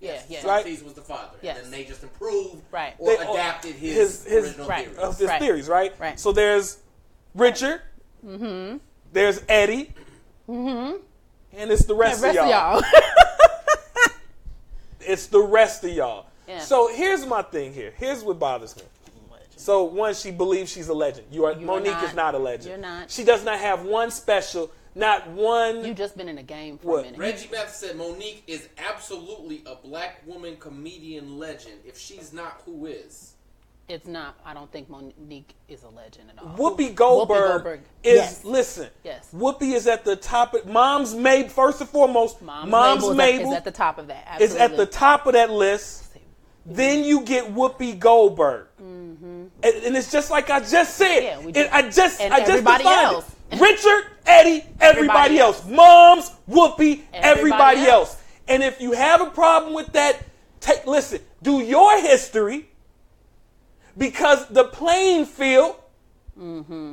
Yeah, 0.00 0.20
yeah. 0.28 0.38
Right. 0.46 0.58
Socrates 0.58 0.82
was 0.82 0.94
the 0.94 1.00
father. 1.02 1.36
Yes. 1.42 1.56
And 1.56 1.66
then 1.66 1.72
they 1.72 1.84
just 1.84 2.02
improved 2.02 2.62
Right. 2.70 2.94
or 2.98 3.16
They- 3.16 3.22
adapted 3.22 3.74
his, 3.74 3.96
his- 3.96 4.24
his- 4.24 4.44
original 4.46 4.68
Right. 4.68 4.84
theories. 4.86 4.98
Of 4.98 5.18
his 5.18 5.28
Right. 5.28 5.40
theories, 5.40 5.68
right? 5.68 5.94
Right. 5.98 6.20
So 6.20 6.32
there's 6.32 6.78
Richard. 7.34 7.82
Mm-hmm. 8.26 8.78
There's 9.12 9.42
Eddie. 9.48 9.92
Mm-hmm. 10.48 10.96
And 11.54 11.70
it's 11.72 11.84
the 11.86 11.94
rest, 11.94 12.20
The 12.20 12.26
rest 12.28 12.38
of 12.38 12.44
of 12.44 12.50
y'all. 12.50 12.80
y'all. 12.80 12.82
It's 15.00 15.26
the 15.28 15.40
rest 15.40 15.84
of 15.84 15.90
y'all. 15.90 16.26
Yeah. 16.46 16.58
So 16.60 16.88
here's 16.92 17.24
my 17.24 17.40
thing 17.42 17.72
here. 17.72 17.92
Here's 17.96 18.22
what 18.22 18.38
bothers 18.38 18.76
me. 18.76 18.82
So 19.56 19.84
one, 19.84 20.14
she 20.14 20.30
believes 20.30 20.70
she's 20.70 20.88
a 20.88 20.94
legend. 20.94 21.26
You 21.32 21.44
are 21.46 21.52
You 21.52 21.58
are 21.62 21.64
Monique 21.64 21.92
not. 21.92 22.04
is 22.04 22.14
not 22.14 22.34
a 22.34 22.38
legend. 22.38 22.66
You're 22.68 22.76
not. 22.78 23.10
She 23.10 23.24
does 23.24 23.44
not 23.44 23.58
have 23.58 23.84
one 23.84 24.10
special, 24.10 24.70
not 24.98 25.28
one. 25.30 25.84
you 25.84 25.94
just 25.94 26.16
been 26.16 26.28
in 26.28 26.38
a 26.38 26.42
game 26.42 26.76
for 26.78 26.88
What? 26.88 27.00
a 27.00 27.02
minute. 27.04 27.18
Reggie 27.20 27.48
Mathis 27.50 27.76
said 27.76 27.96
Monique 27.96 28.42
is 28.46 28.68
absolutely 28.76 29.62
a 29.66 29.74
black 29.76 30.22
woman 30.26 30.56
comedian 30.58 31.38
legend. 31.38 31.78
If 31.86 31.98
she's 31.98 32.32
not, 32.32 32.62
who 32.66 32.86
is? 32.86 33.34
It's 33.88 34.06
not. 34.06 34.36
I 34.44 34.52
don't 34.52 34.70
think 34.70 34.90
Monique 34.90 35.54
is 35.66 35.82
a 35.82 35.88
legend 35.88 36.30
at 36.36 36.42
all. 36.42 36.54
Whoopi 36.58 36.94
Goldberg, 36.94 37.48
Goldberg. 37.62 37.80
is 38.02 38.16
Yes. 38.16 38.44
listen. 38.44 38.88
Yes. 39.02 39.28
Whoopi 39.34 39.72
is 39.72 39.86
at 39.86 40.04
the 40.04 40.14
top. 40.16 40.52
Of, 40.52 40.66
Mom's 40.66 41.14
Mabley 41.14 41.48
first 41.48 41.80
and 41.80 41.88
foremost. 41.88 42.42
Mom's, 42.42 42.70
Mom's 42.70 43.00
Mabley 43.02 43.10
is, 43.10 43.16
Mabley, 43.16 43.34
at, 43.44 43.48
is 43.52 43.56
at 43.56 43.64
the 43.64 43.70
top 43.70 43.96
of 43.98 44.06
that. 44.08 44.40
is 44.42 44.54
at 44.56 44.76
the 44.76 44.84
top 44.84 45.26
of 45.26 45.32
that 45.32 45.50
list. 45.50 46.04
Then 46.66 47.02
you 47.02 47.22
get 47.22 47.44
Whoopi 47.54 47.98
Goldberg. 47.98 48.66
Mm. 48.78 49.48
and, 49.62 49.74
and 49.86 49.96
it's 49.96 50.12
just 50.12 50.30
like 50.30 50.50
I 50.50 50.60
just 50.60 50.96
said. 50.96 51.20
Yeah, 51.20 51.38
we 51.38 51.46
And 51.46 51.54
just- 51.54 51.72
I 51.72 51.82
just 51.90 52.20
and 52.20 52.34
I 52.34 52.38
just 52.40 52.50
everybody 52.50 52.84
else. 52.84 53.26
it. 53.26 53.34
Richard, 53.52 54.04
Eddie, 54.26 54.64
everybody, 54.80 54.80
Everybody 54.80 55.38
else. 55.38 55.60
else. 55.60 55.68
Moms, 55.70 56.30
Whoopi, 56.48 57.02
everybody, 57.12 57.40
Everybody 57.40 57.80
else. 57.80 58.10
else. 58.12 58.22
And 58.48 58.62
if 58.62 58.80
you 58.80 58.92
have 58.92 59.20
a 59.20 59.30
problem 59.30 59.74
with 59.74 59.92
that, 59.92 60.24
take 60.60 60.86
listen. 60.86 61.20
Do 61.42 61.60
your 61.60 62.00
history 62.00 62.68
because 63.96 64.46
the 64.48 64.64
playing 64.64 65.26
field. 65.26 65.76
Mm-hmm. 66.38 66.92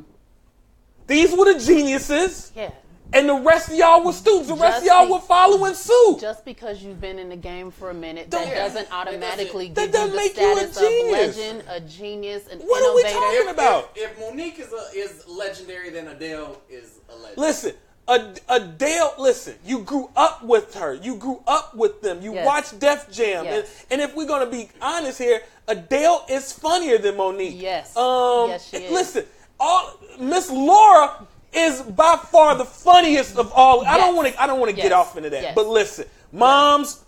These 1.08 1.36
were 1.36 1.54
the 1.54 1.60
geniuses, 1.60 2.52
Yeah. 2.56 2.72
And 3.14 3.30
the 3.30 3.36
rest 3.36 3.70
of 3.70 3.76
y'all 3.76 4.04
were 4.04 4.12
students. 4.12 4.48
The 4.50 4.56
rest 4.56 4.80
of 4.80 4.84
y'all 4.86 5.06
be- 5.06 5.14
were 5.14 5.20
following 5.20 5.74
suit. 5.74 6.18
Just 6.20 6.44
because 6.46 6.82
you've 6.84 7.00
been 7.00 7.18
in 7.20 7.30
the 7.30 7.36
game 7.36 7.72
for 7.72 7.90
a 7.90 7.94
minute, 7.94 8.30
that 8.32 8.48
Yeah. 8.48 8.56
doesn't 8.56 8.92
automatically 8.92 9.70
That 9.70 9.84
give 9.86 9.92
doesn't 9.94 10.08
you 10.08 10.12
the 10.12 10.16
make 10.18 10.38
you 10.38 10.52
a 10.52 10.56
genius. 10.56 11.30
of 11.30 11.38
legend, 11.38 11.64
a 11.70 11.80
genius, 11.82 12.48
an 12.48 12.60
What 12.60 12.84
are 12.84 12.96
we 12.96 13.04
talking 13.04 13.50
about? 13.50 13.92
if, 13.96 14.12
if 14.12 14.20
Monique 14.20 14.60
is 14.60 14.74
a, 14.74 14.98
is 14.98 15.28
legendary, 15.28 15.90
then 15.92 16.08
Adele 16.08 16.62
is 16.70 17.00
a 17.10 17.16
legend. 17.16 17.38
Listen, 17.38 17.74
Adele, 18.08 19.14
listen, 19.18 19.56
you 19.66 19.80
grew 19.80 20.10
up 20.16 20.44
with 20.44 20.74
her. 20.76 20.94
You 20.94 21.16
grew 21.16 21.42
up 21.48 21.74
with 21.76 22.02
them. 22.02 22.22
You 22.22 22.34
Yes. 22.36 22.46
watched 22.46 22.80
Def 22.80 23.10
Jam. 23.12 23.46
Yes. 23.46 23.86
And, 23.90 24.02
and 24.02 24.10
if 24.10 24.16
we're 24.16 24.28
going 24.28 24.46
to 24.46 24.52
be 24.52 24.70
honest 24.82 25.18
here, 25.18 25.42
Adele 25.68 26.26
is 26.30 26.52
funnier 26.54 26.98
than 27.00 27.18
Monique. 27.18 27.60
Yes. 27.60 27.96
Um, 27.98 28.50
Yes, 28.50 28.70
she 28.70 28.78
is. 28.78 28.92
Listen, 28.92 29.26
all 29.60 29.98
Miss 30.20 30.52
Laura 30.52 31.26
is 31.56 31.82
by 31.82 32.18
far 32.18 32.56
the 32.58 32.66
funniest 32.66 33.38
of 33.38 33.52
all. 33.54 33.86
I 33.86 33.98
don't 33.98 34.16
want 34.16 34.28
to. 34.28 34.42
I 34.42 34.48
don't 34.48 34.60
want 34.60 34.76
to 34.76 34.82
get 34.82 34.92
off 34.92 35.18
into 35.18 35.30
that. 35.30 35.42
Yes. 35.42 35.56
But 35.56 35.68
listen, 35.68 36.06
moms, 36.32 37.04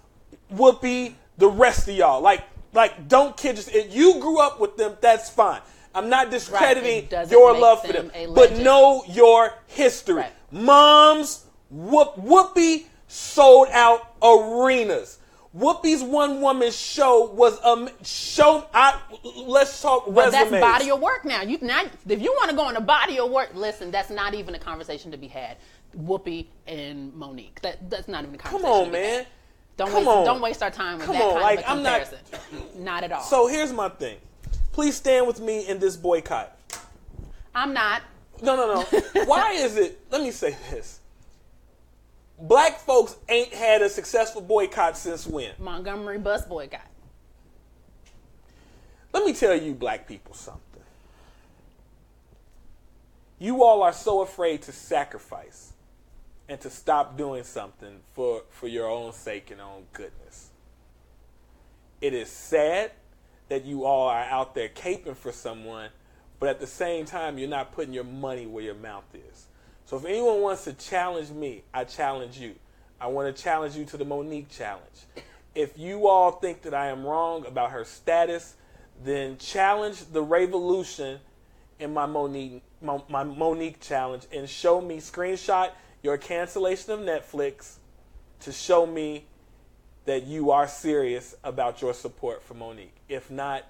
Whoopi, 0.53 1.13
the 1.37 1.47
rest 1.47 1.87
of 1.87 1.95
y'all, 1.95 2.21
like, 2.21 2.43
like, 2.73 3.07
don't 3.07 3.35
kid 3.35 3.57
yourself. 3.57 3.75
If 3.75 3.95
you 3.95 4.19
grew 4.19 4.39
up 4.39 4.59
with 4.59 4.77
them, 4.77 4.95
that's 5.01 5.29
fine. 5.29 5.61
I'm 5.93 6.09
not 6.09 6.29
discrediting 6.29 7.07
doesn't 7.07 7.31
your 7.31 7.57
love 7.57 7.81
for 7.81 7.91
them 7.91 8.11
them, 8.13 8.33
but 8.35 8.57
know 8.57 9.03
your 9.07 9.53
history. 9.65 10.15
Right. 10.15 10.33
Moms, 10.51 11.45
Whoop, 11.69 12.15
Whoopi 12.15 12.85
sold 13.07 13.67
out 13.71 14.13
arenas. 14.21 15.16
Whoopi's 15.57 16.03
one 16.03 16.41
woman 16.41 16.71
show 16.71 17.25
was 17.31 17.57
a 17.63 17.91
show. 18.05 18.67
I 18.73 18.99
let's 19.23 19.81
talk 19.81 20.05
But 20.05 20.31
resumes. 20.31 20.51
that's 20.51 20.61
body 20.61 20.91
of 20.91 20.99
work 20.99 21.25
now. 21.25 21.41
You 21.41 21.57
now, 21.61 21.83
if 22.07 22.21
you 22.21 22.31
want 22.37 22.51
to 22.51 22.55
go 22.55 22.63
on 22.63 22.75
a 22.75 22.81
body 22.81 23.17
of 23.19 23.31
work, 23.31 23.51
listen, 23.55 23.89
that's 23.89 24.09
not 24.09 24.33
even 24.35 24.53
a 24.55 24.59
conversation 24.59 25.09
to 25.11 25.17
be 25.17 25.27
had. 25.27 25.57
Whoopi 25.97 26.47
and 26.67 27.13
Monique. 27.15 27.59
That 27.61 27.89
that's 27.89 28.07
not 28.07 28.23
even 28.23 28.35
a 28.35 28.37
Come 28.37 28.61
conversation. 28.61 28.79
on, 28.79 28.85
to 28.85 28.91
be 28.91 28.97
had. 28.97 29.15
man. 29.17 29.25
Don't 29.77 29.87
Come 29.89 29.95
waste 30.05 30.07
on. 30.09 30.25
don't 30.25 30.41
waste 30.41 30.63
our 30.63 30.71
time 30.71 30.97
with 30.97 31.05
Come 31.07 31.15
that 31.15 31.23
on, 31.23 31.31
kind 31.33 31.43
like, 31.43 31.59
of 31.59 31.65
a 31.65 31.69
I'm 31.69 31.83
not- 31.83 32.01
comparison. 32.09 32.83
Not, 32.83 33.03
at 33.03 33.11
all. 33.11 33.21
So 33.23 33.47
here's 33.47 33.71
my 33.73 33.89
thing. 33.89 34.17
Please 34.73 34.95
stand 34.95 35.25
with 35.27 35.39
me 35.39 35.67
in 35.67 35.79
this 35.79 35.95
boycott. 35.95 36.55
I'm 37.55 37.73
not. 37.73 38.03
No, 38.43 38.55
no, 38.55 38.73
no. 38.91 39.23
Why 39.25 39.53
is 39.53 39.75
it? 39.77 39.99
Let 40.11 40.21
me 40.21 40.29
say 40.31 40.55
this. 40.69 40.96
Black 42.39 42.79
folks 42.79 43.15
ain't 43.29 43.53
had 43.53 43.81
a 43.81 43.89
successful 43.89 44.41
boycott 44.41 44.95
since 44.95 45.25
when? 45.25 45.53
Montgomery 45.57 46.19
bus 46.19 46.45
boycott. 46.45 46.81
Let 49.11 49.25
me 49.25 49.33
tell 49.33 49.55
you, 49.55 49.73
black 49.73 50.07
people, 50.07 50.35
something. 50.35 50.61
You 53.39 53.63
all 53.63 53.81
are 53.81 53.93
so 53.93 54.21
afraid 54.21 54.61
to 54.63 54.71
sacrifice 54.71 55.73
and 56.47 56.59
to 56.61 56.69
stop 56.69 57.17
doing 57.17 57.43
something 57.43 57.99
for, 58.13 58.43
for 58.49 58.67
your 58.67 58.87
own 58.87 59.13
sake 59.13 59.51
and 59.51 59.59
own 59.59 59.85
goodness. 59.93 60.49
It 62.01 62.13
is 62.13 62.29
sad 62.29 62.91
that 63.49 63.65
you 63.65 63.85
all 63.85 64.07
are 64.07 64.23
out 64.23 64.53
there 64.53 64.69
caping 64.69 65.15
for 65.15 65.31
someone, 65.31 65.89
but 66.39 66.49
at 66.49 66.59
the 66.59 66.67
same 66.67 67.05
time, 67.05 67.37
you're 67.37 67.49
not 67.49 67.71
putting 67.71 67.93
your 67.93 68.03
money 68.03 68.45
where 68.45 68.63
your 68.63 68.75
mouth 68.75 69.05
is. 69.13 69.47
So 69.87 69.95
if 69.95 70.03
anyone 70.03 70.41
wants 70.41 70.65
to 70.65 70.73
challenge 70.73 71.29
me, 71.29 71.63
I 71.73 71.85
challenge 71.85 72.37
you. 72.37 72.55
I 72.99 73.07
want 73.07 73.33
to 73.33 73.41
challenge 73.41 73.77
you 73.77 73.85
to 73.85 73.95
the 73.95 74.03
Monique 74.03 74.49
challenge. 74.49 75.05
If 75.55 75.79
you 75.79 76.09
all 76.09 76.31
think 76.31 76.63
that 76.63 76.73
I 76.73 76.87
am 76.87 77.05
wrong 77.05 77.45
about 77.45 77.71
her 77.71 77.85
status, 77.85 78.55
then 79.01 79.37
challenge 79.37 80.03
the 80.11 80.21
revolution 80.21 81.21
in 81.79 81.93
my 81.93 82.05
Monique 82.05 82.63
my, 82.81 83.01
my 83.07 83.23
Monique 83.23 83.79
challenge 83.79 84.27
and 84.35 84.49
show 84.49 84.81
me 84.81 84.97
screenshot 84.97 85.71
your 86.03 86.17
cancellation 86.17 86.91
of 86.91 86.99
Netflix 86.99 87.77
to 88.41 88.51
show 88.51 88.85
me 88.85 89.25
that 90.05 90.23
you 90.23 90.51
are 90.51 90.67
serious 90.67 91.33
about 91.45 91.81
your 91.81 91.93
support 91.93 92.43
for 92.43 92.55
Monique. 92.55 92.95
If 93.07 93.31
not, 93.31 93.63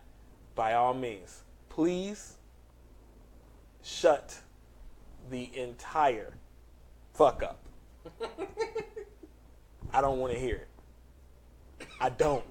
by 0.56 0.74
all 0.74 0.96
means, 0.96 1.44
please 1.70 2.34
shut 3.84 4.40
the 5.30 5.50
entire 5.58 6.34
fuck 7.14 7.44
up. 7.44 7.60
I 9.94 10.02
don't 10.02 10.20
want 10.20 10.34
to 10.34 10.40
hear 10.40 10.56
it. 10.56 11.88
I 12.00 12.10
don't. 12.10 12.44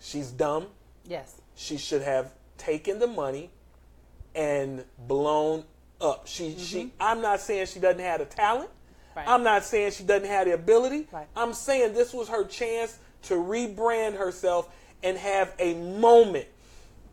She's 0.00 0.30
dumb. 0.30 0.66
Yes. 1.06 1.40
She 1.54 1.76
should 1.76 2.02
have 2.02 2.32
taken 2.56 2.98
the 2.98 3.06
money 3.06 3.50
and 4.34 4.84
blown 4.98 5.64
up. 6.00 6.26
She 6.26 6.56
she 6.58 6.78
mm-hmm. 6.78 6.88
I'm 7.00 7.20
not 7.20 7.40
saying 7.40 7.66
she 7.66 7.80
doesn't 7.80 8.00
have 8.00 8.20
the 8.20 8.26
talent. 8.26 8.70
Right. 9.16 9.26
I'm 9.26 9.42
not 9.42 9.64
saying 9.64 9.92
she 9.92 10.04
doesn't 10.04 10.28
have 10.28 10.46
the 10.46 10.54
ability. 10.54 11.08
Right. 11.10 11.26
I'm 11.34 11.52
saying 11.52 11.94
this 11.94 12.12
was 12.12 12.28
her 12.28 12.44
chance 12.44 12.98
to 13.22 13.34
rebrand 13.34 14.16
herself 14.16 14.68
and 15.02 15.16
have 15.16 15.54
a 15.58 15.74
moment 15.74 16.46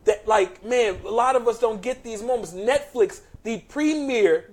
that 0.04 0.26
like 0.28 0.64
man, 0.64 1.00
a 1.04 1.10
lot 1.10 1.34
of 1.36 1.48
us 1.48 1.58
don't 1.58 1.82
get 1.82 2.04
these 2.04 2.22
moments. 2.22 2.52
Netflix, 2.52 3.20
the 3.46 3.58
premier 3.68 4.50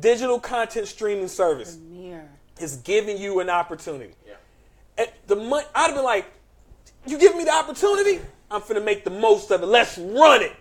digital 0.00 0.40
content 0.40 0.88
streaming 0.88 1.28
service 1.28 1.76
Mirror. 1.76 2.26
is 2.58 2.76
giving 2.78 3.18
you 3.18 3.40
an 3.40 3.50
opportunity. 3.50 4.14
Yeah. 4.26 4.34
At 4.96 5.28
the 5.28 5.36
money, 5.36 5.66
I'd 5.74 5.88
have 5.88 5.94
been 5.94 6.02
like, 6.02 6.24
"You 7.06 7.18
give 7.18 7.36
me 7.36 7.44
the 7.44 7.52
opportunity, 7.52 8.22
I'm 8.50 8.62
finna 8.62 8.82
make 8.82 9.04
the 9.04 9.10
most 9.10 9.50
of 9.50 9.62
it. 9.62 9.66
Let's 9.66 9.98
run 9.98 10.40
it. 10.40 10.56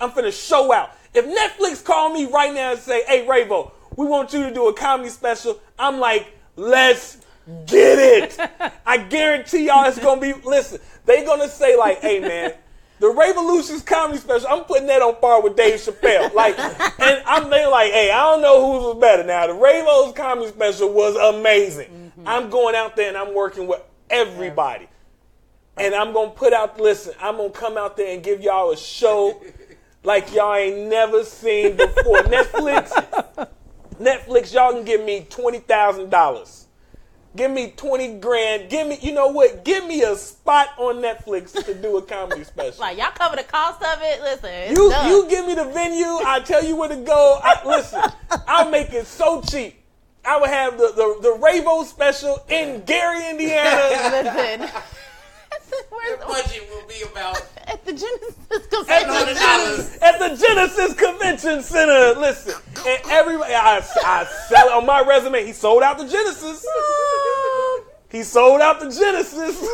I'm 0.00 0.10
finna 0.10 0.32
show 0.32 0.72
out." 0.72 0.90
If 1.14 1.24
Netflix 1.24 1.84
called 1.84 2.14
me 2.14 2.26
right 2.26 2.52
now 2.52 2.72
and 2.72 2.80
say, 2.80 3.04
"Hey, 3.04 3.24
Ravo, 3.24 3.70
we 3.94 4.06
want 4.06 4.32
you 4.32 4.42
to 4.42 4.52
do 4.52 4.66
a 4.66 4.74
comedy 4.74 5.10
special," 5.10 5.60
I'm 5.78 6.00
like, 6.00 6.36
"Let's 6.56 7.18
get 7.66 7.98
it." 8.00 8.50
I 8.84 8.98
guarantee 8.98 9.66
y'all 9.66 9.84
it's 9.84 10.00
gonna 10.00 10.20
be. 10.20 10.32
Listen, 10.44 10.80
they 11.06 11.24
gonna 11.24 11.48
say 11.48 11.76
like, 11.76 12.00
"Hey, 12.00 12.18
man." 12.18 12.54
The 13.00 13.08
Revolutions 13.08 13.80
comedy 13.80 14.18
special, 14.18 14.46
I'm 14.48 14.64
putting 14.64 14.86
that 14.88 15.00
on 15.00 15.16
par 15.16 15.42
with 15.42 15.56
Dave 15.56 15.80
Chappelle. 15.80 16.34
Like, 16.34 16.58
and 16.58 17.22
I'm 17.26 17.48
they 17.48 17.66
like, 17.66 17.90
hey, 17.92 18.10
I 18.10 18.20
don't 18.30 18.42
know 18.42 18.60
whose 18.60 18.94
was 18.94 19.00
better. 19.00 19.24
Now, 19.24 19.46
the 19.46 19.54
Ravo's 19.54 20.14
comedy 20.14 20.48
special 20.48 20.92
was 20.92 21.16
amazing. 21.16 21.88
Mm-hmm. 21.88 22.28
I'm 22.28 22.50
going 22.50 22.74
out 22.74 22.96
there 22.96 23.08
and 23.08 23.16
I'm 23.16 23.34
working 23.34 23.66
with 23.66 23.80
everybody. 24.10 24.86
And 25.78 25.94
I'm 25.94 26.12
gonna 26.12 26.30
put 26.30 26.52
out, 26.52 26.78
listen, 26.78 27.14
I'm 27.22 27.38
gonna 27.38 27.48
come 27.50 27.78
out 27.78 27.96
there 27.96 28.12
and 28.12 28.22
give 28.22 28.42
y'all 28.42 28.70
a 28.70 28.76
show 28.76 29.40
like 30.04 30.34
y'all 30.34 30.54
ain't 30.54 30.90
never 30.90 31.24
seen 31.24 31.76
before. 31.76 32.22
Netflix, 32.24 33.48
Netflix, 33.98 34.52
y'all 34.52 34.72
can 34.72 34.84
give 34.84 35.02
me 35.02 35.26
twenty 35.30 35.60
thousand 35.60 36.10
dollars. 36.10 36.66
Give 37.36 37.50
me 37.50 37.72
twenty 37.76 38.18
grand. 38.18 38.70
Give 38.70 38.88
me, 38.88 38.98
you 39.00 39.12
know 39.12 39.28
what? 39.28 39.64
Give 39.64 39.86
me 39.86 40.02
a 40.02 40.16
spot 40.16 40.70
on 40.78 40.96
Netflix 40.96 41.52
to 41.64 41.74
do 41.74 41.96
a 41.96 42.02
comedy 42.02 42.42
special. 42.52 42.80
Like 42.80 42.98
y'all 42.98 43.12
cover 43.14 43.36
the 43.36 43.44
cost 43.44 43.80
of 43.82 43.98
it. 44.02 44.20
Listen, 44.20 44.74
You 44.74 44.92
you 45.06 45.28
give 45.28 45.46
me 45.46 45.54
the 45.54 45.66
venue. 45.66 46.04
I 46.26 46.40
tell 46.44 46.64
you 46.64 46.74
where 46.76 46.88
to 46.88 46.96
go. 46.96 47.38
I, 47.42 47.60
listen, 47.64 48.02
I'll 48.48 48.68
make 48.70 48.92
it 48.92 49.06
so 49.06 49.42
cheap. 49.42 49.76
I 50.24 50.40
would 50.40 50.50
have 50.50 50.76
the 50.76 50.88
the, 50.96 51.18
the 51.22 51.32
Ravo 51.38 51.84
special 51.84 52.44
in 52.48 52.82
Gary, 52.84 53.30
Indiana. 53.30 54.60
Listen. 54.68 54.82
Where's 55.90 56.20
The 56.20 56.26
budget 56.26 56.68
will 56.70 56.86
be 56.86 57.02
about 57.10 57.36
at 57.66 57.84
the 57.84 57.92
Genesis 57.92 58.36
At 58.50 58.70
convention. 58.70 59.34
the, 59.34 59.98
$100. 59.98 60.02
at 60.02 60.18
the 60.18 60.46
Genesis 60.46 60.94
Convention 60.94 61.62
Center. 61.62 62.18
Listen, 62.20 62.54
and 62.86 63.00
everybody, 63.10 63.54
I, 63.54 63.78
I 64.04 64.24
sell 64.48 64.66
it 64.68 64.72
on 64.72 64.86
my 64.86 65.02
resume. 65.06 65.44
He 65.44 65.52
sold 65.52 65.82
out 65.82 65.98
the 65.98 66.08
Genesis. 66.08 66.66
He 68.10 68.22
sold 68.22 68.60
out 68.60 68.80
the 68.80 68.90
Genesis. 68.90 69.60
boy, 69.60 69.66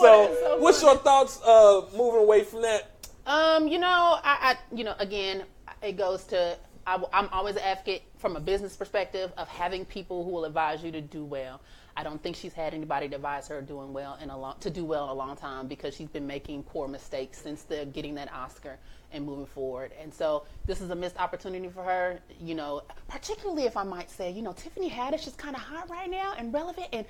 so, 0.00 0.36
so 0.40 0.56
what's 0.58 0.82
your 0.82 0.96
thoughts 0.96 1.40
uh, 1.42 1.82
moving 1.96 2.20
away 2.20 2.42
from 2.42 2.62
that? 2.62 2.90
Um, 3.26 3.68
you 3.68 3.78
know, 3.78 4.18
I, 4.22 4.54
I, 4.54 4.56
you 4.74 4.84
know, 4.84 4.94
again, 4.98 5.44
it 5.82 5.96
goes 5.96 6.24
to 6.26 6.56
I, 6.86 6.94
am 7.12 7.28
always 7.32 7.56
an 7.56 7.62
advocate 7.62 8.02
from 8.18 8.36
a 8.36 8.40
business 8.40 8.76
perspective 8.76 9.32
of 9.36 9.48
having 9.48 9.84
people 9.84 10.24
who 10.24 10.30
will 10.30 10.44
advise 10.44 10.82
you 10.84 10.92
to 10.92 11.00
do 11.00 11.24
well. 11.24 11.60
I 11.96 12.02
don't 12.02 12.22
think 12.22 12.36
she's 12.36 12.52
had 12.52 12.74
anybody 12.74 13.06
advise 13.06 13.48
her 13.48 13.62
doing 13.62 13.92
well 13.92 14.18
in 14.22 14.28
a 14.28 14.38
long 14.38 14.56
to 14.60 14.70
do 14.70 14.84
well 14.84 15.04
in 15.04 15.10
a 15.10 15.14
long 15.14 15.34
time 15.34 15.66
because 15.66 15.94
she's 15.94 16.08
been 16.08 16.26
making 16.26 16.62
poor 16.64 16.88
mistakes 16.88 17.38
since 17.38 17.62
the 17.62 17.86
getting 17.86 18.14
that 18.16 18.30
Oscar 18.32 18.78
and 19.12 19.24
moving 19.24 19.46
forward. 19.46 19.92
And 20.00 20.12
so 20.12 20.44
this 20.66 20.82
is 20.82 20.90
a 20.90 20.94
missed 20.94 21.16
opportunity 21.16 21.68
for 21.68 21.82
her. 21.82 22.20
You 22.38 22.54
know, 22.54 22.82
particularly 23.08 23.64
if 23.64 23.78
I 23.78 23.82
might 23.82 24.10
say, 24.10 24.30
you 24.30 24.42
know, 24.42 24.52
Tiffany 24.52 24.90
Haddish 24.90 25.26
is 25.26 25.34
kind 25.34 25.56
of 25.56 25.62
hot 25.62 25.88
right 25.88 26.10
now 26.10 26.34
and 26.36 26.52
relevant, 26.52 26.88
and 26.92 27.06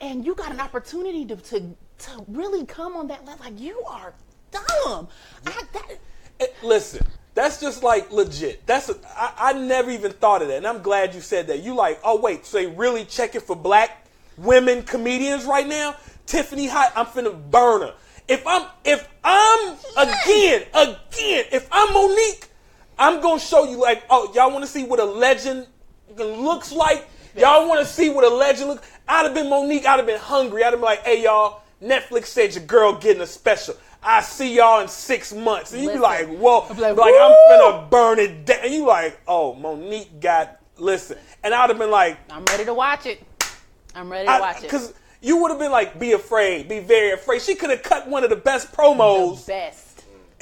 and 0.00 0.24
you 0.24 0.34
got 0.34 0.52
an 0.52 0.60
opportunity 0.60 1.26
to 1.26 1.36
to 1.36 1.60
to 1.60 2.24
really 2.28 2.64
come 2.64 2.96
on 2.96 3.08
that 3.08 3.26
level. 3.26 3.44
Like 3.44 3.60
you 3.60 3.82
are 3.86 4.14
dumb. 4.50 5.08
I, 5.46 5.62
that, 5.74 5.98
eh, 6.40 6.46
listen, 6.62 7.06
that's 7.34 7.60
just 7.60 7.82
like 7.82 8.10
legit. 8.10 8.66
That's 8.66 8.88
a, 8.88 8.96
I, 9.08 9.34
I 9.38 9.52
never 9.52 9.90
even 9.90 10.12
thought 10.12 10.40
of 10.40 10.48
that, 10.48 10.56
and 10.56 10.66
I'm 10.66 10.80
glad 10.80 11.14
you 11.14 11.20
said 11.20 11.48
that. 11.48 11.62
You 11.62 11.74
like, 11.74 12.00
oh 12.02 12.18
wait, 12.18 12.46
so 12.46 12.56
they 12.56 12.66
really 12.66 13.04
it 13.34 13.42
for 13.42 13.54
black 13.54 14.06
women 14.40 14.82
comedians 14.82 15.44
right 15.44 15.66
now? 15.66 15.96
Tiffany 16.26 16.68
Hot, 16.68 16.92
I'm 16.96 17.06
finna 17.06 17.50
burn 17.50 17.82
her. 17.82 17.94
If 18.28 18.46
I'm 18.46 18.66
if 18.84 19.08
I'm 19.24 19.76
again 19.96 20.62
again 20.74 21.44
if 21.52 21.68
I'm 21.72 21.92
Monique, 21.92 22.48
I'm 22.98 23.20
gonna 23.20 23.40
show 23.40 23.64
you 23.64 23.80
like, 23.80 24.04
oh 24.10 24.32
y'all 24.34 24.50
want 24.50 24.64
to 24.64 24.70
see 24.70 24.84
what 24.84 25.00
a 25.00 25.04
legend 25.04 25.66
looks 26.16 26.72
like? 26.72 27.08
Y'all 27.36 27.68
want 27.68 27.80
to 27.80 27.86
see 27.86 28.10
what 28.10 28.24
a 28.24 28.28
legend 28.28 28.70
looks? 28.70 28.90
I'd 29.08 29.24
have 29.24 29.34
been 29.34 29.48
Monique. 29.48 29.86
I'd 29.86 29.96
have 29.96 30.06
been 30.06 30.20
hungry. 30.20 30.62
I'd 30.62 30.66
have 30.66 30.74
been 30.74 30.82
like, 30.82 31.04
hey 31.04 31.22
y'all, 31.22 31.62
Netflix 31.82 32.26
said 32.26 32.54
your 32.54 32.64
girl 32.64 32.94
getting 32.94 33.22
a 33.22 33.26
special. 33.26 33.74
I 34.02 34.22
see 34.22 34.56
y'all 34.56 34.80
in 34.80 34.88
six 34.88 35.32
months. 35.32 35.72
And 35.72 35.82
you 35.82 35.90
be 35.90 35.98
like, 35.98 36.26
whoa. 36.28 36.72
Be 36.72 36.80
like, 36.80 36.96
like, 36.96 37.14
I'm 37.20 37.32
finna 37.50 37.90
burn 37.90 38.18
it 38.18 38.46
down. 38.46 38.60
And 38.64 38.72
you 38.74 38.86
like, 38.86 39.20
oh, 39.28 39.54
Monique 39.54 40.20
got, 40.20 40.58
listen. 40.78 41.18
And 41.42 41.52
I'd 41.52 41.68
have 41.68 41.78
been 41.78 41.90
like, 41.90 42.18
I'm 42.30 42.44
ready 42.46 42.64
to 42.64 42.74
watch 42.74 43.06
it. 43.06 43.22
I'm 43.94 44.10
ready 44.10 44.26
to 44.26 44.38
watch 44.38 44.58
it. 44.58 44.62
because 44.62 44.94
you 45.20 45.38
would 45.42 45.50
have 45.50 45.58
been 45.58 45.72
like, 45.72 45.98
be 45.98 46.12
afraid, 46.12 46.68
be 46.68 46.80
very 46.80 47.12
afraid. 47.12 47.42
She 47.42 47.54
could 47.54 47.70
have 47.70 47.82
cut 47.82 48.08
one 48.08 48.24
of 48.24 48.30
the 48.30 48.36
best 48.36 48.72
promos. 48.72 49.44
the 49.46 49.52
best. 49.52 49.86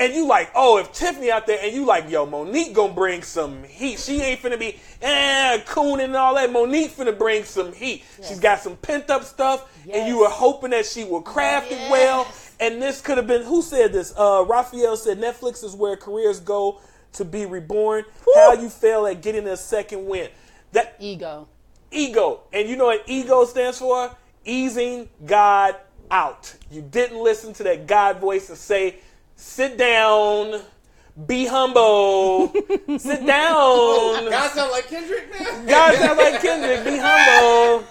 And 0.01 0.15
you 0.15 0.29
like, 0.29 0.53
oh, 0.55 0.79
if 0.79 0.93
Tiffany 0.93 1.29
out 1.33 1.49
there, 1.49 1.59
and 1.61 1.75
you 1.75 1.85
like, 1.85 2.09
yo, 2.09 2.25
Monique 2.25 2.73
gonna 2.73 2.93
bring 2.93 3.23
some 3.23 3.65
heat. 3.65 3.99
She 3.99 4.21
ain't 4.23 4.41
finna 4.41 4.57
be 4.57 4.79
eh, 5.03 5.59
coon 5.67 5.99
and 5.99 6.15
all 6.15 6.37
that. 6.37 6.53
Monique 6.53 6.93
finna 6.97 7.19
bring 7.19 7.43
some 7.43 7.73
heat. 7.73 8.05
She's 8.23 8.39
got 8.39 8.61
some 8.61 8.77
pent 8.77 9.11
up 9.11 9.25
stuff, 9.25 9.69
and 9.93 10.07
you 10.07 10.21
were 10.21 10.29
hoping 10.29 10.71
that 10.71 10.87
she 10.87 11.03
would 11.03 11.25
craft 11.25 11.73
it 11.73 11.91
well. 11.91 12.33
And 12.61 12.81
this 12.81 13.01
could 13.01 13.17
have 13.17 13.27
been 13.27 13.43
who 13.43 13.61
said 13.61 13.93
this? 13.93 14.15
Uh, 14.17 14.45
Raphael 14.49 14.97
said 14.97 15.19
Netflix 15.19 15.65
is 15.65 15.75
where 15.75 15.97
careers 15.97 16.39
go 16.39 16.81
to 17.15 17.25
be 17.25 17.45
reborn. 17.47 18.05
How 18.37 18.53
you 18.53 18.69
fail 18.69 19.05
at 19.07 19.21
getting 19.21 19.49
a 19.49 19.57
second 19.57 20.07
win. 20.07 20.29
That 20.73 20.95
Ego. 21.01 21.49
Ego. 21.91 22.41
And 22.53 22.69
you 22.69 22.77
know 22.77 22.87
what 22.87 23.05
ego 23.07 23.45
stands 23.45 23.79
for? 23.79 24.15
Easing 24.45 25.09
God 25.27 25.77
out. 26.11 26.55
You 26.71 26.83
didn't 26.83 27.23
listen 27.23 27.53
to 27.55 27.63
that 27.65 27.87
God 27.87 28.19
voice 28.21 28.49
and 28.49 28.59
say, 28.59 28.97
sit 29.37 29.77
down, 29.77 30.61
be 31.27 31.47
humble, 31.47 32.49
sit 32.99 33.27
down. 33.27 34.31
God 34.31 34.51
sound 34.53 34.71
like 34.73 34.89
Kendrick 34.89 35.31
now. 35.31 35.65
God 35.67 35.95
sounds 35.97 36.19
like 36.19 36.41
Kendrick, 36.41 36.85
be 36.85 36.99
humble, 37.01 37.85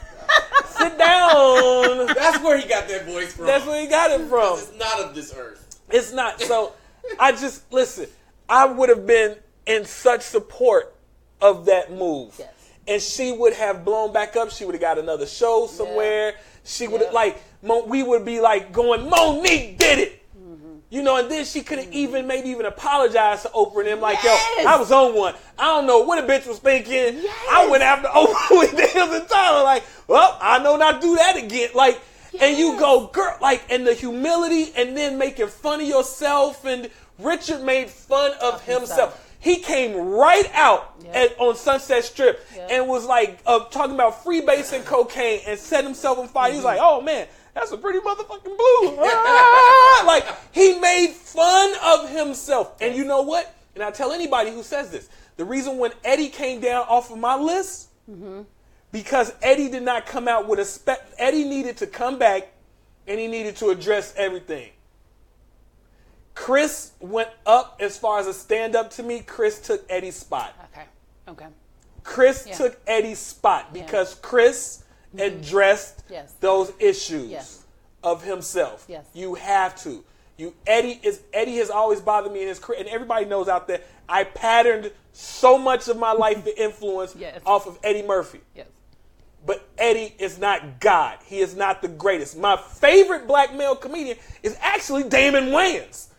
sit 0.69 0.98
down. 0.98 2.07
That's 2.15 2.41
where 2.44 2.57
he 2.57 2.68
got 2.68 2.88
that 2.88 3.06
voice 3.06 3.34
from. 3.34 3.45
That's 3.45 3.65
where 3.65 3.82
he 3.82 3.88
got 3.88 4.11
it 4.11 4.28
from. 4.28 4.57
It's 4.60 4.74
not 4.78 4.99
of 5.02 5.14
this 5.15 5.34
earth. 5.36 5.80
It's 5.90 6.11
not. 6.14 6.41
So 6.41 6.74
I 7.19 7.32
just 7.32 7.72
listen. 7.72 8.07
I 8.49 8.65
would 8.65 8.90
have 8.90 9.06
been 9.06 9.36
in 9.65 9.86
such 9.86 10.22
support 10.22 10.95
of 11.41 11.65
that 11.65 11.91
move, 11.91 12.34
Yes. 12.40 12.49
And 12.88 13.02
she 13.02 13.32
would 13.32 13.54
have 13.54 13.84
blown 13.86 14.14
back 14.14 14.36
up. 14.36 14.52
She 14.52 14.66
would 14.66 14.76
have 14.76 14.82
got 14.82 14.98
another 14.98 15.26
show 15.26 15.68
somewhere. 15.68 16.36
She 16.64 16.88
would 16.88 17.02
have 17.02 17.12
Yeah. 17.12 17.16
like 17.20 17.42
Mo, 17.64 17.86
we 17.86 18.04
would 18.04 18.24
be 18.24 18.40
like 18.40 18.72
going, 18.72 19.10
Monique 19.10 19.78
did 19.80 20.00
it. 20.00 20.24
Mm-hmm. 20.38 20.78
You 20.90 21.02
know, 21.02 21.18
and 21.18 21.30
then 21.30 21.44
she 21.44 21.62
could 21.62 21.80
have 21.80 21.92
even 21.92 22.28
maybe 22.28 22.50
even 22.50 22.66
apologized 22.66 23.44
to 23.44 23.50
Oprah 23.50 23.80
and 23.80 23.88
them 23.88 24.02
like, 24.02 24.20
Yes. 24.24 24.64
yo, 24.64 24.70
I 24.70 24.78
was 24.78 24.92
on 24.92 25.16
one. 25.16 25.34
I 25.58 25.66
don't 25.66 25.88
know 25.88 26.00
what 26.00 26.20
a 26.24 26.28
bitch 26.28 26.46
was 26.48 26.60
thinking. 26.60 27.24
I 27.52 27.68
went 27.70 27.84
after 27.84 28.08
Oprah 28.16 28.60
with 28.60 28.92
Hills 28.94 29.10
and 29.14 29.28
Tyler, 29.28 29.64
like, 29.64 29.84
well, 30.08 30.38
I 30.42 30.60
know 30.60 30.76
not 30.78 31.02
do 31.02 31.16
that 31.16 31.36
again. 31.38 31.70
Like, 31.74 32.00
and 32.40 32.56
you 32.58 32.78
go, 32.78 33.08
girl, 33.08 33.36
like, 33.42 33.64
and 33.72 33.88
the 33.88 33.94
humility, 33.96 34.72
and 34.78 34.96
then 34.96 35.18
making 35.18 35.48
fun 35.48 35.82
of 35.82 35.88
yourself. 35.88 36.64
And 36.66 36.90
Richard 37.18 37.64
made 37.64 37.90
fun 37.90 38.34
of, 38.42 38.62
himself. 38.62 38.80
himself. 38.90 39.27
He 39.48 39.56
came 39.57 39.95
right 39.95 40.49
out 40.53 40.95
Yeah. 41.02 41.11
at, 41.11 41.40
on 41.40 41.56
Sunset 41.56 42.03
Strip 42.03 42.45
Yeah. 42.53 42.68
and 42.69 42.88
was 42.90 43.06
like 43.06 43.40
uh, 43.45 43.60
talking 43.69 43.95
about 43.95 44.22
freebase 44.26 44.74
and 44.74 44.84
cocaine 44.86 45.40
and 45.48 45.57
set 45.57 45.86
himself 45.86 46.19
on 46.19 46.28
fire. 46.28 46.52
He's 46.52 46.65
like, 46.65 46.80
oh 46.82 46.99
man, 46.99 47.28
that's 47.53 47.72
a 47.72 47.78
pretty 47.78 47.99
motherfucking 47.99 48.44
blue. 48.44 48.98
Ah! 48.99 50.03
like 50.06 50.26
he 50.52 50.78
made 50.80 51.11
fun 51.11 51.74
of 51.82 52.10
himself. 52.10 52.76
And 52.82 52.94
you 52.94 53.06
know 53.06 53.22
what? 53.22 53.56
And 53.74 53.82
I 53.82 53.91
tell 53.91 54.11
anybody 54.11 54.52
who 54.52 54.64
says 54.64 54.90
this, 54.91 55.07
the 55.38 55.45
reason 55.45 55.78
when 55.78 55.91
Eddie 56.03 56.28
came 56.30 56.60
down 56.60 56.86
off 56.90 57.10
of 57.10 57.18
my 57.18 57.38
list, 57.38 57.88
because 58.91 59.34
Eddie 59.41 59.69
did 59.69 59.84
not 59.84 60.06
come 60.06 60.28
out 60.28 60.48
with 60.49 60.60
a 60.60 60.65
spec. 60.65 60.99
Eddie 61.18 61.45
needed 61.45 61.78
to 61.78 61.88
come 61.88 62.19
back 62.19 62.52
and 63.07 63.18
he 63.18 63.28
needed 63.28 63.56
to 63.57 63.69
address 63.69 64.14
everything. 64.18 64.72
Chris 66.38 66.92
went 67.00 67.30
up 67.48 67.78
as 67.82 67.98
far 67.98 68.20
as 68.20 68.28
a 68.28 68.34
stand 68.34 68.76
up 68.76 68.92
to 68.92 69.02
me. 69.04 69.22
Chris 69.22 69.60
took 69.60 69.84
Eddie's 69.90 70.16
spot. 70.16 70.54
Okay. 70.72 70.86
Okay. 71.28 71.48
Chris 72.04 72.46
Yeah. 72.48 72.56
took 72.56 72.80
Eddie's 72.86 73.18
spot 73.20 73.74
because 73.74 74.16
Chris 74.22 74.84
mm-hmm. 75.14 75.20
addressed 75.26 76.04
Yes. 76.10 76.34
those 76.40 76.72
issues 76.80 77.30
Yes. 77.32 77.64
of 78.04 78.24
himself. 78.24 78.86
Yes. 78.88 79.06
You 79.14 79.34
have 79.34 79.76
to. 79.84 80.06
You 80.38 80.54
Eddie 80.68 81.00
is 81.02 81.22
Eddie 81.34 81.58
has 81.58 81.72
always 81.72 82.00
bothered 82.02 82.32
me 82.32 82.44
in 82.44 82.48
his 82.48 82.60
career, 82.60 82.80
and 82.80 82.88
everybody 82.88 83.26
knows 83.26 83.50
out 83.50 83.68
there. 83.68 83.82
I 84.08 84.24
patterned 84.24 84.92
so 85.14 85.58
much 85.58 85.88
of 85.88 85.98
my 85.98 86.12
life 86.12 86.38
and 86.46 86.56
influence 86.56 87.16
Yes. 87.20 87.42
off 87.48 87.66
of 87.66 87.80
Eddie 87.84 88.04
Murphy. 88.04 88.42
Yes. 88.56 88.68
But 89.44 89.68
Eddie 89.80 90.14
is 90.20 90.38
not 90.38 90.80
God. 90.80 91.18
He 91.26 91.40
is 91.40 91.56
not 91.56 91.82
the 91.82 91.88
greatest. 91.88 92.38
My 92.38 92.56
favorite 92.58 93.28
black 93.28 93.56
male 93.56 93.76
comedian 93.76 94.18
is 94.44 94.56
actually 94.62 95.04
Damon 95.04 95.46
Wayans. 95.46 96.10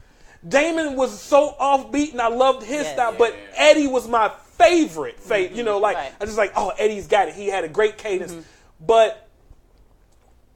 Damon 0.47 0.94
was 0.97 1.20
so 1.20 1.56
offbeat 1.60 2.12
and 2.12 2.20
I 2.20 2.28
loved 2.28 2.62
his 2.65 2.85
Yeah. 2.85 2.93
style, 2.93 3.15
but 3.19 3.35
Eddie 3.56 3.86
was 3.89 4.06
my 4.06 4.28
favorite. 4.56 5.19
Favorite, 5.19 5.48
mm-hmm, 5.51 5.56
you 5.59 5.62
know, 5.65 5.78
like 5.78 5.97
Right. 5.97 6.12
I 6.20 6.24
just 6.24 6.39
like, 6.39 6.52
oh, 6.56 6.73
Eddie's 6.78 7.06
got 7.06 7.28
it. 7.28 7.35
He 7.35 7.48
had 7.48 7.65
a 7.65 7.69
great 7.69 7.98
cadence, 7.98 8.32
mm-hmm. 8.32 8.43
but 8.86 9.28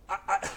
I, 0.09 0.19
I, 0.29 0.49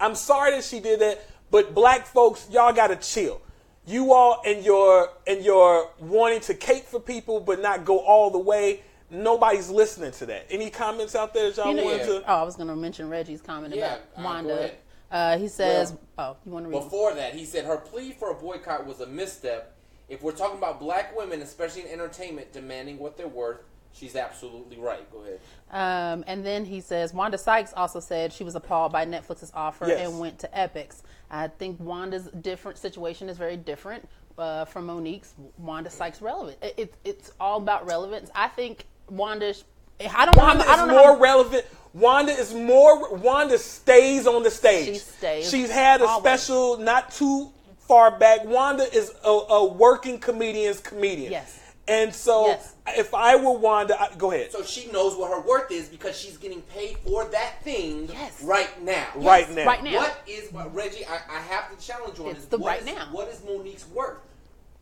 I'm 0.00 0.14
sorry 0.14 0.52
that 0.52 0.64
she 0.64 0.80
did 0.80 1.00
that. 1.00 1.24
But 1.50 1.74
black 1.74 2.06
folks, 2.06 2.48
y'all 2.50 2.72
gotta 2.72 2.96
chill. 2.96 3.40
You 3.86 4.12
all 4.12 4.42
and 4.46 4.64
your 4.64 5.10
and 5.26 5.44
your 5.44 5.90
wanting 6.00 6.40
to 6.40 6.54
cape 6.54 6.84
for 6.84 6.98
people, 7.00 7.38
but 7.40 7.60
not 7.60 7.84
go 7.84 7.98
all 8.00 8.30
the 8.30 8.38
way. 8.38 8.82
Nobody's 9.10 9.68
listening 9.70 10.10
to 10.12 10.26
that. 10.26 10.46
Any 10.50 10.70
comments 10.70 11.14
out 11.14 11.32
there 11.34 11.50
that 11.50 11.56
y'all 11.56 11.68
You 11.68 11.76
know, 11.76 11.84
wanted 11.84 12.06
to? 12.06 12.22
oh, 12.26 12.34
I 12.34 12.42
was 12.42 12.56
going 12.56 12.68
to 12.68 12.74
mention 12.74 13.08
Reggie's 13.08 13.42
comment 13.42 13.74
Yeah, 13.74 13.98
about 14.14 14.24
Wanda. 14.24 14.70
Uh, 15.14 15.38
he 15.38 15.46
says, 15.46 15.92
Well, 16.18 16.36
"Oh, 16.36 16.36
you 16.44 16.50
want 16.50 16.64
to 16.66 16.70
read?" 16.70 16.82
Before 16.82 17.14
that, 17.14 17.34
he 17.34 17.44
said 17.44 17.64
her 17.64 17.76
plea 17.76 18.10
for 18.10 18.32
a 18.32 18.34
boycott 18.34 18.84
was 18.84 19.00
a 19.00 19.06
misstep. 19.06 19.76
If 20.08 20.22
we're 20.22 20.32
talking 20.32 20.58
about 20.58 20.80
black 20.80 21.16
women, 21.16 21.40
especially 21.40 21.82
in 21.82 21.88
entertainment, 21.88 22.52
demanding 22.52 22.98
what 22.98 23.16
they're 23.16 23.28
worth, 23.28 23.60
she's 23.92 24.16
absolutely 24.16 24.76
right. 24.76 25.08
Go 25.12 25.20
ahead. 25.22 25.40
Um, 25.70 26.24
and 26.26 26.44
then 26.44 26.64
he 26.64 26.80
says 26.80 27.14
Wanda 27.14 27.38
Sykes 27.38 27.72
also 27.76 28.00
said 28.00 28.32
she 28.32 28.42
was 28.42 28.56
appalled 28.56 28.90
by 28.90 29.06
Netflix's 29.06 29.52
offer 29.54 29.86
Yes. 29.86 30.08
and 30.08 30.18
went 30.18 30.40
to 30.40 30.48
Epix. 30.48 31.02
I 31.30 31.46
think 31.46 31.78
Wanda's 31.78 32.26
different 32.40 32.78
situation 32.78 33.28
is 33.28 33.38
very 33.38 33.56
different 33.56 34.08
uh, 34.36 34.64
from 34.64 34.86
Monique's. 34.86 35.34
Wanda 35.58 35.90
Sykes 35.90 36.20
relevant. 36.20 36.58
It, 36.60 36.74
it, 36.76 36.94
it's 37.04 37.30
all 37.38 37.58
about 37.58 37.86
relevance. 37.86 38.30
I 38.34 38.48
think 38.48 38.86
Wanda. 39.08 39.54
I 40.00 40.24
don't 40.26 40.36
know. 40.36 40.42
Wanda 40.42 40.64
How, 40.64 40.70
I 40.70 40.72
is 40.74 40.78
don't 40.80 40.88
know. 40.88 40.94
more 40.94 41.14
how, 41.14 41.20
relevant. 41.20 41.64
Wanda 41.92 42.32
is 42.32 42.52
more. 42.54 43.14
Wanda 43.16 43.58
stays 43.58 44.26
on 44.26 44.42
the 44.42 44.50
stage. 44.50 44.86
She 44.94 44.98
stays 44.98 45.50
She's 45.50 45.70
had 45.70 46.00
a 46.00 46.06
always. 46.06 46.22
special 46.22 46.78
not 46.78 47.10
too 47.12 47.50
far 47.86 48.18
back. 48.18 48.44
Wanda 48.44 48.84
is 48.94 49.12
a, 49.24 49.28
a 49.28 49.72
working 49.72 50.18
comedian's 50.18 50.80
comedian. 50.80 51.30
Yes. 51.32 51.60
And 51.86 52.14
so, 52.14 52.46
Yes. 52.46 52.74
if 52.96 53.12
I 53.12 53.36
were 53.36 53.52
Wanda, 53.52 54.00
I, 54.00 54.08
go 54.16 54.32
ahead. 54.32 54.50
So 54.52 54.62
she 54.62 54.90
knows 54.90 55.16
what 55.16 55.30
her 55.30 55.46
worth 55.46 55.70
is 55.70 55.86
because 55.88 56.18
she's 56.18 56.38
getting 56.38 56.62
paid 56.62 56.96
for 57.06 57.26
that 57.26 57.62
thing 57.62 58.08
Yes. 58.10 58.42
right 58.42 58.82
now. 58.82 59.06
right 59.16 59.50
now. 59.54 59.66
right 59.66 59.84
now. 59.84 59.96
What 59.98 60.22
is 60.26 60.50
what, 60.50 60.74
Reggie? 60.74 61.04
I, 61.06 61.20
I 61.30 61.40
have 61.42 61.78
to 61.78 61.86
challenge 61.86 62.18
you 62.18 62.24
on 62.24 62.30
It's 62.30 62.40
this. 62.40 62.48
the 62.48 62.56
What 62.58 62.68
right 62.70 62.80
is- 62.80 62.86
now. 62.86 63.08
What 63.12 63.28
is 63.28 63.42
Monique's 63.44 63.86
worth? 63.88 64.16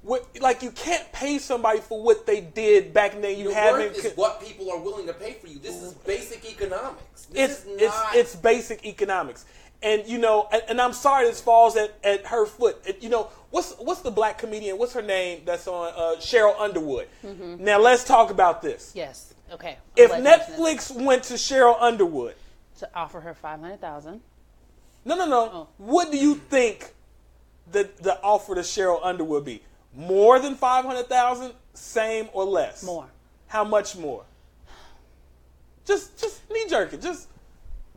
What, 0.02 0.26
like 0.40 0.62
you 0.62 0.72
can't 0.72 1.10
pay 1.12 1.38
somebody 1.38 1.78
for 1.78 2.02
what 2.02 2.26
they 2.26 2.40
did 2.40 2.92
back 2.92 3.12
then. 3.20 3.38
You 3.38 3.44
Your 3.44 3.54
haven't. 3.54 3.92
worth 3.94 4.04
is 4.04 4.16
what 4.16 4.40
people 4.44 4.70
are 4.72 4.78
willing 4.78 5.06
to 5.06 5.12
pay 5.14 5.34
for 5.34 5.46
you. 5.46 5.58
This 5.60 5.80
is 5.80 5.92
basic 5.94 6.44
economics. 6.50 6.98
it's 7.14 7.26
This 7.26 7.50
is 7.64 7.66
it's 7.82 7.94
not. 7.94 8.16
it's 8.16 8.34
basic 8.36 8.84
economics, 8.84 9.44
and 9.80 10.04
you 10.06 10.18
know, 10.18 10.48
and, 10.52 10.62
and 10.68 10.80
I'm 10.80 10.92
sorry 10.92 11.26
this 11.26 11.40
falls 11.40 11.76
at, 11.76 11.94
at 12.02 12.26
her 12.26 12.46
foot. 12.46 12.82
It- 12.84 13.00
you 13.00 13.10
know, 13.10 13.28
what's 13.50 13.74
what's 13.78 14.00
the 14.00 14.10
black 14.10 14.38
comedian? 14.38 14.76
What's 14.76 14.92
her 14.94 15.02
name? 15.02 15.42
That's 15.44 15.68
on 15.68 15.92
uh, 15.94 16.18
Sheryl 16.20 16.58
Underwood. 16.58 17.06
Now 17.60 17.78
let's 17.78 18.02
talk 18.02 18.30
about 18.30 18.60
this. 18.60 18.90
Yes. 18.96 19.34
Okay. 19.52 19.76
If 19.94 20.10
I'm 20.12 20.22
glad 20.22 20.46
you 20.58 20.64
mentioned 20.64 20.98
Netflix 20.98 21.04
went 21.04 21.22
to 21.24 21.34
Sheryl 21.34 21.76
Underwood, 21.80 22.34
to 22.80 22.88
offer 22.92 23.20
her 23.20 23.34
five 23.34 23.60
hundred 23.60 23.80
thousand, 23.80 24.20
no, 25.04 25.14
no, 25.14 25.26
no, 25.26 25.40
Oh. 25.52 25.68
what 25.78 26.10
do 26.10 26.18
you 26.18 26.34
think 26.34 26.92
the 27.70 27.88
the 28.00 28.20
offer 28.22 28.56
to 28.56 28.62
Sheryl 28.62 28.98
Underwood 29.00 29.44
be? 29.44 29.62
More 29.94 30.39
than 30.39 30.55
five 30.55 30.85
hundred 30.85 31.09
thousand? 31.09 31.52
Same 31.74 32.28
or 32.32 32.44
less? 32.44 32.82
more. 32.82 33.06
How 33.47 33.64
much 33.64 33.97
more? 33.97 34.24
Just 35.85 36.19
just 36.20 36.40
knee 36.51 36.64
jerking. 36.69 37.01
Just 37.01 37.28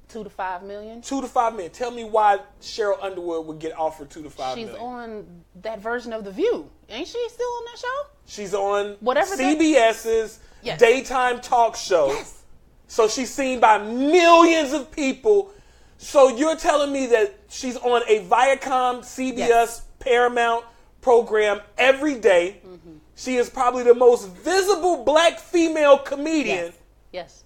two 0.09 0.23
to 0.23 0.29
five 0.29 0.63
million. 0.63 1.01
Two 1.01 1.21
to 1.21 1.27
five 1.27 1.53
million. 1.53 1.71
Tell 1.71 1.91
me 1.91 2.03
why 2.03 2.39
Sheryl 2.61 3.01
Underwood 3.01 3.45
would 3.47 3.59
get 3.59 3.77
offered 3.77 4.09
two 4.09 4.23
to 4.23 4.29
five 4.29 4.57
She's 4.57 4.67
million. 4.67 4.83
on 4.85 5.25
that 5.61 5.79
version 5.79 6.13
of 6.13 6.23
The 6.23 6.31
View, 6.31 6.69
ain't 6.89 7.07
she? 7.07 7.29
Still 7.29 7.47
on 7.47 7.65
that 7.65 7.79
show? 7.79 8.07
She's 8.25 8.53
on 8.53 8.95
Whatever 8.99 9.35
CBS's 9.35 10.39
Yes. 10.63 10.79
daytime 10.79 11.41
talk 11.41 11.75
show. 11.75 12.07
Yes. 12.07 12.41
So 12.87 13.07
she's 13.07 13.31
seen 13.33 13.59
by 13.59 13.77
millions 13.77 14.73
of 14.73 14.91
people. 14.91 15.51
So 15.97 16.35
you're 16.35 16.55
telling 16.55 16.91
me 16.91 17.05
that 17.07 17.35
she's 17.49 17.77
on 17.77 18.01
a 18.07 18.23
Viacom, 18.25 19.01
CBS, 19.01 19.37
Yes. 19.37 19.81
Paramount 19.99 20.65
program 21.09 21.61
every 21.77 22.15
day. 22.15 22.57
Mm-hmm. 22.65 22.93
She 23.15 23.35
is 23.35 23.47
probably 23.47 23.83
the 23.83 23.93
most 23.93 24.27
visible 24.29 25.03
black 25.03 25.37
female 25.39 25.99
comedian, 25.99 26.73
Yes. 27.11 27.13
Yes. 27.13 27.43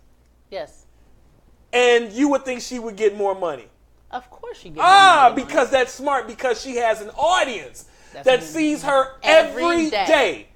Yes. 0.49 0.85
and 1.73 2.11
you 2.13 2.29
would 2.29 2.45
think 2.45 2.61
she 2.61 2.79
would 2.79 2.95
get 2.95 3.17
more 3.17 3.35
money. 3.35 3.67
Of 4.11 4.29
course 4.31 4.57
she 4.59 4.69
gets. 4.69 4.79
Ah, 4.81 5.25
more 5.27 5.29
money. 5.31 5.43
because 5.45 5.69
that's 5.69 5.91
smart 5.93 6.25
because 6.25 6.61
she 6.61 6.77
has 6.77 7.01
an 7.01 7.09
audience 7.11 7.85
That's 8.13 8.25
that 8.25 8.43
sees 8.43 8.81
her 8.83 9.17
Every 9.21 9.63
every 9.63 9.89
day. 9.89 10.05
day. 10.07 10.47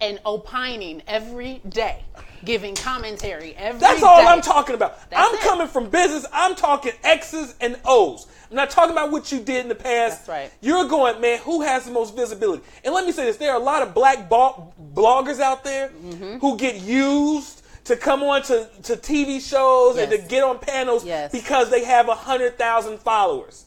and 0.00 0.18
opining 0.24 1.02
every 1.06 1.60
day, 1.68 2.02
giving 2.44 2.74
commentary 2.74 3.54
every 3.56 3.80
That's 3.80 4.02
all 4.02 4.22
day. 4.22 4.26
I'm 4.28 4.40
talking 4.40 4.74
about. 4.74 4.98
That's 5.10 5.28
I'm 5.28 5.34
it. 5.36 5.40
coming 5.42 5.68
from 5.68 5.90
business. 5.90 6.24
I'm 6.32 6.54
talking 6.56 6.92
X's 7.04 7.54
and 7.60 7.78
O's. 7.84 8.26
I'm 8.50 8.56
not 8.56 8.70
talking 8.70 8.92
about 8.92 9.10
what 9.10 9.32
you 9.32 9.40
did 9.40 9.62
in 9.62 9.68
the 9.68 9.74
past. 9.74 10.26
That's 10.26 10.28
right. 10.28 10.52
You're 10.60 10.86
going, 10.88 11.20
man, 11.20 11.38
who 11.40 11.62
has 11.62 11.84
the 11.84 11.90
most 11.92 12.14
visibility? 12.14 12.62
And 12.84 12.94
let 12.94 13.04
me 13.04 13.12
say 13.12 13.24
this 13.24 13.36
there 13.38 13.52
are 13.52 13.60
a 13.60 13.62
lot 13.62 13.82
of 13.82 13.92
black 13.94 14.28
bloggers 14.28 15.40
out 15.40 15.64
there 15.64 15.88
Mm-hmm. 15.88 16.38
who 16.38 16.56
get 16.56 16.76
used 16.82 17.62
to 17.84 17.96
come 17.96 18.22
on 18.22 18.42
to, 18.42 18.68
to 18.84 18.94
TV 18.96 19.40
shows 19.40 19.96
and 19.96 20.10
to 20.10 20.18
get 20.18 20.42
on 20.42 20.58
panels 20.58 21.04
Yes. 21.04 21.30
because 21.32 21.70
they 21.70 21.84
have 21.84 22.08
100,000 22.08 22.98
followers. 22.98 23.64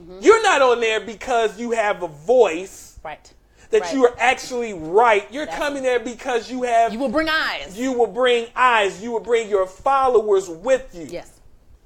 Mm-hmm. 0.00 0.18
You're 0.20 0.42
not 0.42 0.62
on 0.62 0.80
there 0.80 1.00
because 1.00 1.58
you 1.58 1.72
have 1.72 2.02
a 2.02 2.08
voice 2.08 2.98
right. 3.04 3.32
that 3.70 3.82
Right. 3.82 3.94
you 3.94 4.04
are 4.06 4.14
actually 4.18 4.72
right. 4.74 5.26
You're 5.32 5.46
That's 5.46 5.58
coming 5.58 5.82
there 5.82 6.00
because 6.00 6.50
you 6.50 6.62
have 6.64 6.92
You 6.92 6.98
will 6.98 7.08
bring 7.10 7.28
eyes. 7.28 7.78
you 7.78 7.92
will 7.92 8.06
bring 8.08 8.46
eyes, 8.56 9.02
you 9.02 9.12
will 9.12 9.20
bring 9.20 9.48
your 9.48 9.66
followers 9.66 10.48
with 10.48 10.92
you. 10.94 11.06
yes. 11.10 11.39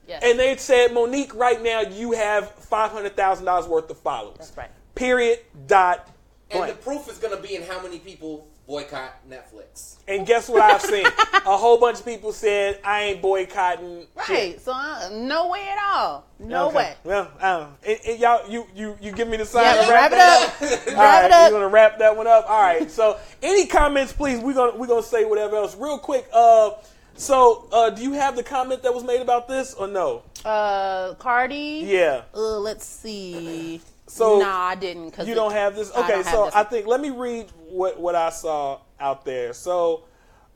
Yes. 0.07 0.23
And 0.25 0.39
they 0.39 0.57
said, 0.57 0.93
Monique, 0.93 1.35
right 1.35 1.63
now 1.63 1.81
you 1.81 2.13
have 2.13 2.51
five 2.51 2.91
hundred 2.91 3.17
thousand 3.17 3.45
dollars 3.47 3.67
worth 3.67 3.89
of 3.91 3.99
followers. 3.99 4.37
That's 4.39 4.57
right. 4.57 4.71
Period. 4.95 5.41
Dot. 5.67 6.09
And 6.51 6.69
the 6.71 6.75
proof 6.75 7.09
is 7.09 7.19
going 7.19 7.35
to 7.37 7.43
be 7.43 7.57
in 7.57 7.63
how 7.63 7.83
many 7.83 7.99
people 7.99 8.47
boycott 8.67 9.13
Netflix. 9.29 9.97
And 10.07 10.27
guess 10.27 10.49
what 10.49 10.63
I've 10.63 10.81
seen? 10.81 11.05
A 11.35 11.57
whole 11.57 11.79
bunch 11.81 11.99
of 11.99 12.05
people 12.05 12.33
said 12.33 12.79
I 12.85 13.03
ain't 13.03 13.23
boycotting. 13.23 14.07
right. 14.15 14.27
shit." 14.27 14.61
So 14.61 14.73
uh, 14.73 15.09
no 15.13 15.49
way 15.49 15.67
at 15.69 15.79
all. 15.83 16.27
No 16.39 16.69
Okay. 16.69 16.77
way. 16.77 16.95
Well, 17.05 17.31
I 17.41 17.51
don't 17.53 17.61
know. 17.63 17.77
It- 17.83 18.01
it- 18.05 18.19
y'all, 18.21 18.49
you 18.49 18.67
you 18.75 18.97
you 19.01 19.13
give 19.13 19.27
me 19.29 19.37
the 19.39 19.45
sign. 19.47 19.65
Yeah, 19.65 19.73
to 19.73 19.79
let's 19.81 19.91
wrap 19.91 20.13
it 20.13 20.15
that 20.15 20.43
up. 20.63 20.63
All 20.89 20.95
wrap 20.95 20.97
right, 20.97 21.25
it 21.25 21.33
up. 21.33 21.53
We're 21.53 21.59
gonna 21.59 21.69
wrap 21.69 21.99
that 21.99 22.17
one 22.17 22.27
up. 22.27 22.49
All 22.49 22.63
right. 22.63 22.91
So, 22.91 23.19
any 23.43 23.67
comments, 23.67 24.13
please? 24.13 24.39
We're 24.41 24.55
gonna 24.55 24.77
we're 24.77 24.87
gonna 24.87 25.03
say 25.03 25.25
whatever 25.25 25.57
else 25.57 25.75
real 25.77 25.99
quick. 25.99 26.27
Uh, 26.33 26.71
so 27.17 27.69
uh, 27.73 27.91
do 27.91 28.03
you 28.03 28.13
have 28.13 28.37
the 28.37 28.43
comment 28.43 28.83
that 28.83 28.95
was 28.95 29.05
made 29.05 29.21
about 29.21 29.49
this 29.49 29.75
or 29.75 29.87
no? 29.87 30.23
Uh, 30.45 31.15
Cardi. 31.15 31.83
Yeah. 31.87 32.23
Uh, 32.35 32.59
let's 32.59 32.85
see. 32.85 33.81
So, 34.07 34.39
nah, 34.39 34.67
I 34.67 34.75
didn't. 34.75 35.13
Cause 35.13 35.27
You 35.27 35.33
it- 35.33 35.37
don't 35.37 35.53
have 35.53 35.75
this? 35.77 35.91
Okay, 35.91 36.23
don't 36.23 36.25
so. 36.25 36.51
I 36.55 36.65
think 36.65 36.87
let 36.87 37.01
me 37.01 37.11
read 37.11 37.47
what 37.69 37.99
what 37.99 38.15
I 38.15 38.31
saw 38.31 38.81
out 39.01 39.25
there. 39.25 39.53
So 39.55 40.05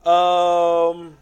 um 0.05 1.17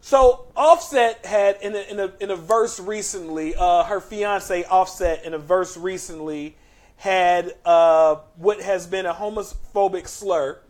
so 0.00 0.46
Offset 0.56 1.24
had 1.26 1.58
in 1.62 1.74
a 1.74 1.80
in 1.90 2.00
a 2.00 2.12
in 2.20 2.30
a 2.30 2.36
verse 2.36 2.78
recently, 2.80 3.54
uh 3.58 3.82
her 3.84 4.00
fiance 4.00 4.64
Offset 4.64 5.24
in 5.24 5.34
a 5.34 5.38
verse 5.38 5.76
recently 5.76 6.56
had 7.02 7.52
uh 7.64 8.14
what 8.36 8.60
has 8.60 8.86
been 8.86 9.06
a 9.06 9.12
homophobic 9.12 10.06
slur. 10.06 10.60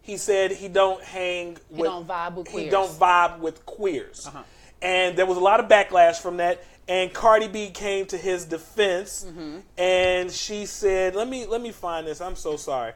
He 0.00 0.16
said 0.16 0.52
he 0.52 0.68
don't 0.68 1.02
hang 1.04 1.58
with 1.68 1.80
Mm-hmm. 1.80 1.82
don't 1.82 2.08
vibe 2.08 2.34
with 2.36 2.48
He 2.48 2.70
don't 2.70 2.90
vibe 2.90 3.40
with 3.40 3.66
queers. 3.66 4.26
Uh-huh. 4.26 4.42
And 4.80 5.18
there 5.18 5.26
was 5.26 5.36
a 5.36 5.40
lot 5.40 5.60
of 5.60 5.68
backlash 5.68 6.16
from 6.16 6.38
that. 6.38 6.64
And 6.88 7.12
Cardi 7.12 7.46
B 7.46 7.68
came 7.70 8.06
to 8.06 8.16
his 8.16 8.46
defense, 8.46 9.24
Mm-hmm. 9.28 9.58
and 9.76 10.32
she 10.32 10.64
said, 10.64 11.14
"Let 11.14 11.28
me 11.28 11.44
let 11.46 11.60
me 11.60 11.72
find 11.72 12.06
this. 12.06 12.22
I'm 12.22 12.36
so 12.36 12.56
sorry. 12.56 12.94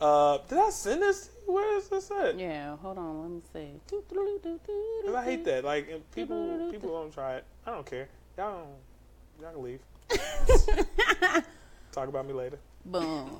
Uh, 0.00 0.38
did 0.48 0.58
I 0.58 0.70
send 0.70 1.02
this? 1.02 1.30
Where 1.46 1.76
is 1.78 1.88
this 1.88 2.10
at? 2.12 2.38
Yeah, 2.38 2.76
hold 2.76 2.96
on. 2.98 3.22
Let 3.22 3.30
me 3.32 3.42
see. 3.52 3.80
'Cause 3.90 5.14
I 5.16 5.24
hate 5.24 5.44
that. 5.46 5.64
Like 5.64 5.88
people 6.14 6.70
people 6.70 6.90
don't 6.90 7.12
try 7.12 7.34
it. 7.38 7.44
I 7.66 7.72
don't 7.72 7.84
care. 7.86 8.08
Y'all 8.38 8.62
don't. 8.62 9.42
Y'all 9.42 9.52
can 9.52 9.62
leave. 9.64 11.44
Talk 11.96 12.08
about 12.10 12.26
me 12.26 12.34
later. 12.34 12.58
Boom. 12.84 13.30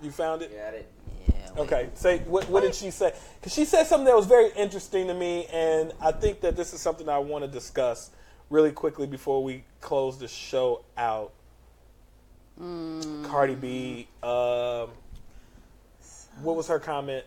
You 0.00 0.10
found 0.10 0.40
it? 0.40 0.50
Got 0.56 0.72
it. 0.72 0.90
Yeah. 1.28 1.34
wait. 1.54 1.60
Okay. 1.60 1.88
Say 1.92 2.20
what, 2.20 2.48
what 2.48 2.62
did 2.62 2.74
she 2.74 2.90
say? 2.90 3.12
Because 3.38 3.52
she 3.52 3.66
said 3.66 3.86
something 3.86 4.06
that 4.06 4.16
was 4.16 4.24
very 4.24 4.50
interesting 4.56 5.06
to 5.08 5.12
me, 5.12 5.44
and 5.52 5.92
I 6.00 6.10
think 6.10 6.40
that 6.40 6.56
this 6.56 6.72
is 6.72 6.80
something 6.80 7.10
I 7.10 7.18
want 7.18 7.44
to 7.44 7.50
discuss 7.50 8.10
really 8.48 8.72
quickly 8.72 9.06
before 9.06 9.44
we 9.44 9.64
close 9.82 10.16
the 10.16 10.28
show 10.28 10.82
out. 10.96 11.32
Cardi 12.58 13.54
B. 13.54 14.08
Um, 14.22 14.88
what 16.40 16.56
was 16.56 16.68
her 16.68 16.78
comment? 16.78 17.26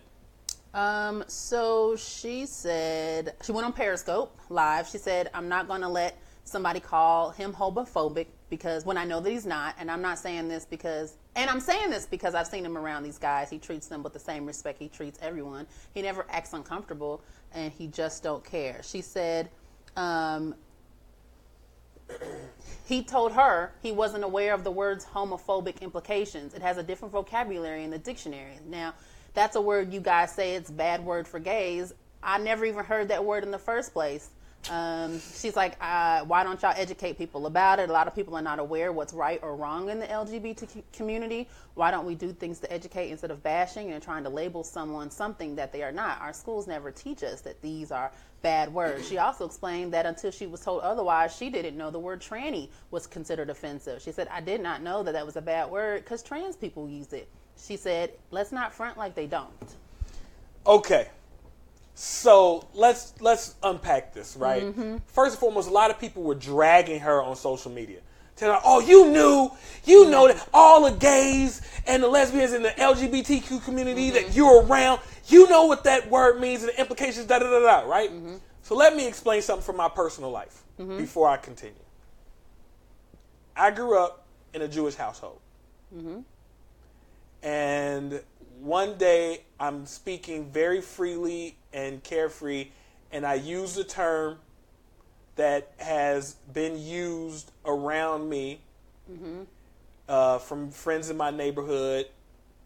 Um, 0.74 1.22
so 1.28 1.94
she 1.94 2.46
said 2.46 3.34
she 3.44 3.52
went 3.52 3.64
on 3.64 3.72
Periscope 3.72 4.36
live. 4.48 4.88
She 4.88 4.98
said, 4.98 5.30
"I'm 5.34 5.48
not 5.48 5.68
going 5.68 5.82
to 5.82 5.88
let 5.88 6.18
somebody 6.42 6.80
call 6.80 7.30
him 7.30 7.52
homophobic 7.52 8.26
because 8.54 8.86
when 8.86 8.96
I 8.96 9.04
know 9.04 9.18
that 9.18 9.28
he's 9.28 9.46
not, 9.46 9.74
and 9.80 9.90
I'm 9.90 10.00
not 10.00 10.16
saying 10.16 10.46
this 10.46 10.64
because, 10.64 11.16
and 11.34 11.50
I'm 11.50 11.58
saying 11.58 11.90
this 11.90 12.06
because 12.06 12.36
I've 12.36 12.46
seen 12.46 12.64
him 12.64 12.78
around 12.78 13.02
these 13.02 13.18
guys. 13.18 13.50
He 13.50 13.58
treats 13.58 13.88
them 13.88 14.04
with 14.04 14.12
the 14.12 14.20
same 14.20 14.46
respect 14.46 14.78
he 14.78 14.88
treats 14.88 15.18
everyone. 15.20 15.66
He 15.92 16.02
never 16.02 16.24
acts 16.30 16.52
uncomfortable, 16.52 17.20
and 17.52 17.72
he 17.72 17.88
just 17.88 18.22
don't 18.22 18.44
care." 18.44 18.80
She 18.84 19.00
said, 19.00 19.50
um, 19.96 20.54
he 22.86 23.02
told 23.02 23.32
her 23.32 23.72
he 23.82 23.90
wasn't 23.90 24.22
aware 24.22 24.54
of 24.54 24.62
the 24.62 24.70
word's 24.70 25.04
homophobic 25.04 25.80
implications. 25.80 26.54
It 26.54 26.62
has 26.62 26.78
a 26.78 26.82
different 26.84 27.10
vocabulary 27.10 27.82
in 27.82 27.90
the 27.90 27.98
dictionary. 27.98 28.58
Now, 28.68 28.94
that's 29.34 29.56
a 29.56 29.60
word 29.60 29.92
you 29.92 29.98
guys 29.98 30.30
say 30.32 30.54
it's 30.54 30.70
bad 30.70 31.04
word 31.04 31.26
for 31.26 31.40
gays. 31.40 31.92
I 32.22 32.38
never 32.38 32.64
even 32.64 32.84
heard 32.84 33.08
that 33.08 33.24
word 33.24 33.42
in 33.42 33.50
the 33.50 33.58
first 33.58 33.92
place. 33.92 34.30
Um, 34.70 35.20
she's 35.34 35.56
like, 35.56 35.76
uh, 35.80 36.24
why 36.24 36.42
don't 36.42 36.60
y'all 36.62 36.74
educate 36.76 37.18
people 37.18 37.46
about 37.46 37.78
it? 37.78 37.90
A 37.90 37.92
lot 37.92 38.06
of 38.06 38.14
people 38.14 38.34
are 38.34 38.42
not 38.42 38.58
aware 38.58 38.92
what's 38.92 39.12
right 39.12 39.38
or 39.42 39.56
wrong 39.56 39.90
in 39.90 39.98
the 39.98 40.06
LGBT 40.06 40.82
community. 40.92 41.48
Why 41.74 41.90
don't 41.90 42.06
we 42.06 42.14
do 42.14 42.32
things 42.32 42.60
to 42.60 42.72
educate 42.72 43.10
instead 43.10 43.30
of 43.30 43.42
bashing 43.42 43.92
and 43.92 44.02
trying 44.02 44.24
to 44.24 44.30
label 44.30 44.64
someone 44.64 45.10
something 45.10 45.56
that 45.56 45.72
they 45.72 45.82
are 45.82 45.92
not? 45.92 46.20
Our 46.20 46.32
schools 46.32 46.66
never 46.66 46.90
teach 46.90 47.22
us 47.22 47.42
that 47.42 47.60
these 47.60 47.90
are 47.90 48.10
bad 48.42 48.72
words. 48.72 49.08
She 49.08 49.18
also 49.18 49.44
explained 49.44 49.92
that 49.92 50.06
until 50.06 50.30
she 50.30 50.46
was 50.46 50.60
told 50.60 50.82
otherwise, 50.82 51.36
she 51.36 51.50
didn't 51.50 51.76
know 51.76 51.90
the 51.90 51.98
word 51.98 52.20
tranny 52.20 52.68
was 52.90 53.06
considered 53.06 53.50
offensive. 53.50 54.00
She 54.00 54.12
said, 54.12 54.28
I 54.28 54.40
did 54.40 54.62
not 54.62 54.82
know 54.82 55.02
that 55.02 55.12
that 55.12 55.26
was 55.26 55.36
a 55.36 55.42
bad 55.42 55.70
word 55.70 56.04
because 56.04 56.22
trans 56.22 56.56
people 56.56 56.88
use 56.88 57.12
it. 57.12 57.28
She 57.58 57.76
said, 57.76 58.12
let's 58.30 58.52
not 58.52 58.72
front 58.72 58.96
like 58.96 59.14
they 59.14 59.26
don't. 59.26 59.50
Okay. 60.66 61.08
So 61.94 62.66
let's 62.74 63.14
let's 63.20 63.54
unpack 63.62 64.12
this, 64.14 64.36
right? 64.36 64.64
Mm-hmm. 64.64 64.96
First 65.06 65.34
and 65.34 65.40
foremost, 65.40 65.68
a 65.68 65.72
lot 65.72 65.90
of 65.90 65.98
people 65.98 66.22
were 66.22 66.34
dragging 66.34 67.00
her 67.00 67.22
on 67.22 67.36
social 67.36 67.70
media. 67.70 68.00
Telling 68.36 68.56
her, 68.56 68.62
oh, 68.64 68.80
you 68.80 69.10
knew, 69.12 69.50
you 69.84 70.10
know 70.10 70.26
that 70.26 70.48
all 70.52 70.90
the 70.90 70.96
gays 70.96 71.62
and 71.86 72.02
the 72.02 72.08
lesbians 72.08 72.52
in 72.52 72.62
the 72.62 72.70
LGBTQ 72.70 73.64
community 73.64 74.10
Mm-hmm. 74.10 74.26
that 74.26 74.34
you're 74.34 74.64
around, 74.64 75.00
you 75.28 75.48
know 75.48 75.66
what 75.66 75.84
that 75.84 76.10
word 76.10 76.40
means 76.40 76.62
and 76.64 76.70
the 76.72 76.80
implications, 76.80 77.26
da 77.26 77.38
da 77.38 77.48
da 77.48 77.60
da, 77.60 77.88
right? 77.88 78.10
Mm-hmm. 78.10 78.36
So 78.62 78.74
let 78.74 78.96
me 78.96 79.06
explain 79.06 79.40
something 79.40 79.64
from 79.64 79.76
my 79.76 79.88
personal 79.88 80.30
life 80.32 80.62
before 80.98 81.28
I 81.28 81.36
continue. 81.36 81.74
I 83.56 83.70
grew 83.70 83.96
up 83.96 84.26
in 84.52 84.62
a 84.62 84.68
Jewish 84.68 84.96
household. 84.96 85.38
And 87.42 88.20
one 88.60 88.96
day 88.96 89.42
I'm 89.60 89.86
speaking 89.86 90.50
very 90.50 90.80
freely 90.80 91.56
and 91.74 92.02
carefree, 92.02 92.68
and 93.12 93.26
I 93.26 93.34
use 93.34 93.74
the 93.74 93.84
term 93.84 94.38
that 95.36 95.72
has 95.78 96.36
been 96.52 96.78
used 96.82 97.50
around 97.66 98.28
me 98.28 98.60
uh, 100.08 100.38
from 100.38 100.70
friends 100.70 101.10
in 101.10 101.16
my 101.16 101.30
neighborhood 101.30 102.06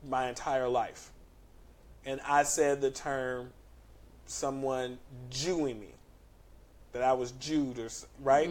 my 0.09 0.29
entire 0.29 0.69
life. 0.69 1.11
And 2.05 2.21
I 2.27 2.45
said 2.45 2.81
the 2.81 2.91
term 2.91 3.51
someone 4.27 4.99
Jewing 5.31 5.81
me, 5.81 5.95
that 6.93 7.03
I 7.03 7.15
was 7.15 7.33
Jewed, 7.33 7.79
or 7.79 7.89
right? 8.21 8.49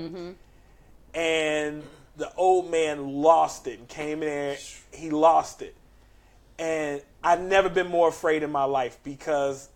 And 1.13 1.83
the 2.17 2.33
old 2.35 2.69
man 2.69 3.13
lost 3.13 3.67
it 3.67 3.79
and 3.79 3.87
came 3.87 4.23
in 4.23 4.29
there. 4.29 4.57
He 4.91 5.11
lost 5.11 5.61
it 5.61 5.75
and 6.59 7.01
I've 7.23 7.41
never 7.41 7.69
been 7.69 7.87
more 7.87 8.09
afraid 8.09 8.43
in 8.43 8.51
my 8.51 8.63
life 8.63 8.97
because 9.03 9.69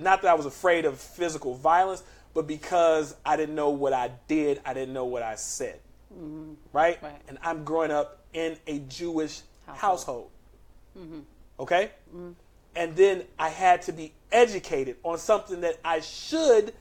not 0.00 0.22
that 0.22 0.30
I 0.30 0.34
was 0.34 0.46
afraid 0.46 0.84
of 0.84 0.98
physical 0.98 1.54
violence, 1.54 2.02
but 2.34 2.46
because 2.46 3.16
I 3.24 3.36
didn't 3.36 3.54
know 3.54 3.70
what 3.70 3.92
I 3.92 4.10
did, 4.28 4.60
I 4.64 4.74
didn't 4.74 4.94
know 4.94 5.04
what 5.04 5.22
I 5.22 5.34
said. 5.34 5.80
Mm-hmm. 6.12 6.54
Right? 6.72 7.02
Right. 7.02 7.20
And 7.28 7.38
I'm 7.42 7.64
growing 7.64 7.90
up 7.90 8.24
in 8.32 8.56
a 8.66 8.78
Jewish 8.80 9.40
household. 9.66 9.80
Household. 9.80 10.30
Mm-hmm. 10.98 11.20
Okay? 11.58 11.90
Mm-hmm. 12.14 12.30
And 12.76 12.96
then 12.96 13.24
I 13.38 13.48
had 13.48 13.82
to 13.82 13.92
be 13.92 14.12
educated 14.32 14.96
on 15.02 15.18
something 15.18 15.60
that 15.62 15.78
I 15.84 16.00
should 16.00 16.72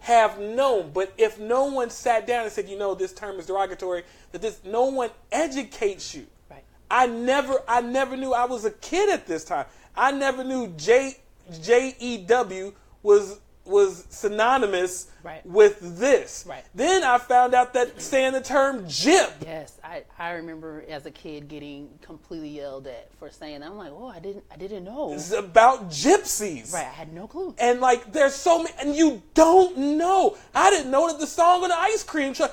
have 0.00 0.38
known. 0.38 0.90
But 0.92 1.12
if 1.16 1.40
no 1.40 1.64
one 1.64 1.90
sat 1.90 2.26
down 2.26 2.44
and 2.44 2.52
said, 2.52 2.68
you 2.68 2.78
know, 2.78 2.94
this 2.94 3.12
term 3.12 3.38
is 3.40 3.46
derogatory, 3.46 4.04
that 4.32 4.42
this 4.42 4.60
no 4.64 4.84
one 4.86 5.10
educates 5.32 6.14
you. 6.14 6.26
Right. 6.50 6.62
I 6.90 7.06
never 7.06 7.62
I 7.66 7.80
never 7.80 8.16
knew 8.16 8.32
I 8.32 8.44
was 8.44 8.64
a 8.64 8.70
kid 8.70 9.08
at 9.08 9.26
this 9.26 9.44
time. 9.44 9.66
I 9.96 10.12
never 10.12 10.44
knew 10.44 10.68
J 10.76 11.16
J 11.62 11.94
E 11.98 12.18
W 12.18 12.72
was 13.02 13.40
was 13.66 14.04
synonymous 14.10 15.10
right. 15.22 15.40
with 15.46 15.98
this. 15.98 16.44
Right. 16.46 16.62
Then 16.74 17.02
I 17.02 17.16
found 17.16 17.54
out 17.54 17.72
that 17.72 18.02
saying 18.02 18.34
the 18.34 18.42
term 18.42 18.86
"jip." 18.86 19.32
Yes, 19.40 19.80
I, 19.82 20.04
I 20.18 20.32
remember 20.32 20.84
as 20.86 21.06
a 21.06 21.10
kid 21.10 21.48
getting 21.48 21.88
completely 22.02 22.50
yelled 22.50 22.86
at 22.86 23.08
for 23.14 23.30
saying. 23.30 23.60
That. 23.60 23.70
I'm 23.70 23.78
like, 23.78 23.90
oh, 23.90 24.08
I 24.08 24.18
didn't 24.18 24.44
I 24.52 24.56
didn't 24.56 24.84
know. 24.84 25.14
It's 25.14 25.32
about 25.32 25.88
gypsies. 25.88 26.74
Right. 26.74 26.86
I 26.86 26.90
had 26.90 27.14
no 27.14 27.26
clue. 27.26 27.54
And 27.58 27.80
like, 27.80 28.12
there's 28.12 28.34
so 28.34 28.62
many, 28.62 28.74
and 28.80 28.94
you 28.94 29.22
don't 29.32 29.96
know. 29.96 30.36
I 30.54 30.68
didn't 30.68 30.90
know 30.90 31.08
that 31.08 31.18
the 31.18 31.26
song 31.26 31.62
on 31.62 31.70
the 31.70 31.78
ice 31.78 32.02
cream 32.04 32.34
truck 32.34 32.52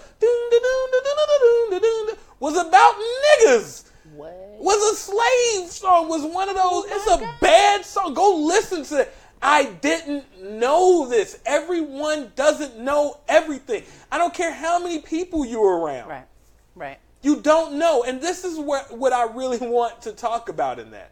was 2.40 2.58
about 2.58 2.96
niggas. 3.42 3.84
What? 4.16 4.34
Was 4.60 4.94
a 4.94 4.96
slave 4.96 5.70
song. 5.72 6.08
Was 6.10 6.24
one 6.24 6.50
of 6.50 6.56
those. 6.56 6.86
it's 6.88 7.08
a 7.08 7.20
God. 7.20 7.36
bad 7.40 7.86
song. 7.86 8.14
Go 8.14 8.38
listen 8.38 8.84
to 8.86 9.02
it. 9.02 9.16
I 9.42 9.66
didn't 9.66 10.26
know 10.60 11.08
this. 11.08 11.40
Everyone 11.46 12.32
doesn't 12.36 12.78
know 12.78 13.20
everything. 13.28 13.84
I 14.12 14.18
don't 14.20 14.34
care 14.34 14.54
how 14.54 14.78
many 14.80 15.00
people 15.00 15.46
you're 15.46 15.78
around. 15.80 16.10
Right, 16.10 16.28
right. 16.76 17.00
You 17.24 17.38
don't 17.38 17.76
know. 17.80 18.04
And 18.04 18.22
this 18.22 18.44
is 18.44 18.60
what, 18.60 18.96
what 18.96 19.14
I 19.14 19.24
really 19.34 19.58
want 19.62 20.02
to 20.04 20.12
talk 20.12 20.50
about 20.50 20.78
in 20.78 20.92
that. 20.92 21.12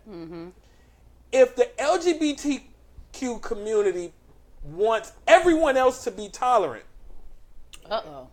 If 1.31 1.55
the 1.55 1.69
LGBTQ 1.79 3.41
community 3.41 4.13
wants 4.63 5.11
everyone 5.27 5.77
else 5.77 6.03
to 6.03 6.11
be 6.11 6.29
tolerant, 6.29 6.85
Uh 7.89 8.01
oh. 8.05 8.27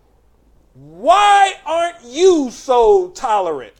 why 0.74 1.54
aren't 1.64 2.04
you 2.04 2.50
so 2.50 3.08
tolerant? 3.10 3.72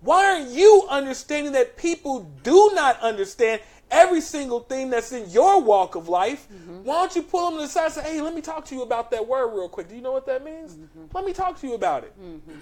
Right. 0.00 0.06
Why 0.06 0.24
aren't 0.24 0.50
you 0.50 0.86
understanding 0.88 1.52
that 1.52 1.76
people 1.76 2.30
do 2.42 2.70
not 2.74 3.00
understand 3.00 3.60
every 3.90 4.20
single 4.20 4.60
thing 4.60 4.90
that's 4.90 5.12
in 5.12 5.30
your 5.30 5.60
walk 5.60 5.94
of 5.94 6.08
life? 6.08 6.46
Mm-hmm. 6.52 6.84
Why 6.84 6.94
don't 6.94 7.16
you 7.16 7.22
pull 7.22 7.50
them 7.50 7.58
to 7.58 7.66
the 7.66 7.68
side 7.68 7.86
and 7.86 7.94
say, 7.94 8.02
hey, 8.02 8.20
let 8.20 8.34
me 8.34 8.40
talk 8.40 8.64
to 8.66 8.74
you 8.74 8.82
about 8.82 9.10
that 9.10 9.26
word 9.26 9.48
real 9.54 9.68
quick. 9.68 9.88
Do 9.88 9.94
you 9.94 10.02
know 10.02 10.12
what 10.12 10.26
that 10.26 10.44
means? 10.44 10.74
Mm-hmm. 10.74 11.04
Let 11.12 11.24
me 11.24 11.32
talk 11.32 11.58
to 11.60 11.66
you 11.66 11.74
about 11.74 12.04
it. 12.04 12.12
Mm-hmm. 12.20 12.52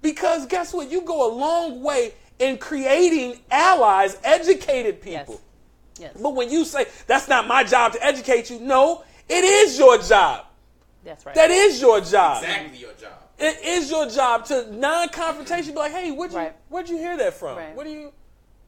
Because 0.00 0.46
guess 0.46 0.72
what? 0.74 0.90
You 0.90 1.02
go 1.02 1.30
a 1.30 1.32
long 1.32 1.82
way 1.82 2.14
in 2.38 2.58
creating 2.58 3.38
allies, 3.50 4.18
educated 4.24 5.00
people. 5.00 5.40
Yes. 5.98 6.12
Yes. 6.14 6.20
But 6.20 6.34
when 6.34 6.50
you 6.50 6.64
say, 6.64 6.86
that's 7.06 7.28
not 7.28 7.46
my 7.46 7.62
job 7.62 7.92
to 7.92 8.04
educate 8.04 8.50
you, 8.50 8.58
no, 8.58 9.04
it 9.28 9.44
is 9.44 9.78
your 9.78 9.98
job. 9.98 10.46
That's 11.04 11.24
right. 11.24 11.34
That 11.34 11.50
is 11.50 11.80
your 11.80 12.00
job. 12.00 12.42
Exactly 12.42 12.78
your 12.78 12.92
job. 12.94 13.21
It 13.42 13.58
is 13.64 13.90
your 13.90 14.08
job 14.08 14.44
to 14.46 14.72
non-confrontation 14.74 15.72
be 15.72 15.78
like, 15.78 15.92
hey, 15.92 16.10
where'd 16.12 16.30
you 16.32 16.38
Right. 16.38 16.54
where'd 16.68 16.88
you 16.88 16.96
hear 16.96 17.16
that 17.16 17.34
from? 17.34 17.56
Right. 17.58 17.74
What 17.74 17.84
do 17.84 17.90
you 17.92 18.12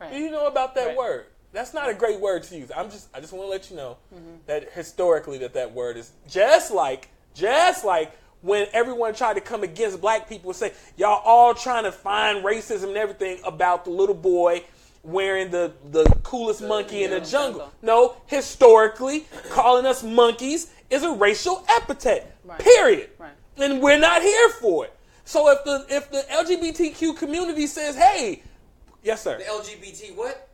Right. 0.00 0.12
do 0.12 0.18
you 0.18 0.30
know 0.30 0.46
about 0.48 0.74
that 0.74 0.96
word? 0.96 1.26
That's 1.52 1.72
not 1.72 1.88
a 1.88 1.94
great 1.94 2.18
word 2.18 2.42
to 2.44 2.56
use. 2.56 2.70
I'm 2.76 2.90
just 2.90 3.08
I 3.14 3.20
just 3.20 3.32
want 3.32 3.46
to 3.46 3.50
let 3.50 3.70
you 3.70 3.76
know 3.76 3.96
Mm-hmm. 4.14 4.34
that 4.46 4.72
historically 4.72 5.38
that 5.38 5.54
that 5.54 5.72
word 5.72 5.96
is 5.96 6.10
just 6.28 6.72
like 6.72 7.08
just 7.34 7.84
like 7.84 8.10
when 8.42 8.66
everyone 8.72 9.14
tried 9.14 9.34
to 9.34 9.40
come 9.40 9.62
against 9.62 10.00
black 10.00 10.28
people 10.28 10.50
and 10.50 10.56
say 10.56 10.72
y'all 10.96 11.22
all 11.24 11.54
trying 11.54 11.84
to 11.84 11.92
find 11.92 12.44
racism 12.44 12.88
and 12.88 12.96
everything 12.96 13.38
about 13.44 13.84
the 13.84 13.90
little 13.90 14.14
boy 14.14 14.64
wearing 15.04 15.50
the 15.52 15.72
the 15.92 16.04
coolest 16.24 16.62
monkey 16.62 17.04
in 17.04 17.10
the 17.10 17.20
jungle. 17.20 17.60
jungle. 17.60 17.72
No, 17.82 18.16
historically 18.26 19.26
calling 19.50 19.86
us 19.86 20.02
monkeys 20.02 20.70
is 20.90 21.04
a 21.04 21.12
racial 21.12 21.64
epithet. 21.68 22.36
Right. 22.44 22.58
Period 22.58 23.10
Right. 23.18 23.30
And 23.58 23.80
we're 23.82 23.98
not 23.98 24.22
here 24.22 24.48
for 24.50 24.86
it. 24.86 24.96
So 25.24 25.50
if 25.50 25.64
the 25.64 25.86
if 25.88 26.10
the 26.10 26.24
LGBTQ 26.30 27.16
community 27.16 27.66
says, 27.66 27.96
"Hey, 27.96 28.42
yes 29.02 29.22
sir, 29.22 29.38
The 29.38 29.44
LGBT 29.44 30.14
what? 30.16 30.48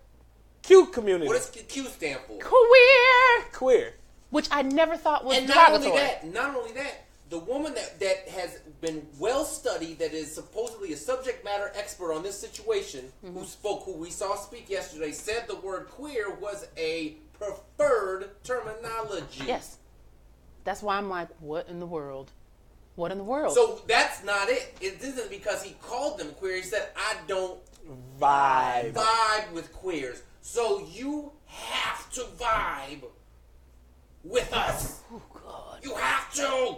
Q 0.62 0.86
community, 0.86 1.27
What 1.27 1.36
does 1.36 1.51
Q 1.51 1.85
stand 1.86 2.20
for? 2.27 2.39
Queer, 2.39 3.44
queer, 3.52 3.94
which 4.31 4.47
I 4.52 4.62
never 4.62 4.97
thought 4.97 5.24
was 5.24 5.36
And 5.39 5.48
not 5.48 5.72
only 5.72 5.89
derogatory. 5.89 6.06
that, 6.22 6.32
not 6.35 6.55
only 6.55 6.72
that, 6.72 7.06
the 7.31 7.39
woman 7.39 7.72
that, 7.74 7.98
that 7.98 8.28
has 8.28 8.60
been 8.82 9.06
well 9.18 9.44
studied, 9.44 9.98
that 10.01 10.12
is 10.12 10.32
supposedly 10.32 10.93
a 10.93 10.97
subject 10.97 11.44
matter 11.44 11.72
expert 11.74 12.12
on 12.12 12.22
this 12.22 12.39
situation, 12.39 13.10
Mm-hmm. 13.24 13.39
who 13.39 13.44
spoke, 13.47 13.85
who 13.85 13.97
we 13.97 14.10
saw 14.10 14.36
speak 14.36 14.68
yesterday, 14.68 15.12
said 15.12 15.44
the 15.48 15.56
word 15.56 15.89
queer 15.89 16.31
was 16.35 16.66
a 16.77 17.16
preferred 17.39 18.31
terminology. 18.44 19.44
Yes. 19.47 19.78
That's 20.64 20.82
why 20.82 20.98
I'm 20.98 21.09
like, 21.09 21.28
what 21.40 21.68
in 21.68 21.81
the 21.81 21.86
world? 21.86 22.31
What 22.96 23.12
in 23.12 23.18
the 23.18 23.24
world? 23.24 23.54
So 23.54 23.80
that's 23.86 24.24
not 24.24 24.48
it. 24.48 24.74
It 24.80 25.02
isn't 25.02 25.30
because 25.30 25.62
he 25.62 25.74
called 25.82 26.18
them 26.18 26.32
queer. 26.32 26.56
He 26.56 26.62
said, 26.62 26.88
I 26.96 27.16
don't 27.26 27.58
vibe." 28.20 28.92
vibe 28.92 29.52
with 29.52 29.72
queers. 29.72 30.22
So 30.42 30.86
you 30.90 31.32
have 31.46 32.10
to 32.12 32.20
vibe 32.38 33.04
with 34.24 34.52
us. 34.52 35.00
oh 35.12 35.22
God. 35.32 35.78
You 35.82 35.94
have 35.94 36.32
to 36.34 36.76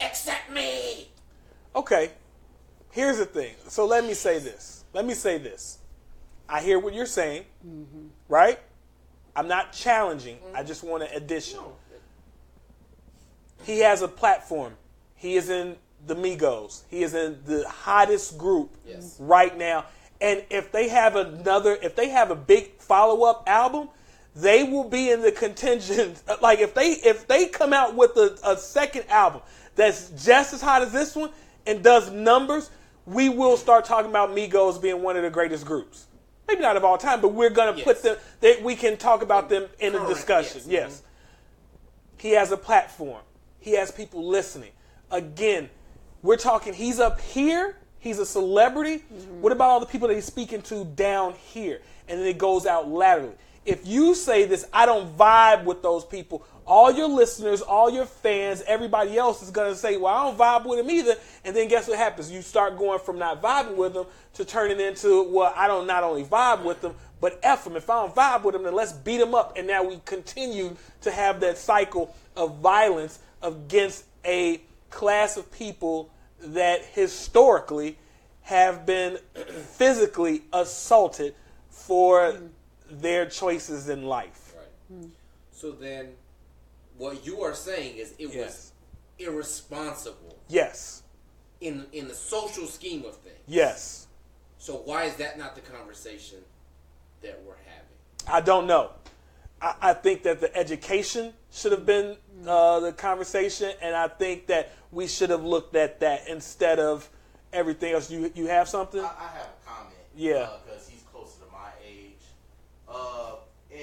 accept 0.00 0.50
me. 0.50 1.08
Okay, 1.74 2.10
here's 2.90 3.18
the 3.18 3.26
thing. 3.26 3.54
So 3.68 3.86
let 3.86 4.04
me 4.04 4.14
say 4.14 4.38
this. 4.38 4.84
Let 4.92 5.04
me 5.04 5.14
say 5.14 5.38
this. 5.38 5.78
I 6.48 6.62
hear 6.62 6.78
what 6.78 6.94
you're 6.94 7.06
saying, 7.06 7.44
mm-hmm. 7.66 8.06
right? 8.28 8.58
I'm 9.34 9.48
not 9.48 9.72
challenging. 9.72 10.38
I 10.54 10.62
just 10.62 10.82
want 10.82 11.02
an 11.02 11.10
addition. 11.12 11.60
He 13.64 13.80
has 13.80 14.00
a 14.00 14.08
platform. 14.08 14.74
He 15.16 15.34
is 15.36 15.50
in 15.50 15.76
the 16.06 16.14
Migos. 16.14 16.82
He 16.88 17.02
is 17.02 17.14
in 17.14 17.38
the 17.46 17.66
hottest 17.68 18.38
group 18.38 18.70
Yes. 18.86 19.16
right 19.18 19.56
now. 19.56 19.86
And 20.20 20.44
if 20.50 20.70
they 20.72 20.88
have 20.88 21.16
another, 21.16 21.76
if 21.82 21.94
they 21.96 22.08
have 22.10 22.30
a 22.30 22.36
big 22.36 22.78
follow-up 22.78 23.44
album, 23.46 23.88
they 24.34 24.62
will 24.62 24.88
be 24.88 25.10
in 25.10 25.22
the 25.22 25.32
contingent. 25.32 26.22
Like 26.42 26.60
if 26.60 26.74
they 26.74 26.90
if 26.92 27.26
they 27.26 27.46
come 27.46 27.72
out 27.72 27.94
with 27.94 28.16
a, 28.16 28.38
a 28.44 28.56
second 28.56 29.04
album 29.08 29.40
that's 29.74 30.10
just 30.24 30.52
as 30.54 30.60
hot 30.62 30.82
as 30.82 30.92
this 30.92 31.16
one 31.16 31.30
and 31.66 31.82
does 31.82 32.10
numbers, 32.10 32.70
we 33.06 33.28
will 33.28 33.56
start 33.56 33.84
talking 33.84 34.10
about 34.10 34.30
Migos 34.30 34.80
being 34.80 35.02
one 35.02 35.16
of 35.16 35.22
the 35.22 35.30
greatest 35.30 35.64
groups. 35.66 36.06
Maybe 36.48 36.60
not 36.60 36.76
of 36.76 36.84
all 36.84 36.96
time, 36.98 37.20
but 37.20 37.28
we're 37.32 37.50
gonna 37.50 37.72
put 37.72 37.96
Yes. 37.96 38.02
them. 38.02 38.16
They, 38.40 38.62
we 38.62 38.76
can 38.76 38.96
talk 38.96 39.22
about 39.22 39.48
them 39.48 39.66
in 39.80 39.94
a 39.94 40.06
discussion. 40.06 40.60
yes. 40.66 40.70
yes. 40.70 41.02
He 42.18 42.30
has 42.32 42.52
a 42.52 42.56
platform. 42.56 43.22
He 43.58 43.72
has 43.72 43.90
people 43.90 44.26
listening. 44.26 44.70
Again, 45.10 45.70
we're 46.22 46.36
talking, 46.36 46.74
he's 46.74 46.98
up 46.98 47.20
here, 47.20 47.76
he's 47.98 48.18
a 48.18 48.26
celebrity. 48.26 48.98
Mm-hmm. 48.98 49.40
What 49.40 49.52
about 49.52 49.70
all 49.70 49.80
the 49.80 49.86
people 49.86 50.08
that 50.08 50.14
he's 50.14 50.24
speaking 50.24 50.62
to 50.62 50.84
down 50.84 51.34
here? 51.34 51.80
And 52.08 52.20
then 52.20 52.26
it 52.26 52.38
goes 52.38 52.66
out 52.66 52.88
laterally. 52.88 53.34
If 53.64 53.86
you 53.86 54.14
say 54.14 54.44
this, 54.44 54.64
I 54.72 54.86
don't 54.86 55.16
vibe 55.16 55.64
with 55.64 55.82
those 55.82 56.04
people, 56.04 56.46
all 56.66 56.92
your 56.92 57.08
listeners, 57.08 57.62
all 57.62 57.90
your 57.90 58.06
fans, 58.06 58.62
everybody 58.66 59.16
else 59.16 59.42
is 59.42 59.50
going 59.50 59.72
to 59.72 59.76
say, 59.76 59.96
well, 59.96 60.14
I 60.14 60.24
don't 60.24 60.38
vibe 60.38 60.68
with 60.68 60.78
him 60.80 60.90
either. 60.90 61.16
And 61.44 61.54
then 61.54 61.68
guess 61.68 61.88
what 61.88 61.98
happens? 61.98 62.30
You 62.30 62.42
start 62.42 62.78
going 62.78 63.00
from 63.00 63.18
not 63.18 63.42
vibing 63.42 63.76
with 63.76 63.94
them 63.94 64.06
to 64.34 64.44
turning 64.44 64.80
into, 64.80 65.24
well, 65.30 65.52
I 65.56 65.66
don't 65.66 65.86
not 65.86 66.04
only 66.04 66.24
vibe 66.24 66.64
with 66.64 66.80
them, 66.80 66.94
but 67.20 67.40
F 67.42 67.64
them. 67.64 67.76
If 67.76 67.88
I 67.90 68.02
don't 68.02 68.14
vibe 68.14 68.44
with 68.44 68.52
them, 68.52 68.62
then 68.62 68.74
let's 68.74 68.92
beat 68.92 69.18
them 69.18 69.34
up. 69.34 69.56
And 69.56 69.66
now 69.66 69.82
we 69.82 70.00
continue 70.04 70.76
to 71.00 71.10
have 71.10 71.40
that 71.40 71.58
cycle 71.58 72.14
of 72.36 72.58
violence 72.58 73.20
against 73.42 74.04
a 74.24 74.60
class 74.90 75.36
of 75.36 75.50
people 75.52 76.10
that 76.40 76.84
historically 76.84 77.98
have 78.42 78.86
been 78.86 79.18
physically 79.76 80.42
assaulted 80.52 81.34
for 81.68 82.38
their 82.90 83.26
choices 83.26 83.88
in 83.88 84.04
life. 84.04 84.54
Right. 84.56 85.08
So 85.50 85.72
then, 85.72 86.10
what 86.96 87.26
you 87.26 87.40
are 87.42 87.54
saying 87.54 87.96
is 87.96 88.12
it 88.18 88.32
Yes. 88.32 88.36
was 88.36 88.72
irresponsible 89.18 90.36
Yes. 90.48 91.02
in 91.60 91.86
in 91.92 92.08
the 92.08 92.14
social 92.14 92.66
scheme 92.66 93.04
of 93.04 93.16
things. 93.16 93.38
Yes. 93.46 94.06
So 94.58 94.76
why 94.84 95.04
is 95.04 95.16
that 95.16 95.38
not 95.38 95.54
the 95.54 95.60
conversation 95.60 96.38
that 97.22 97.40
we're 97.46 97.56
having? 97.56 97.86
I 98.28 98.40
don't 98.40 98.66
know. 98.66 98.92
I, 99.60 99.74
I 99.80 99.92
think 99.94 100.22
that 100.24 100.40
the 100.40 100.54
education 100.56 101.34
should 101.50 101.72
have 101.72 101.86
been 101.86 102.16
uh, 102.46 102.80
the 102.80 102.92
conversation, 102.92 103.72
and 103.80 103.94
I 103.94 104.08
think 104.08 104.46
that 104.48 104.72
we 104.92 105.06
should 105.06 105.30
have 105.30 105.44
looked 105.44 105.76
at 105.76 106.00
that 106.00 106.28
instead 106.28 106.78
of 106.78 107.08
everything 107.52 107.92
else. 107.94 108.10
You 108.10 108.30
you 108.34 108.46
have 108.46 108.68
something? 108.68 109.00
I, 109.00 109.04
I 109.04 109.28
have 109.38 109.46
a 109.46 109.68
comment. 109.68 109.94
Yeah. 110.16 110.48
Because 110.64 110.88
he's 110.88 111.02
closer 111.12 111.38
to 111.44 111.52
my 111.52 111.70
age. 111.86 112.22
Uh, 112.88 113.36
and, 113.72 113.80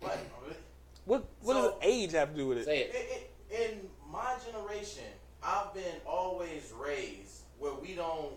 but 0.00 0.18
What 1.06 1.24
what 1.42 1.54
So- 1.56 1.62
does 1.72 1.78
age 1.82 2.12
have 2.12 2.30
to 2.32 2.36
do 2.36 2.48
with 2.48 2.58
it? 2.58 2.64
Say 2.64 2.78
it. 2.80 2.94
i- 2.94 3.54
i- 3.54 3.62
in 3.70 3.80
my 4.10 4.22
my 4.24 4.34
generation, 4.46 5.02
I've 5.42 5.74
been 5.74 6.00
always 6.06 6.72
raised 6.80 7.42
where 7.58 7.74
we 7.74 7.94
don't 7.94 8.32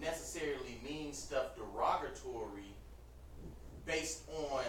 necessarily 0.00 0.78
mean 0.84 1.12
stuff 1.14 1.56
derogatory 1.56 2.74
based 3.86 4.22
on 4.28 4.62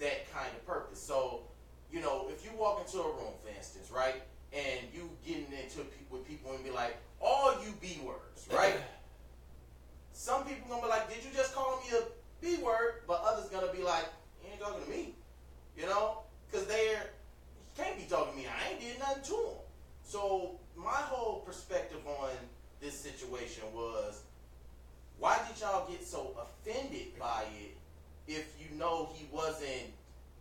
that 0.00 0.30
kind 0.32 0.48
of 0.54 0.66
purpose. 0.66 1.00
So, 1.00 1.42
you 1.92 2.00
know, 2.00 2.26
if 2.30 2.44
you 2.44 2.50
walk 2.58 2.84
into 2.84 2.98
a 2.98 3.06
room, 3.06 3.32
for 3.42 3.48
instance, 3.56 3.90
right, 3.90 4.22
and 4.52 4.80
you 4.92 5.10
getting 5.26 5.52
into 5.52 5.78
pe- 5.78 6.08
with 6.10 6.26
people 6.26 6.52
and 6.52 6.64
be 6.64 6.70
like, 6.70 6.96
all 7.20 7.54
you 7.64 7.72
B 7.80 8.00
words, 8.04 8.48
right? 8.52 8.76
Some 10.12 10.44
people 10.44 10.68
gonna 10.68 10.82
be 10.82 10.88
like, 10.88 11.08
did 11.08 11.24
you 11.24 11.30
just 11.34 11.54
call 11.54 11.80
me 11.80 11.96
a 11.96 12.02
B 12.40 12.62
word? 12.62 13.02
But 13.06 13.22
others 13.24 13.48
gonna 13.50 13.72
be 13.72 13.82
like, 13.82 14.06
you 14.42 14.50
ain't 14.50 14.60
talking 14.60 14.84
to 14.84 14.90
me, 14.90 15.14
you 15.76 15.86
know, 15.86 16.22
because 16.50 16.66
they're 16.66 17.10
can't 17.78 17.96
be 17.96 18.04
talking 18.04 18.32
to 18.32 18.38
me. 18.38 18.46
I 18.46 18.72
ain't 18.72 18.80
did 18.80 18.98
nothing 18.98 19.22
to 19.22 19.30
them. 19.30 19.58
So 20.02 20.58
my 20.76 20.90
whole 20.90 21.40
perspective 21.40 22.00
on 22.06 22.30
this 22.80 22.98
situation 22.98 23.62
was, 23.72 24.22
why 25.18 25.38
did 25.46 25.60
y'all 25.60 25.88
get 25.88 26.04
so 26.04 26.34
offended 26.42 27.18
by 27.18 27.44
it 27.60 27.76
if 28.26 28.52
you 28.58 28.76
know 28.76 29.10
he 29.14 29.26
wasn't? 29.32 29.92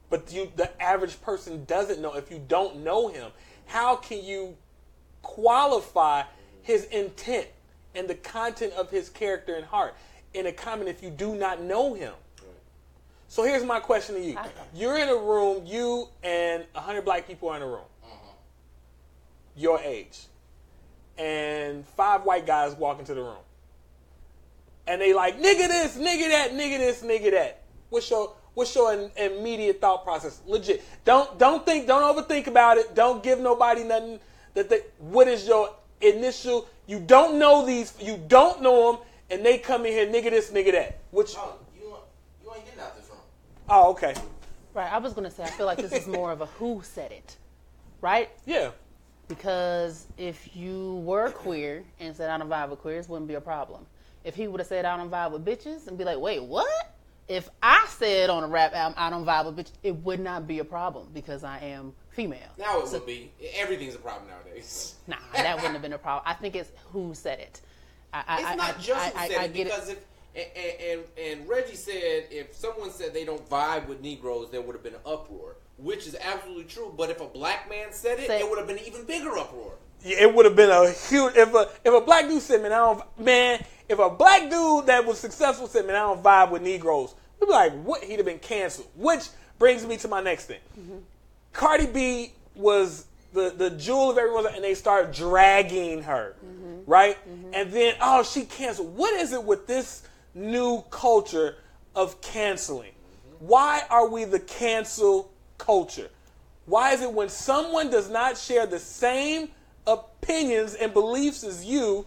But 0.09 0.31
you, 0.31 0.51
the 0.55 0.81
average 0.81 1.21
person 1.21 1.65
doesn't 1.65 2.01
know. 2.01 2.15
If 2.15 2.31
you 2.31 2.41
don't 2.47 2.83
know 2.83 3.09
him, 3.09 3.31
how 3.65 3.95
can 3.95 4.23
you 4.23 4.55
qualify 5.21 6.23
his 6.61 6.85
intent 6.85 7.47
and 7.93 8.07
the 8.07 8.15
content 8.15 8.73
of 8.73 8.89
his 8.89 9.09
character 9.09 9.55
and 9.55 9.65
heart? 9.65 9.95
In 10.33 10.45
a 10.45 10.51
comment 10.51 10.89
if 10.89 11.01
you 11.01 11.09
do 11.09 11.35
not 11.35 11.61
know 11.61 11.93
him? 11.93 12.13
So 13.27 13.43
here's 13.43 13.63
my 13.63 13.79
question 13.79 14.15
to 14.15 14.21
you: 14.21 14.37
You're 14.73 14.97
in 14.97 15.09
a 15.09 15.15
room, 15.15 15.63
you 15.65 16.07
and 16.23 16.63
hundred 16.73 17.03
black 17.03 17.27
people 17.27 17.49
are 17.49 17.57
in 17.57 17.61
a 17.61 17.67
room, 17.67 17.85
mm-hmm. 18.05 18.29
your 19.57 19.79
age, 19.79 20.27
and 21.17 21.85
five 21.85 22.23
white 22.23 22.45
guys 22.45 22.73
walk 22.75 22.99
into 22.99 23.13
the 23.13 23.21
room, 23.21 23.43
and 24.87 25.01
they 25.01 25.13
like 25.13 25.37
nigga 25.37 25.67
this, 25.67 25.97
nigga 25.97 26.29
that, 26.29 26.51
nigga 26.51 26.77
this, 26.77 27.03
nigga 27.03 27.31
that. 27.31 27.63
What's 27.89 28.09
your 28.09 28.33
what's 28.57 28.73
your 28.75 28.91
in- 28.91 29.11
immediate 29.17 29.79
thought 29.79 30.03
process? 30.03 30.41
Legit. 30.47 30.83
Don't 31.05 31.37
don't 31.37 31.63
think, 31.63 31.85
don't 31.85 32.01
overthink 32.01 32.47
about 32.47 32.77
it. 32.77 32.95
Don't 32.95 33.21
give 33.21 33.39
nobody 33.39 33.83
nothing. 33.83 34.19
That 34.55 34.69
they, 34.71 34.79
what 34.97 35.27
is 35.27 35.47
your 35.47 35.75
initial? 36.01 36.67
You 36.87 36.99
don't 36.99 37.37
know 37.37 37.63
these. 37.65 37.93
You 38.01 38.17
don't 38.27 38.63
know 38.63 38.91
them, 38.93 39.01
and 39.29 39.45
they 39.45 39.59
come 39.59 39.85
in 39.85 39.91
here, 39.91 40.07
nigga 40.07 40.31
this, 40.31 40.49
nigga 40.49 40.71
that. 40.71 40.99
Which 41.11 41.35
Oh, 41.37 41.59
you 41.79 41.95
you 42.43 42.51
ain't 42.55 42.65
getting 42.65 42.79
out 42.79 42.97
this 42.97 43.07
room. 43.09 43.19
oh 43.69 43.91
okay, 43.91 44.15
Right. 44.73 44.91
I 44.91 44.97
was 44.97 45.13
gonna 45.13 45.29
say 45.29 45.43
I 45.43 45.49
feel 45.51 45.67
like 45.67 45.77
this 45.77 45.91
is 45.93 46.07
more 46.07 46.31
of 46.31 46.41
a 46.41 46.47
who 46.47 46.81
said 46.83 47.11
it, 47.11 47.37
right? 48.01 48.29
yeah. 48.45 48.71
Because 49.27 50.07
if 50.17 50.55
you 50.55 50.95
were 51.05 51.29
queer 51.31 51.83
and 51.99 52.15
said 52.15 52.29
I 52.29 52.37
don't 52.37 52.49
vibe 52.49 52.69
with 52.69 52.79
queers, 52.79 53.09
wouldn't 53.09 53.27
be 53.27 53.33
a 53.35 53.41
problem. 53.41 53.85
If 54.23 54.35
he 54.35 54.47
would 54.47 54.59
have 54.61 54.67
said 54.67 54.85
I 54.85 54.95
don't 54.97 55.11
vibe 55.11 55.31
with 55.31 55.43
bitches 55.45 55.87
and 55.87 55.97
be 55.97 56.05
like, 56.05 56.17
wait, 56.17 56.41
what? 56.41 56.93
If 57.27 57.49
I 57.61 57.85
said 57.89 58.29
on 58.29 58.43
a 58.43 58.47
rap 58.47 58.73
album 58.73 58.95
I 58.97 59.09
don't 59.09 59.25
vibe 59.25 59.45
with 59.53 59.57
bitches, 59.57 59.73
it 59.83 59.95
would 59.97 60.19
not 60.19 60.47
be 60.47 60.59
a 60.59 60.63
problem 60.63 61.07
because 61.13 61.43
I 61.43 61.59
am 61.59 61.93
female. 62.09 62.39
Now 62.57 62.79
it 62.79 62.91
would 62.91 63.05
be. 63.05 63.31
Everything's 63.55 63.95
a 63.95 63.99
problem 63.99 64.29
nowadays. 64.29 64.95
Nah, 65.07 65.15
that 65.33 65.55
wouldn't 65.55 65.73
have 65.73 65.81
been 65.81 65.93
a 65.93 65.97
problem. 65.97 66.23
I 66.25 66.33
think 66.33 66.55
it's 66.55 66.69
who 66.91 67.13
said 67.13 67.39
it. 67.39 67.61
I, 68.13 68.19
It's 68.39 68.45
I, 68.49 68.55
not 68.55 68.75
I, 68.77 68.81
just 68.81 69.13
who 69.15 69.27
said 69.27 69.45
it 69.45 69.53
because 69.53 69.89
it. 69.89 70.03
if 70.35 70.47
and, 70.55 71.01
and 71.27 71.39
and 71.39 71.49
Reggie 71.49 71.75
said 71.75 72.25
if 72.29 72.53
someone 72.55 72.91
said 72.91 73.13
they 73.13 73.25
don't 73.25 73.47
vibe 73.49 73.87
with 73.87 74.01
Negroes, 74.01 74.51
there 74.51 74.61
would 74.61 74.75
have 74.75 74.83
been 74.83 74.93
an 74.95 74.99
uproar, 75.05 75.55
which 75.77 76.07
is 76.07 76.15
absolutely 76.21 76.65
true. 76.65 76.93
But 76.95 77.09
if 77.09 77.21
a 77.21 77.25
black 77.25 77.69
man 77.69 77.87
said 77.91 78.19
it, 78.19 78.27
Say- 78.27 78.39
it 78.39 78.49
would 78.49 78.57
have 78.59 78.67
been 78.67 78.77
an 78.77 78.85
even 78.85 79.05
bigger 79.05 79.37
uproar. 79.37 79.73
It 80.07 80.33
would 80.33 80.45
have 80.45 80.55
been 80.55 80.69
a 80.69 80.91
huge 80.91 81.35
if 81.35 81.53
a 81.53 81.69
if 81.83 81.93
a 81.93 82.01
black 82.01 82.27
dude 82.27 82.41
said, 82.41 82.61
"Man, 82.61 82.71
I 82.71 82.77
don't 82.77 83.19
man." 83.19 83.63
If 83.89 83.99
a 83.99 84.09
black 84.09 84.49
dude 84.49 84.87
that 84.87 85.05
was 85.05 85.17
successful 85.17 85.67
said, 85.67 85.85
"Man, 85.85 85.95
I 85.95 85.99
don't 85.99 86.23
vibe 86.23 86.51
with 86.51 86.61
Negroes," 86.61 87.15
we'd 87.39 87.47
be 87.47 87.53
like, 87.53 87.73
"What?" 87.83 88.03
He'd 88.03 88.17
have 88.17 88.25
been 88.25 88.39
canceled. 88.39 88.87
Which 88.95 89.29
brings 89.59 89.85
me 89.85 89.97
to 89.97 90.07
my 90.07 90.21
next 90.21 90.45
thing. 90.45 90.59
Mm-hmm. 90.79 90.97
Cardi 91.53 91.87
B 91.87 92.33
was 92.55 93.05
the 93.33 93.53
the 93.55 93.69
jewel 93.71 94.11
of 94.11 94.17
everyone, 94.17 94.47
and 94.47 94.63
they 94.63 94.73
start 94.73 95.13
dragging 95.13 96.03
her, 96.03 96.35
mm-hmm. 96.45 96.89
right? 96.89 97.17
Mm-hmm. 97.27 97.51
And 97.53 97.71
then, 97.71 97.95
oh, 98.01 98.23
she 98.23 98.43
canceled. 98.43 98.95
What 98.95 99.13
is 99.19 99.33
it 99.33 99.43
with 99.43 99.67
this 99.67 100.03
new 100.33 100.83
culture 100.89 101.55
of 101.95 102.19
canceling? 102.21 102.91
Why 103.39 103.83
are 103.89 104.07
we 104.07 104.25
the 104.25 104.39
cancel 104.39 105.31
culture? 105.57 106.09
Why 106.65 106.93
is 106.93 107.01
it 107.01 107.11
when 107.11 107.29
someone 107.29 107.89
does 107.89 108.09
not 108.09 108.37
share 108.37 108.65
the 108.65 108.79
same 108.79 109.49
opinions 110.27 110.73
and 110.75 110.93
beliefs 110.93 111.43
as 111.43 111.63
you, 111.63 112.05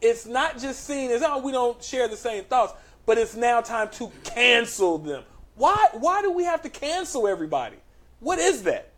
it's 0.00 0.26
not 0.26 0.58
just 0.58 0.84
seen 0.84 1.10
as 1.10 1.22
oh 1.22 1.38
we 1.38 1.52
don't 1.52 1.82
share 1.82 2.08
the 2.08 2.16
same 2.16 2.44
thoughts, 2.44 2.74
but 3.06 3.18
it's 3.18 3.36
now 3.36 3.60
time 3.60 3.88
to 3.90 4.10
cancel 4.24 4.98
them. 4.98 5.22
Why 5.54 5.88
why 5.92 6.22
do 6.22 6.30
we 6.32 6.44
have 6.44 6.62
to 6.62 6.70
cancel 6.70 7.28
everybody? 7.28 7.76
What 8.20 8.38
is 8.38 8.62
that? 8.64 8.90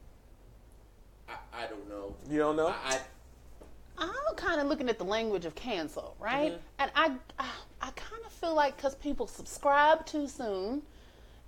I, 1.28 1.34
I 1.52 1.66
don't 1.66 1.88
know. 1.88 2.14
You 2.30 2.38
don't 2.38 2.56
know? 2.56 2.68
I, 2.68 2.94
I 2.94 2.98
I'm 3.98 4.36
kind 4.36 4.60
of 4.60 4.68
looking 4.68 4.88
at 4.88 4.98
the 4.98 5.04
language 5.04 5.44
of 5.44 5.54
cancel, 5.54 6.16
right? 6.18 6.52
Mm-hmm. 6.52 6.60
And 6.78 6.90
I, 6.96 7.12
I, 7.38 7.48
I 7.82 7.90
kind 7.90 8.22
of 8.24 8.32
feel 8.32 8.54
like 8.54 8.76
because 8.76 8.94
people 8.96 9.26
subscribe 9.26 10.06
too 10.06 10.26
soon, 10.26 10.82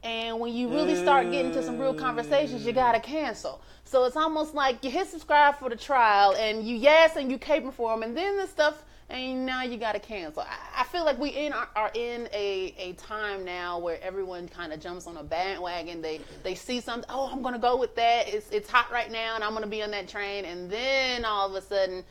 and 0.04 0.38
when 0.38 0.52
you 0.52 0.68
really 0.68 0.94
start 0.94 1.30
getting 1.30 1.50
to 1.52 1.62
some 1.62 1.78
real 1.78 1.94
conversations, 1.94 2.64
you 2.64 2.72
gotta 2.72 3.00
cancel. 3.00 3.60
So 3.84 4.04
it's 4.04 4.16
almost 4.16 4.54
like 4.54 4.84
you 4.84 4.90
hit 4.90 5.08
subscribe 5.08 5.58
for 5.58 5.68
the 5.68 5.76
trial, 5.76 6.34
and 6.38 6.62
you 6.66 6.76
yes, 6.76 7.16
and 7.16 7.30
you 7.30 7.38
caping 7.38 7.72
for 7.72 7.90
them, 7.92 8.02
and 8.02 8.16
then 8.16 8.36
the 8.36 8.46
stuff, 8.46 8.84
and 9.08 9.44
now 9.44 9.62
you 9.62 9.76
gotta 9.78 9.98
cancel. 9.98 10.44
I, 10.76 10.84
feel 10.84 11.04
like 11.04 11.18
we 11.18 11.30
in 11.30 11.52
are, 11.52 11.68
are 11.74 11.90
in 11.94 12.28
a, 12.32 12.74
a 12.78 12.92
time 12.92 13.44
now 13.44 13.78
where 13.78 13.98
everyone 14.02 14.46
kind 14.48 14.72
of 14.72 14.80
jumps 14.80 15.06
on 15.06 15.16
a 15.16 15.24
bandwagon. 15.24 16.02
They 16.02 16.20
they 16.42 16.54
see 16.54 16.80
something, 16.80 17.08
oh, 17.10 17.28
I'm 17.32 17.42
gonna 17.42 17.58
go 17.58 17.76
with 17.76 17.96
that. 17.96 18.28
It's 18.28 18.50
it's 18.50 18.70
hot 18.70 18.92
right 18.92 19.10
now, 19.10 19.34
and 19.34 19.42
I'm 19.42 19.54
gonna 19.54 19.66
be 19.66 19.82
on 19.82 19.90
that 19.92 20.06
train, 20.06 20.44
and 20.44 20.70
then 20.70 21.24
all 21.24 21.48
of 21.48 21.54
a 21.54 21.66
sudden 21.66 22.04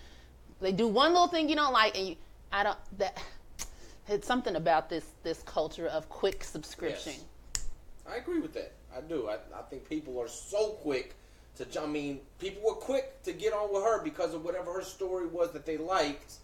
they 0.63 0.71
do 0.71 0.87
one 0.87 1.11
little 1.11 1.27
thing 1.27 1.49
you 1.49 1.55
don't 1.55 1.73
like 1.73 1.97
and 1.97 2.07
you 2.07 2.15
i 2.51 2.63
don't 2.63 2.77
that 2.97 3.21
it's 4.07 4.25
something 4.25 4.55
about 4.55 4.89
this 4.89 5.05
this 5.23 5.43
culture 5.43 5.87
of 5.87 6.09
quick 6.09 6.43
subscription 6.43 7.13
Yes. 7.13 7.25
I 8.09 8.17
agree 8.17 8.39
with 8.39 8.53
that. 8.53 8.73
I 8.95 9.01
do. 9.01 9.29
I, 9.29 9.35
I 9.57 9.61
think 9.69 9.87
people 9.89 10.19
are 10.19 10.27
so 10.27 10.69
quick 10.81 11.15
to. 11.55 11.81
I 11.81 11.85
mean, 11.85 12.19
people 12.39 12.61
were 12.63 12.75
quick 12.75 13.23
to 13.23 13.33
get 13.33 13.53
on 13.53 13.73
with 13.73 13.83
her 13.83 14.03
because 14.03 14.33
of 14.33 14.43
whatever 14.43 14.73
her 14.73 14.83
story 14.83 15.27
was 15.27 15.51
that 15.51 15.65
they 15.65 15.77
liked, 15.77 16.35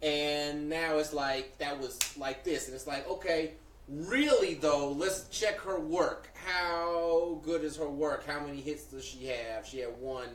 and 0.00 0.68
now 0.68 0.98
it's 0.98 1.12
like 1.12 1.58
that 1.58 1.78
was 1.78 1.98
like 2.16 2.44
this, 2.44 2.66
and 2.66 2.74
it's 2.74 2.86
like 2.86 3.08
okay, 3.08 3.52
really 3.88 4.54
though, 4.54 4.90
let's 4.92 5.28
check 5.28 5.58
her 5.60 5.78
work. 5.78 6.28
How 6.34 7.40
good 7.44 7.62
is 7.64 7.76
her 7.76 7.88
work? 7.88 8.26
How 8.26 8.40
many 8.40 8.60
hits 8.60 8.84
does 8.84 9.04
she 9.04 9.26
have? 9.26 9.66
She 9.66 9.80
had 9.80 9.96
one 10.00 10.28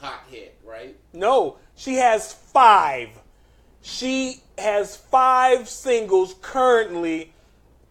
hot 0.00 0.24
hit, 0.30 0.58
right? 0.64 0.96
No, 1.12 1.58
she 1.76 1.94
has 1.94 2.32
five. 2.32 3.08
She 3.80 4.42
has 4.58 4.96
five 4.96 5.68
singles 5.68 6.36
currently. 6.40 7.32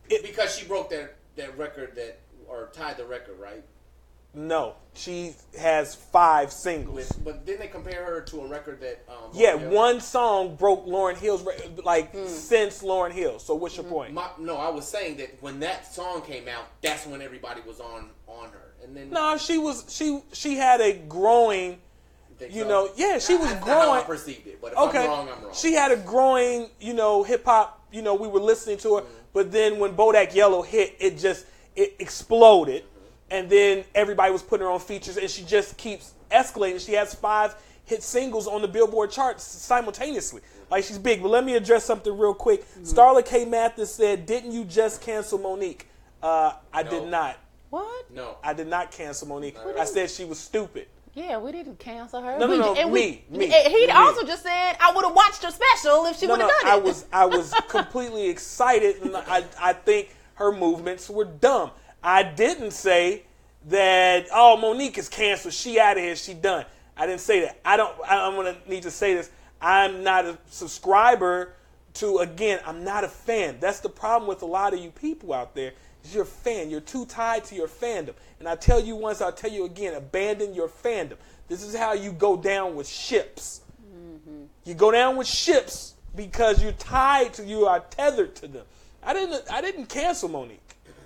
Because 0.09 0.55
she 0.55 0.65
broke 0.65 0.89
that 0.89 1.15
that 1.41 1.57
record 1.57 1.95
that 1.95 2.19
or 2.47 2.69
tied 2.73 2.97
the 2.97 3.05
record, 3.05 3.39
right? 3.39 3.63
No, 4.33 4.75
she 4.93 5.33
has 5.59 5.93
five 5.93 6.53
singles. 6.53 6.95
With, 6.95 7.23
but 7.25 7.45
then 7.45 7.59
they 7.59 7.67
compare 7.67 8.05
her 8.05 8.21
to 8.21 8.41
a 8.41 8.47
record 8.47 8.79
that 8.79 9.03
um, 9.09 9.29
Yeah, 9.33 9.55
L'Oreal- 9.55 9.69
one 9.71 9.99
song 9.99 10.55
broke 10.55 10.85
Lauryn 10.85 11.17
Hill's 11.17 11.43
re- 11.43 11.55
like 11.83 12.11
Hmm. 12.13 12.27
since 12.27 12.81
Lauryn 12.81 13.11
Hill. 13.11 13.39
So 13.39 13.55
what's 13.55 13.75
your 13.75 13.83
point? 13.85 14.13
My, 14.13 14.29
no, 14.39 14.55
I 14.55 14.69
was 14.69 14.87
saying 14.87 15.17
that 15.17 15.35
when 15.41 15.59
that 15.59 15.93
song 15.93 16.21
came 16.21 16.47
out, 16.47 16.63
that's 16.81 17.05
when 17.05 17.21
everybody 17.21 17.59
was 17.67 17.81
on 17.81 18.09
on 18.27 18.49
her, 18.51 18.73
and 18.83 18.95
then 18.95 19.09
No, 19.09 19.35
she 19.37 19.57
was 19.57 19.83
she 19.89 20.21
she 20.31 20.55
had 20.55 20.79
a 20.79 20.93
growing. 20.93 21.79
you 22.39 22.63
so? 22.63 22.67
know, 22.69 22.89
yeah, 22.95 23.19
she 23.19 23.35
was 23.35 23.51
That's 23.51 23.65
not 23.67 23.81
how 23.83 23.91
I 23.91 24.03
growing. 24.03 24.05
perceived 24.05 24.47
it, 24.47 24.61
but 24.61 24.71
if 24.71 24.77
Okay, 24.77 24.99
I'm 25.03 25.09
wrong, 25.09 25.29
I'm 25.29 25.43
wrong. 25.43 25.53
she 25.53 25.73
had 25.73 25.91
a 25.91 25.97
growing, 25.97 26.69
you 26.79 26.93
know, 26.93 27.23
hip 27.23 27.43
hop. 27.45 27.79
You 27.91 28.01
know, 28.01 28.15
we 28.15 28.29
were 28.29 28.39
listening 28.39 28.77
to 28.79 28.95
her, 28.95 29.03
but 29.33 29.51
then 29.51 29.79
when 29.79 29.93
Bodak 29.95 30.33
Yellow 30.33 30.61
hit, 30.61 30.95
it 30.99 31.17
just 31.17 31.45
it 31.75 31.95
exploded, 31.99 32.83
and 33.29 33.49
then 33.49 33.83
everybody 33.95 34.31
was 34.31 34.43
putting 34.43 34.65
her 34.65 34.71
on 34.71 34.79
features, 34.79 35.17
and 35.17 35.29
she 35.29 35.43
just 35.43 35.77
keeps 35.77 36.13
escalating. 36.31 36.83
She 36.85 36.93
has 36.93 37.13
five 37.15 37.55
hit 37.85 38.03
singles 38.03 38.47
on 38.47 38.61
the 38.61 38.67
Billboard 38.67 39.11
charts 39.11 39.43
simultaneously. 39.43 40.41
Like 40.69 40.83
she's 40.83 40.97
big. 40.97 41.21
But 41.21 41.29
let 41.29 41.43
me 41.43 41.55
address 41.55 41.83
something 41.85 42.17
real 42.17 42.33
quick. 42.33 42.65
Starla 42.83 43.25
K. 43.25 43.45
Mathis 43.45 43.93
said, 43.93 44.25
"Didn't 44.25 44.51
you 44.51 44.63
just 44.65 45.01
cancel 45.01 45.37
Monique?" 45.37 45.87
Uh, 46.23 46.53
I 46.73 46.83
did 46.83 47.07
not. 47.09 47.37
what 47.69 48.11
no, 48.11 48.37
I 48.43 48.53
did 48.53 48.67
not 48.67 48.91
cancel 48.91 49.27
Monique. 49.27 49.57
I 49.77 49.85
said 49.85 50.09
she 50.09 50.23
was 50.25 50.39
stupid. 50.39 50.87
Yeah 51.13 51.37
we 51.37 51.51
didn't 51.51 51.77
cancel 51.79 52.21
her 52.21 52.37
No, 52.39 52.47
no, 52.47 52.51
We- 52.53 52.57
no, 52.59 52.75
and 52.75 52.91
me, 52.93 53.23
me, 53.29 53.47
he 53.47 53.85
me. 53.87 53.91
also 53.91 54.25
just 54.25 54.43
said 54.43 54.75
i 54.79 54.91
would 54.95 55.03
have 55.05 55.15
watched 55.15 55.43
her 55.43 55.51
special 55.51 56.05
if 56.05 56.17
she 56.17 56.25
No, 56.27 56.33
would 56.33 56.41
have 56.41 56.49
no, 56.49 56.59
done 56.61 56.67
it 56.67 56.73
I 56.73 56.77
was 56.77 57.05
I 57.11 57.25
was 57.25 57.53
completely 57.69 58.29
excited, 58.29 59.01
and 59.01 59.15
I 59.15 59.43
I 59.59 59.73
think 59.73 60.15
her 60.35 60.51
movements 60.51 61.09
were 61.09 61.25
dumb. 61.25 61.71
I 62.03 62.23
didn't 62.23 62.71
say 62.71 63.23
that 63.67 64.27
oh 64.33 64.57
Monique 64.57 64.97
is 64.97 65.07
canceled, 65.09 65.53
she 65.53 65.79
out 65.79 65.97
of 65.97 66.03
here, 66.03 66.15
she 66.15 66.33
done. 66.33 66.65
I 66.97 67.05
didn't 67.07 67.21
say 67.21 67.41
that. 67.41 67.59
I 67.63 67.77
don't. 67.77 67.93
I, 68.07 68.25
I'm 68.27 68.35
gonna 68.35 68.57
need 68.67 68.83
to 68.83 68.91
say 68.91 69.13
this. 69.13 69.29
I'm 69.61 70.03
not 70.03 70.25
a 70.25 70.37
subscriber 70.49 71.53
to. 71.95 72.17
Again, 72.19 72.59
I'm 72.65 72.83
not 72.83 73.03
a 73.03 73.07
fan. 73.07 73.57
That's 73.59 73.79
the 73.79 73.89
problem 73.89 74.27
with 74.27 74.41
a 74.41 74.45
lot 74.47 74.73
of 74.73 74.79
you 74.79 74.91
people 74.91 75.33
out 75.33 75.53
there. 75.55 75.73
Is 76.03 76.13
you're 76.13 76.23
a 76.23 76.25
fan. 76.25 76.69
You're 76.69 76.81
too 76.81 77.05
tied 77.05 77.45
to 77.45 77.55
your 77.55 77.67
fandom. 77.67 78.13
And 78.39 78.47
I 78.47 78.55
tell 78.55 78.79
you 78.79 78.95
once, 78.95 79.21
I'll 79.21 79.31
tell 79.31 79.51
you 79.51 79.65
again. 79.65 79.93
Abandon 79.93 80.53
your 80.53 80.67
fandom. 80.67 81.17
This 81.47 81.63
is 81.63 81.75
how 81.75 81.93
you 81.93 82.11
go 82.11 82.37
down 82.37 82.75
with 82.75 82.87
ships. 82.87 83.61
You 84.63 84.73
go 84.73 84.91
down 84.91 85.17
with 85.17 85.27
ships 85.27 85.95
because 86.15 86.61
you're 86.61 86.71
tied 86.73 87.33
to. 87.33 87.43
You 87.43 87.65
are 87.65 87.79
tethered 87.79 88.35
to 88.37 88.47
them. 88.47 88.65
I 89.03 89.13
didn't. 89.13 89.43
I 89.51 89.61
didn't 89.61 89.87
cancel 89.87 90.29
Monique. 90.29 90.59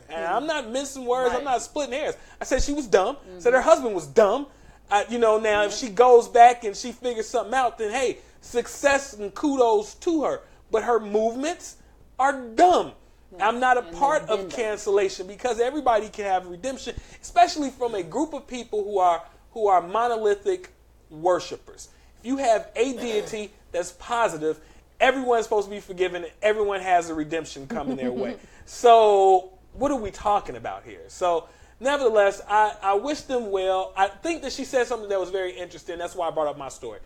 And 0.10 0.24
I'm 0.24 0.46
not 0.46 0.70
mincing 0.70 1.06
words. 1.06 1.34
I'm 1.34 1.44
not 1.44 1.62
splitting 1.62 1.94
hairs. 1.94 2.16
I 2.40 2.44
said 2.44 2.62
she 2.62 2.74
was 2.74 2.88
dumb. 2.88 3.18
I 3.36 3.40
said 3.40 3.54
her 3.54 3.62
husband 3.62 3.96
was 3.96 4.08
dumb. 4.08 4.48
Uh, 4.92 5.04
you 5.10 5.18
know, 5.18 5.40
now 5.40 5.64
if 5.64 5.74
she 5.74 5.90
goes 5.90 6.28
back 6.28 6.64
and 6.64 6.76
she 6.76 6.92
figures 6.92 7.28
something 7.28 7.54
out, 7.56 7.78
then 7.80 7.92
hey, 7.92 8.20
success 8.42 9.14
and 9.14 9.34
kudos 9.34 9.96
to 9.96 10.24
her. 10.24 10.42
But 10.70 10.84
her 10.84 11.00
movements 11.00 11.78
are 12.20 12.40
dumb. 12.50 12.92
I'm 13.42 13.60
not 13.60 13.78
a 13.78 13.82
part 13.82 14.24
of 14.30 14.50
cancellation 14.50 15.28
because 15.28 15.60
everybody 15.60 16.10
can 16.10 16.26
have 16.26 16.48
redemption, 16.48 16.96
especially 17.22 17.70
from 17.70 17.96
a 17.96 18.04
group 18.04 18.34
of 18.34 18.48
people 18.48 18.84
who 18.84 19.00
are 19.00 19.24
who 19.52 19.68
are 19.68 19.82
monolithic 19.82 20.70
worshipers. 21.10 21.90
If 22.20 22.26
you 22.26 22.38
have 22.38 22.70
a 22.76 22.94
deity 22.94 23.52
that's 23.72 23.94
positive, 23.94 24.60
everyone's 25.00 25.46
supposed 25.46 25.68
to 25.68 25.72
be 25.72 25.80
forgiven. 25.80 26.26
Everyone 26.42 26.82
has 26.82 27.10
a 27.10 27.14
redemption 27.14 27.68
coming 27.68 27.96
their 27.98 28.12
way. 28.12 28.36
So, 28.68 29.52
what 29.74 29.92
are 29.92 29.96
we 29.96 30.10
talking 30.10 30.56
about 30.56 30.84
here? 30.86 31.04
So, 31.08 31.48
nevertheless, 31.80 32.42
I, 32.50 32.76
I 32.82 32.94
wish 32.96 33.22
them 33.22 33.52
well. 33.52 33.94
I 33.96 34.08
think 34.08 34.42
that 34.42 34.52
she 34.52 34.66
said 34.66 34.88
something 34.88 35.08
that 35.10 35.20
was 35.20 35.30
very 35.30 35.52
interesting. 35.56 36.00
That's 36.00 36.16
why 36.16 36.28
I 36.28 36.32
brought 36.32 36.48
up 36.48 36.58
my 36.58 36.70
story. 36.70 37.00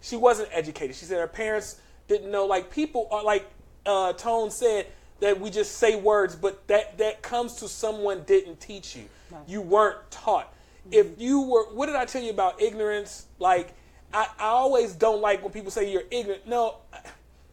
She 0.00 0.16
wasn't 0.16 0.48
educated. 0.52 0.96
She 0.96 1.04
said 1.04 1.18
her 1.20 1.28
parents 1.28 1.80
didn't 2.08 2.32
know. 2.32 2.44
Like 2.44 2.72
people 2.72 3.06
are 3.12 3.22
like 3.22 3.46
uh, 3.86 4.14
Tone 4.14 4.50
said 4.50 4.86
that 5.20 5.40
we 5.40 5.50
just 5.50 5.76
say 5.78 5.96
words, 5.96 6.36
but 6.36 6.66
that 6.68 6.98
that 6.98 7.22
comes 7.22 7.54
to 7.56 7.68
someone 7.68 8.22
didn't 8.22 8.60
teach 8.60 8.96
you. 8.96 9.04
You 9.46 9.60
weren't 9.60 10.10
taught. 10.10 10.52
If 10.90 11.06
mm-hmm. 11.06 11.20
you 11.20 11.40
were, 11.42 11.64
what 11.74 11.86
did 11.86 11.96
I 11.96 12.04
tell 12.04 12.22
you 12.22 12.30
about 12.30 12.60
ignorance? 12.60 13.26
Like 13.38 13.74
I, 14.12 14.28
I 14.38 14.46
always 14.46 14.92
don't 14.94 15.20
like 15.20 15.42
when 15.42 15.52
people 15.52 15.70
say 15.70 15.90
you're 15.90 16.04
ignorant. 16.10 16.46
No, 16.46 16.76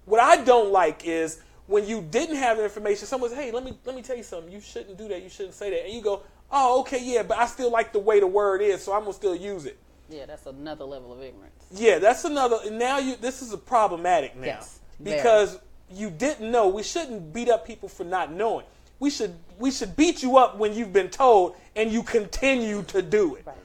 what 0.05 0.19
I 0.19 0.43
don't 0.43 0.71
like 0.71 1.05
is 1.05 1.41
when 1.67 1.87
you 1.87 2.01
didn't 2.01 2.35
have 2.35 2.59
information. 2.59 3.07
Someone 3.07 3.29
says, 3.29 3.39
"Hey, 3.39 3.51
let 3.51 3.63
me 3.63 3.77
let 3.85 3.95
me 3.95 4.01
tell 4.01 4.17
you 4.17 4.23
something. 4.23 4.51
You 4.51 4.61
shouldn't 4.61 4.97
do 4.97 5.07
that. 5.07 5.21
You 5.23 5.29
shouldn't 5.29 5.55
say 5.55 5.69
that." 5.71 5.85
And 5.85 5.93
you 5.93 6.01
go, 6.01 6.21
"Oh, 6.51 6.81
okay, 6.81 7.03
yeah, 7.03 7.23
but 7.23 7.37
I 7.37 7.45
still 7.47 7.71
like 7.71 7.93
the 7.93 7.99
way 7.99 8.19
the 8.19 8.27
word 8.27 8.61
is, 8.61 8.83
so 8.83 8.93
I'm 8.93 9.01
gonna 9.01 9.13
still 9.13 9.35
use 9.35 9.65
it." 9.65 9.77
Yeah, 10.09 10.25
that's 10.25 10.45
another 10.45 10.85
level 10.85 11.13
of 11.13 11.21
ignorance. 11.21 11.65
Yeah, 11.71 11.99
that's 11.99 12.25
another. 12.25 12.69
Now 12.69 12.99
you, 12.99 13.15
this 13.15 13.41
is 13.41 13.53
a 13.53 13.57
problematic 13.57 14.35
now 14.35 14.45
Yes, 14.45 14.79
very. 14.99 15.61
You 15.95 16.09
didn't 16.09 16.49
know. 16.49 16.67
We 16.67 16.83
shouldn't 16.83 17.33
beat 17.33 17.49
up 17.49 17.65
people 17.65 17.89
for 17.89 18.03
not 18.03 18.31
knowing. 18.31 18.65
We 18.99 19.09
should 19.09 19.35
we 19.59 19.71
should 19.71 19.95
beat 19.95 20.23
you 20.23 20.37
up 20.37 20.57
when 20.57 20.73
you've 20.73 20.93
been 20.93 21.09
told 21.09 21.55
and 21.75 21.91
you 21.91 22.03
continue 22.03 22.83
to 22.83 23.01
do 23.01 23.35
it. 23.35 23.43
Right. 23.45 23.57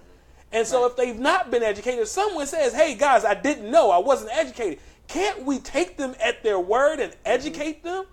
And 0.50 0.66
so 0.66 0.86
if 0.86 0.96
they've 0.96 1.18
not 1.18 1.50
been 1.50 1.62
educated, 1.62 2.00
if 2.00 2.08
someone 2.08 2.46
says, 2.46 2.72
"Hey 2.72 2.94
guys, 2.94 3.24
I 3.24 3.34
didn't 3.34 3.70
know. 3.70 3.90
I 3.90 3.98
wasn't 3.98 4.30
educated." 4.32 4.80
Can't 5.06 5.44
we 5.44 5.58
take 5.58 5.96
them 5.96 6.14
at 6.22 6.42
their 6.42 6.60
word 6.60 7.00
and 7.00 7.14
educate 7.24 7.82
them? 7.82 8.04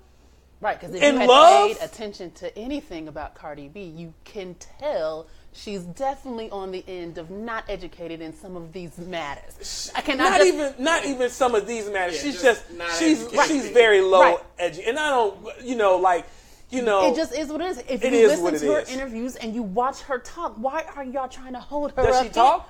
Right, 0.61 0.79
because 0.79 0.95
if 0.95 1.03
In 1.03 1.15
you 1.15 1.19
had 1.21 1.29
love? 1.29 1.77
paid 1.77 1.77
attention 1.83 2.31
to 2.31 2.57
anything 2.57 3.07
about 3.07 3.35
Cardi 3.35 3.67
B, 3.67 3.83
you 3.83 4.13
can 4.23 4.55
tell 4.79 5.27
she's 5.53 5.83
definitely 5.83 6.49
on 6.49 6.71
the 6.71 6.83
end 6.87 7.17
of 7.17 7.29
not 7.29 7.65
educated 7.69 8.21
in 8.21 8.33
some 8.33 8.55
of 8.55 8.71
these 8.73 8.97
matters. 8.97 9.91
I 9.95 10.01
cannot 10.01 10.29
not 10.31 10.37
just, 10.39 10.53
even 10.53 10.73
not 10.79 11.05
even 11.05 11.29
some 11.29 11.55
of 11.55 11.67
these 11.67 11.89
matters. 11.89 12.15
Yeah, 12.15 12.21
she's 12.31 12.41
just 12.41 12.63
just, 12.77 12.99
she's 12.99 13.21
educated. 13.23 13.47
she's 13.47 13.69
very 13.69 14.01
low 14.01 14.21
Right. 14.21 14.37
edgy, 14.57 14.83
and 14.85 14.97
I 14.97 15.09
don't 15.09 15.37
you 15.61 15.75
know 15.75 15.97
like 15.97 16.25
you 16.69 16.81
know 16.81 17.11
It 17.11 17.15
just 17.15 17.33
is 17.37 17.49
what 17.49 17.61
it 17.61 17.67
is. 17.67 17.77
If 17.89 18.03
It 18.03 18.13
you 18.13 18.19
is 18.19 18.39
listen 18.41 18.67
to 18.67 18.73
her 18.75 18.79
is. 18.79 18.89
interviews 18.89 19.35
and 19.35 19.53
you 19.53 19.61
watch 19.61 20.01
her 20.03 20.19
talk, 20.19 20.55
why 20.55 20.85
are 20.95 21.03
y'all 21.03 21.27
trying 21.27 21.53
to 21.53 21.59
hold 21.59 21.91
her 21.91 22.03
does 22.03 22.15
up? 22.15 22.23
she 22.23 22.29
talk? 22.31 22.69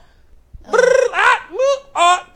Ah, 0.67 0.73
ah, 1.13 1.89
ah, 1.95 2.29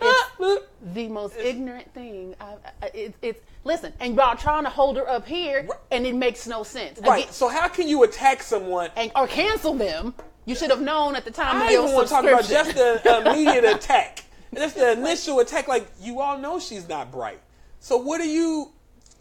it's 0.00 0.64
the 0.92 1.08
most 1.08 1.36
ignorant 1.38 1.92
thing. 1.94 2.34
I, 2.40 2.54
I, 2.82 2.86
it, 2.92 3.14
it's 3.22 3.40
listen, 3.64 3.92
and 4.00 4.14
y'all 4.14 4.36
trying 4.36 4.64
to 4.64 4.70
hold 4.70 4.96
her 4.96 5.08
up 5.08 5.26
here, 5.26 5.66
and 5.90 6.06
it 6.06 6.14
makes 6.14 6.46
no 6.46 6.62
sense. 6.62 7.00
Right. 7.00 7.22
Again, 7.22 7.32
So 7.32 7.48
how 7.48 7.68
can 7.68 7.88
you 7.88 8.02
attack 8.04 8.42
someone? 8.42 8.90
and, 8.96 9.10
or 9.16 9.26
cancel 9.26 9.74
them. 9.74 10.14
You 10.46 10.54
should 10.54 10.70
have 10.70 10.82
known 10.82 11.16
at 11.16 11.24
the 11.24 11.30
time 11.30 11.62
I 11.62 11.72
even 11.72 11.92
want 11.92 12.06
to 12.06 12.12
talk 12.12 12.24
about 12.24 12.44
just 12.44 12.74
the 12.74 13.24
immediate 13.26 13.64
attack. 13.64 14.24
Just 14.54 14.76
the 14.76 14.92
initial 14.92 15.40
attack. 15.40 15.68
Like 15.68 15.86
you 16.00 16.20
all 16.20 16.38
know 16.38 16.60
she's 16.60 16.86
not 16.88 17.10
bright. 17.10 17.40
So 17.80 17.96
what 17.96 18.20
are 18.20 18.26
you? 18.26 18.70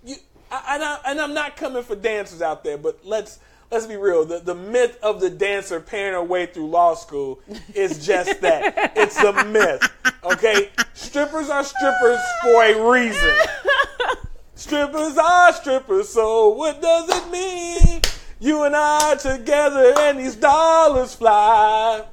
You 0.04 0.16
I, 0.52 0.76
and, 0.76 0.84
I, 0.84 1.00
and 1.08 1.22
I'm 1.22 1.34
not 1.34 1.56
coming 1.56 1.82
for 1.82 1.96
dancers 1.96 2.42
out 2.42 2.64
there, 2.64 2.78
but 2.78 3.00
let's 3.06 3.40
let's 3.72 3.88
be 3.88 3.96
real. 3.96 4.26
The 4.26 4.40
the 4.40 4.54
myth 4.54 5.00
of 5.02 5.22
the 5.22 5.30
dancer 5.30 5.80
paying 5.80 6.12
her 6.12 6.22
way 6.24 6.46
through 6.46 6.68
law 6.68 6.94
school 6.94 7.40
is 7.74 8.06
just 8.06 8.42
that. 8.42 8.94
it's 8.98 9.18
a 9.18 9.46
myth. 9.46 9.82
Okay, 10.26 10.70
strippers 10.94 11.50
are 11.50 11.64
strippers 11.64 12.20
for 12.42 12.64
a 12.64 12.92
reason. 12.92 13.34
Strippers 14.56 15.18
are 15.18 15.52
strippers, 15.54 16.10
so 16.10 16.50
what 16.50 16.82
does 16.82 17.10
it 17.10 17.32
mean? 17.32 18.02
You 18.40 18.64
and 18.64 18.76
I 18.76 19.16
together 19.16 19.94
and 20.00 20.20
these 20.20 20.36
dollars 20.36 21.16
fly. 21.16 22.06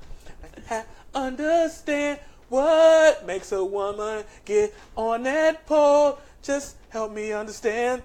I 0.71 0.85
understand 1.15 2.19
what 2.49 3.27
makes 3.27 3.53
a 3.53 3.65
woman 3.65 4.25
get 4.45 4.75
on 4.97 5.25
that 5.25 5.67
pole. 5.67 6.19
Just 6.43 6.77
help 6.89 7.13
me 7.13 7.33
understand. 7.33 8.03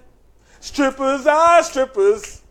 Strippers 0.60 1.26
are 1.26 1.62
strippers. 1.62 2.42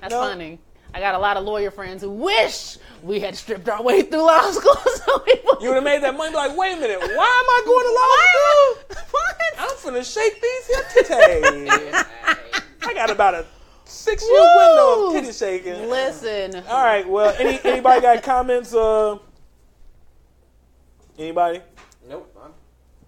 That's 0.00 0.10
No. 0.12 0.20
funny. 0.20 0.58
I 0.92 0.98
got 0.98 1.14
a 1.14 1.18
lot 1.18 1.36
of 1.36 1.44
lawyer 1.44 1.70
friends 1.70 2.02
who 2.02 2.10
wish 2.10 2.76
we 3.02 3.20
had 3.20 3.36
stripped 3.36 3.68
our 3.68 3.82
way 3.82 4.02
through 4.02 4.26
law 4.26 4.50
school. 4.50 4.74
so 4.96 5.22
we 5.26 5.34
You 5.60 5.68
would 5.68 5.74
have 5.76 5.84
made 5.84 6.02
that 6.02 6.16
money. 6.16 6.34
Like, 6.34 6.56
wait 6.56 6.76
a 6.76 6.80
minute, 6.80 7.00
why 7.00 7.06
am 7.08 7.16
I 7.16 7.62
going 7.64 7.86
to 7.86 7.92
law 7.94 8.96
school? 8.96 9.06
What? 9.10 9.36
I'm 9.58 9.76
finna 9.76 10.14
shake 10.14 10.40
these 10.40 10.66
hip 10.66 11.08
titties. 11.08 12.06
I 12.82 12.94
got 12.94 13.10
about 13.10 13.34
a 13.34 13.44
six 13.84 14.22
year 14.22 14.40
window 14.40 14.92
of 14.92 14.98
Woo! 14.98 15.20
titty 15.20 15.32
shaking. 15.32 15.88
Listen. 15.90 16.56
All 16.68 16.82
right. 16.84 17.06
Well, 17.08 17.34
any 17.38 17.60
anybody 17.64 18.00
got 18.00 18.22
comments? 18.22 18.74
Uh, 18.74 19.18
anybody? 21.18 21.60
Nope. 22.08 22.34
I'm 22.42 22.52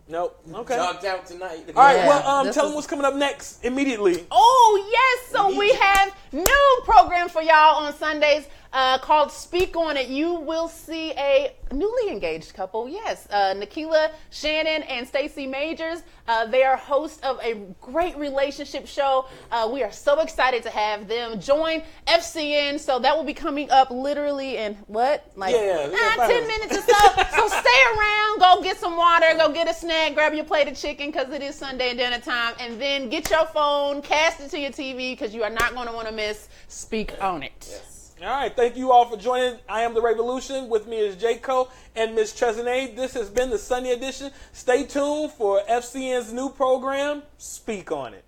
Nope. 0.09 0.45
Okay. 0.55 0.75
jogged 0.77 1.05
out 1.07 1.27
tonight. 1.27 1.65
All 1.75 1.83
right. 1.83 1.97
Yeah, 1.97 2.09
well, 2.09 2.27
um, 2.29 2.53
tell 2.53 2.65
is- 2.65 2.71
them 2.71 2.75
what's 2.75 2.87
coming 2.87 3.05
up 3.07 3.15
next 3.15 3.65
immediately. 3.65 4.27
Oh 4.31 4.89
yes, 4.93 5.33
so 5.33 5.57
we 5.59 5.73
have 5.73 6.15
new 6.33 6.81
program 6.85 7.29
for 7.29 7.41
y'all 7.43 7.77
on 7.85 7.95
Sundays 7.95 8.47
uh, 8.73 8.99
called 8.99 9.31
Speak 9.31 9.77
On 9.77 9.97
It. 9.97 10.09
You 10.09 10.35
will 10.35 10.69
see 10.69 11.13
a 11.13 11.55
newly 11.73 12.11
engaged 12.11 12.55
couple. 12.55 12.89
Yes, 12.89 13.27
uh, 13.31 13.55
Nikila 13.55 14.11
Shannon 14.31 14.83
and 14.85 15.07
Stacey 15.07 15.47
Majors. 15.47 16.03
Uh, 16.29 16.47
they 16.47 16.63
are 16.63 16.77
hosts 16.77 17.21
of 17.23 17.39
a 17.43 17.55
great 17.81 18.17
relationship 18.17 18.87
show. 18.87 19.27
Uh, 19.51 19.69
we 19.73 19.83
are 19.83 19.93
so 19.93 20.21
excited 20.21 20.63
to 20.63 20.71
have 20.71 21.09
them 21.09 21.41
join 21.41 21.83
FCN. 22.07 22.79
So 22.79 22.99
that 22.99 23.17
will 23.17 23.25
be 23.25 23.35
coming 23.35 23.71
up 23.71 23.91
literally 23.91 24.57
in 24.57 24.75
what 24.87 25.31
like 25.37 25.55
Yeah, 25.55 25.89
yeah, 25.89 25.95
ah, 25.95 26.15
about 26.15 26.29
ten 26.29 26.47
minutes 26.47 26.79
or 26.79 26.83
so. 26.83 27.23
so 27.37 27.49
stay 27.49 27.81
around, 27.97 28.41
go 28.41 28.63
get 28.63 28.79
some 28.79 28.97
water, 28.97 29.35
go 29.37 29.53
get 29.53 29.69
a 29.69 29.75
snack, 29.75 30.15
grab 30.15 30.35
your 30.35 30.45
plate 30.45 30.69
of 30.69 30.77
chicken 30.77 31.11
because 31.11 31.31
it 31.31 31.43
is 31.43 31.55
Sunday 31.55 31.95
dinner 31.95 32.21
time, 32.21 32.55
and 32.61 32.81
then 32.81 33.09
get 33.09 33.29
your 33.31 33.47
phone, 33.47 34.03
cast 34.03 34.41
it 34.41 34.51
to 34.51 34.59
your 34.59 34.71
TV 34.71 35.13
because 35.13 35.35
you 35.35 35.43
are 35.43 35.51
not 35.51 35.75
going 35.75 35.87
to 35.87 35.93
want 35.93 36.09
to 36.09 36.15
miss 36.15 36.49
Speak 36.69 37.15
On 37.21 37.43
It. 37.43 37.83
All 38.23 38.29
right. 38.29 38.55
Thank 38.55 38.77
you 38.77 38.93
all 38.93 39.05
for 39.05 39.17
joining. 39.17 39.59
I 39.69 39.83
am 39.83 39.95
the 39.95 40.01
Revolution. 40.01 40.69
With 40.69 40.87
me 40.87 40.97
is 40.97 41.17
J. 41.17 41.39
Co. 41.39 41.69
and 41.97 42.15
Miss 42.15 42.33
Trezenay. 42.33 42.95
This 42.95 43.15
has 43.15 43.29
been 43.29 43.51
the 43.51 43.59
Sunday 43.59 43.91
edition. 43.91 44.31
Stay 44.53 44.85
tuned 44.85 45.33
for 45.33 45.61
FCN's 45.69 46.33
new 46.33 46.49
program. 46.49 47.25
Speak 47.37 47.91
on 47.91 48.15
it. 48.15 48.25